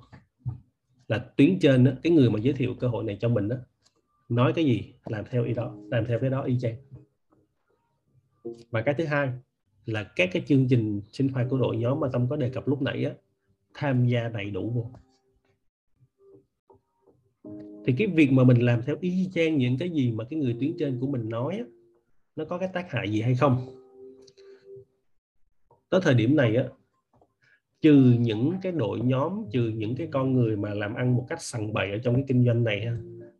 là 1.08 1.18
tuyến 1.36 1.58
trên 1.58 1.84
đó, 1.84 1.90
cái 2.02 2.12
người 2.12 2.30
mà 2.30 2.38
giới 2.38 2.54
thiệu 2.54 2.74
cơ 2.80 2.88
hội 2.88 3.04
này 3.04 3.16
cho 3.20 3.28
mình 3.28 3.48
đó 3.48 3.56
nói 4.28 4.52
cái 4.52 4.64
gì 4.64 4.92
làm 5.06 5.24
theo 5.30 5.44
ý 5.44 5.54
đó 5.54 5.76
làm 5.90 6.06
theo 6.06 6.18
cái 6.18 6.30
đó 6.30 6.42
y 6.42 6.58
chang. 6.60 6.76
Và 8.70 8.82
cái 8.82 8.94
thứ 8.98 9.04
hai 9.04 9.30
là 9.86 10.04
các 10.16 10.28
cái 10.32 10.42
chương 10.46 10.68
trình 10.68 11.00
sinh 11.12 11.28
hoạt 11.28 11.46
của 11.50 11.58
đội 11.58 11.76
nhóm 11.76 12.00
mà 12.00 12.08
tâm 12.12 12.26
có 12.30 12.36
đề 12.36 12.50
cập 12.50 12.68
lúc 12.68 12.82
nãy 12.82 13.04
á, 13.04 13.12
tham 13.74 14.06
gia 14.06 14.28
đầy 14.28 14.50
đủ 14.50 14.70
vô. 14.70 14.90
Thì 17.84 17.94
cái 17.98 18.06
việc 18.06 18.32
mà 18.32 18.44
mình 18.44 18.58
làm 18.58 18.82
theo 18.82 18.96
y 19.00 19.28
chang 19.34 19.58
những 19.58 19.78
cái 19.78 19.90
gì 19.90 20.12
mà 20.12 20.24
cái 20.30 20.38
người 20.38 20.56
tuyến 20.60 20.72
trên 20.78 21.00
của 21.00 21.06
mình 21.06 21.28
nói 21.28 21.58
á, 21.58 21.64
nó 22.36 22.44
có 22.44 22.58
cái 22.58 22.68
tác 22.72 22.90
hại 22.90 23.12
gì 23.12 23.20
hay 23.20 23.34
không? 23.34 23.66
Tới 25.90 26.00
thời 26.04 26.14
điểm 26.14 26.36
này 26.36 26.56
á 26.56 26.64
trừ 27.86 28.14
những 28.18 28.52
cái 28.62 28.72
đội 28.72 29.00
nhóm, 29.00 29.44
trừ 29.52 29.68
những 29.76 29.96
cái 29.96 30.08
con 30.10 30.32
người 30.32 30.56
mà 30.56 30.74
làm 30.74 30.94
ăn 30.94 31.16
một 31.16 31.26
cách 31.28 31.42
sằng 31.42 31.72
bậy 31.72 31.90
ở 31.90 31.98
trong 31.98 32.14
cái 32.14 32.24
kinh 32.28 32.46
doanh 32.46 32.64
này 32.64 32.86
ha 32.86 32.96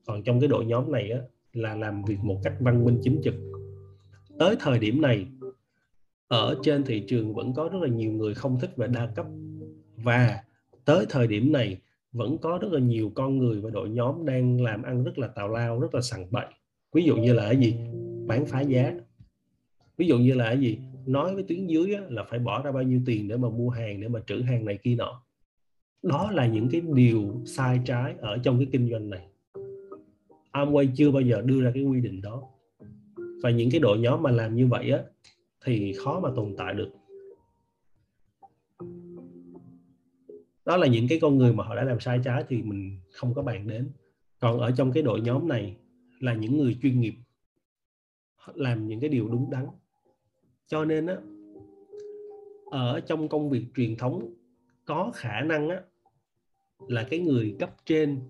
còn 0.07 0.23
trong 0.23 0.41
cái 0.41 0.49
đội 0.49 0.65
nhóm 0.65 0.93
này 0.93 1.11
á, 1.11 1.19
là 1.53 1.75
làm 1.75 2.05
việc 2.05 2.19
một 2.23 2.41
cách 2.45 2.55
văn 2.61 2.85
minh 2.85 2.99
chính 3.03 3.21
trực. 3.25 3.35
Tới 4.39 4.57
thời 4.61 4.79
điểm 4.79 5.01
này, 5.01 5.27
ở 6.29 6.59
trên 6.63 6.85
thị 6.85 7.05
trường 7.09 7.35
vẫn 7.35 7.55
có 7.55 7.69
rất 7.73 7.79
là 7.83 7.89
nhiều 7.89 8.13
người 8.13 8.35
không 8.35 8.61
thích 8.61 8.77
về 8.77 8.87
đa 8.87 9.07
cấp. 9.15 9.27
Và 9.97 10.43
tới 10.85 11.07
thời 11.09 11.27
điểm 11.27 11.53
này, 11.53 11.81
vẫn 12.13 12.39
có 12.39 12.59
rất 12.63 12.73
là 12.73 12.81
nhiều 12.81 13.13
con 13.15 13.39
người 13.39 13.61
và 13.61 13.71
đội 13.71 13.89
nhóm 13.89 14.27
đang 14.27 14.63
làm 14.63 14.83
ăn 14.83 15.05
rất 15.05 15.19
là 15.19 15.29
tào 15.29 15.49
lao, 15.49 15.81
rất 15.81 15.95
là 15.95 16.01
sằng 16.01 16.27
bậy. 16.31 16.47
Ví 16.93 17.03
dụ 17.03 17.17
như 17.17 17.33
là 17.33 17.43
cái 17.43 17.57
gì? 17.57 17.77
Bán 18.27 18.47
phá 18.47 18.61
giá. 18.61 18.95
Ví 19.97 20.07
dụ 20.07 20.19
như 20.19 20.35
là 20.35 20.45
cái 20.45 20.61
gì? 20.61 20.79
Nói 21.07 21.35
với 21.35 21.45
tuyến 21.49 21.67
dưới 21.67 21.95
á, 21.95 22.03
là 22.09 22.25
phải 22.25 22.39
bỏ 22.39 22.63
ra 22.63 22.73
bao 22.73 22.83
nhiêu 22.83 23.01
tiền 23.07 23.29
để 23.29 23.37
mà 23.37 23.49
mua 23.49 23.71
hàng 23.71 24.01
để 24.01 24.09
mà 24.09 24.21
trữ 24.27 24.41
hàng 24.41 24.65
này 24.65 24.79
kia 24.83 24.95
nọ. 24.95 25.23
Đó 26.03 26.31
là 26.31 26.47
những 26.47 26.69
cái 26.73 26.83
điều 26.95 27.43
sai 27.47 27.81
trái 27.85 28.15
ở 28.19 28.39
trong 28.39 28.59
cái 28.59 28.69
kinh 28.73 28.91
doanh 28.91 29.11
này. 29.11 29.29
Amway 30.53 30.89
chưa 30.97 31.11
bao 31.11 31.23
giờ 31.23 31.43
đưa 31.43 31.63
ra 31.63 31.71
cái 31.75 31.83
quy 31.83 32.01
định 32.01 32.23
đó. 32.23 32.43
Và 33.43 33.51
những 33.51 33.71
cái 33.71 33.81
đội 33.81 33.99
nhóm 33.99 34.23
mà 34.23 34.31
làm 34.31 34.55
như 34.55 34.67
vậy 34.67 34.91
á 34.91 35.03
thì 35.65 35.93
khó 35.93 36.21
mà 36.21 36.31
tồn 36.37 36.55
tại 36.59 36.75
được. 36.75 36.91
Đó 40.65 40.77
là 40.77 40.87
những 40.87 41.09
cái 41.09 41.19
con 41.23 41.39
người 41.39 41.53
mà 41.53 41.65
họ 41.65 41.77
đã 41.77 41.85
làm 41.85 42.01
sai 42.01 42.21
trái 42.25 42.45
thì 42.49 42.63
mình 42.63 43.01
không 43.13 43.35
có 43.35 43.43
bàn 43.43 43.69
đến. 43.69 43.91
Còn 44.41 44.59
ở 44.59 44.71
trong 44.71 44.93
cái 44.93 45.03
đội 45.03 45.21
nhóm 45.21 45.49
này 45.49 45.77
là 46.21 46.35
những 46.35 46.59
người 46.59 46.79
chuyên 46.83 47.01
nghiệp 47.01 47.15
làm 48.55 48.89
những 48.89 49.01
cái 49.01 49.11
điều 49.11 49.29
đúng 49.29 49.51
đắn 49.51 49.67
cho 50.67 50.85
nên 50.85 51.07
á 51.07 51.17
ở 52.71 53.01
trong 53.01 53.29
công 53.29 53.51
việc 53.51 53.67
truyền 53.77 53.97
thống 53.97 54.35
có 54.85 55.13
khả 55.15 55.41
năng 55.41 55.69
á 55.69 55.81
là 56.89 57.07
cái 57.11 57.19
người 57.19 57.57
cấp 57.59 57.75
trên 57.85 58.21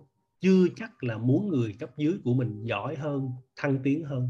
chưa 0.40 0.66
chắc 0.76 1.04
là 1.04 1.18
muốn 1.18 1.48
người 1.48 1.74
cấp 1.78 1.90
dưới 1.96 2.14
của 2.24 2.34
mình 2.34 2.62
giỏi 2.62 2.96
hơn 2.96 3.30
thăng 3.56 3.78
tiến 3.82 4.04
hơn. 4.04 4.28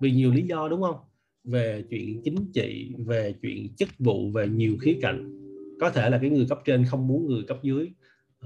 Vì 0.00 0.12
nhiều 0.12 0.32
lý 0.32 0.42
do 0.42 0.68
đúng 0.68 0.82
không? 0.82 0.96
Về 1.44 1.84
chuyện 1.90 2.20
chính 2.24 2.52
trị 2.52 2.94
về 2.98 3.34
chuyện 3.42 3.74
chức 3.76 3.88
vụ 3.98 4.30
về 4.30 4.48
nhiều 4.48 4.76
khía 4.80 4.98
cạnh. 5.02 5.36
Có 5.80 5.90
thể 5.90 6.10
là 6.10 6.18
cái 6.18 6.30
người 6.30 6.46
cấp 6.48 6.58
trên 6.64 6.84
không 6.84 7.06
muốn 7.08 7.26
người 7.26 7.42
cấp 7.42 7.58
dưới 7.62 7.92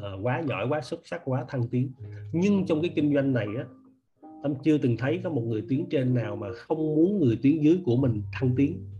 uh, 0.00 0.04
quá 0.22 0.42
giỏi 0.48 0.66
quá 0.68 0.80
xuất 0.80 1.06
sắc 1.06 1.22
quá 1.24 1.44
thăng 1.48 1.68
tiến. 1.68 1.92
Nhưng 2.32 2.66
trong 2.66 2.82
cái 2.82 2.92
kinh 2.94 3.14
doanh 3.14 3.32
này 3.32 3.46
á 3.58 3.64
tâm 4.44 4.54
chưa 4.64 4.78
từng 4.78 4.96
thấy 4.96 5.20
có 5.24 5.30
một 5.30 5.40
người 5.40 5.64
tuyến 5.68 5.84
trên 5.90 6.14
nào 6.14 6.36
mà 6.36 6.52
không 6.52 6.78
muốn 6.78 7.20
người 7.20 7.38
tuyến 7.42 7.60
dưới 7.60 7.78
của 7.84 7.96
mình 7.96 8.22
thăng 8.32 8.54
tiến. 8.56 8.90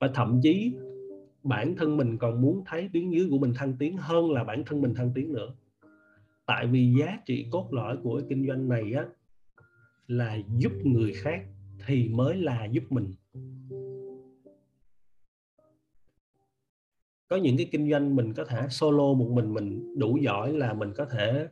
Và 0.00 0.10
thậm 0.14 0.40
chí 0.42 0.72
bản 1.42 1.76
thân 1.76 1.96
mình 1.96 2.18
còn 2.18 2.42
muốn 2.42 2.62
thấy 2.66 2.90
tuyến 2.92 3.10
dưới 3.10 3.28
của 3.30 3.38
mình 3.38 3.52
thăng 3.56 3.76
tiến 3.78 3.96
hơn 3.96 4.30
là 4.30 4.44
bản 4.44 4.62
thân 4.66 4.80
mình 4.80 4.94
thăng 4.94 5.12
tiến 5.14 5.32
nữa. 5.32 5.54
Tại 6.46 6.66
vì 6.66 6.94
giá 7.00 7.18
trị 7.26 7.46
cốt 7.50 7.68
lõi 7.72 7.96
của 8.02 8.22
kinh 8.28 8.46
doanh 8.46 8.68
này 8.68 8.92
á, 8.92 9.04
là 10.06 10.38
giúp 10.58 10.72
người 10.84 11.12
khác 11.12 11.44
thì 11.86 12.08
mới 12.08 12.36
là 12.36 12.64
giúp 12.64 12.84
mình. 12.90 13.12
Có 17.28 17.36
những 17.36 17.56
cái 17.56 17.68
kinh 17.72 17.90
doanh 17.90 18.16
mình 18.16 18.34
có 18.34 18.44
thể 18.44 18.66
solo 18.70 19.12
một 19.12 19.28
mình 19.30 19.54
mình 19.54 19.98
đủ 19.98 20.16
giỏi 20.16 20.52
là 20.52 20.74
mình 20.74 20.92
có 20.96 21.04
thể 21.04 21.48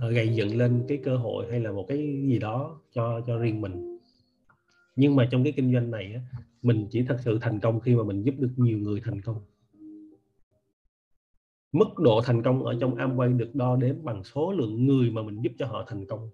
Ờ, 0.00 0.10
gây 0.10 0.34
dựng 0.34 0.56
lên 0.56 0.84
cái 0.88 0.98
cơ 1.04 1.16
hội 1.16 1.46
hay 1.50 1.60
là 1.60 1.72
một 1.72 1.84
cái 1.88 1.98
gì 1.98 2.38
đó 2.38 2.80
cho 2.92 3.20
cho 3.26 3.38
riêng 3.38 3.60
mình. 3.60 3.98
Nhưng 4.96 5.16
mà 5.16 5.28
trong 5.30 5.44
cái 5.44 5.52
kinh 5.56 5.72
doanh 5.72 5.90
này 5.90 6.12
á, 6.14 6.20
mình 6.62 6.86
chỉ 6.90 7.02
thật 7.02 7.16
sự 7.24 7.38
thành 7.40 7.60
công 7.60 7.80
khi 7.80 7.94
mà 7.94 8.04
mình 8.04 8.22
giúp 8.22 8.34
được 8.38 8.52
nhiều 8.56 8.78
người 8.78 9.00
thành 9.04 9.20
công. 9.20 9.40
Mức 11.72 11.98
độ 11.98 12.20
thành 12.24 12.42
công 12.42 12.64
ở 12.64 12.76
trong 12.80 12.94
Amway 12.94 13.36
được 13.36 13.54
đo 13.54 13.76
đếm 13.76 14.04
bằng 14.04 14.24
số 14.24 14.52
lượng 14.52 14.86
người 14.86 15.10
mà 15.10 15.22
mình 15.22 15.40
giúp 15.42 15.52
cho 15.58 15.66
họ 15.66 15.84
thành 15.88 16.06
công. 16.06 16.30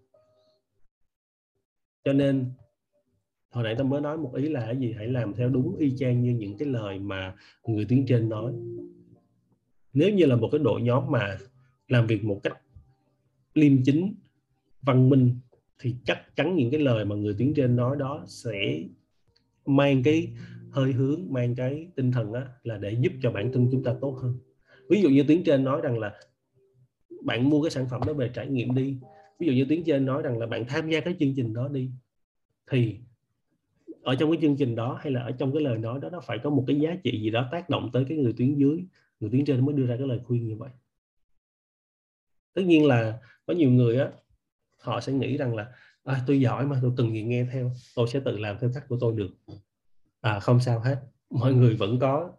Cho 2.05 2.13
nên 2.13 2.51
hồi 3.51 3.65
nãy 3.65 3.75
tôi 3.79 3.87
mới 3.87 4.01
nói 4.01 4.19
một 4.19 4.35
ý 4.35 4.49
là 4.49 4.61
cái 4.61 4.77
gì? 4.77 4.95
Hãy 4.97 5.07
làm 5.07 5.35
theo 5.35 5.49
đúng 5.49 5.77
y 5.77 5.97
chang 5.99 6.23
như 6.23 6.31
những 6.31 6.59
cái 6.59 6.69
lời 6.69 6.99
mà 6.99 7.35
người 7.67 7.85
tuyến 7.85 8.07
trên 8.07 8.29
nói. 8.29 8.53
Nếu 9.93 10.15
như 10.15 10.27
là 10.27 10.37
một 10.37 10.49
cái 10.53 10.59
đội 10.59 10.83
nhóm 10.83 11.11
mà 11.11 11.39
làm 11.89 12.07
việc 12.07 12.25
một 12.25 12.41
cách 12.43 12.62
liêm 13.55 13.83
chính 13.85 14.15
văn 14.83 15.09
minh 15.09 15.37
thì 15.79 15.97
chắc 16.05 16.37
chắn 16.37 16.57
những 16.57 16.71
cái 16.71 16.81
lời 16.81 17.05
mà 17.05 17.17
người 17.17 17.35
tuyến 17.39 17.55
trên 17.55 17.77
nói 17.77 17.97
đó 17.97 18.25
sẽ 18.29 18.83
mang 19.67 20.03
cái 20.03 20.29
hơi 20.71 20.93
hướng 20.93 21.21
mang 21.31 21.55
cái 21.55 21.89
tinh 21.97 22.13
thần 22.13 22.33
á, 22.33 22.47
là 22.63 22.79
để 22.79 22.97
giúp 23.01 23.13
cho 23.23 23.31
bản 23.31 23.53
thân 23.53 23.69
chúng 23.73 23.85
ta 23.85 23.95
tốt 24.01 24.19
hơn. 24.23 24.39
Ví 24.89 25.03
dụ 25.03 25.09
như 25.09 25.25
tuyến 25.29 25.45
trên 25.45 25.65
nói 25.65 25.81
rằng 25.81 25.99
là 25.99 26.15
bạn 27.25 27.51
mua 27.51 27.63
cái 27.63 27.71
sản 27.71 27.87
phẩm 27.91 28.01
đó 28.07 28.13
về 28.13 28.31
trải 28.35 28.47
nghiệm 28.47 28.75
đi. 28.75 28.97
Ví 29.39 29.47
dụ 29.47 29.53
như 29.53 29.65
tuyến 29.69 29.83
trên 29.85 30.07
nói 30.07 30.23
rằng 30.23 30.39
là 30.39 30.47
bạn 30.47 30.65
tham 30.69 30.91
gia 30.91 31.01
cái 31.01 31.17
chương 31.21 31.35
trình 31.37 31.55
đó 31.55 31.69
đi 31.69 31.91
thì 32.71 32.97
ở 34.03 34.15
trong 34.15 34.31
cái 34.31 34.39
chương 34.43 34.57
trình 34.57 34.75
đó 34.75 34.99
hay 35.01 35.13
là 35.13 35.23
ở 35.23 35.31
trong 35.31 35.53
cái 35.53 35.63
lời 35.63 35.79
nói 35.79 36.01
đó 36.03 36.11
nó 36.11 36.21
phải 36.21 36.39
có 36.39 36.51
một 36.51 36.65
cái 36.67 36.81
giá 36.81 36.97
trị 37.05 37.21
gì 37.23 37.31
đó 37.31 37.49
tác 37.53 37.71
động 37.71 37.91
tới 37.93 38.05
cái 38.09 38.19
người 38.19 38.33
tuyến 38.37 38.55
dưới. 38.55 38.85
Người 39.21 39.31
tuyến 39.31 39.45
trên 39.45 39.67
mới 39.67 39.75
đưa 39.75 39.87
ra 39.87 39.97
cái 39.97 40.07
lời 40.07 40.21
khuyên 40.25 40.47
như 40.47 40.57
vậy 40.57 40.71
tất 42.55 42.63
nhiên 42.63 42.87
là 42.87 43.19
có 43.47 43.55
nhiều 43.55 43.71
người 43.71 43.99
á 43.99 44.09
họ 44.79 45.01
sẽ 45.01 45.13
nghĩ 45.13 45.37
rằng 45.37 45.55
là 45.57 45.73
à, 46.05 46.23
tôi 46.27 46.41
giỏi 46.41 46.67
mà 46.67 46.79
tôi 46.83 46.93
từng 46.97 47.13
gì 47.15 47.23
nghe 47.23 47.47
theo 47.53 47.71
tôi 47.97 48.09
sẽ 48.09 48.21
tự 48.21 48.39
làm 48.39 48.57
theo 48.61 48.71
cách 48.75 48.85
của 48.89 48.97
tôi 49.01 49.13
được. 49.17 49.31
À, 50.21 50.41
không 50.41 50.61
sao 50.61 50.81
hết. 50.81 50.97
Mọi 51.31 51.55
người 51.55 51.77
vẫn 51.77 51.99
có 51.99 52.33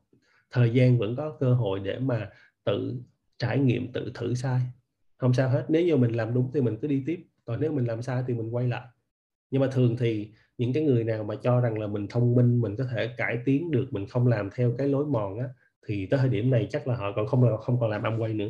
thời 0.52 0.70
gian 0.70 0.98
vẫn 0.98 1.16
có 1.16 1.38
cơ 1.40 1.54
hội 1.54 1.80
để 1.80 2.00
mà 2.00 2.30
tự 2.64 2.96
trải 3.38 3.60
nghiệm 3.60 3.92
tự 3.92 4.12
thử 4.14 4.34
sai. 4.34 4.62
Không 5.18 5.34
sao 5.34 5.50
hết. 5.50 5.66
Nếu 5.70 5.86
như 5.86 5.98
mình 5.98 6.12
làm 6.12 6.34
đúng 6.34 6.52
thì 6.54 6.62
mình 6.62 6.78
cứ 6.82 6.88
đi 6.88 7.04
tiếp. 7.06 7.26
Còn 7.46 7.60
nếu 7.60 7.72
mình 7.72 7.86
làm 7.86 8.02
sai 8.02 8.24
thì 8.28 8.34
mình 8.34 8.56
quay 8.56 8.68
lại. 8.68 8.88
Nhưng 9.52 9.62
mà 9.62 9.68
thường 9.72 9.98
thì 9.98 10.32
những 10.58 10.74
cái 10.74 10.84
người 10.84 11.04
nào 11.04 11.24
mà 11.24 11.36
cho 11.44 11.60
rằng 11.60 11.80
là 11.80 11.88
mình 11.88 12.08
thông 12.08 12.36
minh 12.36 12.62
mình 12.62 12.76
có 12.76 12.86
thể 12.92 13.14
cải 13.18 13.38
tiến 13.46 13.72
được 13.72 13.88
mình 13.92 14.08
không 14.08 14.28
làm 14.28 14.50
theo 14.56 14.74
cái 14.78 14.88
lối 14.88 15.06
mòn 15.06 15.40
á 15.40 15.46
thì 15.88 16.06
tới 16.06 16.20
thời 16.20 16.30
điểm 16.30 16.52
này 16.52 16.68
chắc 16.70 16.88
là 16.88 16.96
họ 16.96 17.12
còn 17.16 17.28
không 17.28 17.58
không 17.62 17.80
còn 17.80 17.90
làm 17.90 18.04
âm 18.04 18.20
quay 18.20 18.34
nữa. 18.34 18.50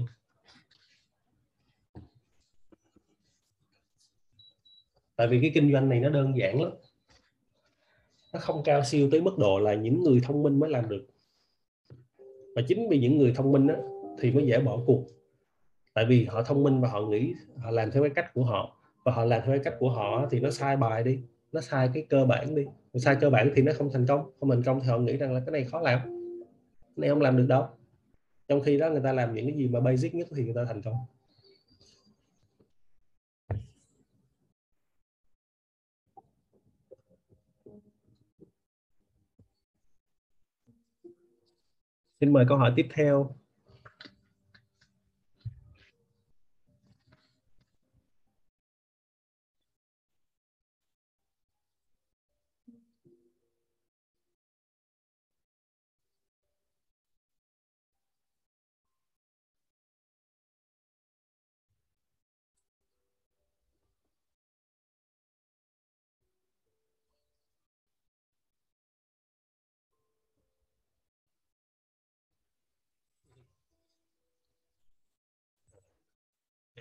Tại 5.16 5.28
vì 5.28 5.42
cái 5.42 5.52
kinh 5.54 5.72
doanh 5.72 5.90
này 5.90 6.00
nó 6.00 6.10
đơn 6.10 6.38
giản 6.38 6.62
lắm. 6.62 6.72
Nó 8.34 8.40
không 8.40 8.62
cao 8.64 8.84
siêu 8.84 9.10
tới 9.12 9.22
mức 9.22 9.38
độ 9.38 9.60
là 9.60 9.74
những 9.74 10.04
người 10.04 10.22
thông 10.24 10.44
minh 10.44 10.60
mới 10.60 10.70
làm 10.70 10.90
được. 10.90 11.06
Và 12.56 12.62
chính 12.68 12.90
vì 12.90 13.00
những 13.00 13.18
người 13.18 13.34
thông 13.36 13.52
minh 13.52 13.68
đó 13.68 13.76
thì 14.20 14.32
mới 14.32 14.46
dễ 14.46 14.60
bỏ 14.60 14.80
cuộc. 14.86 15.06
Tại 15.94 16.06
vì 16.06 16.26
họ 16.26 16.44
thông 16.44 16.64
minh 16.64 16.82
và 16.82 16.90
họ 16.90 17.02
nghĩ, 17.02 17.34
họ 17.58 17.72
làm 17.72 17.92
theo 17.92 18.04
cái 18.04 18.10
cách 18.10 18.34
của 18.34 18.44
họ. 18.44 18.78
Và 19.06 19.12
họ 19.12 19.26
làm 19.26 19.42
theo 19.46 19.56
cái 19.56 19.64
cách 19.64 19.76
của 19.80 19.90
họ 19.90 20.28
thì 20.32 20.40
nó 20.40 20.50
sai 20.50 20.78
bài 20.78 21.04
đi. 21.04 21.20
Nó 21.52 21.62
sai 21.62 21.90
cái 21.94 22.06
cơ 22.10 22.26
bản 22.26 22.56
đi. 22.56 22.66
Sai 22.94 23.18
cơ 23.22 23.30
bản 23.30 23.52
thì 23.56 23.62
nó 23.62 23.72
không 23.78 23.90
thành 23.94 24.06
công. 24.08 24.32
Không 24.40 24.50
thành 24.50 24.64
công 24.64 24.80
thì 24.80 24.88
họ 24.88 24.98
nghĩ 24.98 25.18
rằng 25.18 25.34
là 25.34 25.40
cái 25.46 25.52
này 25.52 25.64
khó 25.64 25.82
làm. 25.82 26.00
Cái 26.82 26.98
này 26.98 27.10
không 27.10 27.22
làm 27.22 27.38
được 27.38 27.46
đâu. 27.48 27.68
Trong 28.48 28.62
khi 28.62 28.78
đó 28.78 28.90
người 28.90 29.02
ta 29.04 29.14
làm 29.14 29.34
những 29.34 29.46
cái 29.48 29.56
gì 29.58 29.68
mà 29.68 29.80
basic 29.80 30.16
nhất 30.16 30.28
thì 30.36 30.44
người 30.44 30.54
ta 30.54 30.66
thành 30.66 30.82
công. 30.82 30.96
Xin 42.24 42.34
mời 42.34 42.46
câu 42.50 42.58
hỏi 42.58 42.74
tiếp 42.76 42.88
theo. 42.94 43.36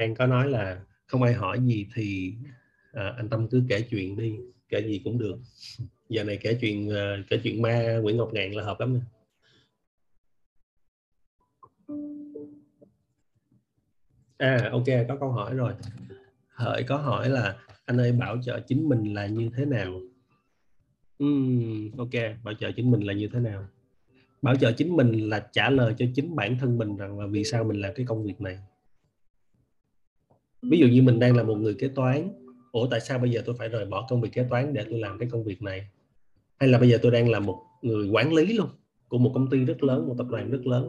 An 0.03 0.15
có 0.15 0.27
nói 0.27 0.51
là 0.51 0.81
không 1.07 1.23
ai 1.23 1.33
hỏi 1.33 1.61
gì 1.61 1.87
thì 1.95 2.35
à, 2.93 3.15
anh 3.17 3.29
Tâm 3.29 3.49
cứ 3.49 3.63
kể 3.69 3.83
chuyện 3.91 4.17
đi 4.17 4.37
kể 4.69 4.83
gì 4.87 5.01
cũng 5.05 5.19
được. 5.19 5.37
Giờ 6.09 6.25
này 6.25 6.39
kể 6.43 6.59
chuyện 6.61 6.89
uh, 6.89 7.27
kể 7.31 7.41
chuyện 7.43 7.63
ma 7.63 7.99
Nguyễn 8.03 8.17
Ngọc 8.17 8.33
Ngạn 8.33 8.53
là 8.53 8.65
hợp 8.65 8.81
lắm 8.81 8.95
nè. 8.95 9.01
À 14.39 14.69
ok 14.73 14.85
có 15.09 15.17
câu 15.21 15.31
hỏi 15.33 15.55
rồi. 15.55 15.73
Hợi 16.49 16.83
có 16.83 16.97
hỏi 16.97 17.29
là 17.31 17.57
anh 17.85 18.01
ơi 18.01 18.13
bảo 18.13 18.43
trợ 18.43 18.61
chính 18.61 18.89
mình 18.89 19.15
là 19.15 19.27
như 19.27 19.51
thế 19.57 19.65
nào? 19.65 20.01
Uhm, 21.25 21.91
ok 21.99 22.45
bảo 22.45 22.55
trợ 22.55 22.73
chính 22.77 22.91
mình 22.91 23.01
là 23.01 23.13
như 23.13 23.29
thế 23.33 23.41
nào? 23.41 23.65
Bảo 24.43 24.57
trợ 24.57 24.73
chính 24.73 24.97
mình 24.97 25.29
là 25.29 25.49
trả 25.53 25.71
lời 25.71 25.95
cho 25.99 26.07
chính 26.15 26.37
bản 26.37 26.59
thân 26.59 26.79
mình 26.79 26.97
rằng 26.97 27.21
là 27.21 27.27
vì 27.27 27.45
sao 27.45 27.65
mình 27.65 27.81
làm 27.81 27.93
cái 27.95 28.07
công 28.07 28.25
việc 28.25 28.41
này 28.41 28.59
ví 30.63 30.79
dụ 30.79 30.87
như 30.87 31.03
mình 31.03 31.19
đang 31.19 31.37
là 31.37 31.43
một 31.43 31.55
người 31.55 31.75
kế 31.75 31.89
toán 31.89 32.33
ủa 32.73 32.87
tại 32.91 33.01
sao 33.01 33.19
bây 33.19 33.31
giờ 33.31 33.43
tôi 33.47 33.55
phải 33.59 33.69
rời 33.69 33.87
bỏ 33.87 34.07
công 34.09 34.21
việc 34.21 34.33
kế 34.33 34.47
toán 34.51 34.75
để 34.75 34.85
tôi 34.91 34.99
làm 34.99 35.19
cái 35.19 35.29
công 35.33 35.45
việc 35.45 35.63
này? 35.63 35.89
Hay 36.59 36.69
là 36.69 36.79
bây 36.79 36.91
giờ 36.91 36.99
tôi 37.03 37.13
đang 37.13 37.31
là 37.31 37.41
một 37.41 37.63
người 37.83 38.09
quản 38.09 38.33
lý 38.33 38.53
luôn 38.53 38.69
của 39.09 39.19
một 39.19 39.31
công 39.35 39.51
ty 39.51 39.65
rất 39.65 39.83
lớn 39.83 40.09
một 40.09 40.15
tập 40.19 40.27
đoàn 40.31 40.51
rất 40.51 40.67
lớn. 40.67 40.89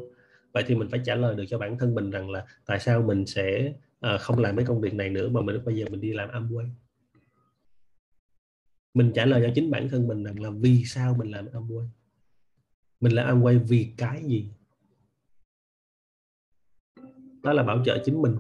Vậy 0.53 0.63
thì 0.67 0.76
mình 0.76 0.88
phải 0.89 1.01
trả 1.05 1.15
lời 1.15 1.36
được 1.36 1.43
cho 1.49 1.57
bản 1.57 1.78
thân 1.78 1.95
mình 1.95 2.11
rằng 2.11 2.30
là 2.30 2.45
tại 2.65 2.80
sao 2.80 3.01
mình 3.01 3.26
sẽ 3.26 3.74
uh, 4.13 4.21
không 4.21 4.39
làm 4.39 4.55
cái 4.55 4.65
công 4.65 4.82
việc 4.82 4.93
này 4.93 5.09
nữa 5.09 5.30
mà 5.30 5.41
mình 5.41 5.65
bây 5.65 5.76
giờ 5.76 5.86
mình 5.91 6.01
đi 6.01 6.13
làm 6.13 6.30
Amway? 6.30 6.67
Mình 8.93 9.11
trả 9.15 9.26
lời 9.26 9.41
cho 9.47 9.51
chính 9.55 9.71
bản 9.71 9.89
thân 9.89 10.07
mình 10.07 10.24
rằng 10.24 10.41
là 10.41 10.49
vì 10.49 10.84
sao 10.86 11.15
mình 11.19 11.32
làm 11.32 11.45
Amway? 11.45 11.88
Mình 13.01 13.11
làm 13.11 13.39
Amway 13.39 13.59
vì 13.59 13.93
cái 13.97 14.24
gì? 14.24 14.49
Đó 17.43 17.53
là 17.53 17.63
bảo 17.63 17.84
trợ 17.86 18.01
chính 18.05 18.21
mình 18.21 18.36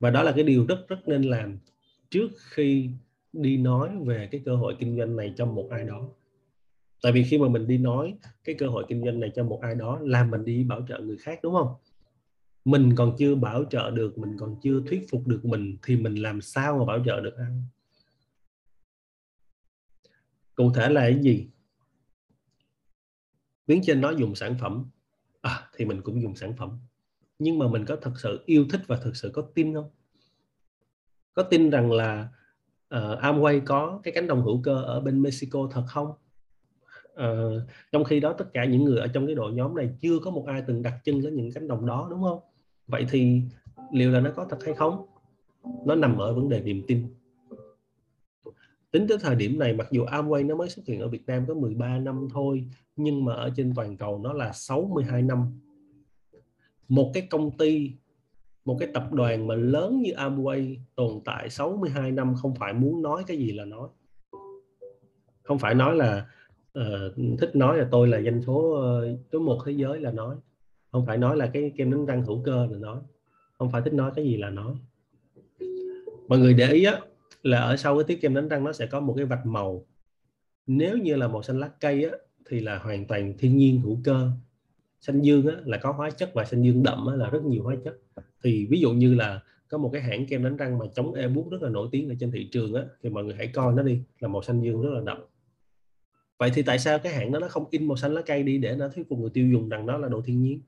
và 0.00 0.10
đó 0.10 0.22
là 0.22 0.32
cái 0.32 0.44
điều 0.44 0.66
rất 0.66 0.88
rất 0.88 1.08
nên 1.08 1.22
làm 1.22 1.58
trước 2.10 2.28
khi 2.50 2.90
đi 3.32 3.56
nói 3.56 3.90
về 4.04 4.28
cái 4.32 4.42
cơ 4.44 4.56
hội 4.56 4.76
kinh 4.78 4.98
doanh 4.98 5.16
này 5.16 5.34
cho 5.36 5.46
một 5.46 5.68
ai 5.70 5.84
đó. 5.84 6.08
Tại 7.02 7.12
vì 7.12 7.24
khi 7.24 7.38
mà 7.38 7.48
mình 7.48 7.66
đi 7.66 7.78
nói 7.78 8.18
cái 8.44 8.54
cơ 8.58 8.66
hội 8.66 8.84
kinh 8.88 9.04
doanh 9.04 9.20
này 9.20 9.32
cho 9.34 9.44
một 9.44 9.60
ai 9.62 9.74
đó 9.74 9.98
làm 10.02 10.30
mình 10.30 10.44
đi 10.44 10.64
bảo 10.64 10.86
trợ 10.88 10.98
người 10.98 11.16
khác 11.16 11.40
đúng 11.42 11.54
không? 11.54 11.74
Mình 12.64 12.94
còn 12.96 13.16
chưa 13.18 13.34
bảo 13.34 13.64
trợ 13.64 13.90
được 13.90 14.18
mình 14.18 14.36
còn 14.38 14.56
chưa 14.62 14.80
thuyết 14.86 15.06
phục 15.10 15.26
được 15.26 15.44
mình 15.44 15.76
thì 15.82 15.96
mình 15.96 16.14
làm 16.14 16.40
sao 16.40 16.78
mà 16.78 16.84
bảo 16.84 17.04
trợ 17.04 17.20
được 17.20 17.36
ai? 17.36 17.52
Cụ 20.54 20.72
thể 20.74 20.88
là 20.88 21.00
cái 21.00 21.18
gì? 21.22 21.48
Tuyến 23.66 23.80
trên 23.82 24.00
nói 24.00 24.14
dùng 24.18 24.34
sản 24.34 24.56
phẩm. 24.60 24.90
À, 25.42 25.68
thì 25.76 25.84
mình 25.84 26.00
cũng 26.02 26.22
dùng 26.22 26.36
sản 26.36 26.52
phẩm 26.56 26.78
nhưng 27.38 27.58
mà 27.58 27.68
mình 27.68 27.84
có 27.84 27.96
thật 28.02 28.12
sự 28.16 28.42
yêu 28.46 28.66
thích 28.70 28.80
và 28.86 28.96
thực 28.96 29.16
sự 29.16 29.30
có 29.34 29.42
tin 29.54 29.74
không? 29.74 29.90
Có 31.34 31.42
tin 31.42 31.70
rằng 31.70 31.92
là 31.92 32.28
uh, 32.94 33.20
Amway 33.20 33.60
có 33.64 34.00
cái 34.02 34.14
cánh 34.14 34.26
đồng 34.26 34.42
hữu 34.42 34.62
cơ 34.62 34.82
ở 34.82 35.00
bên 35.00 35.22
Mexico 35.22 35.68
thật 35.70 35.82
không? 35.88 36.12
Uh, 37.14 37.62
trong 37.92 38.04
khi 38.04 38.20
đó 38.20 38.32
tất 38.32 38.44
cả 38.54 38.64
những 38.64 38.84
người 38.84 38.98
ở 38.98 39.06
trong 39.06 39.26
cái 39.26 39.34
đội 39.34 39.52
nhóm 39.52 39.74
này 39.74 39.90
chưa 40.00 40.18
có 40.18 40.30
một 40.30 40.44
ai 40.46 40.62
từng 40.66 40.82
đặt 40.82 41.00
chân 41.04 41.22
đến 41.22 41.36
những 41.36 41.52
cánh 41.52 41.68
đồng 41.68 41.86
đó 41.86 42.06
đúng 42.10 42.22
không? 42.22 42.40
Vậy 42.86 43.06
thì 43.10 43.42
liệu 43.92 44.10
là 44.10 44.20
nó 44.20 44.30
có 44.36 44.46
thật 44.50 44.58
hay 44.64 44.74
không? 44.74 45.06
Nó 45.86 45.94
nằm 45.94 46.18
ở 46.18 46.34
vấn 46.34 46.48
đề 46.48 46.60
niềm 46.60 46.82
tin. 46.86 47.14
Tính 48.90 49.06
tới 49.08 49.18
thời 49.20 49.36
điểm 49.36 49.58
này 49.58 49.72
mặc 49.72 49.88
dù 49.90 50.04
Amway 50.04 50.46
nó 50.46 50.56
mới 50.56 50.68
xuất 50.68 50.86
hiện 50.86 51.00
ở 51.00 51.08
Việt 51.08 51.26
Nam 51.26 51.44
có 51.48 51.54
13 51.54 51.98
năm 51.98 52.28
thôi 52.32 52.68
nhưng 52.96 53.24
mà 53.24 53.34
ở 53.34 53.50
trên 53.56 53.72
toàn 53.76 53.96
cầu 53.96 54.18
nó 54.18 54.32
là 54.32 54.52
62 54.52 55.22
năm 55.22 55.60
một 56.88 57.10
cái 57.14 57.26
công 57.30 57.56
ty 57.56 57.92
một 58.66 58.76
cái 58.80 58.88
tập 58.94 59.12
đoàn 59.12 59.46
mà 59.46 59.54
lớn 59.54 60.02
như 60.02 60.12
Amway 60.12 60.76
tồn 60.94 61.20
tại 61.24 61.50
62 61.50 62.10
năm 62.10 62.34
không 62.34 62.54
phải 62.54 62.72
muốn 62.72 63.02
nói 63.02 63.24
cái 63.26 63.36
gì 63.36 63.52
là 63.52 63.64
nói. 63.64 63.88
Không 65.42 65.58
phải 65.58 65.74
nói 65.74 65.96
là 65.96 66.26
uh, 66.78 67.38
thích 67.38 67.56
nói 67.56 67.78
là 67.78 67.88
tôi 67.90 68.08
là 68.08 68.22
doanh 68.22 68.42
số 68.42 68.54
uh, 68.54 69.18
số 69.32 69.38
một 69.38 69.58
thế 69.66 69.72
giới 69.72 70.00
là 70.00 70.12
nói. 70.12 70.36
Không 70.92 71.06
phải 71.06 71.18
nói 71.18 71.36
là 71.36 71.50
cái 71.52 71.72
kem 71.76 71.90
đánh 71.90 72.06
răng 72.06 72.22
hữu 72.22 72.42
cơ 72.44 72.66
là 72.70 72.78
nói. 72.78 73.00
Không 73.58 73.70
phải 73.70 73.82
thích 73.82 73.92
nói 73.92 74.10
cái 74.14 74.24
gì 74.24 74.36
là 74.36 74.50
nói. 74.50 74.74
Mọi 76.28 76.38
người 76.38 76.54
để 76.54 76.72
ý 76.72 76.84
á 76.84 77.00
là 77.42 77.60
ở 77.60 77.76
sau 77.76 77.96
cái 77.96 78.04
tiết 78.04 78.20
kem 78.20 78.34
đánh 78.34 78.48
răng 78.48 78.64
nó 78.64 78.72
sẽ 78.72 78.86
có 78.86 79.00
một 79.00 79.14
cái 79.16 79.24
vạch 79.26 79.46
màu. 79.46 79.86
Nếu 80.66 80.96
như 80.96 81.16
là 81.16 81.28
màu 81.28 81.42
xanh 81.42 81.60
lá 81.60 81.70
cây 81.80 82.04
á 82.04 82.16
thì 82.48 82.60
là 82.60 82.78
hoàn 82.78 83.06
toàn 83.06 83.34
thiên 83.38 83.56
nhiên 83.56 83.80
hữu 83.80 83.98
cơ 84.04 84.30
xanh 85.06 85.22
dương 85.22 85.46
á, 85.46 85.54
là 85.64 85.78
có 85.78 85.92
hóa 85.92 86.10
chất 86.10 86.30
và 86.34 86.44
xanh 86.44 86.62
dương 86.62 86.82
đậm 86.82 87.06
á, 87.06 87.16
là 87.16 87.30
rất 87.30 87.44
nhiều 87.44 87.62
hóa 87.62 87.76
chất. 87.84 87.98
Thì 88.42 88.66
ví 88.70 88.80
dụ 88.80 88.92
như 88.92 89.14
là 89.14 89.40
có 89.68 89.78
một 89.78 89.90
cái 89.92 90.02
hãng 90.02 90.26
kem 90.26 90.44
đánh 90.44 90.56
răng 90.56 90.78
mà 90.78 90.86
chống 90.94 91.14
e 91.14 91.28
bút 91.28 91.50
rất 91.50 91.62
là 91.62 91.68
nổi 91.68 91.88
tiếng 91.92 92.08
ở 92.08 92.14
trên 92.20 92.30
thị 92.30 92.48
trường 92.52 92.74
á, 92.74 92.84
thì 93.02 93.10
mọi 93.10 93.24
người 93.24 93.34
hãy 93.34 93.46
coi 93.46 93.74
nó 93.74 93.82
đi 93.82 94.00
là 94.20 94.28
màu 94.28 94.42
xanh 94.42 94.62
dương 94.62 94.82
rất 94.82 94.90
là 94.90 95.00
đậm. 95.00 95.18
Vậy 96.38 96.50
thì 96.54 96.62
tại 96.62 96.78
sao 96.78 96.98
cái 96.98 97.12
hãng 97.12 97.32
đó 97.32 97.38
nó 97.38 97.48
không 97.48 97.64
in 97.70 97.88
màu 97.88 97.96
xanh 97.96 98.14
lá 98.14 98.22
cây 98.26 98.42
đi 98.42 98.58
để 98.58 98.76
nó 98.76 98.88
thuyết 98.88 99.08
phục 99.08 99.18
người 99.18 99.30
tiêu 99.30 99.48
dùng 99.48 99.68
rằng 99.68 99.86
đó 99.86 99.98
là 99.98 100.08
đồ 100.08 100.22
thiên 100.22 100.42
nhiên? 100.42 100.60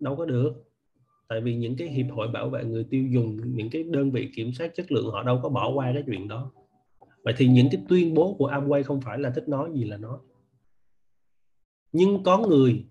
Đâu 0.00 0.16
có 0.16 0.24
được. 0.24 0.52
Tại 1.28 1.40
vì 1.40 1.56
những 1.56 1.76
cái 1.76 1.88
hiệp 1.88 2.06
hội 2.10 2.28
bảo 2.28 2.50
vệ 2.50 2.64
người 2.64 2.84
tiêu 2.84 3.06
dùng 3.06 3.54
những 3.56 3.70
cái 3.70 3.82
đơn 3.82 4.10
vị 4.10 4.30
kiểm 4.34 4.52
soát 4.52 4.74
chất 4.74 4.92
lượng 4.92 5.10
họ 5.10 5.22
đâu 5.22 5.40
có 5.42 5.48
bỏ 5.48 5.72
qua 5.74 5.90
cái 5.92 6.02
chuyện 6.06 6.28
đó. 6.28 6.52
Vậy 7.22 7.34
thì 7.36 7.48
những 7.48 7.68
cái 7.72 7.82
tuyên 7.88 8.14
bố 8.14 8.34
của 8.38 8.50
Amway 8.50 8.82
không 8.82 9.00
phải 9.00 9.18
là 9.18 9.30
thích 9.30 9.48
nói 9.48 9.70
gì 9.74 9.84
là 9.84 9.96
nói. 9.96 10.18
Nhưng 11.92 12.22
có 12.22 12.38
người 12.38 12.84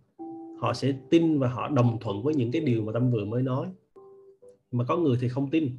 họ 0.60 0.74
sẽ 0.74 0.94
tin 1.10 1.40
và 1.40 1.48
họ 1.48 1.68
đồng 1.68 1.98
thuận 2.02 2.24
với 2.24 2.36
những 2.36 2.52
cái 2.52 2.62
điều 2.62 2.84
mà 2.84 2.94
tâm 2.94 3.12
vừa 3.12 3.26
mới 3.26 3.44
nói. 3.44 3.68
Mà 4.72 4.84
có 4.88 4.98
người 4.98 5.18
thì 5.22 5.30
không 5.30 5.50
tin. 5.50 5.78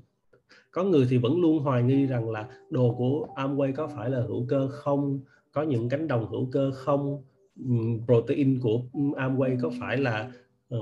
Có 0.70 0.84
người 0.84 1.06
thì 1.10 1.18
vẫn 1.18 1.40
luôn 1.40 1.58
hoài 1.58 1.82
nghi 1.82 2.06
rằng 2.06 2.30
là 2.30 2.48
đồ 2.70 2.94
của 2.98 3.26
Amway 3.36 3.72
có 3.76 3.88
phải 3.88 4.10
là 4.10 4.20
hữu 4.20 4.46
cơ 4.48 4.68
không? 4.72 5.20
Có 5.52 5.62
những 5.62 5.88
cánh 5.88 6.08
đồng 6.08 6.28
hữu 6.30 6.48
cơ 6.52 6.70
không? 6.74 7.22
Ừ, 7.56 7.74
protein 8.06 8.60
của 8.60 8.80
Amway 8.92 9.58
có 9.62 9.70
phải 9.80 9.96
là 9.96 10.32
ừ, 10.68 10.78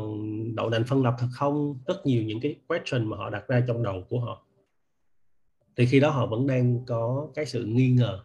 đậu 0.55 0.71
nành 0.71 0.85
phân 0.85 1.03
lập 1.03 1.15
thật 1.19 1.27
không? 1.33 1.79
Rất 1.87 2.07
nhiều 2.07 2.23
những 2.23 2.41
cái 2.41 2.57
question 2.69 3.11
mà 3.11 3.17
họ 3.17 3.31
đặt 3.31 3.49
ra 3.49 3.65
trong 3.69 3.83
đầu 3.83 4.05
của 4.09 4.21
họ. 4.21 4.47
Thì 5.77 5.87
khi 5.87 6.01
đó 6.01 6.11
họ 6.11 6.27
vẫn 6.27 6.47
đang 6.47 6.85
có 6.87 7.29
cái 7.35 7.47
sự 7.47 7.65
nghi 7.65 7.91
ngờ. 7.91 8.23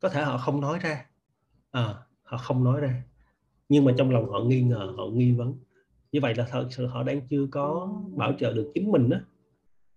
Có 0.00 0.08
thể 0.08 0.22
họ 0.22 0.38
không 0.38 0.60
nói 0.60 0.78
ra. 0.78 1.06
À, 1.70 1.94
họ 2.22 2.38
không 2.38 2.64
nói 2.64 2.80
ra 2.80 3.02
nhưng 3.68 3.84
mà 3.84 3.94
trong 3.98 4.10
lòng 4.10 4.28
họ 4.30 4.40
nghi 4.40 4.62
ngờ 4.62 4.94
họ 4.96 5.06
nghi 5.06 5.32
vấn. 5.32 5.54
Như 6.12 6.20
vậy 6.20 6.34
là 6.34 6.46
thật 6.50 6.68
sự 6.70 6.86
họ 6.86 7.02
đang 7.02 7.20
chưa 7.28 7.46
có 7.50 7.94
bảo 8.16 8.32
trợ 8.38 8.52
được 8.52 8.70
chính 8.74 8.92
mình 8.92 9.10
đó 9.10 9.18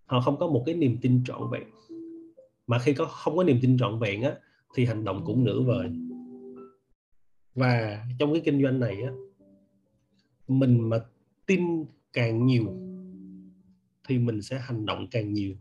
họ 0.05 0.21
không 0.21 0.37
có 0.37 0.47
một 0.47 0.63
cái 0.65 0.75
niềm 0.75 0.97
tin 1.01 1.23
trọn 1.25 1.41
vẹn. 1.51 1.63
Mà 2.67 2.79
khi 2.79 2.93
có 2.93 3.05
không 3.05 3.37
có 3.37 3.43
niềm 3.43 3.59
tin 3.61 3.77
trọn 3.77 3.99
vẹn 3.99 4.21
á 4.21 4.35
thì 4.75 4.85
hành 4.85 5.03
động 5.03 5.21
cũng 5.25 5.43
nửa 5.43 5.61
vời. 5.61 5.89
Và 7.55 8.05
trong 8.19 8.33
cái 8.33 8.41
kinh 8.45 8.63
doanh 8.63 8.79
này 8.79 9.01
á 9.01 9.11
mình 10.47 10.89
mà 10.89 10.99
tin 11.45 11.85
càng 12.13 12.45
nhiều 12.45 12.65
thì 14.07 14.17
mình 14.17 14.41
sẽ 14.41 14.59
hành 14.59 14.85
động 14.85 15.07
càng 15.11 15.33
nhiều. 15.33 15.55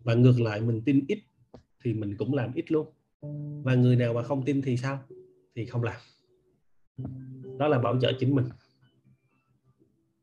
Và 0.00 0.14
ngược 0.14 0.40
lại 0.40 0.60
mình 0.60 0.82
tin 0.84 1.04
ít 1.08 1.18
thì 1.84 1.94
mình 1.94 2.16
cũng 2.16 2.34
làm 2.34 2.52
ít 2.54 2.72
luôn. 2.72 2.86
Và 3.62 3.74
người 3.74 3.96
nào 3.96 4.14
mà 4.14 4.22
không 4.22 4.44
tin 4.44 4.62
thì 4.62 4.76
sao? 4.76 4.98
Thì 5.54 5.66
không 5.66 5.82
làm 5.82 5.96
đó 7.58 7.68
là 7.68 7.78
bảo 7.78 8.00
trợ 8.00 8.12
chính 8.18 8.34
mình. 8.34 8.44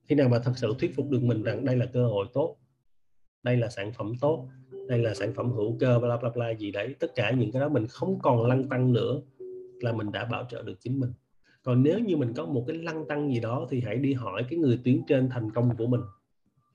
Khi 0.06 0.16
nào 0.16 0.30
mà 0.30 0.40
thật 0.40 0.54
sự 0.56 0.74
thuyết 0.80 0.96
phục 0.96 1.10
được 1.10 1.24
mình 1.24 1.44
rằng 1.44 1.66
đây 1.66 1.76
là 1.76 1.86
cơ 1.86 2.08
hội 2.08 2.26
tốt, 2.34 2.58
đây 3.44 3.58
là 3.58 3.70
sản 3.70 3.92
phẩm 3.94 4.14
tốt, 4.22 4.50
đây 4.88 5.00
là 5.00 5.14
sản 5.14 5.34
phẩm 5.34 5.52
hữu 5.52 5.78
cơ, 5.80 6.00
bla 6.00 6.18
bla 6.18 6.30
bla 6.30 6.50
gì 6.50 6.72
đấy, 6.72 6.96
tất 7.00 7.12
cả 7.16 7.32
những 7.32 7.52
cái 7.52 7.60
đó 7.60 7.70
mình 7.70 7.88
không 7.88 8.20
còn 8.20 8.48
lăng 8.48 8.70
tăng 8.70 8.94
nữa 8.94 9.22
là 9.82 9.94
mình 9.94 10.12
đã 10.12 10.26
bảo 10.26 10.46
trợ 10.50 10.64
được 10.64 10.76
chính 10.80 11.00
mình. 11.00 11.12
Còn 11.64 11.84
nếu 11.84 12.00
như 12.00 12.18
mình 12.18 12.34
có 12.34 12.46
một 12.46 12.64
cái 12.68 12.78
lăng 12.78 13.08
tăng 13.08 13.34
gì 13.34 13.40
đó 13.40 13.68
thì 13.70 13.82
hãy 13.82 13.98
đi 13.98 14.14
hỏi 14.14 14.46
cái 14.50 14.60
người 14.60 14.80
tuyến 14.84 15.02
trên 15.08 15.30
thành 15.30 15.52
công 15.52 15.78
của 15.78 15.88
mình. 15.88 16.02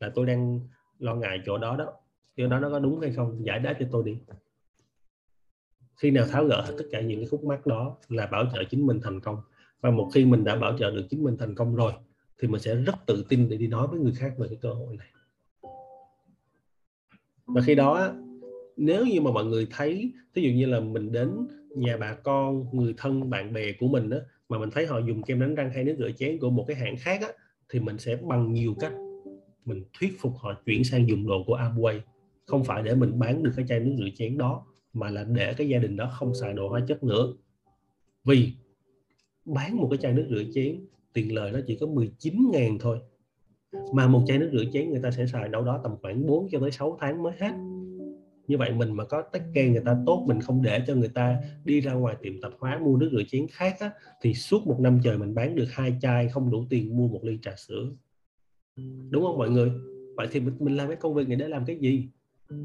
Là 0.00 0.10
tôi 0.14 0.26
đang 0.26 0.60
lo 0.98 1.14
ngại 1.14 1.40
chỗ 1.46 1.58
đó 1.58 1.76
đó. 1.76 1.92
Chỗ 2.36 2.46
đó 2.46 2.60
nó 2.60 2.70
có 2.70 2.78
đúng 2.78 3.00
hay 3.00 3.12
không? 3.12 3.46
Giải 3.46 3.58
đáp 3.58 3.74
cho 3.80 3.86
tôi 3.92 4.04
đi. 4.04 4.18
Khi 5.96 6.10
nào 6.10 6.26
tháo 6.26 6.44
gỡ 6.44 6.64
tất 6.78 6.84
cả 6.90 7.00
những 7.00 7.20
cái 7.20 7.28
khúc 7.28 7.44
mắc 7.44 7.66
đó 7.66 7.96
là 8.08 8.26
bảo 8.26 8.44
trợ 8.52 8.64
chính 8.70 8.86
mình 8.86 9.00
thành 9.02 9.20
công 9.20 9.36
và 9.84 9.90
một 9.90 10.10
khi 10.14 10.24
mình 10.24 10.44
đã 10.44 10.56
bảo 10.56 10.78
trợ 10.78 10.90
được 10.90 11.06
chính 11.10 11.24
mình 11.24 11.36
thành 11.38 11.54
công 11.54 11.74
rồi 11.74 11.92
thì 12.38 12.48
mình 12.48 12.60
sẽ 12.60 12.74
rất 12.74 12.94
tự 13.06 13.24
tin 13.28 13.48
để 13.48 13.56
đi 13.56 13.66
nói 13.66 13.86
với 13.86 14.00
người 14.00 14.12
khác 14.12 14.34
về 14.38 14.46
cái 14.48 14.58
cơ 14.60 14.72
hội 14.72 14.96
này. 14.96 15.08
Và 17.46 17.62
khi 17.66 17.74
đó 17.74 18.14
nếu 18.76 19.06
như 19.06 19.20
mà 19.20 19.30
mọi 19.30 19.44
người 19.44 19.66
thấy 19.70 20.12
ví 20.34 20.42
dụ 20.42 20.50
như 20.50 20.66
là 20.66 20.80
mình 20.80 21.12
đến 21.12 21.30
nhà 21.76 21.96
bà 21.96 22.14
con 22.14 22.66
người 22.72 22.94
thân 22.96 23.30
bạn 23.30 23.52
bè 23.52 23.72
của 23.72 23.86
mình 23.86 24.10
đó, 24.10 24.16
mà 24.48 24.58
mình 24.58 24.70
thấy 24.70 24.86
họ 24.86 24.98
dùng 24.98 25.22
kem 25.22 25.40
đánh 25.40 25.54
răng 25.54 25.70
hay 25.70 25.84
nước 25.84 25.96
rửa 25.98 26.10
chén 26.18 26.38
của 26.38 26.50
một 26.50 26.64
cái 26.68 26.76
hãng 26.76 26.96
khác 26.98 27.20
á, 27.20 27.28
thì 27.68 27.80
mình 27.80 27.98
sẽ 27.98 28.16
bằng 28.16 28.52
nhiều 28.52 28.74
cách 28.80 28.92
mình 29.64 29.84
thuyết 29.98 30.20
phục 30.20 30.32
họ 30.36 30.54
chuyển 30.66 30.84
sang 30.84 31.08
dùng 31.08 31.26
đồ 31.26 31.44
của 31.46 31.56
Amway 31.56 32.00
không 32.46 32.64
phải 32.64 32.82
để 32.82 32.94
mình 32.94 33.18
bán 33.18 33.42
được 33.42 33.52
cái 33.56 33.64
chai 33.68 33.80
nước 33.80 33.94
rửa 33.98 34.08
chén 34.16 34.38
đó 34.38 34.66
mà 34.92 35.10
là 35.10 35.24
để 35.24 35.54
cái 35.54 35.68
gia 35.68 35.78
đình 35.78 35.96
đó 35.96 36.10
không 36.18 36.34
xài 36.34 36.52
đồ 36.52 36.68
hóa 36.68 36.80
chất 36.88 37.04
nữa. 37.04 37.32
Vì 38.24 38.52
bán 39.44 39.76
một 39.76 39.88
cái 39.90 39.98
chai 39.98 40.12
nước 40.12 40.26
rửa 40.30 40.42
chén 40.54 40.80
tiền 41.12 41.34
lời 41.34 41.52
nó 41.52 41.58
chỉ 41.66 41.76
có 41.76 41.86
19 41.86 42.50
ngàn 42.52 42.78
thôi. 42.80 42.98
Mà 43.92 44.08
một 44.08 44.22
chai 44.26 44.38
nước 44.38 44.50
rửa 44.52 44.64
chén 44.72 44.90
người 44.90 45.00
ta 45.02 45.10
sẽ 45.10 45.26
xài 45.26 45.48
đâu 45.48 45.64
đó 45.64 45.80
tầm 45.82 45.92
khoảng 46.02 46.26
4 46.26 46.48
cho 46.50 46.60
tới 46.60 46.70
6 46.70 46.96
tháng 47.00 47.22
mới 47.22 47.32
hết. 47.38 47.52
Như 48.46 48.58
vậy 48.58 48.72
mình 48.72 48.92
mà 48.92 49.04
có 49.04 49.22
tách 49.22 49.42
kê 49.54 49.68
người 49.68 49.82
ta 49.84 49.96
tốt 50.06 50.24
mình 50.26 50.40
không 50.40 50.62
để 50.62 50.82
cho 50.86 50.94
người 50.94 51.08
ta 51.08 51.36
đi 51.64 51.80
ra 51.80 51.92
ngoài 51.92 52.16
tiệm 52.22 52.40
tạp 52.40 52.52
hóa 52.58 52.78
mua 52.78 52.96
nước 52.96 53.10
rửa 53.12 53.22
chén 53.28 53.46
khác 53.50 53.76
á, 53.80 53.90
thì 54.22 54.34
suốt 54.34 54.66
một 54.66 54.80
năm 54.80 55.00
trời 55.04 55.18
mình 55.18 55.34
bán 55.34 55.56
được 55.56 55.66
hai 55.70 55.96
chai 56.00 56.28
không 56.28 56.50
đủ 56.50 56.64
tiền 56.70 56.96
mua 56.96 57.08
một 57.08 57.20
ly 57.24 57.38
trà 57.42 57.56
sữa. 57.56 57.90
Đúng 59.10 59.22
không 59.22 59.38
mọi 59.38 59.50
người? 59.50 59.70
Vậy 60.16 60.28
thì 60.30 60.40
mình, 60.40 60.54
mình 60.58 60.76
làm 60.76 60.88
cái 60.88 60.96
công 60.96 61.14
việc 61.14 61.28
này 61.28 61.36
để 61.36 61.48
làm 61.48 61.64
cái 61.64 61.78
gì? 61.78 62.08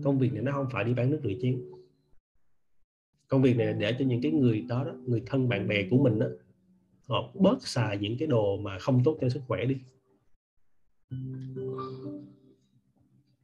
Công 0.04 0.20
việc 0.20 0.34
này 0.34 0.44
nó 0.44 0.52
không 0.52 0.68
phải 0.72 0.84
đi 0.84 0.94
bán 0.94 1.12
nước 1.12 1.20
rửa 1.24 1.34
chén. 1.42 1.62
Công 3.28 3.42
việc 3.42 3.58
này 3.58 3.74
để 3.74 3.96
cho 4.00 4.06
những 4.06 4.22
cái 4.22 4.32
người 4.32 4.66
đó, 4.70 4.84
đó 4.84 4.94
người 5.06 5.24
thân 5.26 5.50
bạn 5.50 5.68
bè 5.68 5.88
của 5.90 5.98
mình 5.98 6.20
đó, 6.20 6.28
họ 7.10 7.32
bớt 7.34 7.68
xài 7.68 7.98
những 7.98 8.18
cái 8.20 8.28
đồ 8.28 8.58
mà 8.58 8.80
không 8.80 9.04
tốt 9.04 9.18
cho 9.22 9.30
sức 9.30 9.42
khỏe 9.48 9.66
đi. 9.66 9.78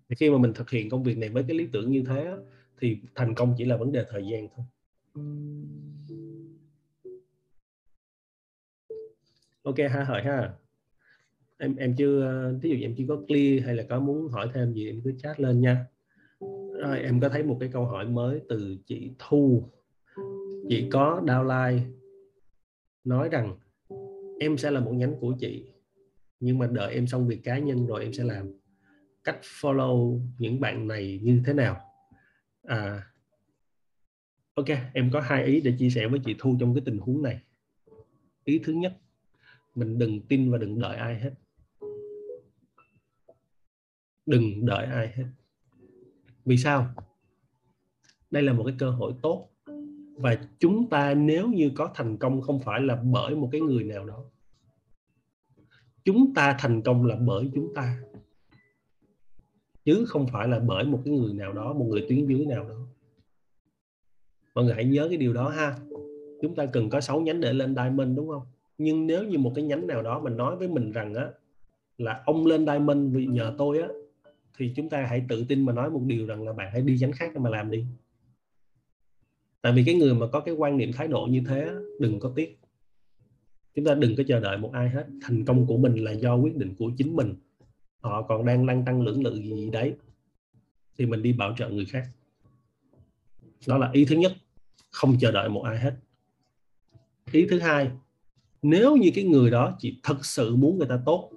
Thì 0.09 0.15
khi 0.15 0.29
mà 0.29 0.37
mình 0.37 0.53
thực 0.53 0.69
hiện 0.69 0.89
công 0.89 1.03
việc 1.03 1.17
này 1.17 1.29
với 1.29 1.43
cái 1.47 1.57
lý 1.57 1.67
tưởng 1.71 1.91
như 1.91 2.03
thế 2.07 2.37
thì 2.79 2.97
thành 3.15 3.35
công 3.35 3.55
chỉ 3.57 3.65
là 3.65 3.77
vấn 3.77 3.91
đề 3.91 4.05
thời 4.09 4.27
gian 4.27 4.47
thôi. 4.55 4.65
Ok 9.63 9.75
ha 9.91 10.03
hỏi 10.03 10.21
ha. 10.23 10.53
Em 11.57 11.75
em 11.75 11.95
chưa 11.97 12.21
ờ, 12.21 12.57
ví 12.61 12.69
dụ 12.69 12.75
em 12.81 12.95
chưa 12.97 13.05
có 13.07 13.21
clear 13.27 13.65
hay 13.65 13.75
là 13.75 13.83
có 13.89 13.99
muốn 13.99 14.27
hỏi 14.27 14.49
thêm 14.53 14.73
gì 14.73 14.89
em 14.89 15.01
cứ 15.03 15.13
chat 15.17 15.39
lên 15.39 15.61
nha. 15.61 15.85
Rồi, 16.81 16.99
em 16.99 17.19
có 17.19 17.29
thấy 17.29 17.43
một 17.43 17.57
cái 17.59 17.69
câu 17.73 17.85
hỏi 17.85 18.05
mới 18.05 18.41
từ 18.49 18.77
chị 18.85 19.11
Thu. 19.19 19.63
Chị 20.69 20.87
có 20.91 21.21
downline 21.25 21.79
nói 23.05 23.29
rằng, 23.29 23.57
em 24.39 24.57
sẽ 24.57 24.71
là 24.71 24.79
một 24.79 24.91
nhánh 24.91 25.15
của 25.19 25.35
chị, 25.39 25.65
nhưng 26.39 26.57
mà 26.57 26.67
đợi 26.67 26.93
em 26.93 27.07
xong 27.07 27.27
việc 27.27 27.43
cá 27.43 27.59
nhân 27.59 27.87
rồi 27.87 28.03
em 28.03 28.13
sẽ 28.13 28.23
làm. 28.23 28.51
Cách 29.23 29.39
follow 29.41 30.21
những 30.39 30.59
bạn 30.59 30.87
này 30.87 31.19
như 31.23 31.41
thế 31.45 31.53
nào? 31.53 31.81
À 32.63 33.11
ok, 34.53 34.65
em 34.93 35.09
có 35.13 35.21
hai 35.21 35.45
ý 35.45 35.61
để 35.61 35.73
chia 35.79 35.89
sẻ 35.89 36.07
với 36.07 36.19
chị 36.25 36.35
Thu 36.39 36.57
trong 36.59 36.75
cái 36.75 36.83
tình 36.85 36.97
huống 36.97 37.21
này. 37.21 37.39
Ý 38.43 38.59
thứ 38.63 38.73
nhất, 38.73 38.97
mình 39.75 39.99
đừng 39.99 40.21
tin 40.21 40.51
và 40.51 40.57
đừng 40.57 40.79
đợi 40.79 40.97
ai 40.97 41.19
hết. 41.19 41.31
Đừng 44.25 44.65
đợi 44.65 44.85
ai 44.85 45.07
hết. 45.07 45.25
Vì 46.45 46.57
sao? 46.57 46.93
Đây 48.31 48.43
là 48.43 48.53
một 48.53 48.63
cái 48.67 48.75
cơ 48.79 48.89
hội 48.89 49.13
tốt 49.21 49.49
và 50.15 50.37
chúng 50.59 50.89
ta 50.89 51.13
nếu 51.13 51.47
như 51.47 51.71
có 51.75 51.91
thành 51.95 52.17
công 52.17 52.41
không 52.41 52.59
phải 52.59 52.81
là 52.81 52.95
bởi 52.95 53.35
một 53.35 53.49
cái 53.51 53.61
người 53.61 53.83
nào 53.83 54.05
đó. 54.05 54.23
Chúng 56.03 56.33
ta 56.33 56.55
thành 56.59 56.81
công 56.81 57.05
là 57.05 57.15
bởi 57.15 57.51
chúng 57.55 57.73
ta. 57.73 57.97
Chứ 59.85 60.05
không 60.07 60.27
phải 60.27 60.47
là 60.47 60.59
bởi 60.59 60.85
một 60.85 61.01
cái 61.05 61.13
người 61.13 61.33
nào 61.33 61.53
đó, 61.53 61.73
một 61.73 61.85
người 61.85 62.05
tuyến 62.09 62.25
dưới 62.25 62.45
nào 62.45 62.69
đó. 62.69 62.87
Mọi 64.55 64.65
người 64.65 64.73
hãy 64.73 64.85
nhớ 64.85 65.07
cái 65.09 65.17
điều 65.17 65.33
đó 65.33 65.49
ha. 65.49 65.75
Chúng 66.41 66.55
ta 66.55 66.65
cần 66.65 66.89
có 66.89 67.01
6 67.01 67.21
nhánh 67.21 67.41
để 67.41 67.53
lên 67.53 67.75
diamond, 67.75 68.17
đúng 68.17 68.29
không? 68.29 68.43
Nhưng 68.77 69.07
nếu 69.07 69.23
như 69.23 69.37
một 69.37 69.51
cái 69.55 69.65
nhánh 69.65 69.87
nào 69.87 70.01
đó 70.01 70.19
mình 70.19 70.37
nói 70.37 70.55
với 70.55 70.67
mình 70.67 70.91
rằng 70.91 71.13
á, 71.13 71.29
là 71.97 72.23
ông 72.25 72.45
lên 72.45 72.65
diamond 72.65 73.15
vì 73.15 73.25
nhờ 73.25 73.55
tôi 73.57 73.81
á, 73.81 73.87
thì 74.57 74.73
chúng 74.75 74.89
ta 74.89 75.05
hãy 75.09 75.25
tự 75.29 75.45
tin 75.49 75.65
mà 75.65 75.73
nói 75.73 75.89
một 75.89 76.01
điều 76.05 76.25
rằng 76.25 76.47
là 76.47 76.53
bạn 76.53 76.69
hãy 76.71 76.81
đi 76.81 76.97
nhánh 77.01 77.11
khác 77.11 77.35
mà 77.37 77.49
làm 77.49 77.71
đi 77.71 77.85
tại 79.65 79.73
vì 79.73 79.83
cái 79.85 79.95
người 79.95 80.13
mà 80.13 80.27
có 80.27 80.39
cái 80.39 80.53
quan 80.53 80.77
niệm 80.77 80.91
thái 80.93 81.07
độ 81.07 81.27
như 81.29 81.41
thế 81.47 81.71
đừng 81.99 82.19
có 82.19 82.31
tiếc. 82.35 82.59
Chúng 83.75 83.85
ta 83.85 83.93
đừng 83.93 84.15
có 84.15 84.23
chờ 84.27 84.39
đợi 84.39 84.57
một 84.57 84.71
ai 84.73 84.89
hết. 84.89 85.05
Thành 85.21 85.45
công 85.45 85.67
của 85.67 85.77
mình 85.77 86.03
là 86.03 86.11
do 86.11 86.35
quyết 86.35 86.55
định 86.55 86.75
của 86.79 86.91
chính 86.97 87.15
mình. 87.15 87.35
Họ 87.99 88.21
còn 88.21 88.45
đang 88.45 88.65
lăn 88.65 88.85
tăng 88.85 89.01
lưỡng 89.01 89.23
lự 89.23 89.41
gì 89.41 89.69
đấy, 89.69 89.93
thì 90.97 91.05
mình 91.05 91.21
đi 91.21 91.33
bảo 91.33 91.55
trợ 91.57 91.69
người 91.69 91.85
khác. 91.85 92.07
Đó 93.67 93.77
là 93.77 93.89
ý 93.93 94.05
thứ 94.05 94.15
nhất, 94.15 94.33
không 94.91 95.17
chờ 95.19 95.31
đợi 95.31 95.49
một 95.49 95.61
ai 95.61 95.79
hết. 95.79 95.95
Ý 97.31 97.47
thứ 97.49 97.59
hai, 97.59 97.91
nếu 98.61 98.95
như 98.95 99.11
cái 99.15 99.23
người 99.23 99.51
đó 99.51 99.77
chị 99.79 99.99
thật 100.03 100.25
sự 100.25 100.55
muốn 100.55 100.77
người 100.77 100.87
ta 100.87 100.99
tốt, 101.05 101.31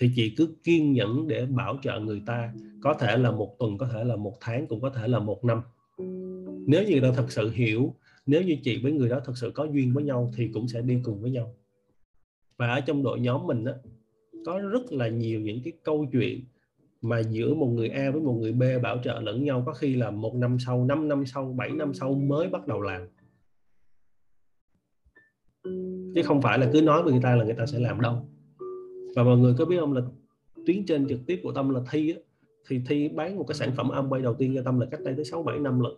thì 0.00 0.10
chị 0.16 0.34
cứ 0.36 0.54
kiên 0.64 0.92
nhẫn 0.92 1.28
để 1.28 1.46
bảo 1.46 1.78
trợ 1.82 2.00
người 2.00 2.22
ta. 2.26 2.54
Có 2.82 2.94
thể 2.94 3.16
là 3.16 3.30
một 3.30 3.56
tuần, 3.58 3.78
có 3.78 3.88
thể 3.92 4.04
là 4.04 4.16
một 4.16 4.36
tháng, 4.40 4.66
cũng 4.66 4.80
có 4.80 4.90
thể 4.90 5.08
là 5.08 5.18
một 5.18 5.44
năm 5.44 5.62
nếu 6.66 6.84
như 6.84 6.90
người 6.90 7.00
ta 7.00 7.12
thật 7.16 7.32
sự 7.32 7.50
hiểu 7.50 7.94
nếu 8.26 8.42
như 8.42 8.56
chị 8.62 8.80
với 8.82 8.92
người 8.92 9.08
đó 9.08 9.20
thật 9.24 9.32
sự 9.36 9.50
có 9.54 9.64
duyên 9.64 9.94
với 9.94 10.04
nhau 10.04 10.32
thì 10.36 10.50
cũng 10.54 10.68
sẽ 10.68 10.80
đi 10.80 11.00
cùng 11.04 11.22
với 11.22 11.30
nhau 11.30 11.54
và 12.56 12.66
ở 12.66 12.80
trong 12.80 13.02
đội 13.02 13.20
nhóm 13.20 13.46
mình 13.46 13.64
đó 13.64 13.72
có 14.46 14.58
rất 14.58 14.92
là 14.92 15.08
nhiều 15.08 15.40
những 15.40 15.60
cái 15.64 15.72
câu 15.82 16.06
chuyện 16.12 16.44
mà 17.04 17.20
giữa 17.20 17.54
một 17.54 17.66
người 17.66 17.88
A 17.88 18.10
với 18.10 18.20
một 18.20 18.32
người 18.32 18.52
B 18.52 18.62
bảo 18.82 18.98
trợ 19.04 19.20
lẫn 19.20 19.44
nhau 19.44 19.62
có 19.66 19.72
khi 19.72 19.94
là 19.94 20.10
một 20.10 20.34
năm 20.34 20.56
sau, 20.66 20.84
5 20.84 21.08
năm 21.08 21.26
sau, 21.26 21.54
7 21.58 21.70
năm 21.70 21.94
sau 21.94 22.14
mới 22.14 22.48
bắt 22.48 22.66
đầu 22.66 22.80
làm. 22.80 23.08
Chứ 26.14 26.22
không 26.24 26.42
phải 26.42 26.58
là 26.58 26.70
cứ 26.72 26.82
nói 26.82 27.02
với 27.02 27.12
người 27.12 27.22
ta 27.22 27.36
là 27.36 27.44
người 27.44 27.54
ta 27.54 27.66
sẽ 27.66 27.78
làm 27.78 28.00
đâu. 28.00 28.28
Và 29.16 29.22
mọi 29.22 29.38
người 29.38 29.54
có 29.58 29.64
biết 29.64 29.76
không 29.80 29.92
là 29.92 30.00
tuyến 30.66 30.86
trên 30.86 31.08
trực 31.08 31.20
tiếp 31.26 31.40
của 31.42 31.52
Tâm 31.52 31.74
là 31.74 31.80
Thi 31.90 32.12
á, 32.12 32.18
thì 32.68 32.80
Thi 32.86 33.08
bán 33.08 33.36
một 33.36 33.44
cái 33.48 33.54
sản 33.54 33.72
phẩm 33.76 33.88
Amway 33.88 34.22
đầu 34.22 34.34
tiên 34.34 34.52
cho 34.54 34.62
Tâm 34.62 34.80
là 34.80 34.86
cách 34.90 35.00
đây 35.00 35.14
tới 35.14 35.24
6 35.24 35.42
7 35.42 35.58
năm 35.58 35.80
lận. 35.80 35.92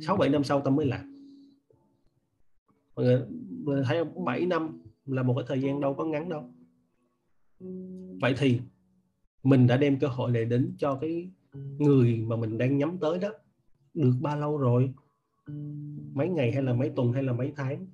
6 0.00 0.16
7 0.16 0.28
năm 0.28 0.44
sau 0.44 0.60
Tâm 0.60 0.76
mới 0.76 0.86
làm. 0.86 1.00
Mọi 2.96 3.04
người, 3.04 3.18
mọi 3.64 3.74
người 3.74 3.84
thấy 3.84 4.04
không? 4.04 4.24
7 4.24 4.46
năm 4.46 4.82
là 5.06 5.22
một 5.22 5.34
cái 5.36 5.44
thời 5.48 5.60
gian 5.60 5.80
đâu 5.80 5.94
có 5.94 6.04
ngắn 6.04 6.28
đâu. 6.28 6.50
Vậy 8.20 8.34
thì 8.38 8.60
mình 9.42 9.66
đã 9.66 9.76
đem 9.76 9.98
cơ 9.98 10.08
hội 10.08 10.30
này 10.30 10.44
đến 10.44 10.74
cho 10.78 10.94
cái 10.94 11.30
người 11.78 12.24
mà 12.26 12.36
mình 12.36 12.58
đang 12.58 12.78
nhắm 12.78 12.98
tới 12.98 13.18
đó. 13.18 13.28
Được 13.94 14.12
bao 14.20 14.40
lâu 14.40 14.56
rồi? 14.56 14.92
Mấy 16.14 16.28
ngày 16.28 16.52
hay 16.52 16.62
là 16.62 16.72
mấy 16.72 16.88
tuần 16.88 17.12
hay 17.12 17.22
là 17.22 17.32
mấy 17.32 17.52
tháng? 17.56 17.86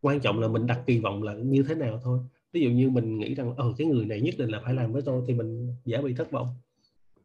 Quan 0.00 0.20
trọng 0.20 0.40
là 0.40 0.48
mình 0.48 0.66
đặt 0.66 0.82
kỳ 0.86 0.98
vọng 0.98 1.22
là 1.22 1.34
như 1.34 1.62
thế 1.62 1.74
nào 1.74 2.00
thôi. 2.02 2.20
Ví 2.52 2.60
dụ 2.60 2.70
như 2.70 2.90
mình 2.90 3.18
nghĩ 3.18 3.34
rằng 3.34 3.54
ờ 3.56 3.74
cái 3.78 3.86
người 3.86 4.04
này 4.04 4.20
nhất 4.20 4.34
định 4.38 4.48
là 4.48 4.60
phải 4.64 4.74
làm 4.74 4.92
với 4.92 5.02
tôi 5.02 5.22
thì 5.26 5.34
mình 5.34 5.74
dễ 5.84 6.02
bị 6.02 6.14
thất 6.14 6.30
vọng. 6.30 6.48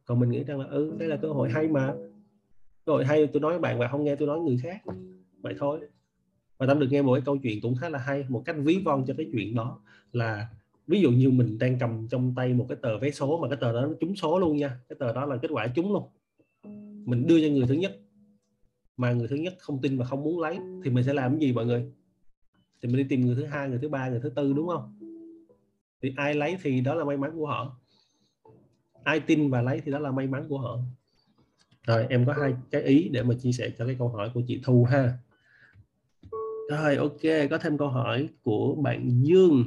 Còn 0.06 0.20
mình 0.20 0.30
nghĩ 0.30 0.44
rằng 0.44 0.60
là 0.60 0.66
ừ 0.66 0.96
đây 1.00 1.10
là 1.10 1.18
cơ 1.22 1.28
hội 1.28 1.50
hay 1.50 1.68
mà 1.68 1.96
rồi 2.86 3.06
hay 3.06 3.28
tôi 3.28 3.42
nói 3.42 3.52
với 3.52 3.60
bạn 3.60 3.80
và 3.80 3.88
không 3.88 4.04
nghe 4.04 4.16
tôi 4.16 4.28
nói 4.28 4.40
người 4.40 4.58
khác, 4.64 4.84
vậy 5.42 5.56
thôi. 5.60 5.80
Và 6.58 6.66
tâm 6.66 6.80
được 6.80 6.88
nghe 6.92 7.02
một 7.02 7.14
cái 7.14 7.22
câu 7.26 7.38
chuyện 7.38 7.62
cũng 7.62 7.76
khá 7.76 7.90
là 7.90 8.00
hay, 8.00 8.26
một 8.30 8.44
cách 8.46 8.56
ví 8.60 8.82
von 8.86 9.06
cho 9.08 9.14
cái 9.18 9.30
chuyện 9.32 9.56
đó 9.56 9.80
là 10.12 10.48
ví 10.88 11.02
dụ 11.02 11.12
như 11.12 11.30
mình 11.30 11.60
đang 11.60 11.80
cầm 11.80 12.08
trong 12.08 12.34
tay 12.36 12.54
một 12.54 12.66
cái 12.70 12.78
tờ 12.82 12.98
vé 12.98 13.12
số 13.12 13.40
mà 13.42 13.50
cái 13.50 13.58
tờ 13.62 13.74
đó 13.74 13.82
nó 13.82 13.94
trúng 14.00 14.16
số 14.16 14.40
luôn 14.40 14.58
nha, 14.58 14.80
cái 14.90 14.96
tờ 15.00 15.14
đó 15.14 15.26
là 15.26 15.38
kết 15.38 15.52
quả 15.52 15.68
trúng 15.68 15.94
luôn. 15.94 16.04
Mình 17.06 17.28
đưa 17.28 17.42
cho 17.42 17.54
người 17.54 17.68
thứ 17.68 17.74
nhất, 17.74 18.00
mà 18.98 19.12
người 19.12 19.28
thứ 19.28 19.36
nhất 19.36 19.56
không 19.60 19.82
tin 19.82 19.98
và 19.98 20.06
không 20.06 20.24
muốn 20.24 20.40
lấy, 20.40 20.58
thì 20.84 20.90
mình 20.90 21.04
sẽ 21.04 21.14
làm 21.14 21.32
cái 21.32 21.40
gì 21.40 21.54
mọi 21.54 21.66
người? 21.66 21.92
Thì 22.82 22.90
mình 22.90 22.98
đi 22.98 23.04
tìm 23.10 23.22
người 23.22 23.36
thứ 23.36 23.46
hai, 23.46 23.70
người 23.70 23.80
thứ 23.82 23.90
ba, 23.90 24.10
người 24.10 24.20
thứ 24.20 24.30
tư 24.30 24.54
đúng 24.54 24.68
không? 24.68 25.00
Thì 26.02 26.14
ai 26.16 26.34
lấy 26.34 26.58
thì 26.62 26.82
đó 26.82 26.96
là 26.96 27.06
may 27.06 27.18
mắn 27.18 27.32
của 27.36 27.48
họ. 27.48 27.80
Ai 29.04 29.20
tin 29.20 29.50
và 29.50 29.62
lấy 29.62 29.82
thì 29.86 29.92
đó 29.92 30.00
là 30.00 30.12
may 30.12 30.28
mắn 30.28 30.46
của 30.50 30.58
họ 30.58 30.80
rồi 31.88 32.06
em 32.10 32.26
có 32.26 32.34
hai 32.34 32.54
cái 32.72 32.82
ý 32.82 33.10
để 33.10 33.24
mà 33.24 33.36
chia 33.42 33.52
sẻ 33.52 33.72
cho 33.78 33.86
cái 33.86 33.96
câu 34.00 34.10
hỏi 34.10 34.32
của 34.34 34.42
chị 34.48 34.62
Thu 34.64 34.84
ha. 34.84 35.14
Rồi 36.70 36.96
ok 36.96 37.50
có 37.50 37.58
thêm 37.58 37.78
câu 37.78 37.88
hỏi 37.88 38.30
của 38.44 38.76
bạn 38.76 39.24
Dương. 39.24 39.66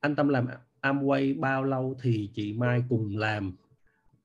Anh 0.00 0.16
Tâm 0.16 0.28
làm 0.28 0.46
Amway 0.80 1.40
bao 1.40 1.64
lâu 1.64 1.96
thì 2.02 2.30
chị 2.34 2.52
Mai 2.52 2.84
cùng 2.88 3.16
làm? 3.16 3.52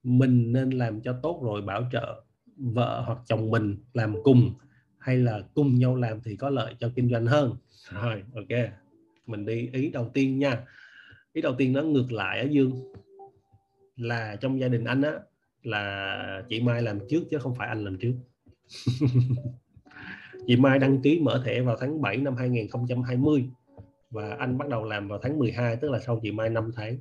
Mình 0.04 0.54
nên 0.54 0.70
làm 0.70 1.02
cho 1.02 1.20
tốt 1.24 1.42
rồi 1.44 1.62
bảo 1.62 1.90
trợ 1.92 2.24
vợ 2.58 3.04
hoặc 3.06 3.18
chồng 3.26 3.50
mình 3.50 3.78
làm 3.94 4.16
cùng. 4.24 4.54
Hay 4.98 5.18
là 5.18 5.42
cùng 5.54 5.80
nhau 5.80 5.96
làm 5.96 6.22
thì 6.22 6.36
có 6.36 6.50
lợi 6.50 6.76
cho 6.80 6.92
kinh 6.96 7.10
doanh 7.10 7.26
hơn? 7.26 7.56
Rồi 7.90 8.24
ok. 8.36 8.70
Mình 9.26 9.46
đi 9.46 9.70
ý 9.74 9.90
đầu 9.90 10.10
tiên 10.14 10.40
nha. 10.40 10.66
Ý 11.34 11.42
đầu 11.42 11.56
tiên 11.58 11.74
nó 11.74 11.82
ngược 11.82 12.12
lại 12.12 12.40
ở 12.40 12.48
dương. 12.50 12.94
Là 13.96 14.36
trong 14.36 14.60
gia 14.60 14.68
đình 14.68 14.84
anh 14.84 15.02
á 15.02 15.14
là 15.64 16.44
chị 16.50 16.62
Mai 16.62 16.82
làm 16.82 17.00
trước 17.10 17.24
chứ 17.32 17.38
không 17.38 17.56
phải 17.56 17.68
anh 17.68 17.84
làm 17.84 17.98
trước. 17.98 18.14
Chị 20.48 20.56
Mai 20.56 20.80
đăng 20.80 21.02
ký 21.02 21.20
mở 21.20 21.42
thẻ 21.46 21.62
vào 21.62 21.78
tháng 21.80 22.02
7 22.02 22.18
năm 22.18 22.36
2020 22.36 23.50
và 24.10 24.36
anh 24.40 24.58
bắt 24.58 24.68
đầu 24.68 24.84
làm 24.84 25.08
vào 25.08 25.20
tháng 25.22 25.40
12 25.40 25.76
tức 25.76 25.92
là 25.92 26.00
sau 26.00 26.20
chị 26.24 26.32
Mai 26.32 26.50
5 26.50 26.72
tháng. 26.76 26.98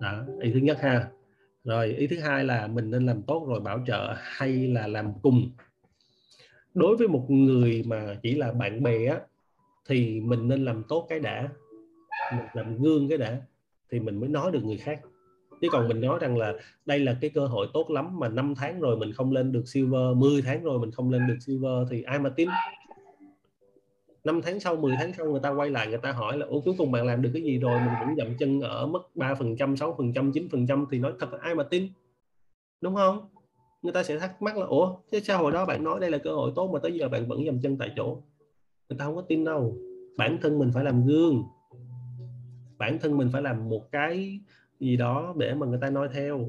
Đó, 0.00 0.24
ý 0.40 0.50
thứ 0.52 0.58
nhất 0.58 0.80
ha. 0.80 1.08
Rồi, 1.64 1.86
ý 1.86 2.06
thứ 2.06 2.20
hai 2.20 2.44
là 2.44 2.66
mình 2.66 2.90
nên 2.90 3.06
làm 3.06 3.22
tốt 3.22 3.46
rồi 3.48 3.60
bảo 3.60 3.82
trợ 3.86 4.14
hay 4.18 4.52
là 4.52 4.86
làm 4.86 5.12
cùng. 5.22 5.50
Đối 6.74 6.96
với 6.96 7.08
một 7.08 7.26
người 7.28 7.82
mà 7.86 8.16
chỉ 8.22 8.34
là 8.34 8.52
bạn 8.52 8.82
bè 8.82 9.06
á, 9.06 9.20
thì 9.88 10.20
mình 10.20 10.48
nên 10.48 10.64
làm 10.64 10.82
tốt 10.88 11.06
cái 11.08 11.20
đã. 11.20 11.48
Mình 12.32 12.46
làm 12.54 12.82
gương 12.82 13.08
cái 13.08 13.18
đã, 13.18 13.42
thì 13.90 14.00
mình 14.00 14.20
mới 14.20 14.28
nói 14.28 14.52
được 14.52 14.64
người 14.64 14.76
khác 14.76 15.00
chứ 15.60 15.68
còn 15.72 15.88
mình 15.88 16.00
nói 16.00 16.18
rằng 16.18 16.36
là 16.36 16.54
đây 16.86 16.98
là 16.98 17.16
cái 17.20 17.30
cơ 17.30 17.46
hội 17.46 17.66
tốt 17.74 17.90
lắm 17.90 18.18
mà 18.18 18.28
5 18.28 18.54
tháng 18.54 18.80
rồi 18.80 18.96
mình 18.96 19.12
không 19.12 19.32
lên 19.32 19.52
được 19.52 19.62
silver 19.66 20.16
10 20.16 20.42
tháng 20.42 20.62
rồi 20.62 20.78
mình 20.78 20.90
không 20.90 21.10
lên 21.10 21.26
được 21.26 21.36
silver 21.40 21.88
thì 21.90 22.02
ai 22.02 22.18
mà 22.18 22.30
tin? 22.30 22.48
5 24.24 24.40
tháng 24.42 24.60
sau 24.60 24.76
10 24.76 24.94
tháng 24.98 25.12
sau 25.12 25.26
người 25.26 25.40
ta 25.40 25.50
quay 25.50 25.70
lại 25.70 25.86
người 25.86 25.98
ta 25.98 26.12
hỏi 26.12 26.38
là, 26.38 26.46
ủa, 26.46 26.60
cuối 26.60 26.74
cùng 26.78 26.92
bạn 26.92 27.06
làm 27.06 27.22
được 27.22 27.30
cái 27.32 27.42
gì 27.42 27.58
rồi? 27.58 27.80
Mình 27.80 27.94
cũng 28.00 28.16
dậm 28.16 28.36
chân 28.38 28.60
ở 28.60 28.86
mức 28.86 29.10
3 29.14 29.34
phần 29.34 29.56
trăm 29.56 29.76
6 29.76 29.94
phần 29.98 30.12
trăm 30.12 30.32
9 30.32 30.48
phần 30.52 30.66
trăm 30.66 30.86
thì 30.90 30.98
nói 30.98 31.12
thật 31.20 31.32
là 31.32 31.38
ai 31.42 31.54
mà 31.54 31.62
tin? 31.62 31.88
Đúng 32.80 32.94
không? 32.94 33.28
Người 33.82 33.92
ta 33.92 34.02
sẽ 34.02 34.18
thắc 34.18 34.42
mắc 34.42 34.56
là, 34.56 34.66
ủa, 34.66 34.96
thế 35.12 35.20
sao 35.20 35.42
hồi 35.42 35.52
đó 35.52 35.66
bạn 35.66 35.84
nói 35.84 36.00
đây 36.00 36.10
là 36.10 36.18
cơ 36.18 36.34
hội 36.34 36.52
tốt 36.56 36.70
mà 36.72 36.78
tới 36.82 36.92
giờ 36.92 37.08
bạn 37.08 37.28
vẫn 37.28 37.44
dậm 37.44 37.60
chân 37.62 37.78
tại 37.78 37.90
chỗ? 37.96 38.22
Người 38.88 38.98
ta 38.98 39.04
không 39.04 39.16
có 39.16 39.22
tin 39.22 39.44
đâu. 39.44 39.76
Bản 40.16 40.38
thân 40.42 40.58
mình 40.58 40.70
phải 40.74 40.84
làm 40.84 41.06
gương. 41.06 41.42
Bản 42.78 42.98
thân 42.98 43.16
mình 43.16 43.28
phải 43.32 43.42
làm 43.42 43.68
một 43.68 43.92
cái 43.92 44.40
gì 44.80 44.96
đó 44.96 45.34
để 45.38 45.54
mà 45.54 45.66
người 45.66 45.78
ta 45.82 45.90
nói 45.90 46.08
theo. 46.12 46.48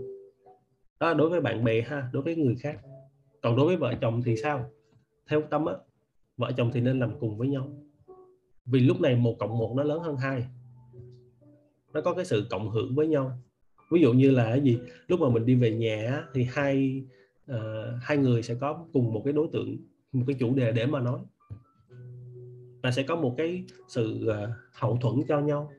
Đó 1.00 1.14
đối 1.14 1.30
với 1.30 1.42
bạn 1.42 1.64
bè 1.64 1.82
ha 1.82 2.10
đối 2.14 2.24
với 2.24 2.36
người 2.36 2.56
khác. 2.56 2.80
Còn 3.42 3.56
đối 3.56 3.66
với 3.66 3.78
vợ 3.78 3.94
chồng 4.02 4.22
thì 4.26 4.38
sao? 4.38 4.70
Theo 5.30 5.42
tâm 5.42 5.66
á 5.66 5.74
vợ 6.38 6.52
chồng 6.58 6.72
thì 6.74 6.82
nên 6.82 7.00
làm 7.00 7.20
cùng 7.20 7.38
với 7.38 7.48
nhau. 7.48 7.70
Vì 8.66 8.80
lúc 8.80 9.02
này 9.02 9.16
một 9.16 9.36
cộng 9.40 9.58
một 9.58 9.74
nó 9.78 9.84
lớn 9.84 10.00
hơn 10.00 10.18
hai. 10.18 10.46
Nó 11.94 12.02
có 12.02 12.14
cái 12.14 12.26
sự 12.26 12.48
cộng 12.50 12.70
hưởng 12.70 12.96
với 12.96 13.08
nhau. 13.08 13.32
Ví 13.92 14.02
dụ 14.02 14.14
như 14.14 14.32
là 14.32 14.46
cái 14.46 14.62
gì? 14.62 14.80
Lúc 15.08 15.20
mà 15.20 15.30
mình 15.30 15.46
đi 15.46 15.56
về 15.56 15.72
nhà 15.72 16.24
thì 16.34 16.48
hai 16.52 17.04
uh, 17.52 17.58
hai 18.02 18.18
người 18.18 18.44
sẽ 18.44 18.56
có 18.56 18.86
cùng 18.94 19.14
một 19.14 19.22
cái 19.26 19.34
đối 19.34 19.48
tượng 19.54 19.78
một 20.12 20.24
cái 20.28 20.36
chủ 20.40 20.56
đề 20.56 20.72
để 20.72 20.86
mà 20.86 21.00
nói. 21.00 21.20
Và 22.84 22.92
sẽ 22.92 23.04
có 23.04 23.16
một 23.16 23.36
cái 23.38 23.64
sự 23.88 24.28
uh, 24.30 24.50
hậu 24.74 24.98
thuẫn 24.98 25.16
cho 25.28 25.40
nhau. 25.40 25.72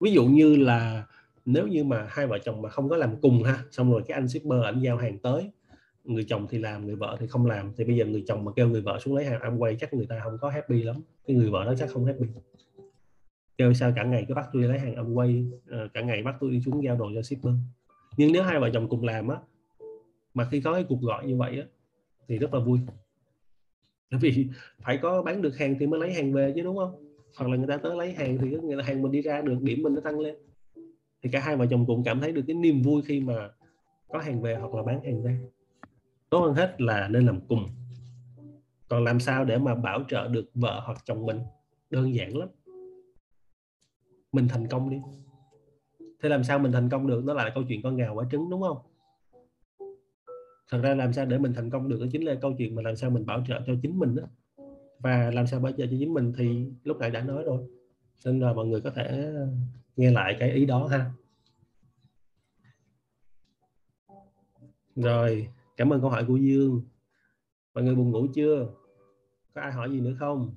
Ví 0.00 0.12
dụ 0.12 0.26
như 0.26 0.56
là 0.56 1.06
nếu 1.44 1.66
như 1.66 1.84
mà 1.84 2.06
hai 2.08 2.26
vợ 2.26 2.38
chồng 2.38 2.62
mà 2.62 2.68
không 2.68 2.88
có 2.88 2.96
làm 2.96 3.16
cùng 3.20 3.42
ha, 3.42 3.58
xong 3.70 3.92
rồi 3.92 4.02
cái 4.06 4.14
anh 4.14 4.28
shipper 4.28 4.62
ảnh 4.64 4.80
giao 4.80 4.96
hàng 4.96 5.18
tới, 5.18 5.50
người 6.04 6.24
chồng 6.28 6.46
thì 6.50 6.58
làm, 6.58 6.86
người 6.86 6.96
vợ 6.96 7.16
thì 7.20 7.26
không 7.26 7.46
làm, 7.46 7.72
thì 7.76 7.84
bây 7.84 7.96
giờ 7.96 8.04
người 8.04 8.24
chồng 8.26 8.44
mà 8.44 8.52
kêu 8.56 8.68
người 8.68 8.80
vợ 8.80 8.98
xuống 8.98 9.14
lấy 9.14 9.24
hàng 9.24 9.40
ăn 9.40 9.62
quay 9.62 9.76
chắc 9.80 9.94
người 9.94 10.06
ta 10.06 10.20
không 10.24 10.38
có 10.40 10.48
happy 10.48 10.82
lắm. 10.82 10.96
Cái 11.26 11.36
người 11.36 11.50
vợ 11.50 11.64
đó 11.64 11.74
chắc 11.78 11.90
không 11.90 12.04
happy. 12.04 12.26
Kêu 13.58 13.74
sao 13.74 13.92
cả 13.96 14.04
ngày 14.04 14.24
cứ 14.28 14.34
bắt 14.34 14.46
tôi 14.52 14.62
lấy 14.62 14.78
hàng 14.78 14.94
âm 14.94 15.14
quay 15.14 15.46
ờ, 15.68 15.88
cả 15.94 16.00
ngày 16.00 16.22
bắt 16.22 16.36
tôi 16.40 16.50
đi 16.50 16.60
xuống 16.60 16.84
giao 16.84 16.96
đồ 16.96 17.10
cho 17.14 17.22
shipper. 17.22 17.52
Nhưng 18.16 18.32
nếu 18.32 18.42
hai 18.42 18.60
vợ 18.60 18.70
chồng 18.72 18.88
cùng 18.88 19.04
làm 19.04 19.28
á, 19.28 19.36
mà 20.34 20.48
khi 20.50 20.60
có 20.60 20.72
cái 20.72 20.84
cuộc 20.88 21.00
gọi 21.02 21.26
như 21.26 21.36
vậy 21.36 21.60
á, 21.60 21.66
thì 22.28 22.38
rất 22.38 22.54
là 22.54 22.60
vui. 22.60 22.78
Bởi 24.10 24.20
vì 24.20 24.48
phải 24.80 24.98
có 25.02 25.22
bán 25.22 25.42
được 25.42 25.56
hàng 25.56 25.76
thì 25.80 25.86
mới 25.86 26.00
lấy 26.00 26.12
hàng 26.12 26.32
về 26.32 26.52
chứ, 26.56 26.62
đúng 26.62 26.76
không? 26.76 27.16
Hoặc 27.36 27.50
là 27.50 27.56
người 27.56 27.66
ta 27.66 27.76
tới 27.76 27.96
lấy 27.96 28.12
hàng 28.12 28.38
thì 28.40 28.48
người 28.48 28.76
ta 28.76 28.82
hàng 28.82 29.02
mình 29.02 29.12
đi 29.12 29.22
ra 29.22 29.40
được, 29.40 29.62
điểm 29.62 29.82
mình 29.82 29.94
nó 29.94 30.00
tăng 30.00 30.20
lên 30.20 30.34
thì 31.24 31.30
cả 31.30 31.40
hai 31.40 31.56
vợ 31.56 31.66
chồng 31.70 31.86
cũng 31.86 32.04
cảm 32.04 32.20
thấy 32.20 32.32
được 32.32 32.42
cái 32.46 32.56
niềm 32.56 32.82
vui 32.82 33.02
khi 33.02 33.20
mà 33.20 33.50
có 34.08 34.18
hàng 34.18 34.42
về 34.42 34.54
hoặc 34.54 34.74
là 34.74 34.82
bán 34.82 35.04
hàng 35.04 35.22
ra. 35.22 35.38
Tốt 36.30 36.40
hơn 36.40 36.54
hết 36.54 36.80
là 36.80 37.08
nên 37.08 37.26
làm 37.26 37.40
cùng. 37.48 37.68
Còn 38.88 39.04
làm 39.04 39.20
sao 39.20 39.44
để 39.44 39.58
mà 39.58 39.74
bảo 39.74 40.04
trợ 40.08 40.28
được 40.28 40.44
vợ 40.54 40.80
hoặc 40.84 40.98
chồng 41.04 41.26
mình? 41.26 41.40
Đơn 41.90 42.14
giản 42.14 42.36
lắm. 42.36 42.48
Mình 44.32 44.48
thành 44.48 44.68
công 44.68 44.90
đi. 44.90 44.96
Thế 46.22 46.28
làm 46.28 46.44
sao 46.44 46.58
mình 46.58 46.72
thành 46.72 46.88
công 46.88 47.06
được? 47.06 47.24
Đó 47.24 47.34
là 47.34 47.50
câu 47.54 47.64
chuyện 47.68 47.82
con 47.82 47.96
gà 47.96 48.08
quả 48.08 48.24
trứng, 48.30 48.50
đúng 48.50 48.62
không? 48.62 48.78
Thật 50.70 50.80
ra 50.82 50.94
làm 50.94 51.12
sao 51.12 51.26
để 51.26 51.38
mình 51.38 51.52
thành 51.54 51.70
công 51.70 51.88
được 51.88 52.00
đó 52.00 52.06
chính 52.12 52.24
là 52.24 52.34
câu 52.34 52.54
chuyện 52.58 52.74
mà 52.74 52.82
làm 52.82 52.96
sao 52.96 53.10
mình 53.10 53.26
bảo 53.26 53.44
trợ 53.48 53.60
cho 53.66 53.74
chính 53.82 53.98
mình 53.98 54.14
đó 54.14 54.22
và 54.98 55.30
làm 55.34 55.46
sao 55.46 55.60
bảo 55.60 55.72
trợ 55.72 55.86
cho 55.86 55.96
chính 55.98 56.14
mình 56.14 56.32
thì 56.36 56.70
lúc 56.84 56.96
nãy 56.98 57.10
đã 57.10 57.22
nói 57.22 57.42
rồi. 57.44 57.68
Nên 58.24 58.40
là 58.40 58.52
mọi 58.52 58.66
người 58.66 58.80
có 58.80 58.90
thể 58.90 59.34
nghe 59.96 60.10
lại 60.10 60.36
cái 60.40 60.50
ý 60.50 60.64
đó 60.64 60.86
ha. 60.86 61.10
Rồi, 64.96 65.48
cảm 65.76 65.92
ơn 65.92 66.00
câu 66.00 66.10
hỏi 66.10 66.24
của 66.28 66.36
Dương. 66.36 66.82
Mọi 67.74 67.84
người 67.84 67.94
buồn 67.94 68.10
ngủ 68.10 68.26
chưa? 68.34 68.68
Có 69.54 69.60
ai 69.60 69.72
hỏi 69.72 69.90
gì 69.90 70.00
nữa 70.00 70.16
không? 70.18 70.54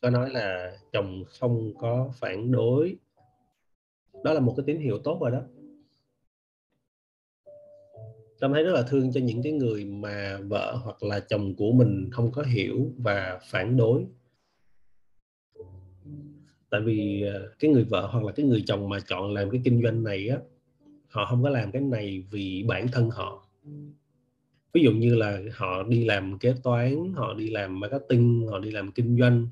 Có 0.00 0.10
nói 0.10 0.30
là 0.30 0.78
chồng 0.92 1.24
không 1.40 1.74
có 1.78 2.10
phản 2.14 2.52
đối. 2.52 2.96
Đó 4.24 4.32
là 4.32 4.40
một 4.40 4.54
cái 4.56 4.64
tín 4.66 4.78
hiệu 4.78 4.98
tốt 5.04 5.18
rồi 5.20 5.30
đó. 5.30 5.42
Tâm 8.40 8.52
thấy 8.52 8.64
rất 8.64 8.72
là 8.72 8.82
thương 8.82 9.12
cho 9.12 9.20
những 9.20 9.42
cái 9.42 9.52
người 9.52 9.84
mà 9.84 10.38
vợ 10.48 10.76
hoặc 10.84 11.02
là 11.02 11.20
chồng 11.20 11.54
của 11.56 11.72
mình 11.72 12.08
không 12.12 12.32
có 12.32 12.42
hiểu 12.42 12.92
và 12.98 13.38
phản 13.50 13.76
đối. 13.76 14.06
Tại 16.70 16.80
vì 16.80 17.22
ờ, 17.22 17.52
cái 17.58 17.70
người 17.70 17.84
vợ 17.84 18.08
hoặc 18.12 18.24
là 18.24 18.32
cái 18.32 18.46
người 18.46 18.62
chồng 18.66 18.88
mà 18.88 19.00
chọn 19.00 19.34
làm 19.34 19.50
cái 19.50 19.60
kinh 19.64 19.82
doanh 19.82 20.04
này 20.04 20.28
á, 20.28 20.38
họ 21.08 21.26
không 21.26 21.42
có 21.42 21.50
làm 21.50 21.72
cái 21.72 21.82
này 21.82 22.24
vì 22.30 22.64
bản 22.68 22.88
thân 22.92 23.10
họ. 23.10 23.48
Ví 24.72 24.82
dụ 24.82 24.92
như 24.92 25.14
là 25.14 25.40
họ 25.52 25.82
đi 25.82 26.04
làm 26.04 26.38
kế 26.38 26.54
toán, 26.62 27.12
họ 27.14 27.34
đi 27.34 27.50
làm 27.50 27.80
marketing, 27.80 28.46
họ 28.50 28.58
đi 28.58 28.70
làm 28.70 28.92
kinh 28.92 29.18
doanh 29.18 29.48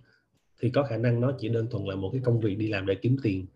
thì 0.64 0.70
có 0.70 0.82
khả 0.82 0.96
năng 0.96 1.20
nó 1.20 1.32
chỉ 1.38 1.48
đơn 1.48 1.66
thuần 1.70 1.84
là 1.84 1.96
một 1.96 2.10
cái 2.12 2.20
công 2.24 2.40
việc 2.40 2.58
đi 2.58 2.68
làm 2.68 2.86
để 2.86 2.94
kiếm 2.94 3.16
tiền. 3.22 3.46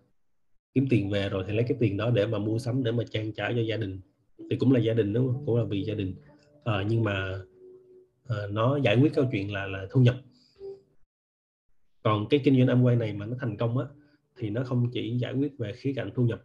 Kiếm 0.74 0.86
tiền 0.90 1.10
về 1.10 1.28
rồi 1.28 1.44
thì 1.46 1.52
lấy 1.52 1.64
cái 1.68 1.76
tiền 1.80 1.96
đó 1.96 2.10
để 2.10 2.26
mà 2.26 2.38
mua 2.38 2.58
sắm 2.58 2.84
để 2.84 2.92
mà 2.92 3.04
trang 3.10 3.32
trải 3.32 3.52
cho 3.56 3.60
gia 3.60 3.76
đình. 3.76 4.00
Thì 4.50 4.56
cũng 4.56 4.72
là 4.72 4.80
gia 4.80 4.94
đình 4.94 5.12
đúng 5.12 5.32
không? 5.32 5.46
Cũng 5.46 5.56
là 5.56 5.64
vì 5.64 5.82
gia 5.82 5.94
đình. 5.94 6.14
À, 6.64 6.84
nhưng 6.88 7.04
mà 7.04 7.40
à, 8.28 8.36
nó 8.50 8.76
giải 8.76 8.96
quyết 9.00 9.14
câu 9.14 9.24
chuyện 9.32 9.52
là 9.52 9.66
là 9.66 9.86
thu 9.90 10.00
nhập. 10.00 10.16
Còn 12.02 12.26
cái 12.30 12.40
kinh 12.44 12.56
doanh 12.56 12.78
Amway 12.78 12.98
này 12.98 13.12
mà 13.12 13.26
nó 13.26 13.36
thành 13.40 13.56
công 13.56 13.78
á 13.78 13.86
thì 14.36 14.50
nó 14.50 14.64
không 14.64 14.90
chỉ 14.92 15.18
giải 15.18 15.34
quyết 15.34 15.58
về 15.58 15.72
khía 15.72 15.92
cạnh 15.96 16.10
thu 16.14 16.22
nhập. 16.26 16.44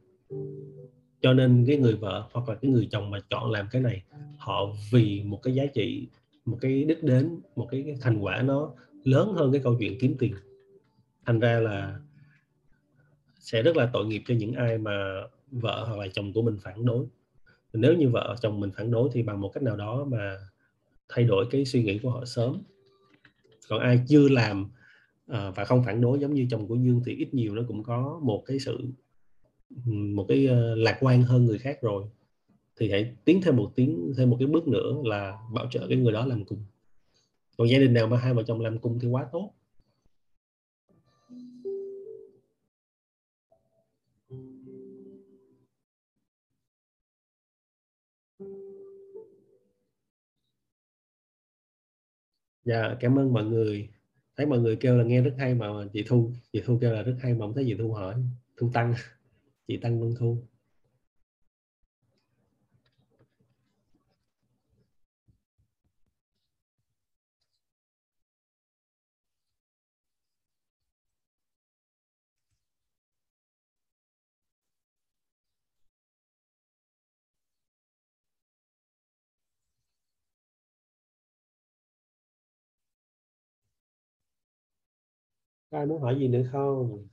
Cho 1.22 1.34
nên 1.34 1.65
cái 1.68 1.77
người 1.77 1.95
vợ 1.95 2.27
hoặc 2.31 2.49
là 2.49 2.56
cái 2.56 2.72
người 2.72 2.88
chồng 2.91 3.10
mà 3.10 3.19
chọn 3.30 3.52
làm 3.52 3.68
cái 3.72 3.81
này 3.81 4.03
họ 4.38 4.76
vì 4.91 5.23
một 5.23 5.40
cái 5.44 5.53
giá 5.53 5.65
trị 5.65 6.07
một 6.45 6.57
cái 6.61 6.84
đích 6.84 7.03
đến 7.03 7.40
một 7.56 7.68
cái 7.72 7.95
thành 8.02 8.18
quả 8.19 8.41
nó 8.41 8.73
lớn 9.03 9.34
hơn 9.34 9.52
cái 9.52 9.61
câu 9.64 9.76
chuyện 9.80 9.98
kiếm 9.99 10.15
tiền 10.19 10.34
thành 11.26 11.40
ra 11.40 11.60
là 11.60 12.00
sẽ 13.40 13.62
rất 13.62 13.78
là 13.78 13.90
tội 13.94 14.06
nghiệp 14.06 14.24
cho 14.28 14.36
những 14.36 14.54
ai 14.54 14.78
mà 14.78 15.22
vợ 15.52 15.86
hoặc 15.88 15.98
là 15.98 16.08
chồng 16.14 16.34
của 16.34 16.41
mình 16.41 16.58
phản 16.62 16.86
đối. 16.86 17.06
Nếu 17.74 17.94
như 17.94 18.10
vợ 18.10 18.36
chồng 18.41 18.60
mình 18.60 18.72
phản 18.76 18.91
đối 18.91 19.10
thì 19.14 19.24
bằng 19.24 19.41
một 19.41 19.50
cách 19.54 19.64
nào 19.64 19.76
đó 19.76 20.06
mà 20.06 20.38
thay 21.10 21.26
đổi 21.26 21.45
cái 21.52 21.66
suy 21.66 21.84
nghĩ 21.84 22.00
của 22.00 22.10
họ 22.10 22.26
sớm. 22.26 22.62
Còn 23.70 23.80
ai 23.80 24.00
chưa 24.08 24.30
làm 24.30 24.70
ờ, 25.28 25.52
và 25.52 25.66
không 25.66 25.84
phản 25.84 26.02
đối 26.02 26.20
giống 26.20 26.34
như 26.34 26.48
chồng 26.50 26.68
của 26.68 26.76
dương 26.76 27.02
thì 27.06 27.16
ít 27.16 27.34
nhiều 27.34 27.56
nó 27.56 27.62
cũng 27.68 27.84
có 27.84 28.20
một 28.24 28.44
cái 28.45 28.60
sự 28.60 28.80
một 29.86 30.26
cái 30.28 30.48
uh, 30.48 30.78
lạc 30.78 30.98
quan 31.02 31.24
hơn 31.24 31.45
người 31.45 31.58
khác 31.58 31.82
rồi. 31.82 32.04
Thì 32.78 32.91
hãy 32.91 33.16
tiến 33.26 33.41
thêm 33.44 33.56
một 33.56 33.72
tiếng 33.76 34.14
thêm 34.18 34.30
một 34.30 34.36
cái 34.40 34.48
bước 34.48 34.68
nữa 34.68 34.95
là 35.04 35.38
bảo 35.54 35.68
trợ 35.70 35.88
cái 35.90 35.98
người 35.98 36.14
đó 36.14 36.26
làm 36.26 36.45
cùng. 36.45 36.66
Còn 37.58 37.70
gia 37.70 37.78
đình 37.78 37.94
nào 37.94 38.08
mà 38.08 38.18
hai 38.18 38.34
vợ 38.34 38.44
chồng 38.44 38.62
làm 38.62 38.80
cùng 38.80 39.00
thì 39.00 39.08
quá 39.08 39.26
tốt. 39.32 39.54
Dạ 52.65 52.95
cảm 52.99 53.19
ơn 53.19 53.34
mọi 53.34 53.44
người. 53.45 53.90
Thấy 54.38 54.45
mọi 54.45 54.60
người 54.60 54.76
kêu 54.76 54.98
là 54.98 55.03
nghe 55.03 55.22
rất 55.22 55.35
hay 55.38 55.56
mà 55.56 55.68
chị 55.94 56.03
thu 56.07 56.31
chị 56.53 56.61
thu 56.65 56.77
kêu 56.81 56.94
là 56.94 57.03
rất 57.03 57.15
hay 57.22 57.34
mà 57.34 57.40
không 57.40 57.53
thấy 57.56 57.64
chị 57.68 57.76
thu 57.80 57.94
hỏi, 57.94 58.15
thu 58.57 58.69
tăng. 58.73 58.94
Chị 59.68 59.77
tăng 59.77 60.02
vân 60.02 60.15
thu. 60.19 60.38
Có 85.74 85.80
ai 85.80 85.86
muốn 85.88 86.02
hỏi 86.02 86.16
gì 86.20 86.28
nữa 86.28 86.44
không? 86.52 87.08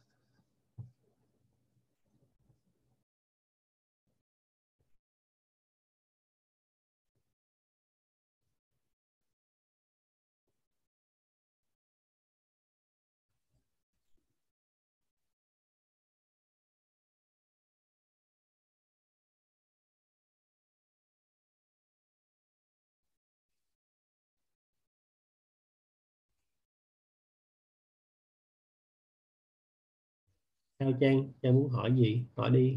Sao 30.81 30.93
Trang? 31.01 31.32
Trang 31.43 31.55
muốn 31.55 31.69
hỏi 31.70 31.93
gì? 31.97 32.24
Hỏi 32.36 32.51
đi. 32.51 32.77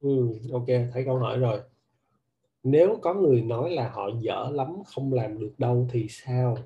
Ừ, 0.00 0.28
ok, 0.52 0.66
thấy 0.92 1.04
câu 1.04 1.18
hỏi 1.18 1.38
rồi. 1.38 1.60
Nếu 2.62 2.98
có 3.02 3.14
người 3.14 3.42
nói 3.42 3.70
là 3.70 3.88
họ 3.88 4.10
dở 4.20 4.50
lắm, 4.52 4.68
không 4.86 5.12
làm 5.12 5.38
được 5.38 5.52
đâu 5.58 5.88
thì 5.90 6.06
sao? 6.08 6.56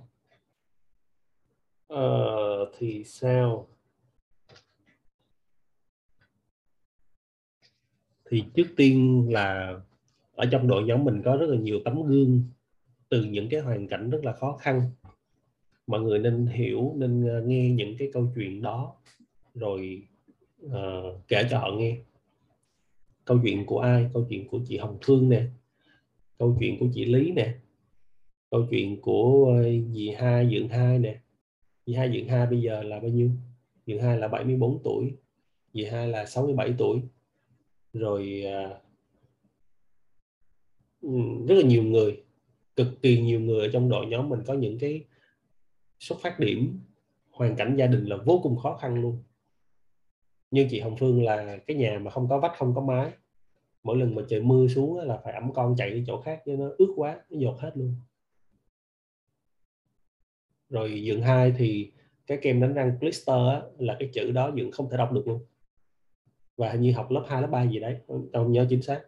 Ờ, 1.87 2.71
thì 2.79 3.05
sao? 3.05 3.67
Thì 8.31 8.45
trước 8.55 8.67
tiên 8.77 9.27
là 9.33 9.77
ở 10.35 10.47
trong 10.53 10.69
đội 10.69 10.83
nhóm 10.83 11.05
mình 11.05 11.23
có 11.25 11.37
rất 11.37 11.47
là 11.49 11.57
nhiều 11.57 11.81
tấm 11.85 12.03
gương 12.03 12.43
từ 13.09 13.25
những 13.25 13.49
cái 13.49 13.61
hoàn 13.61 13.89
cảnh 13.89 14.11
rất 14.11 14.25
là 14.25 14.33
khó 14.33 14.57
khăn. 14.61 14.91
Mọi 15.87 16.01
người 16.01 16.19
nên 16.19 16.47
hiểu, 16.47 16.93
nên 16.97 17.29
ờ, 17.29 17.43
nghe 17.43 17.71
những 17.71 17.97
cái 17.99 18.11
câu 18.13 18.27
chuyện 18.35 18.63
đó 18.63 18.95
rồi 19.55 20.03
uh, 20.67 21.29
kể 21.29 21.47
cho 21.51 21.59
họ 21.59 21.71
nghe 21.71 21.99
câu 23.25 23.39
chuyện 23.43 23.67
của 23.67 23.79
ai? 23.79 24.11
Câu 24.13 24.27
chuyện 24.31 24.49
của 24.49 24.61
chị 24.67 24.77
Hồng 24.77 24.99
Thương 25.03 25.29
nè. 25.29 25.47
Câu 26.39 26.57
chuyện 26.61 26.77
của 26.81 26.87
chị 26.95 27.05
Lý 27.05 27.33
nè. 27.33 27.55
Câu 28.51 28.67
chuyện 28.71 29.01
của 29.01 29.55
ờ, 29.57 29.71
dì 29.93 30.09
hai, 30.09 30.51
Dượng 30.51 30.69
hai 30.69 30.99
nè. 30.99 31.21
Dì 31.87 31.95
hai, 31.95 32.13
Dượng 32.13 32.29
hai 32.29 32.47
bây 32.47 32.61
giờ 32.61 32.83
là 32.83 33.01
bao 33.01 33.11
nhiêu? 33.11 33.31
Dượng 33.87 34.01
hai 34.01 34.19
là 34.19 34.29
74 34.29 34.83
tuổi. 34.85 35.13
Dì 35.75 35.85
hai 35.85 36.09
là 36.09 36.27
67 36.27 36.75
tuổi. 36.79 37.01
Rồi 37.93 38.43
ờ, 38.43 38.81
rất 41.49 41.55
là 41.55 41.63
nhiều 41.63 41.83
người, 41.83 42.23
cực 42.77 43.03
kỳ 43.03 43.21
nhiều 43.21 43.41
người 43.41 43.61
ở 43.61 43.71
trong 43.73 43.89
đội 43.89 44.07
nhóm 44.07 44.29
mình 44.29 44.41
có 44.47 44.55
những 44.55 44.79
cái 44.79 45.05
xuất 45.99 46.19
phát 46.21 46.41
điểm, 46.41 46.81
hoàn 47.31 47.57
cảnh 47.57 47.77
gia 47.79 47.87
đình 47.87 48.05
là 48.05 48.17
vô 48.17 48.41
cùng 48.43 48.57
khó 48.57 48.77
khăn 48.77 49.03
luôn 49.03 49.23
như 50.53 50.67
chị 50.71 50.81
Hồng 50.81 50.97
Phương 50.97 51.25
là 51.25 51.59
cái 51.67 51.77
nhà 51.77 51.99
mà 51.99 52.11
không 52.11 52.29
có 52.29 52.39
vách 52.39 52.53
không 52.57 52.75
có 52.75 52.81
mái. 52.81 53.11
Mỗi 53.83 53.97
lần 53.97 54.15
mà 54.15 54.23
trời 54.29 54.41
mưa 54.41 54.69
xuống 54.69 54.99
là 54.99 55.21
phải 55.25 55.33
ẩm 55.33 55.53
con 55.53 55.75
chạy 55.79 55.91
đi 55.91 56.05
chỗ 56.07 56.21
khác 56.21 56.43
cho 56.47 56.53
nó 56.57 56.69
ướt 56.79 56.93
quá 56.97 57.21
nó 57.31 57.39
dột 57.39 57.59
hết 57.59 57.71
luôn. 57.75 57.95
Rồi 60.69 61.03
dựng 61.03 61.23
hai 61.23 61.53
thì 61.57 61.93
cái 62.27 62.39
kem 62.43 62.61
đánh 62.61 62.75
răng 62.75 62.99
blister 63.01 63.37
á, 63.37 63.63
là 63.79 63.97
cái 63.99 64.11
chữ 64.13 64.31
đó 64.31 64.51
dựng 64.55 64.73
không 64.73 64.91
thể 64.91 64.97
đọc 64.97 65.13
được 65.13 65.29
luôn. 65.29 65.41
Và 66.57 66.71
hình 66.71 66.81
như 66.81 66.93
học 66.93 67.11
lớp 67.11 67.25
2, 67.29 67.43
lớp 67.43 67.49
3 67.49 67.63
gì 67.63 67.81
đấy 67.81 67.97
không 68.33 68.53
nhớ 68.53 68.67
chính 68.71 68.83
xác. 68.83 69.03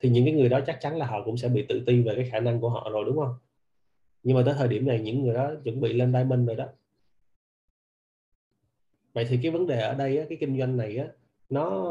Thì 0.00 0.08
những 0.10 0.24
cái 0.24 0.34
người 0.34 0.48
đó 0.48 0.60
chắc 0.66 0.78
chắn 0.80 0.96
là 0.96 1.06
họ 1.06 1.24
cũng 1.24 1.36
sẽ 1.36 1.48
bị 1.48 1.66
tự 1.68 1.82
ti 1.86 2.02
về 2.02 2.14
cái 2.14 2.30
khả 2.30 2.40
năng 2.40 2.60
của 2.60 2.68
họ 2.68 2.90
rồi 2.92 3.04
đúng 3.04 3.16
không? 3.16 3.34
Nhưng 4.22 4.36
mà 4.36 4.42
tới 4.46 4.54
thời 4.58 4.68
điểm 4.68 4.86
này 4.86 5.00
những 5.00 5.22
người 5.22 5.34
đó 5.34 5.52
chuẩn 5.64 5.80
bị 5.80 5.92
lên 5.92 6.12
diamond 6.12 6.46
rồi 6.46 6.56
đó 6.56 6.66
vậy 9.12 9.26
thì 9.28 9.38
cái 9.42 9.50
vấn 9.52 9.66
đề 9.66 9.80
ở 9.80 9.94
đây 9.94 10.26
cái 10.28 10.38
kinh 10.40 10.58
doanh 10.58 10.76
này 10.76 10.96
á, 10.96 11.06
nó 11.48 11.90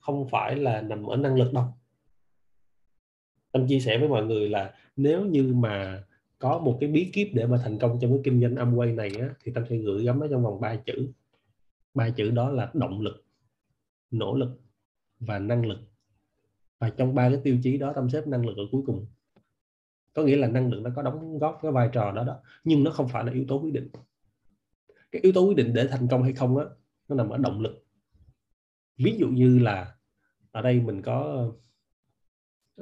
không 0.00 0.28
phải 0.28 0.56
là 0.56 0.80
nằm 0.80 1.06
ở 1.06 1.16
năng 1.16 1.34
lực 1.36 1.52
đâu. 1.52 1.64
Tâm 3.52 3.66
chia 3.68 3.80
sẻ 3.80 3.98
với 3.98 4.08
mọi 4.08 4.24
người 4.24 4.48
là 4.48 4.74
nếu 4.96 5.24
như 5.24 5.52
mà 5.54 6.04
có 6.38 6.58
một 6.58 6.76
cái 6.80 6.88
bí 6.88 7.10
kíp 7.12 7.28
để 7.34 7.46
mà 7.46 7.60
thành 7.64 7.78
công 7.78 7.98
trong 8.00 8.10
cái 8.10 8.20
kinh 8.24 8.40
doanh 8.40 8.54
Amway 8.54 8.94
này 8.94 9.10
á, 9.20 9.28
thì 9.44 9.52
tâm 9.52 9.64
sẽ 9.70 9.76
gửi 9.76 10.04
gắm 10.04 10.20
nó 10.20 10.26
trong 10.30 10.42
vòng 10.42 10.60
3 10.60 10.76
chữ. 10.76 11.08
Ba 11.94 12.10
chữ 12.10 12.30
đó 12.30 12.50
là 12.50 12.70
động 12.74 13.00
lực 13.00 13.24
nỗ 14.10 14.34
lực 14.34 14.60
và 15.20 15.38
năng 15.38 15.66
lực. 15.66 15.78
Và 16.78 16.90
trong 16.90 17.14
ba 17.14 17.28
cái 17.28 17.40
tiêu 17.44 17.58
chí 17.62 17.78
đó 17.78 17.92
tâm 17.92 18.10
xếp 18.10 18.26
năng 18.26 18.46
lực 18.46 18.56
ở 18.56 18.62
cuối 18.72 18.82
cùng. 18.86 19.06
Có 20.12 20.22
nghĩa 20.22 20.36
là 20.36 20.48
năng 20.48 20.70
lực 20.70 20.80
nó 20.80 20.90
có 20.96 21.02
đóng 21.02 21.38
góp 21.38 21.58
cái 21.62 21.72
vai 21.72 21.88
trò 21.92 22.12
đó 22.12 22.24
đó 22.24 22.40
nhưng 22.64 22.84
nó 22.84 22.90
không 22.90 23.08
phải 23.08 23.24
là 23.24 23.32
yếu 23.32 23.44
tố 23.48 23.60
quyết 23.60 23.72
định 23.72 23.88
cái 25.10 25.22
yếu 25.22 25.32
tố 25.32 25.46
quyết 25.46 25.56
định 25.56 25.74
để 25.74 25.86
thành 25.86 26.08
công 26.10 26.22
hay 26.22 26.32
không 26.32 26.56
á 26.56 26.64
nó 27.08 27.16
nằm 27.16 27.28
ở 27.28 27.38
động 27.38 27.60
lực. 27.60 27.86
Ví 28.96 29.16
dụ 29.18 29.28
như 29.28 29.58
là 29.58 29.96
ở 30.50 30.62
đây 30.62 30.80
mình 30.80 31.02
có 31.02 31.50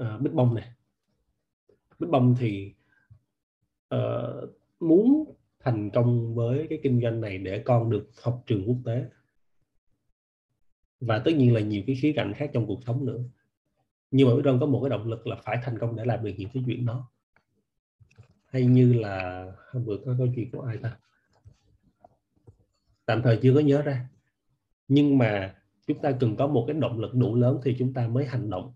uh, 0.01 0.21
bích 0.21 0.33
bông 0.33 0.55
này 0.55 0.73
bích 1.99 2.11
bông 2.11 2.35
thì 2.39 2.75
uh, 3.95 4.51
muốn 4.81 5.35
thành 5.61 5.91
công 5.91 6.35
với 6.35 6.67
cái 6.71 6.81
kinh 6.83 7.01
doanh 7.03 7.21
này 7.21 7.39
để 7.39 7.63
con 7.65 7.91
được 7.91 8.11
học 8.23 8.43
trường 8.47 8.65
quốc 8.67 8.79
tế. 8.85 9.07
Và 11.01 11.19
tất 11.25 11.31
nhiên 11.37 11.55
là 11.55 11.61
nhiều 11.61 11.83
cái 11.87 11.97
khía 11.97 12.13
cạnh 12.17 12.33
khác 12.37 12.51
trong 12.53 12.67
cuộc 12.67 12.81
sống 12.87 13.07
nữa. 13.07 13.19
Nhưng 14.11 14.29
mà 14.29 14.35
Bích 14.35 14.45
trong 14.45 14.61
có 14.61 14.67
một 14.67 14.81
cái 14.83 14.91
động 14.91 15.09
lực 15.09 15.27
là 15.27 15.37
phải 15.37 15.59
thành 15.63 15.79
công 15.79 15.97
để 15.97 16.05
làm 16.05 16.25
được 16.25 16.33
những 16.39 16.49
cái 16.55 16.63
chuyện 16.67 16.87
đó. 16.87 17.11
Hay 18.47 18.67
như 18.67 18.93
là 18.93 19.47
hôm 19.73 19.85
bữa 19.85 19.97
có 20.05 20.15
câu 20.19 20.29
chuyện 20.37 20.51
của 20.51 20.61
ai 20.61 20.77
ta? 20.77 20.99
Tạm 23.09 23.23
thời 23.23 23.37
chưa 23.37 23.55
có 23.55 23.61
nhớ 23.61 23.83
ra. 23.83 24.09
Nhưng 24.89 25.19
mà 25.19 25.55
chúng 25.87 25.99
ta 25.99 26.13
cần 26.21 26.37
có 26.37 26.47
một 26.47 26.65
cái 26.67 26.77
động 26.81 26.99
lực 26.99 27.15
đủ 27.15 27.35
lớn 27.35 27.61
thì 27.65 27.77
chúng 27.79 27.95
ta 27.95 28.09
mới 28.09 28.25
hành 28.25 28.51
động. 28.51 28.75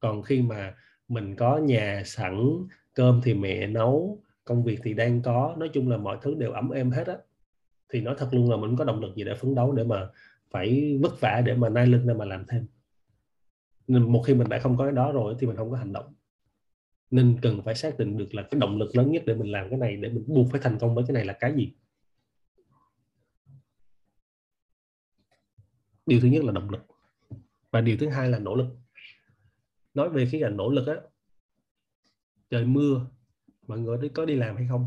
Còn 0.00 0.22
khi 0.22 0.42
mà 0.42 0.74
mình 1.08 1.36
có 1.36 1.58
nhà 1.58 2.02
sẵn, 2.04 2.46
cơm 2.94 3.20
thì 3.24 3.34
mẹ 3.34 3.66
nấu, 3.66 4.22
công 4.44 4.64
việc 4.64 4.80
thì 4.82 4.94
đang 4.94 5.22
có, 5.22 5.54
nói 5.58 5.70
chung 5.72 5.90
là 5.90 5.96
mọi 5.96 6.18
thứ 6.22 6.34
đều 6.34 6.52
ấm 6.52 6.70
êm 6.70 6.90
hết 6.90 7.06
á, 7.06 7.16
thì 7.92 8.00
nói 8.00 8.14
thật 8.18 8.28
luôn 8.32 8.50
là 8.50 8.56
mình 8.56 8.76
có 8.76 8.84
động 8.84 9.00
lực 9.00 9.16
gì 9.16 9.24
để 9.24 9.34
phấn 9.34 9.54
đấu 9.54 9.72
để 9.72 9.84
mà 9.84 10.08
phải 10.50 10.98
vất 11.02 11.20
vả 11.20 11.42
để 11.46 11.54
mà 11.54 11.68
nai 11.68 11.86
lưng 11.86 12.06
để 12.06 12.14
mà 12.14 12.24
làm 12.24 12.44
thêm. 12.48 12.66
Nên 13.88 14.12
một 14.12 14.22
khi 14.26 14.34
mình 14.34 14.48
đã 14.48 14.58
không 14.58 14.76
có 14.76 14.84
cái 14.84 14.92
đó 14.92 15.12
rồi 15.12 15.34
thì 15.38 15.46
mình 15.46 15.56
không 15.56 15.70
có 15.70 15.76
hành 15.76 15.92
động. 15.92 16.14
Nên 17.10 17.38
cần 17.42 17.62
phải 17.64 17.74
xác 17.74 17.98
định 17.98 18.18
được 18.18 18.34
là 18.34 18.42
cái 18.42 18.60
động 18.60 18.78
lực 18.78 18.96
lớn 18.96 19.12
nhất 19.12 19.22
để 19.26 19.34
mình 19.34 19.52
làm 19.52 19.70
cái 19.70 19.78
này, 19.78 19.96
để 19.96 20.08
mình 20.08 20.24
buộc 20.26 20.46
phải 20.50 20.60
thành 20.64 20.78
công 20.78 20.94
với 20.94 21.04
cái 21.08 21.14
này 21.14 21.24
là 21.24 21.32
cái 21.32 21.54
gì. 21.54 21.72
Điều 26.10 26.20
thứ 26.20 26.28
nhất 26.28 26.44
là 26.44 26.52
động 26.52 26.70
lực. 26.70 26.80
Và 27.70 27.80
điều 27.80 27.96
thứ 28.00 28.08
hai 28.08 28.28
là 28.28 28.38
nỗ 28.38 28.54
lực. 28.54 28.66
Nói 29.94 30.08
về 30.08 30.28
cái 30.32 30.40
cạnh 30.40 30.56
nỗ 30.56 30.70
lực 30.70 30.86
á, 30.86 30.94
trời 32.50 32.64
mưa, 32.64 33.06
mọi 33.66 33.78
người 33.78 34.08
có 34.08 34.24
đi 34.24 34.34
làm 34.34 34.56
hay 34.56 34.66
không? 34.70 34.86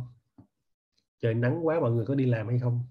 Trời 1.21 1.33
nắng 1.33 1.67
quá, 1.67 1.79
mọi 1.79 1.91
người 1.91 2.05
có 2.05 2.15
đi 2.15 2.25
làm 2.25 2.47
hay 2.47 2.59
không? 2.59 2.83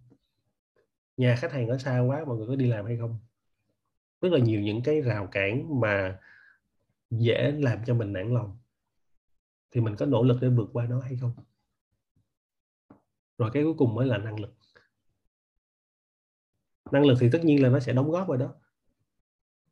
Nhà 1.17 1.37
khách 1.39 1.53
hàng 1.53 1.69
ở 1.69 1.79
xa 1.79 2.01
quá, 2.01 2.25
mọi 2.27 2.37
người 2.37 2.47
có 2.47 2.57
đi 2.57 2.67
làm 2.67 2.87
hay 2.87 2.97
không? 2.97 3.19
Rất 4.21 4.33
là 4.33 4.39
nhiều 4.39 4.61
những 4.61 4.83
cái 4.85 5.01
rào 5.01 5.27
cản 5.27 5.81
mà 5.81 6.21
dễ 7.11 7.53
làm 7.59 7.85
cho 7.87 7.95
mình 7.95 8.13
nản 8.13 8.35
lòng. 8.35 8.59
Thì 9.71 9.81
mình 9.81 9.97
có 9.97 10.07
nỗ 10.07 10.23
lực 10.23 10.39
để 10.41 10.49
vượt 10.49 10.71
qua 10.73 10.87
nó 10.87 11.01
hay 11.01 11.17
không? 11.21 11.33
Rồi 13.39 13.51
cái 13.53 13.63
cuối 13.63 13.75
cùng 13.79 13.95
mới 13.95 14.07
là 14.07 14.19
năng 14.19 14.41
lực 14.41 14.55
năng 16.93 17.05
lực 17.05 17.19
thì 17.21 17.29
tất 17.33 17.45
nhiên 17.45 17.63
là 17.63 17.69
nó 17.69 17.81
sẽ 17.81 17.93
đóng 17.93 18.11
góp 18.11 18.29
vào 18.29 18.37
đó. 18.37 18.55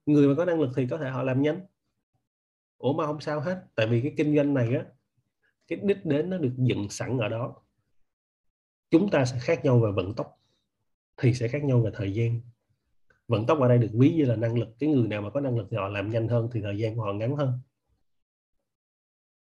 Người 0.07 0.29
mà 0.29 0.35
có 0.37 0.45
năng 0.45 0.61
lực 0.61 0.71
thì 0.77 0.87
có 0.87 0.99
thể 0.99 1.11
họ 1.11 1.23
làm 1.23 1.43
nhanh. 1.43 1.61
Ủa 2.79 2.93
mà 2.93 3.07
không 3.07 3.21
sao 3.21 3.41
hết, 3.41 3.65
tại 3.75 3.87
vì 3.87 4.01
cái 4.01 4.15
kinh 4.17 4.37
doanh 4.37 4.55
này 4.55 4.75
á, 4.75 4.85
cái 5.69 5.79
đích 5.83 6.07
đến 6.07 6.31
nó 6.31 6.39
được 6.39 6.53
dựng 6.57 6.89
sẵn 6.91 7.19
ở 7.19 7.29
đó. 7.29 7.55
Chúng 8.91 9.11
ta 9.11 9.25
sẽ 9.25 9.39
khác 9.41 9.65
nhau 9.65 9.81
về 9.81 9.91
vận 9.93 10.15
tốc, 10.15 10.41
thì 11.17 11.35
sẽ 11.35 11.49
khác 11.49 11.65
nhau 11.65 11.81
về 11.81 11.91
thời 11.95 12.15
gian. 12.15 12.41
Vận 13.29 13.47
tốc 13.47 13.59
ở 13.61 13.69
đây 13.69 13.79
được 13.79 13.91
ví 13.93 14.15
như 14.15 14.25
là 14.25 14.37
năng 14.37 14.59
lực. 14.59 14.69
Cái 14.79 14.91
người 14.91 15.09
nào 15.09 15.23
mà 15.23 15.31
có 15.31 15.41
năng 15.41 15.59
lực 15.59 15.67
thì 15.71 15.77
họ 15.77 15.89
làm 15.89 16.11
nhanh 16.11 16.29
hơn, 16.29 16.49
thì 16.53 16.61
thời 16.61 16.79
gian 16.79 16.97
của 16.97 17.03
họ 17.03 17.13
ngắn 17.13 17.37
hơn. 17.37 17.61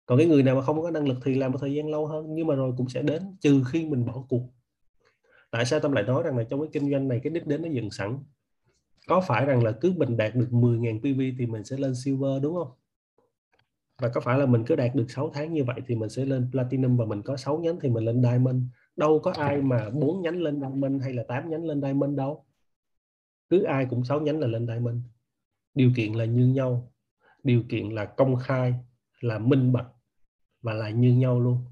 Còn 0.07 0.19
cái 0.19 0.27
người 0.27 0.43
nào 0.43 0.55
mà 0.55 0.63
không 0.63 0.83
có 0.83 0.91
năng 0.91 1.09
lực 1.09 1.19
thì 1.25 1.35
làm 1.35 1.53
một 1.53 1.59
thời 1.61 1.75
gian 1.75 1.91
lâu 1.91 2.07
hơn. 2.07 2.35
Nhưng 2.35 2.47
mà 2.47 2.55
rồi 2.55 2.75
cũng 2.77 2.89
sẽ 2.89 3.03
đến, 3.03 3.37
trừ 3.41 3.63
khi 3.69 3.87
mình 3.87 4.07
bỏ 4.07 4.25
cuộc 4.29 4.56
tại 5.51 5.65
sao 5.65 5.81
tâm 5.81 5.93
lại 5.93 6.05
nói 6.05 6.23
rằng 6.23 6.37
là 6.39 6.45
trong 6.45 6.61
cái 6.61 6.69
kinh 6.73 6.91
doanh 6.91 7.09
này, 7.09 7.21
cái 7.25 7.31
đích 7.31 7.47
đến 7.47 7.63
nó 7.63 7.69
dừng 7.69 7.91
sẵn? 7.91 8.19
Có 9.09 9.21
phải 9.21 9.47
rằng 9.47 9.65
là 9.65 9.73
cứ 9.73 9.93
mình 9.97 10.17
đạt 10.17 10.35
được 10.35 10.49
10.000 10.51 11.01
PV 11.01 11.21
thì 11.39 11.47
mình 11.47 11.65
sẽ 11.65 11.77
lên 11.77 11.95
silver, 11.95 12.43
đúng 12.43 12.55
không? 12.55 12.71
Và 13.99 14.09
có 14.09 14.21
phải 14.21 14.39
là 14.39 14.47
mình 14.47 14.65
cứ 14.67 14.77
đạt 14.77 14.95
được 14.95 15.07
6 15.09 15.31
tháng 15.35 15.53
như 15.53 15.65
vậy 15.65 15.81
thì 15.87 15.95
mình 15.95 16.09
sẽ 16.09 16.25
lên 16.25 16.49
platinum 16.51 16.97
và 16.97 17.05
mình 17.05 17.23
có 17.23 17.37
6 17.37 17.59
nhánh 17.59 17.81
thì 17.81 17.89
mình 17.89 18.05
lên 18.05 18.23
diamond? 18.23 18.63
Đâu 18.97 19.19
có 19.19 19.33
ai 19.37 19.63
mà 19.63 19.91
bốn 19.91 20.23
nhánh 20.23 20.43
lên 20.43 20.61
diamond 20.61 21.03
hay 21.03 21.13
là 21.13 21.23
8 21.29 21.51
nhánh 21.51 21.65
lên 21.65 21.83
diamond 21.83 22.17
đâu. 22.17 22.45
Cứ 23.49 23.63
ai 23.63 23.87
cũng 23.91 24.05
6 24.05 24.21
nhánh 24.21 24.39
là 24.39 24.47
lên 24.47 24.67
diamond. 24.67 24.97
Điều 25.75 25.91
kiện 25.97 26.13
là 26.13 26.25
như 26.25 26.47
nhau. 26.47 26.93
Điều 27.43 27.63
kiện 27.69 27.91
là 27.91 28.05
công 28.05 28.37
khai, 28.37 28.75
là 29.21 29.39
minh 29.39 29.73
bạch 29.73 29.87
và 30.63 30.73
là 30.73 30.91
như 30.91 31.13
nhau 31.13 31.41
luôn. 31.41 31.65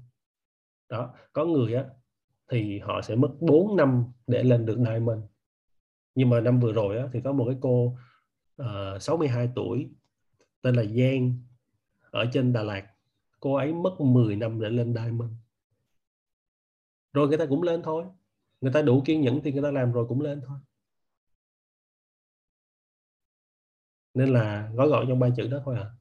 Đó, 0.89 1.13
có 1.33 1.45
người 1.45 1.73
á 1.73 1.85
thì 2.51 2.79
họ 2.79 3.01
sẽ 3.01 3.15
mất 3.15 3.31
4 3.39 3.75
năm 3.75 4.05
để 4.27 4.43
lên 4.43 4.65
được 4.65 4.77
diamond. 4.77 5.19
Nhưng 6.15 6.29
mà 6.29 6.39
năm 6.41 6.59
vừa 6.59 6.73
rồi 6.73 6.97
á, 6.97 7.07
thì 7.13 7.21
có 7.23 7.31
một 7.33 7.45
cái 7.47 7.57
cô 7.61 7.97
ờ, 8.55 8.93
uh, 8.95 9.01
62 9.01 9.49
tuổi 9.55 9.89
tên 10.61 10.75
là 10.75 10.83
Giang 10.83 11.39
ở 12.11 12.25
trên 12.33 12.53
Đà 12.53 12.63
Lạt. 12.63 12.87
Cô 13.39 13.55
ấy 13.55 13.73
mất 13.73 14.01
10 14.01 14.35
năm 14.35 14.61
để 14.61 14.69
lên 14.69 14.93
diamond. 14.93 15.31
Rồi 17.13 17.27
người 17.27 17.37
ta 17.37 17.45
cũng 17.45 17.63
lên 17.63 17.81
thôi. 17.83 18.05
Người 18.61 18.73
ta 18.73 18.81
đủ 18.81 19.01
kiên 19.05 19.21
nhẫn 19.21 19.41
thì 19.43 19.51
người 19.51 19.63
ta 19.63 19.71
làm 19.71 19.91
rồi 19.91 20.05
cũng 20.09 20.21
lên 20.21 20.41
thôi. 20.45 20.57
Nên 24.13 24.29
là 24.29 24.69
gói 24.75 24.87
gọn 24.87 25.05
trong 25.09 25.19
ba 25.19 25.29
chữ 25.37 25.47
đó 25.47 25.61
thôi 25.65 25.75
à 25.79 25.91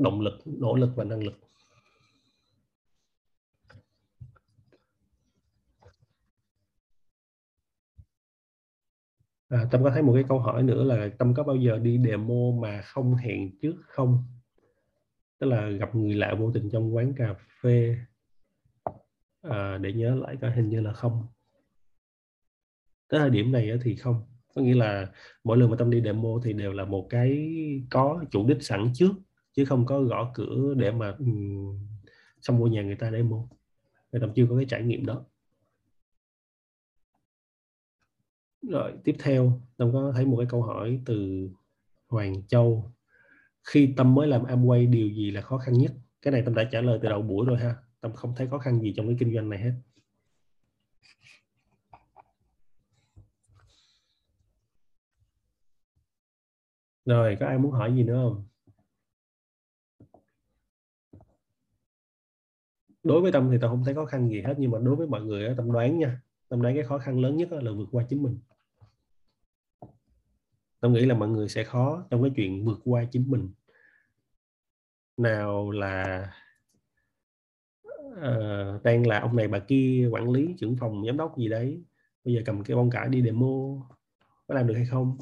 động 0.00 0.20
lực 0.20 0.38
nỗ 0.44 0.74
lực 0.74 0.90
và 0.96 1.04
năng 1.04 1.22
lực. 1.22 1.34
À, 9.50 9.66
Tâm 9.70 9.84
có 9.84 9.90
thấy 9.90 10.02
một 10.02 10.12
cái 10.14 10.24
câu 10.28 10.38
hỏi 10.38 10.62
nữa 10.62 10.84
là 10.84 11.10
Tâm 11.18 11.34
có 11.34 11.42
bao 11.42 11.56
giờ 11.56 11.78
đi 11.78 11.98
demo 12.04 12.50
mà 12.60 12.82
không 12.82 13.14
hẹn 13.14 13.58
trước 13.62 13.76
không? 13.86 14.24
Tức 15.38 15.46
là 15.46 15.68
gặp 15.68 15.94
người 15.94 16.14
lạ 16.14 16.34
vô 16.38 16.50
tình 16.54 16.70
trong 16.70 16.94
quán 16.94 17.14
cà 17.16 17.34
phê 17.62 17.96
à, 19.42 19.78
để 19.78 19.92
nhớ 19.92 20.14
lại 20.14 20.36
có 20.40 20.50
hình 20.50 20.68
như 20.68 20.80
là 20.80 20.92
không. 20.92 21.26
Tới 23.08 23.20
thời 23.20 23.30
điểm 23.30 23.52
này 23.52 23.70
thì 23.82 23.96
không. 23.96 24.22
Có 24.54 24.62
nghĩa 24.62 24.74
là 24.74 25.12
mỗi 25.44 25.56
lần 25.56 25.70
mà 25.70 25.76
Tâm 25.76 25.90
đi 25.90 26.02
demo 26.02 26.28
thì 26.44 26.52
đều 26.52 26.72
là 26.72 26.84
một 26.84 27.06
cái 27.10 27.50
có 27.90 28.24
chủ 28.30 28.46
đích 28.48 28.62
sẵn 28.62 28.90
trước 28.94 29.12
chứ 29.52 29.64
không 29.64 29.86
có 29.86 30.00
gõ 30.02 30.30
cửa 30.34 30.74
để 30.76 30.90
mà 30.90 31.14
um, 31.18 31.78
xong 32.40 32.58
mua 32.58 32.66
nhà 32.66 32.82
người 32.82 32.96
ta 32.96 33.10
demo. 33.10 33.48
thì 34.12 34.18
Tâm 34.20 34.32
chưa 34.34 34.46
có 34.50 34.56
cái 34.56 34.66
trải 34.68 34.82
nghiệm 34.82 35.06
đó. 35.06 35.24
Rồi, 38.62 38.92
tiếp 39.04 39.16
theo 39.18 39.60
tâm 39.76 39.92
có 39.92 40.12
thấy 40.14 40.26
một 40.26 40.36
cái 40.36 40.46
câu 40.50 40.62
hỏi 40.62 41.00
từ 41.06 41.48
Hoàng 42.08 42.46
Châu. 42.46 42.92
Khi 43.64 43.94
tâm 43.96 44.14
mới 44.14 44.28
làm 44.28 44.44
Amway, 44.44 44.90
điều 44.90 45.08
gì 45.08 45.30
là 45.30 45.40
khó 45.40 45.58
khăn 45.58 45.74
nhất? 45.74 45.92
Cái 46.22 46.32
này 46.32 46.42
tâm 46.44 46.54
đã 46.54 46.64
trả 46.72 46.80
lời 46.80 46.98
từ 47.02 47.08
đầu 47.08 47.22
buổi 47.22 47.46
rồi 47.46 47.58
ha. 47.58 47.76
Tâm 48.00 48.12
không 48.12 48.34
thấy 48.36 48.46
khó 48.46 48.58
khăn 48.58 48.80
gì 48.80 48.94
trong 48.96 49.06
cái 49.06 49.16
kinh 49.20 49.34
doanh 49.34 49.48
này 49.50 49.58
hết. 49.58 49.72
Rồi, 57.04 57.36
có 57.40 57.46
ai 57.46 57.58
muốn 57.58 57.72
hỏi 57.72 57.94
gì 57.94 58.02
nữa 58.02 58.14
không? 58.24 58.44
Đối 63.02 63.20
với 63.20 63.32
tâm 63.32 63.48
thì 63.52 63.58
tâm 63.60 63.70
không 63.70 63.84
thấy 63.84 63.94
khó 63.94 64.04
khăn 64.04 64.28
gì 64.28 64.42
hết, 64.42 64.54
nhưng 64.58 64.70
mà 64.70 64.78
đối 64.78 64.96
với 64.96 65.06
mọi 65.06 65.20
người 65.20 65.54
tâm 65.56 65.72
đoán 65.72 65.98
nha. 65.98 66.22
Tâm 66.48 66.62
đoán 66.62 66.74
cái 66.74 66.84
khó 66.84 66.98
khăn 66.98 67.20
lớn 67.20 67.36
nhất 67.36 67.52
là 67.52 67.72
vượt 67.72 67.88
qua 67.92 68.06
chính 68.08 68.22
mình 68.22 68.38
tôi 70.80 70.90
nghĩ 70.90 71.06
là 71.06 71.14
mọi 71.14 71.28
người 71.28 71.48
sẽ 71.48 71.64
khó 71.64 72.06
trong 72.10 72.22
cái 72.22 72.32
chuyện 72.36 72.64
vượt 72.64 72.80
qua 72.84 73.04
chính 73.04 73.30
mình. 73.30 73.48
Nào 75.16 75.70
là 75.70 76.26
uh, 77.96 78.82
đang 78.84 79.06
là 79.06 79.20
ông 79.20 79.36
này 79.36 79.48
bà 79.48 79.58
kia 79.58 80.08
quản 80.12 80.30
lý 80.30 80.54
trưởng 80.58 80.76
phòng 80.76 81.06
giám 81.06 81.16
đốc 81.16 81.38
gì 81.38 81.48
đấy 81.48 81.82
bây 82.24 82.34
giờ 82.34 82.40
cầm 82.44 82.64
cái 82.64 82.76
bông 82.76 82.90
cải 82.90 83.08
đi 83.08 83.22
demo 83.22 83.46
có 84.46 84.54
làm 84.54 84.66
được 84.66 84.74
hay 84.74 84.86
không? 84.86 85.18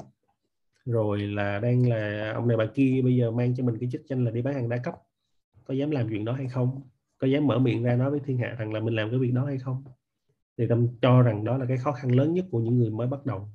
Rồi 0.85 1.19
là 1.19 1.59
đang 1.59 1.89
là 1.89 2.31
ông 2.35 2.47
này 2.47 2.57
bà 2.57 2.65
kia 2.65 3.01
bây 3.03 3.15
giờ 3.15 3.31
mang 3.31 3.55
cho 3.55 3.63
mình 3.63 3.77
cái 3.79 3.89
chức 3.91 4.01
danh 4.09 4.25
là 4.25 4.31
đi 4.31 4.41
bán 4.41 4.53
hàng 4.53 4.69
đa 4.69 4.77
cấp 4.77 4.95
có 5.63 5.73
dám 5.73 5.91
làm 5.91 6.09
chuyện 6.09 6.25
đó 6.25 6.33
hay 6.33 6.47
không? 6.47 6.81
Có 7.17 7.27
dám 7.27 7.47
mở 7.47 7.59
miệng 7.59 7.83
ra 7.83 7.95
nói 7.95 8.11
với 8.11 8.19
thiên 8.25 8.37
hạ 8.37 8.55
rằng 8.59 8.73
là 8.73 8.79
mình 8.79 8.95
làm 8.95 9.09
cái 9.09 9.19
việc 9.19 9.31
đó 9.33 9.45
hay 9.45 9.57
không? 9.57 9.83
Thì 10.57 10.67
tâm 10.67 10.87
cho 11.01 11.21
rằng 11.21 11.43
đó 11.43 11.57
là 11.57 11.65
cái 11.65 11.77
khó 11.77 11.91
khăn 11.91 12.11
lớn 12.11 12.33
nhất 12.33 12.45
của 12.51 12.59
những 12.59 12.77
người 12.77 12.89
mới 12.89 13.07
bắt 13.07 13.25
đầu 13.25 13.49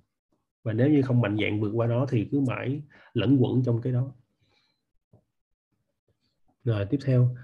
và 0.64 0.72
nếu 0.72 0.90
như 0.90 1.02
không 1.02 1.20
mạnh 1.20 1.36
dạng 1.42 1.60
vượt 1.60 1.70
qua 1.74 1.86
nó 1.86 2.06
thì 2.10 2.28
cứ 2.32 2.40
mãi 2.40 2.82
lẫn 3.14 3.38
quẩn 3.40 3.62
trong 3.64 3.80
cái 3.82 3.92
đó. 3.92 4.12
Rồi, 6.64 6.86
tiếp 6.90 6.98
theo. 7.04 7.36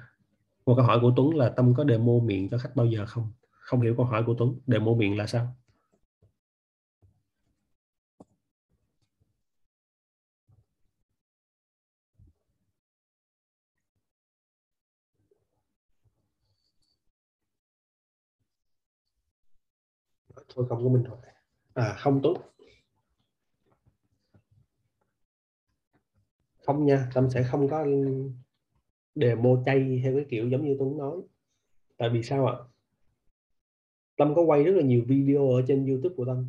Một 0.66 0.74
câu 0.76 0.84
hỏi 0.84 0.98
của 1.02 1.12
Tuấn 1.16 1.36
là 1.36 1.48
Tâm 1.56 1.74
có 1.74 1.84
demo 1.88 2.12
miệng 2.24 2.48
cho 2.50 2.58
khách 2.58 2.76
bao 2.76 2.86
giờ 2.86 3.06
không? 3.06 3.32
Không 3.50 3.80
hiểu 3.80 3.94
câu 3.96 4.06
hỏi 4.06 4.24
của 4.26 4.34
Tuấn. 4.38 4.60
Demo 4.66 4.94
miệng 4.94 5.18
là 5.18 5.26
sao? 5.26 5.56
Thôi, 20.54 20.66
không 20.68 20.84
có 20.84 20.90
minh 20.90 21.02
rồi 21.04 21.18
à 21.74 21.94
không 21.98 22.20
tốt. 22.22 22.36
Không 26.72 26.86
nha 26.86 27.06
tâm 27.14 27.30
sẽ 27.30 27.42
không 27.42 27.68
có 27.68 27.86
demo 29.14 29.62
chay 29.66 30.00
theo 30.04 30.14
cái 30.14 30.24
kiểu 30.28 30.48
giống 30.48 30.64
như 30.64 30.76
tuấn 30.78 30.98
nói. 30.98 31.16
Tại 31.96 32.08
vì 32.08 32.22
sao 32.22 32.46
ạ? 32.46 32.54
Tâm 34.16 34.34
có 34.34 34.42
quay 34.42 34.64
rất 34.64 34.72
là 34.72 34.82
nhiều 34.82 35.02
video 35.06 35.50
ở 35.50 35.62
trên 35.68 35.86
youtube 35.86 36.14
của 36.14 36.24
tâm. 36.24 36.46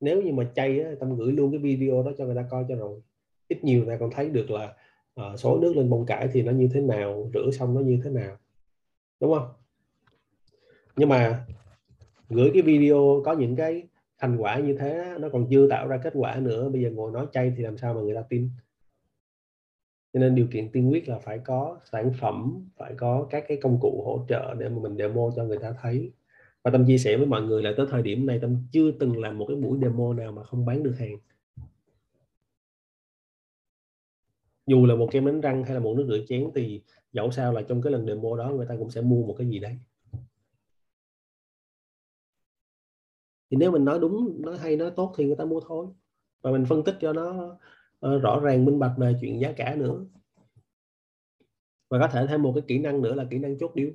Nếu 0.00 0.22
như 0.22 0.32
mà 0.32 0.50
chay 0.54 0.80
á, 0.80 0.90
tâm 1.00 1.16
gửi 1.16 1.32
luôn 1.32 1.50
cái 1.50 1.58
video 1.58 2.02
đó 2.02 2.12
cho 2.18 2.24
người 2.24 2.34
ta 2.34 2.46
coi 2.50 2.64
cho 2.68 2.76
rồi. 2.76 3.00
Ít 3.48 3.64
nhiều 3.64 3.84
người 3.84 3.94
ta 3.94 3.98
còn 4.00 4.10
thấy 4.10 4.28
được 4.28 4.50
là 4.50 4.76
uh, 5.20 5.38
số 5.40 5.58
nước 5.58 5.76
lên 5.76 5.90
bông 5.90 6.06
cải 6.06 6.28
thì 6.32 6.42
nó 6.42 6.52
như 6.52 6.68
thế 6.72 6.80
nào 6.80 7.30
rửa 7.34 7.50
xong 7.50 7.74
nó 7.74 7.80
như 7.80 8.00
thế 8.04 8.10
nào. 8.10 8.36
Đúng 9.20 9.34
không? 9.34 9.48
Nhưng 10.96 11.08
mà 11.08 11.46
gửi 12.28 12.50
cái 12.54 12.62
video 12.62 13.22
có 13.24 13.32
những 13.32 13.56
cái 13.56 13.88
thành 14.18 14.36
quả 14.36 14.58
như 14.58 14.76
thế 14.78 15.16
nó 15.20 15.28
còn 15.32 15.46
chưa 15.50 15.68
tạo 15.68 15.88
ra 15.88 16.00
kết 16.02 16.12
quả 16.16 16.36
nữa. 16.36 16.68
Bây 16.68 16.82
giờ 16.82 16.90
ngồi 16.90 17.12
nói 17.12 17.26
chay 17.32 17.52
thì 17.56 17.62
làm 17.62 17.78
sao 17.78 17.94
mà 17.94 18.00
người 18.00 18.14
ta 18.14 18.22
tin? 18.22 18.50
Cho 20.12 20.20
nên 20.20 20.34
điều 20.34 20.46
kiện 20.52 20.72
tiên 20.72 20.90
quyết 20.90 21.08
là 21.08 21.18
phải 21.18 21.38
có 21.38 21.80
sản 21.92 22.12
phẩm, 22.20 22.68
phải 22.76 22.94
có 22.96 23.26
các 23.30 23.44
cái 23.48 23.58
công 23.62 23.78
cụ 23.80 24.02
hỗ 24.06 24.24
trợ 24.28 24.54
để 24.54 24.68
mà 24.68 24.78
mình 24.82 24.96
demo 24.96 25.30
cho 25.36 25.44
người 25.44 25.58
ta 25.58 25.74
thấy. 25.82 26.12
Và 26.62 26.70
tâm 26.70 26.84
chia 26.86 26.98
sẻ 26.98 27.16
với 27.16 27.26
mọi 27.26 27.42
người 27.42 27.62
là 27.62 27.72
tới 27.76 27.86
thời 27.90 28.02
điểm 28.02 28.26
này 28.26 28.38
tâm 28.42 28.56
chưa 28.72 28.90
từng 28.90 29.20
làm 29.20 29.38
một 29.38 29.46
cái 29.48 29.56
buổi 29.56 29.78
demo 29.82 30.14
nào 30.14 30.32
mà 30.32 30.42
không 30.42 30.66
bán 30.66 30.82
được 30.82 30.94
hàng. 30.98 31.18
Dù 34.66 34.86
là 34.86 34.94
một 34.94 35.08
kem 35.12 35.26
đánh 35.26 35.40
răng 35.40 35.64
hay 35.64 35.74
là 35.74 35.80
một 35.80 35.94
nước 35.96 36.06
rửa 36.08 36.18
chén 36.28 36.50
thì 36.54 36.82
dẫu 37.12 37.30
sao 37.30 37.52
là 37.52 37.62
trong 37.62 37.82
cái 37.82 37.92
lần 37.92 38.06
demo 38.06 38.36
đó 38.36 38.50
người 38.50 38.66
ta 38.66 38.76
cũng 38.78 38.90
sẽ 38.90 39.00
mua 39.00 39.26
một 39.26 39.34
cái 39.38 39.48
gì 39.48 39.58
đấy. 39.58 39.78
Thì 43.50 43.56
nếu 43.56 43.70
mình 43.70 43.84
nói 43.84 43.98
đúng, 43.98 44.42
nói 44.42 44.58
hay, 44.58 44.76
nói 44.76 44.90
tốt 44.96 45.14
thì 45.16 45.24
người 45.24 45.36
ta 45.36 45.44
mua 45.44 45.60
thôi. 45.68 45.86
Và 46.42 46.50
mình 46.50 46.64
phân 46.64 46.84
tích 46.84 46.94
cho 47.00 47.12
nó 47.12 47.56
Ờ, 48.00 48.18
rõ 48.18 48.40
ràng 48.40 48.64
minh 48.64 48.78
bạch 48.78 48.92
về 48.98 49.14
chuyện 49.20 49.40
giá 49.40 49.52
cả 49.52 49.74
nữa. 49.74 50.04
Và 51.90 51.98
có 51.98 52.08
thể 52.08 52.26
thêm 52.28 52.42
một 52.42 52.52
cái 52.54 52.62
kỹ 52.68 52.78
năng 52.78 53.02
nữa 53.02 53.14
là 53.14 53.24
kỹ 53.30 53.38
năng 53.38 53.58
chốt 53.58 53.72
điêu 53.74 53.90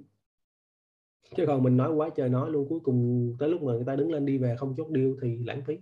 chứ 1.38 1.44
còn 1.48 1.64
mình 1.64 1.78
nói 1.78 1.94
quá 1.94 2.10
trời 2.16 2.30
nói 2.30 2.52
luôn, 2.52 2.66
cuối 2.70 2.80
cùng 2.84 3.36
tới 3.40 3.50
lúc 3.50 3.62
mà 3.64 3.74
người 3.74 3.84
ta 3.88 3.96
đứng 3.96 4.12
lên 4.12 4.26
đi 4.26 4.38
về 4.38 4.56
không 4.58 4.74
chốt 4.78 4.88
điêu 4.90 5.18
thì 5.22 5.38
lãng 5.46 5.62
phí. 5.68 5.78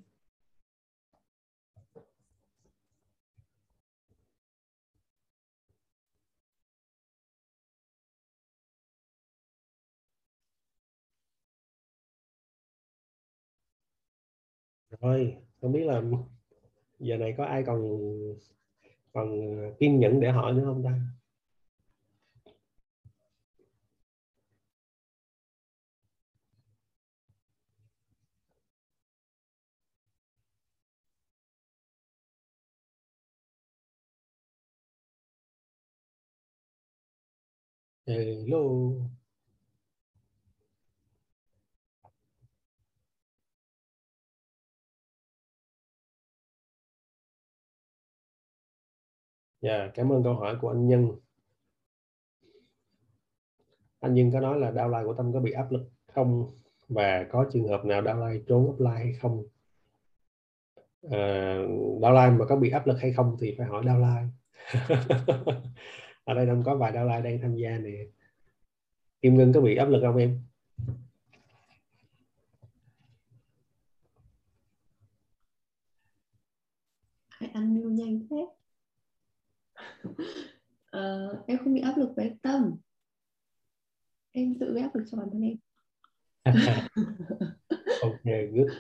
Rồi, 15.02 15.36
không 15.62 15.72
biết 15.72 15.84
là 15.86 16.02
giờ 17.04 17.18
này 17.18 17.34
có 17.38 17.46
ai 17.46 17.64
còn 17.64 17.82
còn 19.14 19.40
kiên 19.80 20.00
nhẫn 20.00 20.20
để 20.20 20.32
hỏi 20.32 20.54
nữa 20.54 20.64
không 20.66 20.84
ta? 20.84 21.00
Hello. 38.08 39.14
Yeah, 49.64 49.92
cảm 49.94 50.12
ơn 50.12 50.24
câu 50.24 50.34
hỏi 50.34 50.58
của 50.62 50.70
anh 50.70 50.88
Nhân. 50.88 51.12
Anh 54.00 54.14
Nhân 54.14 54.32
có 54.32 54.40
nói 54.40 54.60
là 54.60 54.72
downline 54.72 55.06
của 55.06 55.14
Tâm 55.14 55.34
có 55.34 55.40
bị 55.40 55.52
áp 55.52 55.72
lực 55.72 55.90
không 56.14 56.52
và 56.88 57.28
có 57.32 57.50
trường 57.54 57.68
hợp 57.68 57.86
nào 57.86 58.02
downline 58.02 58.44
trốn 58.48 58.76
offline 58.78 58.98
hay 58.98 59.14
không? 59.14 59.44
À, 61.12 61.58
downline 62.00 62.38
mà 62.38 62.46
có 62.46 62.56
bị 62.56 62.70
áp 62.70 62.88
lực 62.88 62.98
hay 63.00 63.14
không 63.14 63.38
thì 63.42 63.56
phải 63.58 63.68
hỏi 63.68 63.84
downline. 63.86 64.28
Ở 66.24 66.34
đây 66.34 66.46
Tâm 66.46 66.64
có 66.64 66.76
vài 66.76 66.92
downline 66.92 67.22
đang 67.22 67.42
tham 67.42 67.56
gia 67.56 67.78
nè. 67.78 67.92
Kim 69.22 69.38
Ngân 69.38 69.54
có 69.54 69.62
bị 69.62 69.76
áp 69.76 69.86
lực 69.86 70.02
không 70.02 70.18
em? 70.18 70.40
Anh 77.54 77.78
yêu 77.78 77.90
nhanh 77.90 78.28
thế 78.30 78.48
uh, 80.08 81.48
em 81.48 81.58
không 81.58 81.74
bị 81.74 81.82
áp 81.82 81.98
lực 81.98 82.10
với 82.16 82.36
tâm. 82.42 82.76
Em 84.32 84.56
tự 84.60 84.74
gây 84.74 84.84
áp 84.84 84.96
lực 84.96 85.04
cho 85.12 85.18
bản 85.18 85.28
thân 85.32 85.42
em. 85.42 85.58
Ok 88.02 88.24
good. 88.24 88.72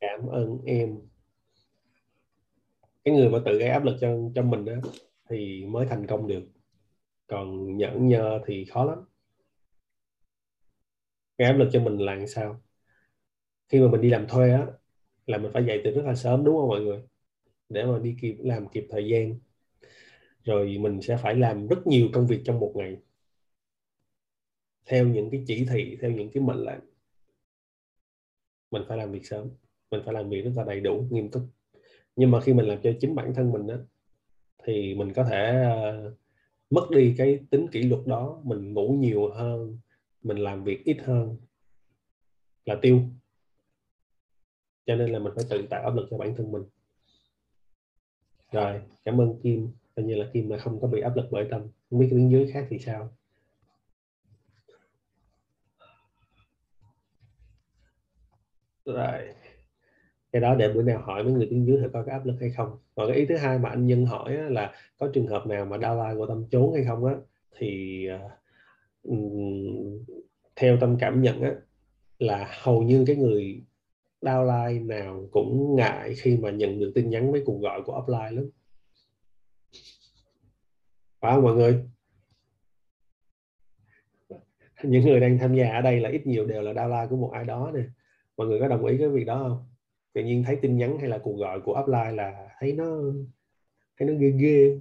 Cảm 0.00 0.26
ơn 0.26 0.58
em. 0.66 0.98
Cái 3.04 3.14
người 3.14 3.30
mà 3.30 3.38
tự 3.44 3.58
gây 3.58 3.68
áp 3.68 3.84
lực 3.84 3.96
cho 4.00 4.16
cho 4.34 4.42
mình 4.42 4.64
đó 4.64 4.72
thì 5.28 5.64
mới 5.66 5.86
thành 5.86 6.06
công 6.06 6.28
được. 6.28 6.44
Còn 7.26 7.76
nhẫn 7.76 8.08
nhơ 8.08 8.40
thì 8.46 8.64
khó 8.64 8.84
lắm. 8.84 8.98
Gây 11.38 11.48
áp 11.48 11.54
lực 11.54 11.68
cho 11.72 11.80
mình 11.80 11.98
là 11.98 12.26
sao? 12.26 12.62
Khi 13.68 13.80
mà 13.80 13.90
mình 13.90 14.00
đi 14.00 14.10
làm 14.10 14.26
thuê 14.28 14.50
á 14.50 14.66
là 15.26 15.38
mình 15.38 15.50
phải 15.54 15.64
dậy 15.64 15.80
từ 15.84 15.90
rất 15.90 16.02
là 16.04 16.14
sớm 16.14 16.44
đúng 16.44 16.56
không 16.56 16.68
mọi 16.68 16.80
người? 16.80 17.02
Để 17.68 17.84
mà 17.84 17.98
đi 17.98 18.16
kịp 18.20 18.36
làm 18.38 18.68
kịp 18.68 18.86
thời 18.90 19.08
gian 19.08 19.38
rồi 20.44 20.78
mình 20.78 21.02
sẽ 21.02 21.16
phải 21.16 21.34
làm 21.34 21.66
rất 21.66 21.86
nhiều 21.86 22.08
công 22.12 22.26
việc 22.26 22.40
trong 22.44 22.60
một 22.60 22.72
ngày. 22.76 22.96
Theo 24.86 25.08
những 25.08 25.30
cái 25.30 25.44
chỉ 25.46 25.64
thị 25.64 25.96
theo 26.00 26.10
những 26.10 26.30
cái 26.30 26.42
mệnh 26.42 26.64
lệnh. 26.64 26.80
Mình 28.70 28.82
phải 28.88 28.98
làm 28.98 29.12
việc 29.12 29.26
sớm 29.26 29.48
mình 29.92 30.02
phải 30.04 30.14
làm 30.14 30.28
việc 30.28 30.42
rất 30.42 30.50
là 30.56 30.64
đầy 30.64 30.80
đủ 30.80 31.06
nghiêm 31.10 31.30
túc. 31.30 31.42
Nhưng 32.16 32.30
mà 32.30 32.40
khi 32.40 32.52
mình 32.52 32.66
làm 32.66 32.82
cho 32.82 32.92
chính 33.00 33.14
bản 33.14 33.34
thân 33.34 33.52
mình 33.52 33.66
đó, 33.66 33.76
thì 34.64 34.94
mình 34.94 35.12
có 35.12 35.24
thể 35.24 35.66
uh, 36.08 36.14
mất 36.70 36.90
đi 36.90 37.14
cái 37.18 37.40
tính 37.50 37.66
kỷ 37.72 37.82
luật 37.82 38.06
đó 38.06 38.40
mình 38.44 38.72
ngủ 38.72 38.96
nhiều 39.00 39.30
hơn 39.30 39.78
mình 40.22 40.36
làm 40.36 40.64
việc 40.64 40.84
ít 40.84 40.96
hơn 41.04 41.36
là 42.64 42.78
tiêu. 42.82 43.00
Cho 44.86 44.96
nên 44.96 45.10
là 45.10 45.18
mình 45.18 45.32
phải 45.36 45.44
tự 45.50 45.66
tạo 45.70 45.82
áp 45.82 45.94
lực 45.94 46.06
cho 46.10 46.18
bản 46.18 46.34
thân 46.36 46.52
mình. 46.52 46.62
Rồi 48.52 48.82
cảm 49.04 49.20
ơn 49.20 49.40
Kim 49.42 49.68
coi 49.96 50.04
như 50.04 50.14
là 50.14 50.26
Kim 50.32 50.50
là 50.50 50.58
không 50.58 50.80
có 50.80 50.88
bị 50.88 51.00
áp 51.00 51.16
lực 51.16 51.26
bởi 51.30 51.46
tâm 51.50 51.60
không 51.90 51.98
biết 51.98 52.06
cái 52.10 52.18
tiếng 52.18 52.30
dưới 52.30 52.50
khác 52.52 52.66
thì 52.70 52.78
sao? 52.78 53.10
Rồi 58.84 59.34
cái 60.32 60.42
đó 60.42 60.54
để 60.54 60.68
bữa 60.68 60.82
nào 60.82 61.02
hỏi 61.02 61.24
mấy 61.24 61.32
người 61.32 61.46
tiếng 61.50 61.66
dưới 61.66 61.78
coi 61.92 62.04
có 62.04 62.12
áp 62.12 62.26
lực 62.26 62.36
hay 62.40 62.50
không. 62.50 62.78
Còn 62.94 63.08
cái 63.08 63.16
ý 63.16 63.26
thứ 63.26 63.36
hai 63.36 63.58
mà 63.58 63.68
anh 63.68 63.86
nhân 63.86 64.06
hỏi 64.06 64.32
là 64.32 64.72
có 64.98 65.08
trường 65.12 65.26
hợp 65.26 65.46
nào 65.46 65.64
mà 65.64 65.76
downline 65.76 66.18
của 66.18 66.26
tâm 66.26 66.44
trốn 66.50 66.74
hay 66.74 66.84
không 66.84 67.04
á 67.04 67.14
thì 67.58 68.06
uh, 69.04 69.16
theo 70.56 70.76
tâm 70.80 70.96
cảm 71.00 71.22
nhận 71.22 71.42
á 71.42 71.54
là 72.18 72.50
hầu 72.62 72.82
như 72.82 73.04
cái 73.06 73.16
người 73.16 73.62
downline 74.20 74.86
nào 74.86 75.28
cũng 75.30 75.76
ngại 75.76 76.14
khi 76.14 76.36
mà 76.36 76.50
nhận 76.50 76.78
được 76.78 76.92
tin 76.94 77.10
nhắn 77.10 77.32
với 77.32 77.42
cuộc 77.46 77.58
gọi 77.58 77.82
của 77.82 78.00
upline 78.02 78.30
lắm 78.30 78.50
phải 81.22 81.34
không 81.34 81.42
mọi 81.42 81.54
người? 81.54 81.84
Những 84.82 85.04
người 85.04 85.20
đang 85.20 85.38
tham 85.38 85.54
gia 85.54 85.70
ở 85.70 85.80
đây 85.80 86.00
là 86.00 86.10
ít 86.10 86.26
nhiều 86.26 86.46
đều 86.46 86.62
là 86.62 86.72
downline 86.72 87.08
của 87.08 87.16
một 87.16 87.30
ai 87.32 87.44
đó 87.44 87.70
nè. 87.74 87.82
Mọi 88.36 88.46
người 88.46 88.60
có 88.60 88.68
đồng 88.68 88.86
ý 88.86 88.98
cái 88.98 89.08
việc 89.08 89.24
đó 89.24 89.38
không? 89.38 89.68
Tự 90.12 90.24
nhiên 90.24 90.44
thấy 90.44 90.56
tin 90.62 90.76
nhắn 90.76 90.98
hay 90.98 91.08
là 91.08 91.18
cuộc 91.18 91.36
gọi 91.36 91.60
của 91.60 91.80
upline 91.82 92.12
là 92.12 92.48
thấy 92.58 92.72
nó 92.72 92.84
thấy 93.98 94.08
nó 94.08 94.14
ghê 94.18 94.30
ghê. 94.30 94.80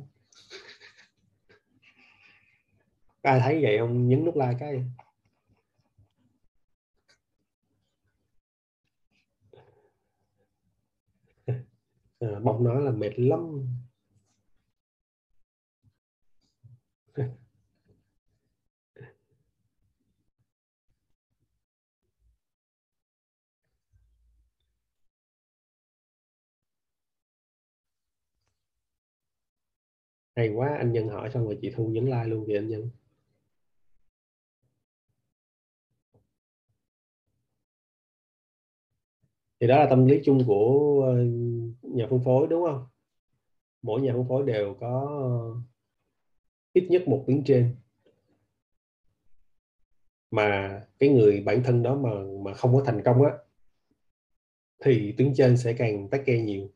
Ai 3.22 3.40
thấy 3.40 3.60
vậy 3.64 3.78
không? 3.80 4.08
Nhấn 4.08 4.26
nút 4.26 4.36
like 4.36 4.58
cái. 4.60 4.84
À, 12.20 12.40
bông 12.44 12.64
nói 12.64 12.82
là 12.82 12.92
mệt 12.92 13.20
lắm. 13.20 13.68
hay 30.36 30.50
quá, 30.50 30.76
anh 30.78 30.92
nhân 30.92 31.08
hỏi 31.08 31.30
xong 31.30 31.46
rồi 31.46 31.58
chị 31.62 31.72
thu 31.76 31.88
nhấn 31.88 32.06
like 32.06 32.26
luôn 32.26 32.46
kìa 32.48 32.58
anh 32.58 32.68
nhân. 32.68 32.90
Thì 39.60 39.68
đó 39.68 39.78
là 39.80 39.88
tâm 39.90 40.06
lý 40.06 40.22
chung 40.26 40.44
của 40.48 41.02
ờ, 41.06 41.24
nhà 41.82 42.08
phân 42.10 42.20
phối 42.26 42.48
đúng 42.48 42.64
không? 42.66 42.86
Mỗi 43.82 44.02
nhà 44.02 44.14
phân 44.14 44.28
phối 44.30 44.44
đều 44.44 44.76
có 44.80 45.10
ít 46.73 46.88
nhất 46.89 47.07
một 47.07 47.23
tiếng 47.27 47.43
trên. 47.45 47.76
Mà 50.31 50.81
cái 50.99 51.10
người 51.10 51.41
bản 51.45 51.64
thân 51.64 51.84
đó 51.84 51.95
mà 51.95 52.10
mà 52.45 52.53
không 52.53 52.73
có 52.73 52.84
thành 52.85 53.02
công 53.06 53.23
á, 53.23 53.31
thì 54.84 55.14
tuyến 55.18 55.34
trên 55.35 55.57
sẽ 55.57 55.73
càng 55.73 56.10
tắc 56.10 56.22
kê 56.26 56.39
nhiều. 56.39 56.69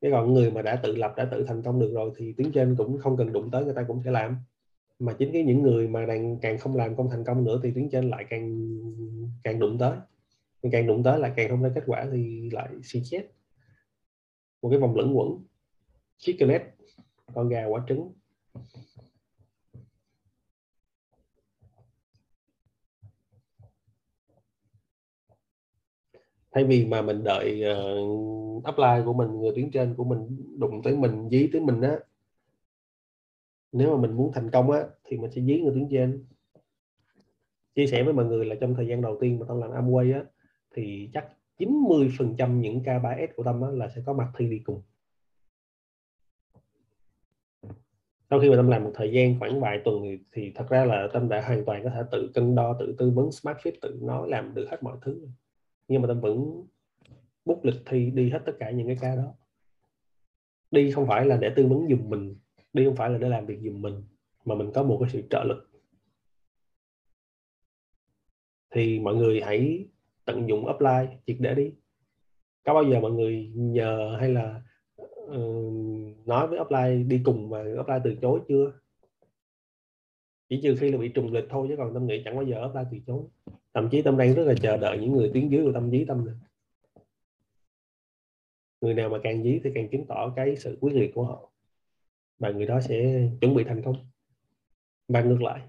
Cái 0.00 0.10
còn 0.10 0.34
người 0.34 0.50
mà 0.50 0.62
đã 0.62 0.76
tự 0.76 0.96
lập, 0.96 1.14
đã 1.16 1.24
tự 1.24 1.44
thành 1.44 1.62
công 1.62 1.80
được 1.80 1.92
rồi 1.94 2.12
thì 2.16 2.32
tuyến 2.32 2.52
trên 2.52 2.76
cũng 2.76 2.98
không 2.98 3.16
cần 3.16 3.32
đụng 3.32 3.50
tới, 3.50 3.64
người 3.64 3.74
ta 3.74 3.84
cũng 3.88 4.02
sẽ 4.04 4.10
làm. 4.10 4.36
Mà 4.98 5.14
chính 5.18 5.32
cái 5.32 5.42
những 5.42 5.62
người 5.62 5.88
mà 5.88 6.06
đang 6.06 6.38
càng 6.40 6.58
không 6.58 6.76
làm 6.76 6.96
không 6.96 7.10
thành 7.10 7.24
công 7.24 7.44
nữa 7.44 7.60
thì 7.62 7.70
tuyến 7.74 7.90
trên 7.90 8.10
lại 8.10 8.24
càng 8.30 8.68
càng 9.42 9.58
đụng 9.58 9.78
tới. 9.78 9.98
Càng 10.72 10.86
đụng 10.86 11.02
tới 11.02 11.18
lại 11.18 11.32
càng 11.36 11.48
không 11.48 11.62
ra 11.62 11.70
kết 11.74 11.82
quả 11.86 12.08
thì 12.12 12.50
lại 12.50 12.68
suy 12.82 13.02
chết 13.04 13.28
một 14.62 14.68
cái 14.70 14.78
vòng 14.78 14.96
lẫn 14.96 15.18
quẩn. 15.18 15.44
Chicken 16.16 16.48
egg, 16.48 16.62
con 17.34 17.48
gà 17.48 17.64
quả 17.64 17.84
trứng 17.88 18.12
thay 26.52 26.64
vì 26.64 26.86
mà 26.86 27.02
mình 27.02 27.24
đợi 27.24 27.62
ờ, 27.62 28.00
uh, 28.00 28.64
apply 28.64 29.04
của 29.04 29.12
mình 29.12 29.40
người 29.40 29.52
tuyến 29.54 29.70
trên 29.70 29.94
của 29.94 30.04
mình 30.04 30.36
đụng 30.58 30.82
tới 30.84 30.96
mình 30.96 31.28
dí 31.30 31.48
tới 31.52 31.60
mình 31.60 31.80
á 31.80 31.98
nếu 33.72 33.96
mà 33.96 34.02
mình 34.02 34.16
muốn 34.16 34.32
thành 34.32 34.50
công 34.50 34.70
á 34.70 34.80
thì 35.04 35.16
mình 35.16 35.30
sẽ 35.30 35.42
dí 35.42 35.60
người 35.60 35.74
tuyến 35.74 35.88
trên. 35.90 36.24
Chia 37.74 37.86
sẻ 37.86 38.02
với 38.02 38.12
mọi 38.12 38.24
người 38.24 38.44
là 38.44 38.54
trong 38.60 38.74
thời 38.74 38.86
gian 38.86 39.02
đầu 39.02 39.18
tiên 39.20 39.38
mà 39.38 39.46
tâm 39.48 39.60
làm 39.60 39.70
Amway 39.70 40.14
á 40.14 40.24
thì 40.74 41.10
chắc 41.12 41.28
90 41.58 42.10
phần 42.18 42.34
trăm 42.38 42.60
những 42.60 42.82
ca 42.84 42.98
3S 42.98 43.28
của 43.36 43.42
tâm 43.42 43.62
á, 43.62 43.68
là 43.70 43.88
sẽ 43.88 44.02
có 44.06 44.12
mặt 44.12 44.28
thi 44.38 44.50
đi 44.50 44.58
cùng. 44.58 44.82
Sau 48.30 48.40
khi 48.40 48.50
mà 48.50 48.56
tâm 48.56 48.68
làm 48.68 48.84
một 48.84 48.90
thời 48.94 49.12
gian 49.12 49.38
khoảng 49.38 49.60
vài 49.60 49.80
tuần 49.84 50.02
thì, 50.02 50.18
thì 50.32 50.52
thật 50.54 50.66
ra 50.68 50.84
là 50.84 51.08
tâm 51.12 51.28
đã 51.28 51.40
hoàn 51.40 51.64
toàn 51.64 51.84
có 51.84 51.90
thể 51.90 52.02
tự 52.12 52.30
cân 52.34 52.54
đo 52.54 52.76
tự 52.80 52.94
tư 52.98 53.10
vấn 53.10 53.32
smart 53.32 53.58
fit 53.58 53.72
tự 53.80 53.98
nói 54.02 54.28
làm 54.28 54.54
được 54.54 54.66
hết 54.70 54.82
mọi 54.82 54.96
thứ. 55.02 55.26
Nhưng 55.88 56.02
mà 56.02 56.08
tâm 56.08 56.20
vẫn 56.20 56.66
bút 57.44 57.64
lịch 57.64 57.82
thi 57.86 58.10
đi 58.10 58.30
hết 58.30 58.42
tất 58.46 58.52
cả 58.58 58.70
những 58.70 58.86
cái 58.86 58.96
ca 59.00 59.16
đó. 59.16 59.34
Đi 60.70 60.92
không 60.92 61.06
phải 61.06 61.26
là 61.26 61.36
để 61.36 61.52
tư 61.56 61.66
vấn 61.66 61.88
giùm 61.88 62.10
mình 62.10 62.36
đi 62.72 62.84
không 62.84 62.96
phải 62.96 63.10
là 63.10 63.18
để 63.18 63.28
làm 63.28 63.46
việc 63.46 63.58
giùm 63.62 63.82
mình 63.82 64.02
mà 64.44 64.54
mình 64.54 64.70
có 64.74 64.82
một 64.82 64.98
cái 65.00 65.10
sự 65.12 65.22
trợ 65.30 65.44
lực. 65.44 65.70
Thì 68.70 69.00
mọi 69.00 69.14
người 69.14 69.40
hãy 69.40 69.86
tận 70.24 70.48
dụng 70.48 70.66
apply 70.66 71.16
triệt 71.26 71.36
để 71.40 71.54
đi. 71.54 71.72
Có 72.64 72.74
bao 72.74 72.84
giờ 72.84 73.00
mọi 73.00 73.10
người 73.10 73.52
nhờ 73.54 74.16
hay 74.20 74.28
là 74.28 74.62
nói 76.26 76.46
với 76.46 76.58
apply 76.58 77.02
đi 77.04 77.20
cùng 77.24 77.50
mà 77.50 77.64
apply 77.76 77.94
từ 78.04 78.16
chối 78.22 78.40
chưa? 78.48 78.72
Chỉ 80.48 80.60
trừ 80.62 80.76
khi 80.80 80.90
là 80.90 80.98
bị 80.98 81.08
trùng 81.08 81.32
lịch 81.32 81.44
thôi 81.50 81.66
chứ 81.68 81.74
còn 81.78 81.94
tâm 81.94 82.06
nghĩ 82.06 82.22
chẳng 82.24 82.36
bao 82.36 82.44
giờ 82.44 82.60
apply 82.60 82.82
từ 82.90 82.98
chối. 83.06 83.22
Thậm 83.74 83.88
chí 83.90 84.02
tâm 84.02 84.16
đang 84.16 84.34
rất 84.34 84.44
là 84.44 84.54
chờ 84.62 84.76
đợi 84.76 84.98
những 84.98 85.12
người 85.12 85.30
tuyến 85.34 85.48
dưới 85.48 85.64
của 85.64 85.72
tâm, 85.72 85.90
dí 85.90 86.04
tâm 86.04 86.26
này. 86.26 86.34
người 88.80 88.94
nào 88.94 89.08
mà 89.08 89.18
càng 89.22 89.42
dí 89.42 89.60
thì 89.64 89.70
càng 89.74 89.88
chứng 89.88 90.06
tỏ 90.06 90.32
cái 90.36 90.56
sự 90.56 90.78
quyết 90.80 90.92
liệt 90.94 91.10
của 91.14 91.24
họ. 91.24 91.50
Và 92.38 92.50
người 92.50 92.66
đó 92.66 92.80
sẽ 92.80 93.28
chuẩn 93.40 93.54
bị 93.54 93.64
thành 93.64 93.82
công. 93.82 93.96
Và 95.08 95.22
ngược 95.22 95.42
lại 95.42 95.60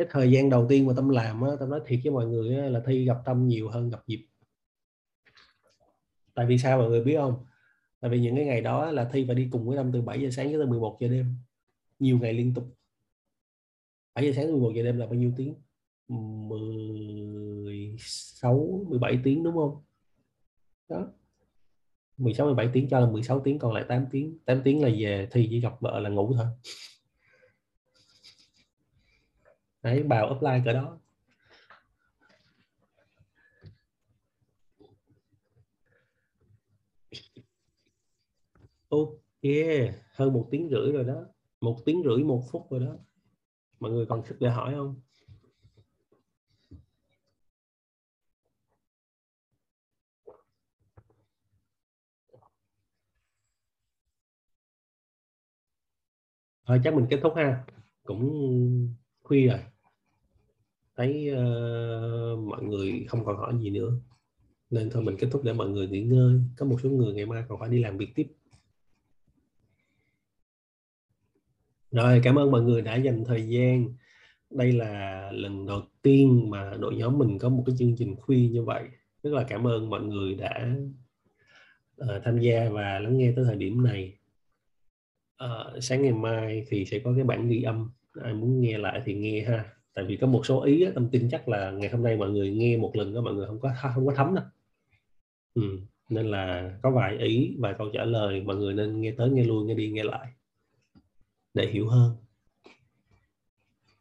cái 0.00 0.08
thời 0.10 0.30
gian 0.30 0.50
đầu 0.50 0.66
tiên 0.68 0.86
mà 0.86 0.92
tâm 0.96 1.08
làm 1.08 1.42
á 1.42 1.50
tâm 1.60 1.70
nói 1.70 1.80
thiệt 1.86 2.00
với 2.04 2.12
mọi 2.12 2.26
người 2.26 2.56
á, 2.56 2.68
là 2.68 2.82
thi 2.86 3.04
gặp 3.04 3.16
tâm 3.24 3.48
nhiều 3.48 3.68
hơn 3.68 3.90
gặp 3.90 4.02
dịp 4.06 4.26
tại 6.40 6.46
vì 6.46 6.58
sao 6.58 6.78
mọi 6.78 6.88
người 6.88 7.04
biết 7.04 7.16
không? 7.16 7.44
Tại 8.00 8.10
vì 8.10 8.20
những 8.20 8.36
cái 8.36 8.44
ngày 8.44 8.60
đó 8.60 8.90
là 8.90 9.08
thi 9.12 9.24
phải 9.26 9.34
đi 9.34 9.48
cùng 9.52 9.68
với 9.68 9.76
tâm 9.76 9.90
từ 9.92 10.02
7 10.02 10.22
giờ 10.22 10.30
sáng 10.30 10.52
tới 10.52 10.66
11 10.66 10.96
giờ 11.00 11.08
đêm. 11.08 11.34
Nhiều 11.98 12.18
ngày 12.18 12.32
liên 12.32 12.54
tục. 12.54 12.76
7 14.14 14.26
giờ 14.26 14.32
sáng 14.36 14.44
tới 14.44 14.52
11 14.52 14.72
giờ 14.74 14.82
đêm 14.82 14.98
là 14.98 15.06
bao 15.06 15.14
nhiêu 15.14 15.32
tiếng? 15.36 15.54
16 16.08 18.84
17 18.88 19.20
tiếng 19.24 19.42
đúng 19.42 19.54
không? 19.54 19.82
Đó. 20.88 21.08
16 22.16 22.46
17 22.46 22.68
tiếng 22.72 22.88
cho 22.88 23.00
là 23.00 23.10
16 23.10 23.40
tiếng 23.40 23.58
còn 23.58 23.74
lại 23.74 23.84
8 23.88 24.06
tiếng. 24.10 24.38
8 24.44 24.60
tiếng 24.64 24.82
là 24.82 24.88
về 24.98 25.28
thi 25.30 25.46
chỉ 25.50 25.60
gặp 25.60 25.80
vợ 25.80 26.00
là 26.00 26.10
ngủ 26.10 26.34
thôi 26.34 26.46
đấy 29.82 30.02
bào 30.02 30.28
apply 30.28 30.50
cỡ 30.64 30.72
đó. 30.72 30.98
Ok, 38.88 39.42
hơn 40.14 40.32
một 40.32 40.48
tiếng 40.50 40.68
rưỡi 40.70 40.92
rồi 40.92 41.04
đó. 41.04 41.24
Một 41.60 41.78
tiếng 41.84 42.02
rưỡi, 42.04 42.24
một 42.24 42.42
phút 42.52 42.66
rồi 42.70 42.80
đó. 42.80 42.96
Mọi 43.80 43.90
người 43.92 44.06
còn 44.06 44.24
sức 44.24 44.36
để 44.40 44.50
hỏi 44.50 44.74
không? 44.74 45.00
Thôi, 56.66 56.80
chắc 56.84 56.94
mình 56.94 57.06
kết 57.10 57.20
thúc 57.22 57.32
ha. 57.36 57.64
Cũng 58.04 58.94
khuya 59.30 59.46
rồi. 59.46 59.58
Thấy 60.96 61.30
uh, 61.32 62.38
mọi 62.38 62.62
người 62.62 63.04
không 63.08 63.24
còn 63.24 63.36
hỏi 63.36 63.54
gì 63.60 63.70
nữa. 63.70 63.92
Nên 64.70 64.90
thôi 64.90 65.02
mình 65.02 65.16
kết 65.18 65.28
thúc 65.30 65.44
để 65.44 65.52
mọi 65.52 65.68
người 65.68 65.88
nghỉ 65.88 66.02
ngơi. 66.02 66.40
Có 66.56 66.66
một 66.66 66.76
số 66.82 66.90
người 66.90 67.14
ngày 67.14 67.26
mai 67.26 67.44
còn 67.48 67.60
phải 67.60 67.68
đi 67.68 67.78
làm 67.82 67.98
việc 67.98 68.14
tiếp. 68.14 68.26
Rồi 71.90 72.20
cảm 72.24 72.38
ơn 72.38 72.50
mọi 72.50 72.62
người 72.62 72.82
đã 72.82 72.96
dành 72.96 73.24
thời 73.24 73.48
gian. 73.48 73.94
Đây 74.50 74.72
là 74.72 75.30
lần 75.32 75.66
đầu 75.66 75.82
tiên 76.02 76.50
mà 76.50 76.76
đội 76.80 76.96
nhóm 76.96 77.18
mình 77.18 77.38
có 77.38 77.48
một 77.48 77.62
cái 77.66 77.76
chương 77.78 77.96
trình 77.96 78.16
khuya 78.16 78.48
như 78.48 78.64
vậy. 78.64 78.88
Rất 79.22 79.32
là 79.32 79.46
cảm 79.48 79.66
ơn 79.66 79.90
mọi 79.90 80.02
người 80.02 80.34
đã 80.34 80.76
uh, 82.02 82.08
tham 82.24 82.38
gia 82.38 82.70
và 82.70 82.98
lắng 82.98 83.18
nghe 83.18 83.32
tới 83.36 83.44
thời 83.44 83.56
điểm 83.56 83.84
này. 83.84 84.18
Uh, 85.44 85.82
sáng 85.82 86.02
ngày 86.02 86.12
mai 86.12 86.64
thì 86.68 86.84
sẽ 86.84 86.98
có 86.98 87.12
cái 87.14 87.24
bản 87.24 87.48
ghi 87.48 87.62
âm 87.62 87.90
ai 88.14 88.34
muốn 88.34 88.60
nghe 88.60 88.78
lại 88.78 89.02
thì 89.04 89.14
nghe 89.14 89.44
ha. 89.48 89.64
Tại 89.94 90.04
vì 90.04 90.16
có 90.16 90.26
một 90.26 90.46
số 90.46 90.62
ý 90.62 90.86
tâm 90.94 91.08
tin 91.12 91.28
chắc 91.30 91.48
là 91.48 91.70
ngày 91.70 91.90
hôm 91.90 92.02
nay 92.02 92.16
mọi 92.16 92.30
người 92.30 92.50
nghe 92.50 92.76
một 92.76 92.90
lần 92.94 93.14
đó 93.14 93.20
mọi 93.20 93.34
người 93.34 93.46
không 93.46 93.60
có 93.60 93.72
không 93.94 94.06
có 94.06 94.14
thấm 94.16 94.34
đâu. 94.34 94.44
Ừ. 95.54 95.62
nên 96.10 96.26
là 96.26 96.72
có 96.82 96.90
vài 96.90 97.18
ý 97.18 97.56
vài 97.58 97.74
câu 97.78 97.90
trả 97.92 98.04
lời, 98.04 98.42
mọi 98.42 98.56
người 98.56 98.74
nên 98.74 99.00
nghe 99.00 99.12
tới, 99.18 99.30
nghe 99.30 99.44
lui, 99.44 99.64
nghe 99.64 99.74
đi, 99.74 99.90
nghe 99.90 100.04
lại 100.04 100.26
để 101.54 101.66
hiểu 101.66 101.88
hơn. 101.88 102.16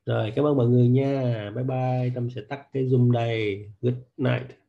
Rồi, 0.05 0.33
cảm 0.35 0.45
ơn 0.45 0.57
mọi 0.57 0.67
người 0.67 0.87
nha. 0.87 1.51
Bye 1.55 1.63
bye, 1.63 2.11
tâm 2.15 2.29
sẽ 2.29 2.41
tắt 2.41 2.67
cái 2.73 2.83
zoom 2.83 3.11
đây. 3.11 3.65
Good 3.81 3.95
night. 4.17 4.59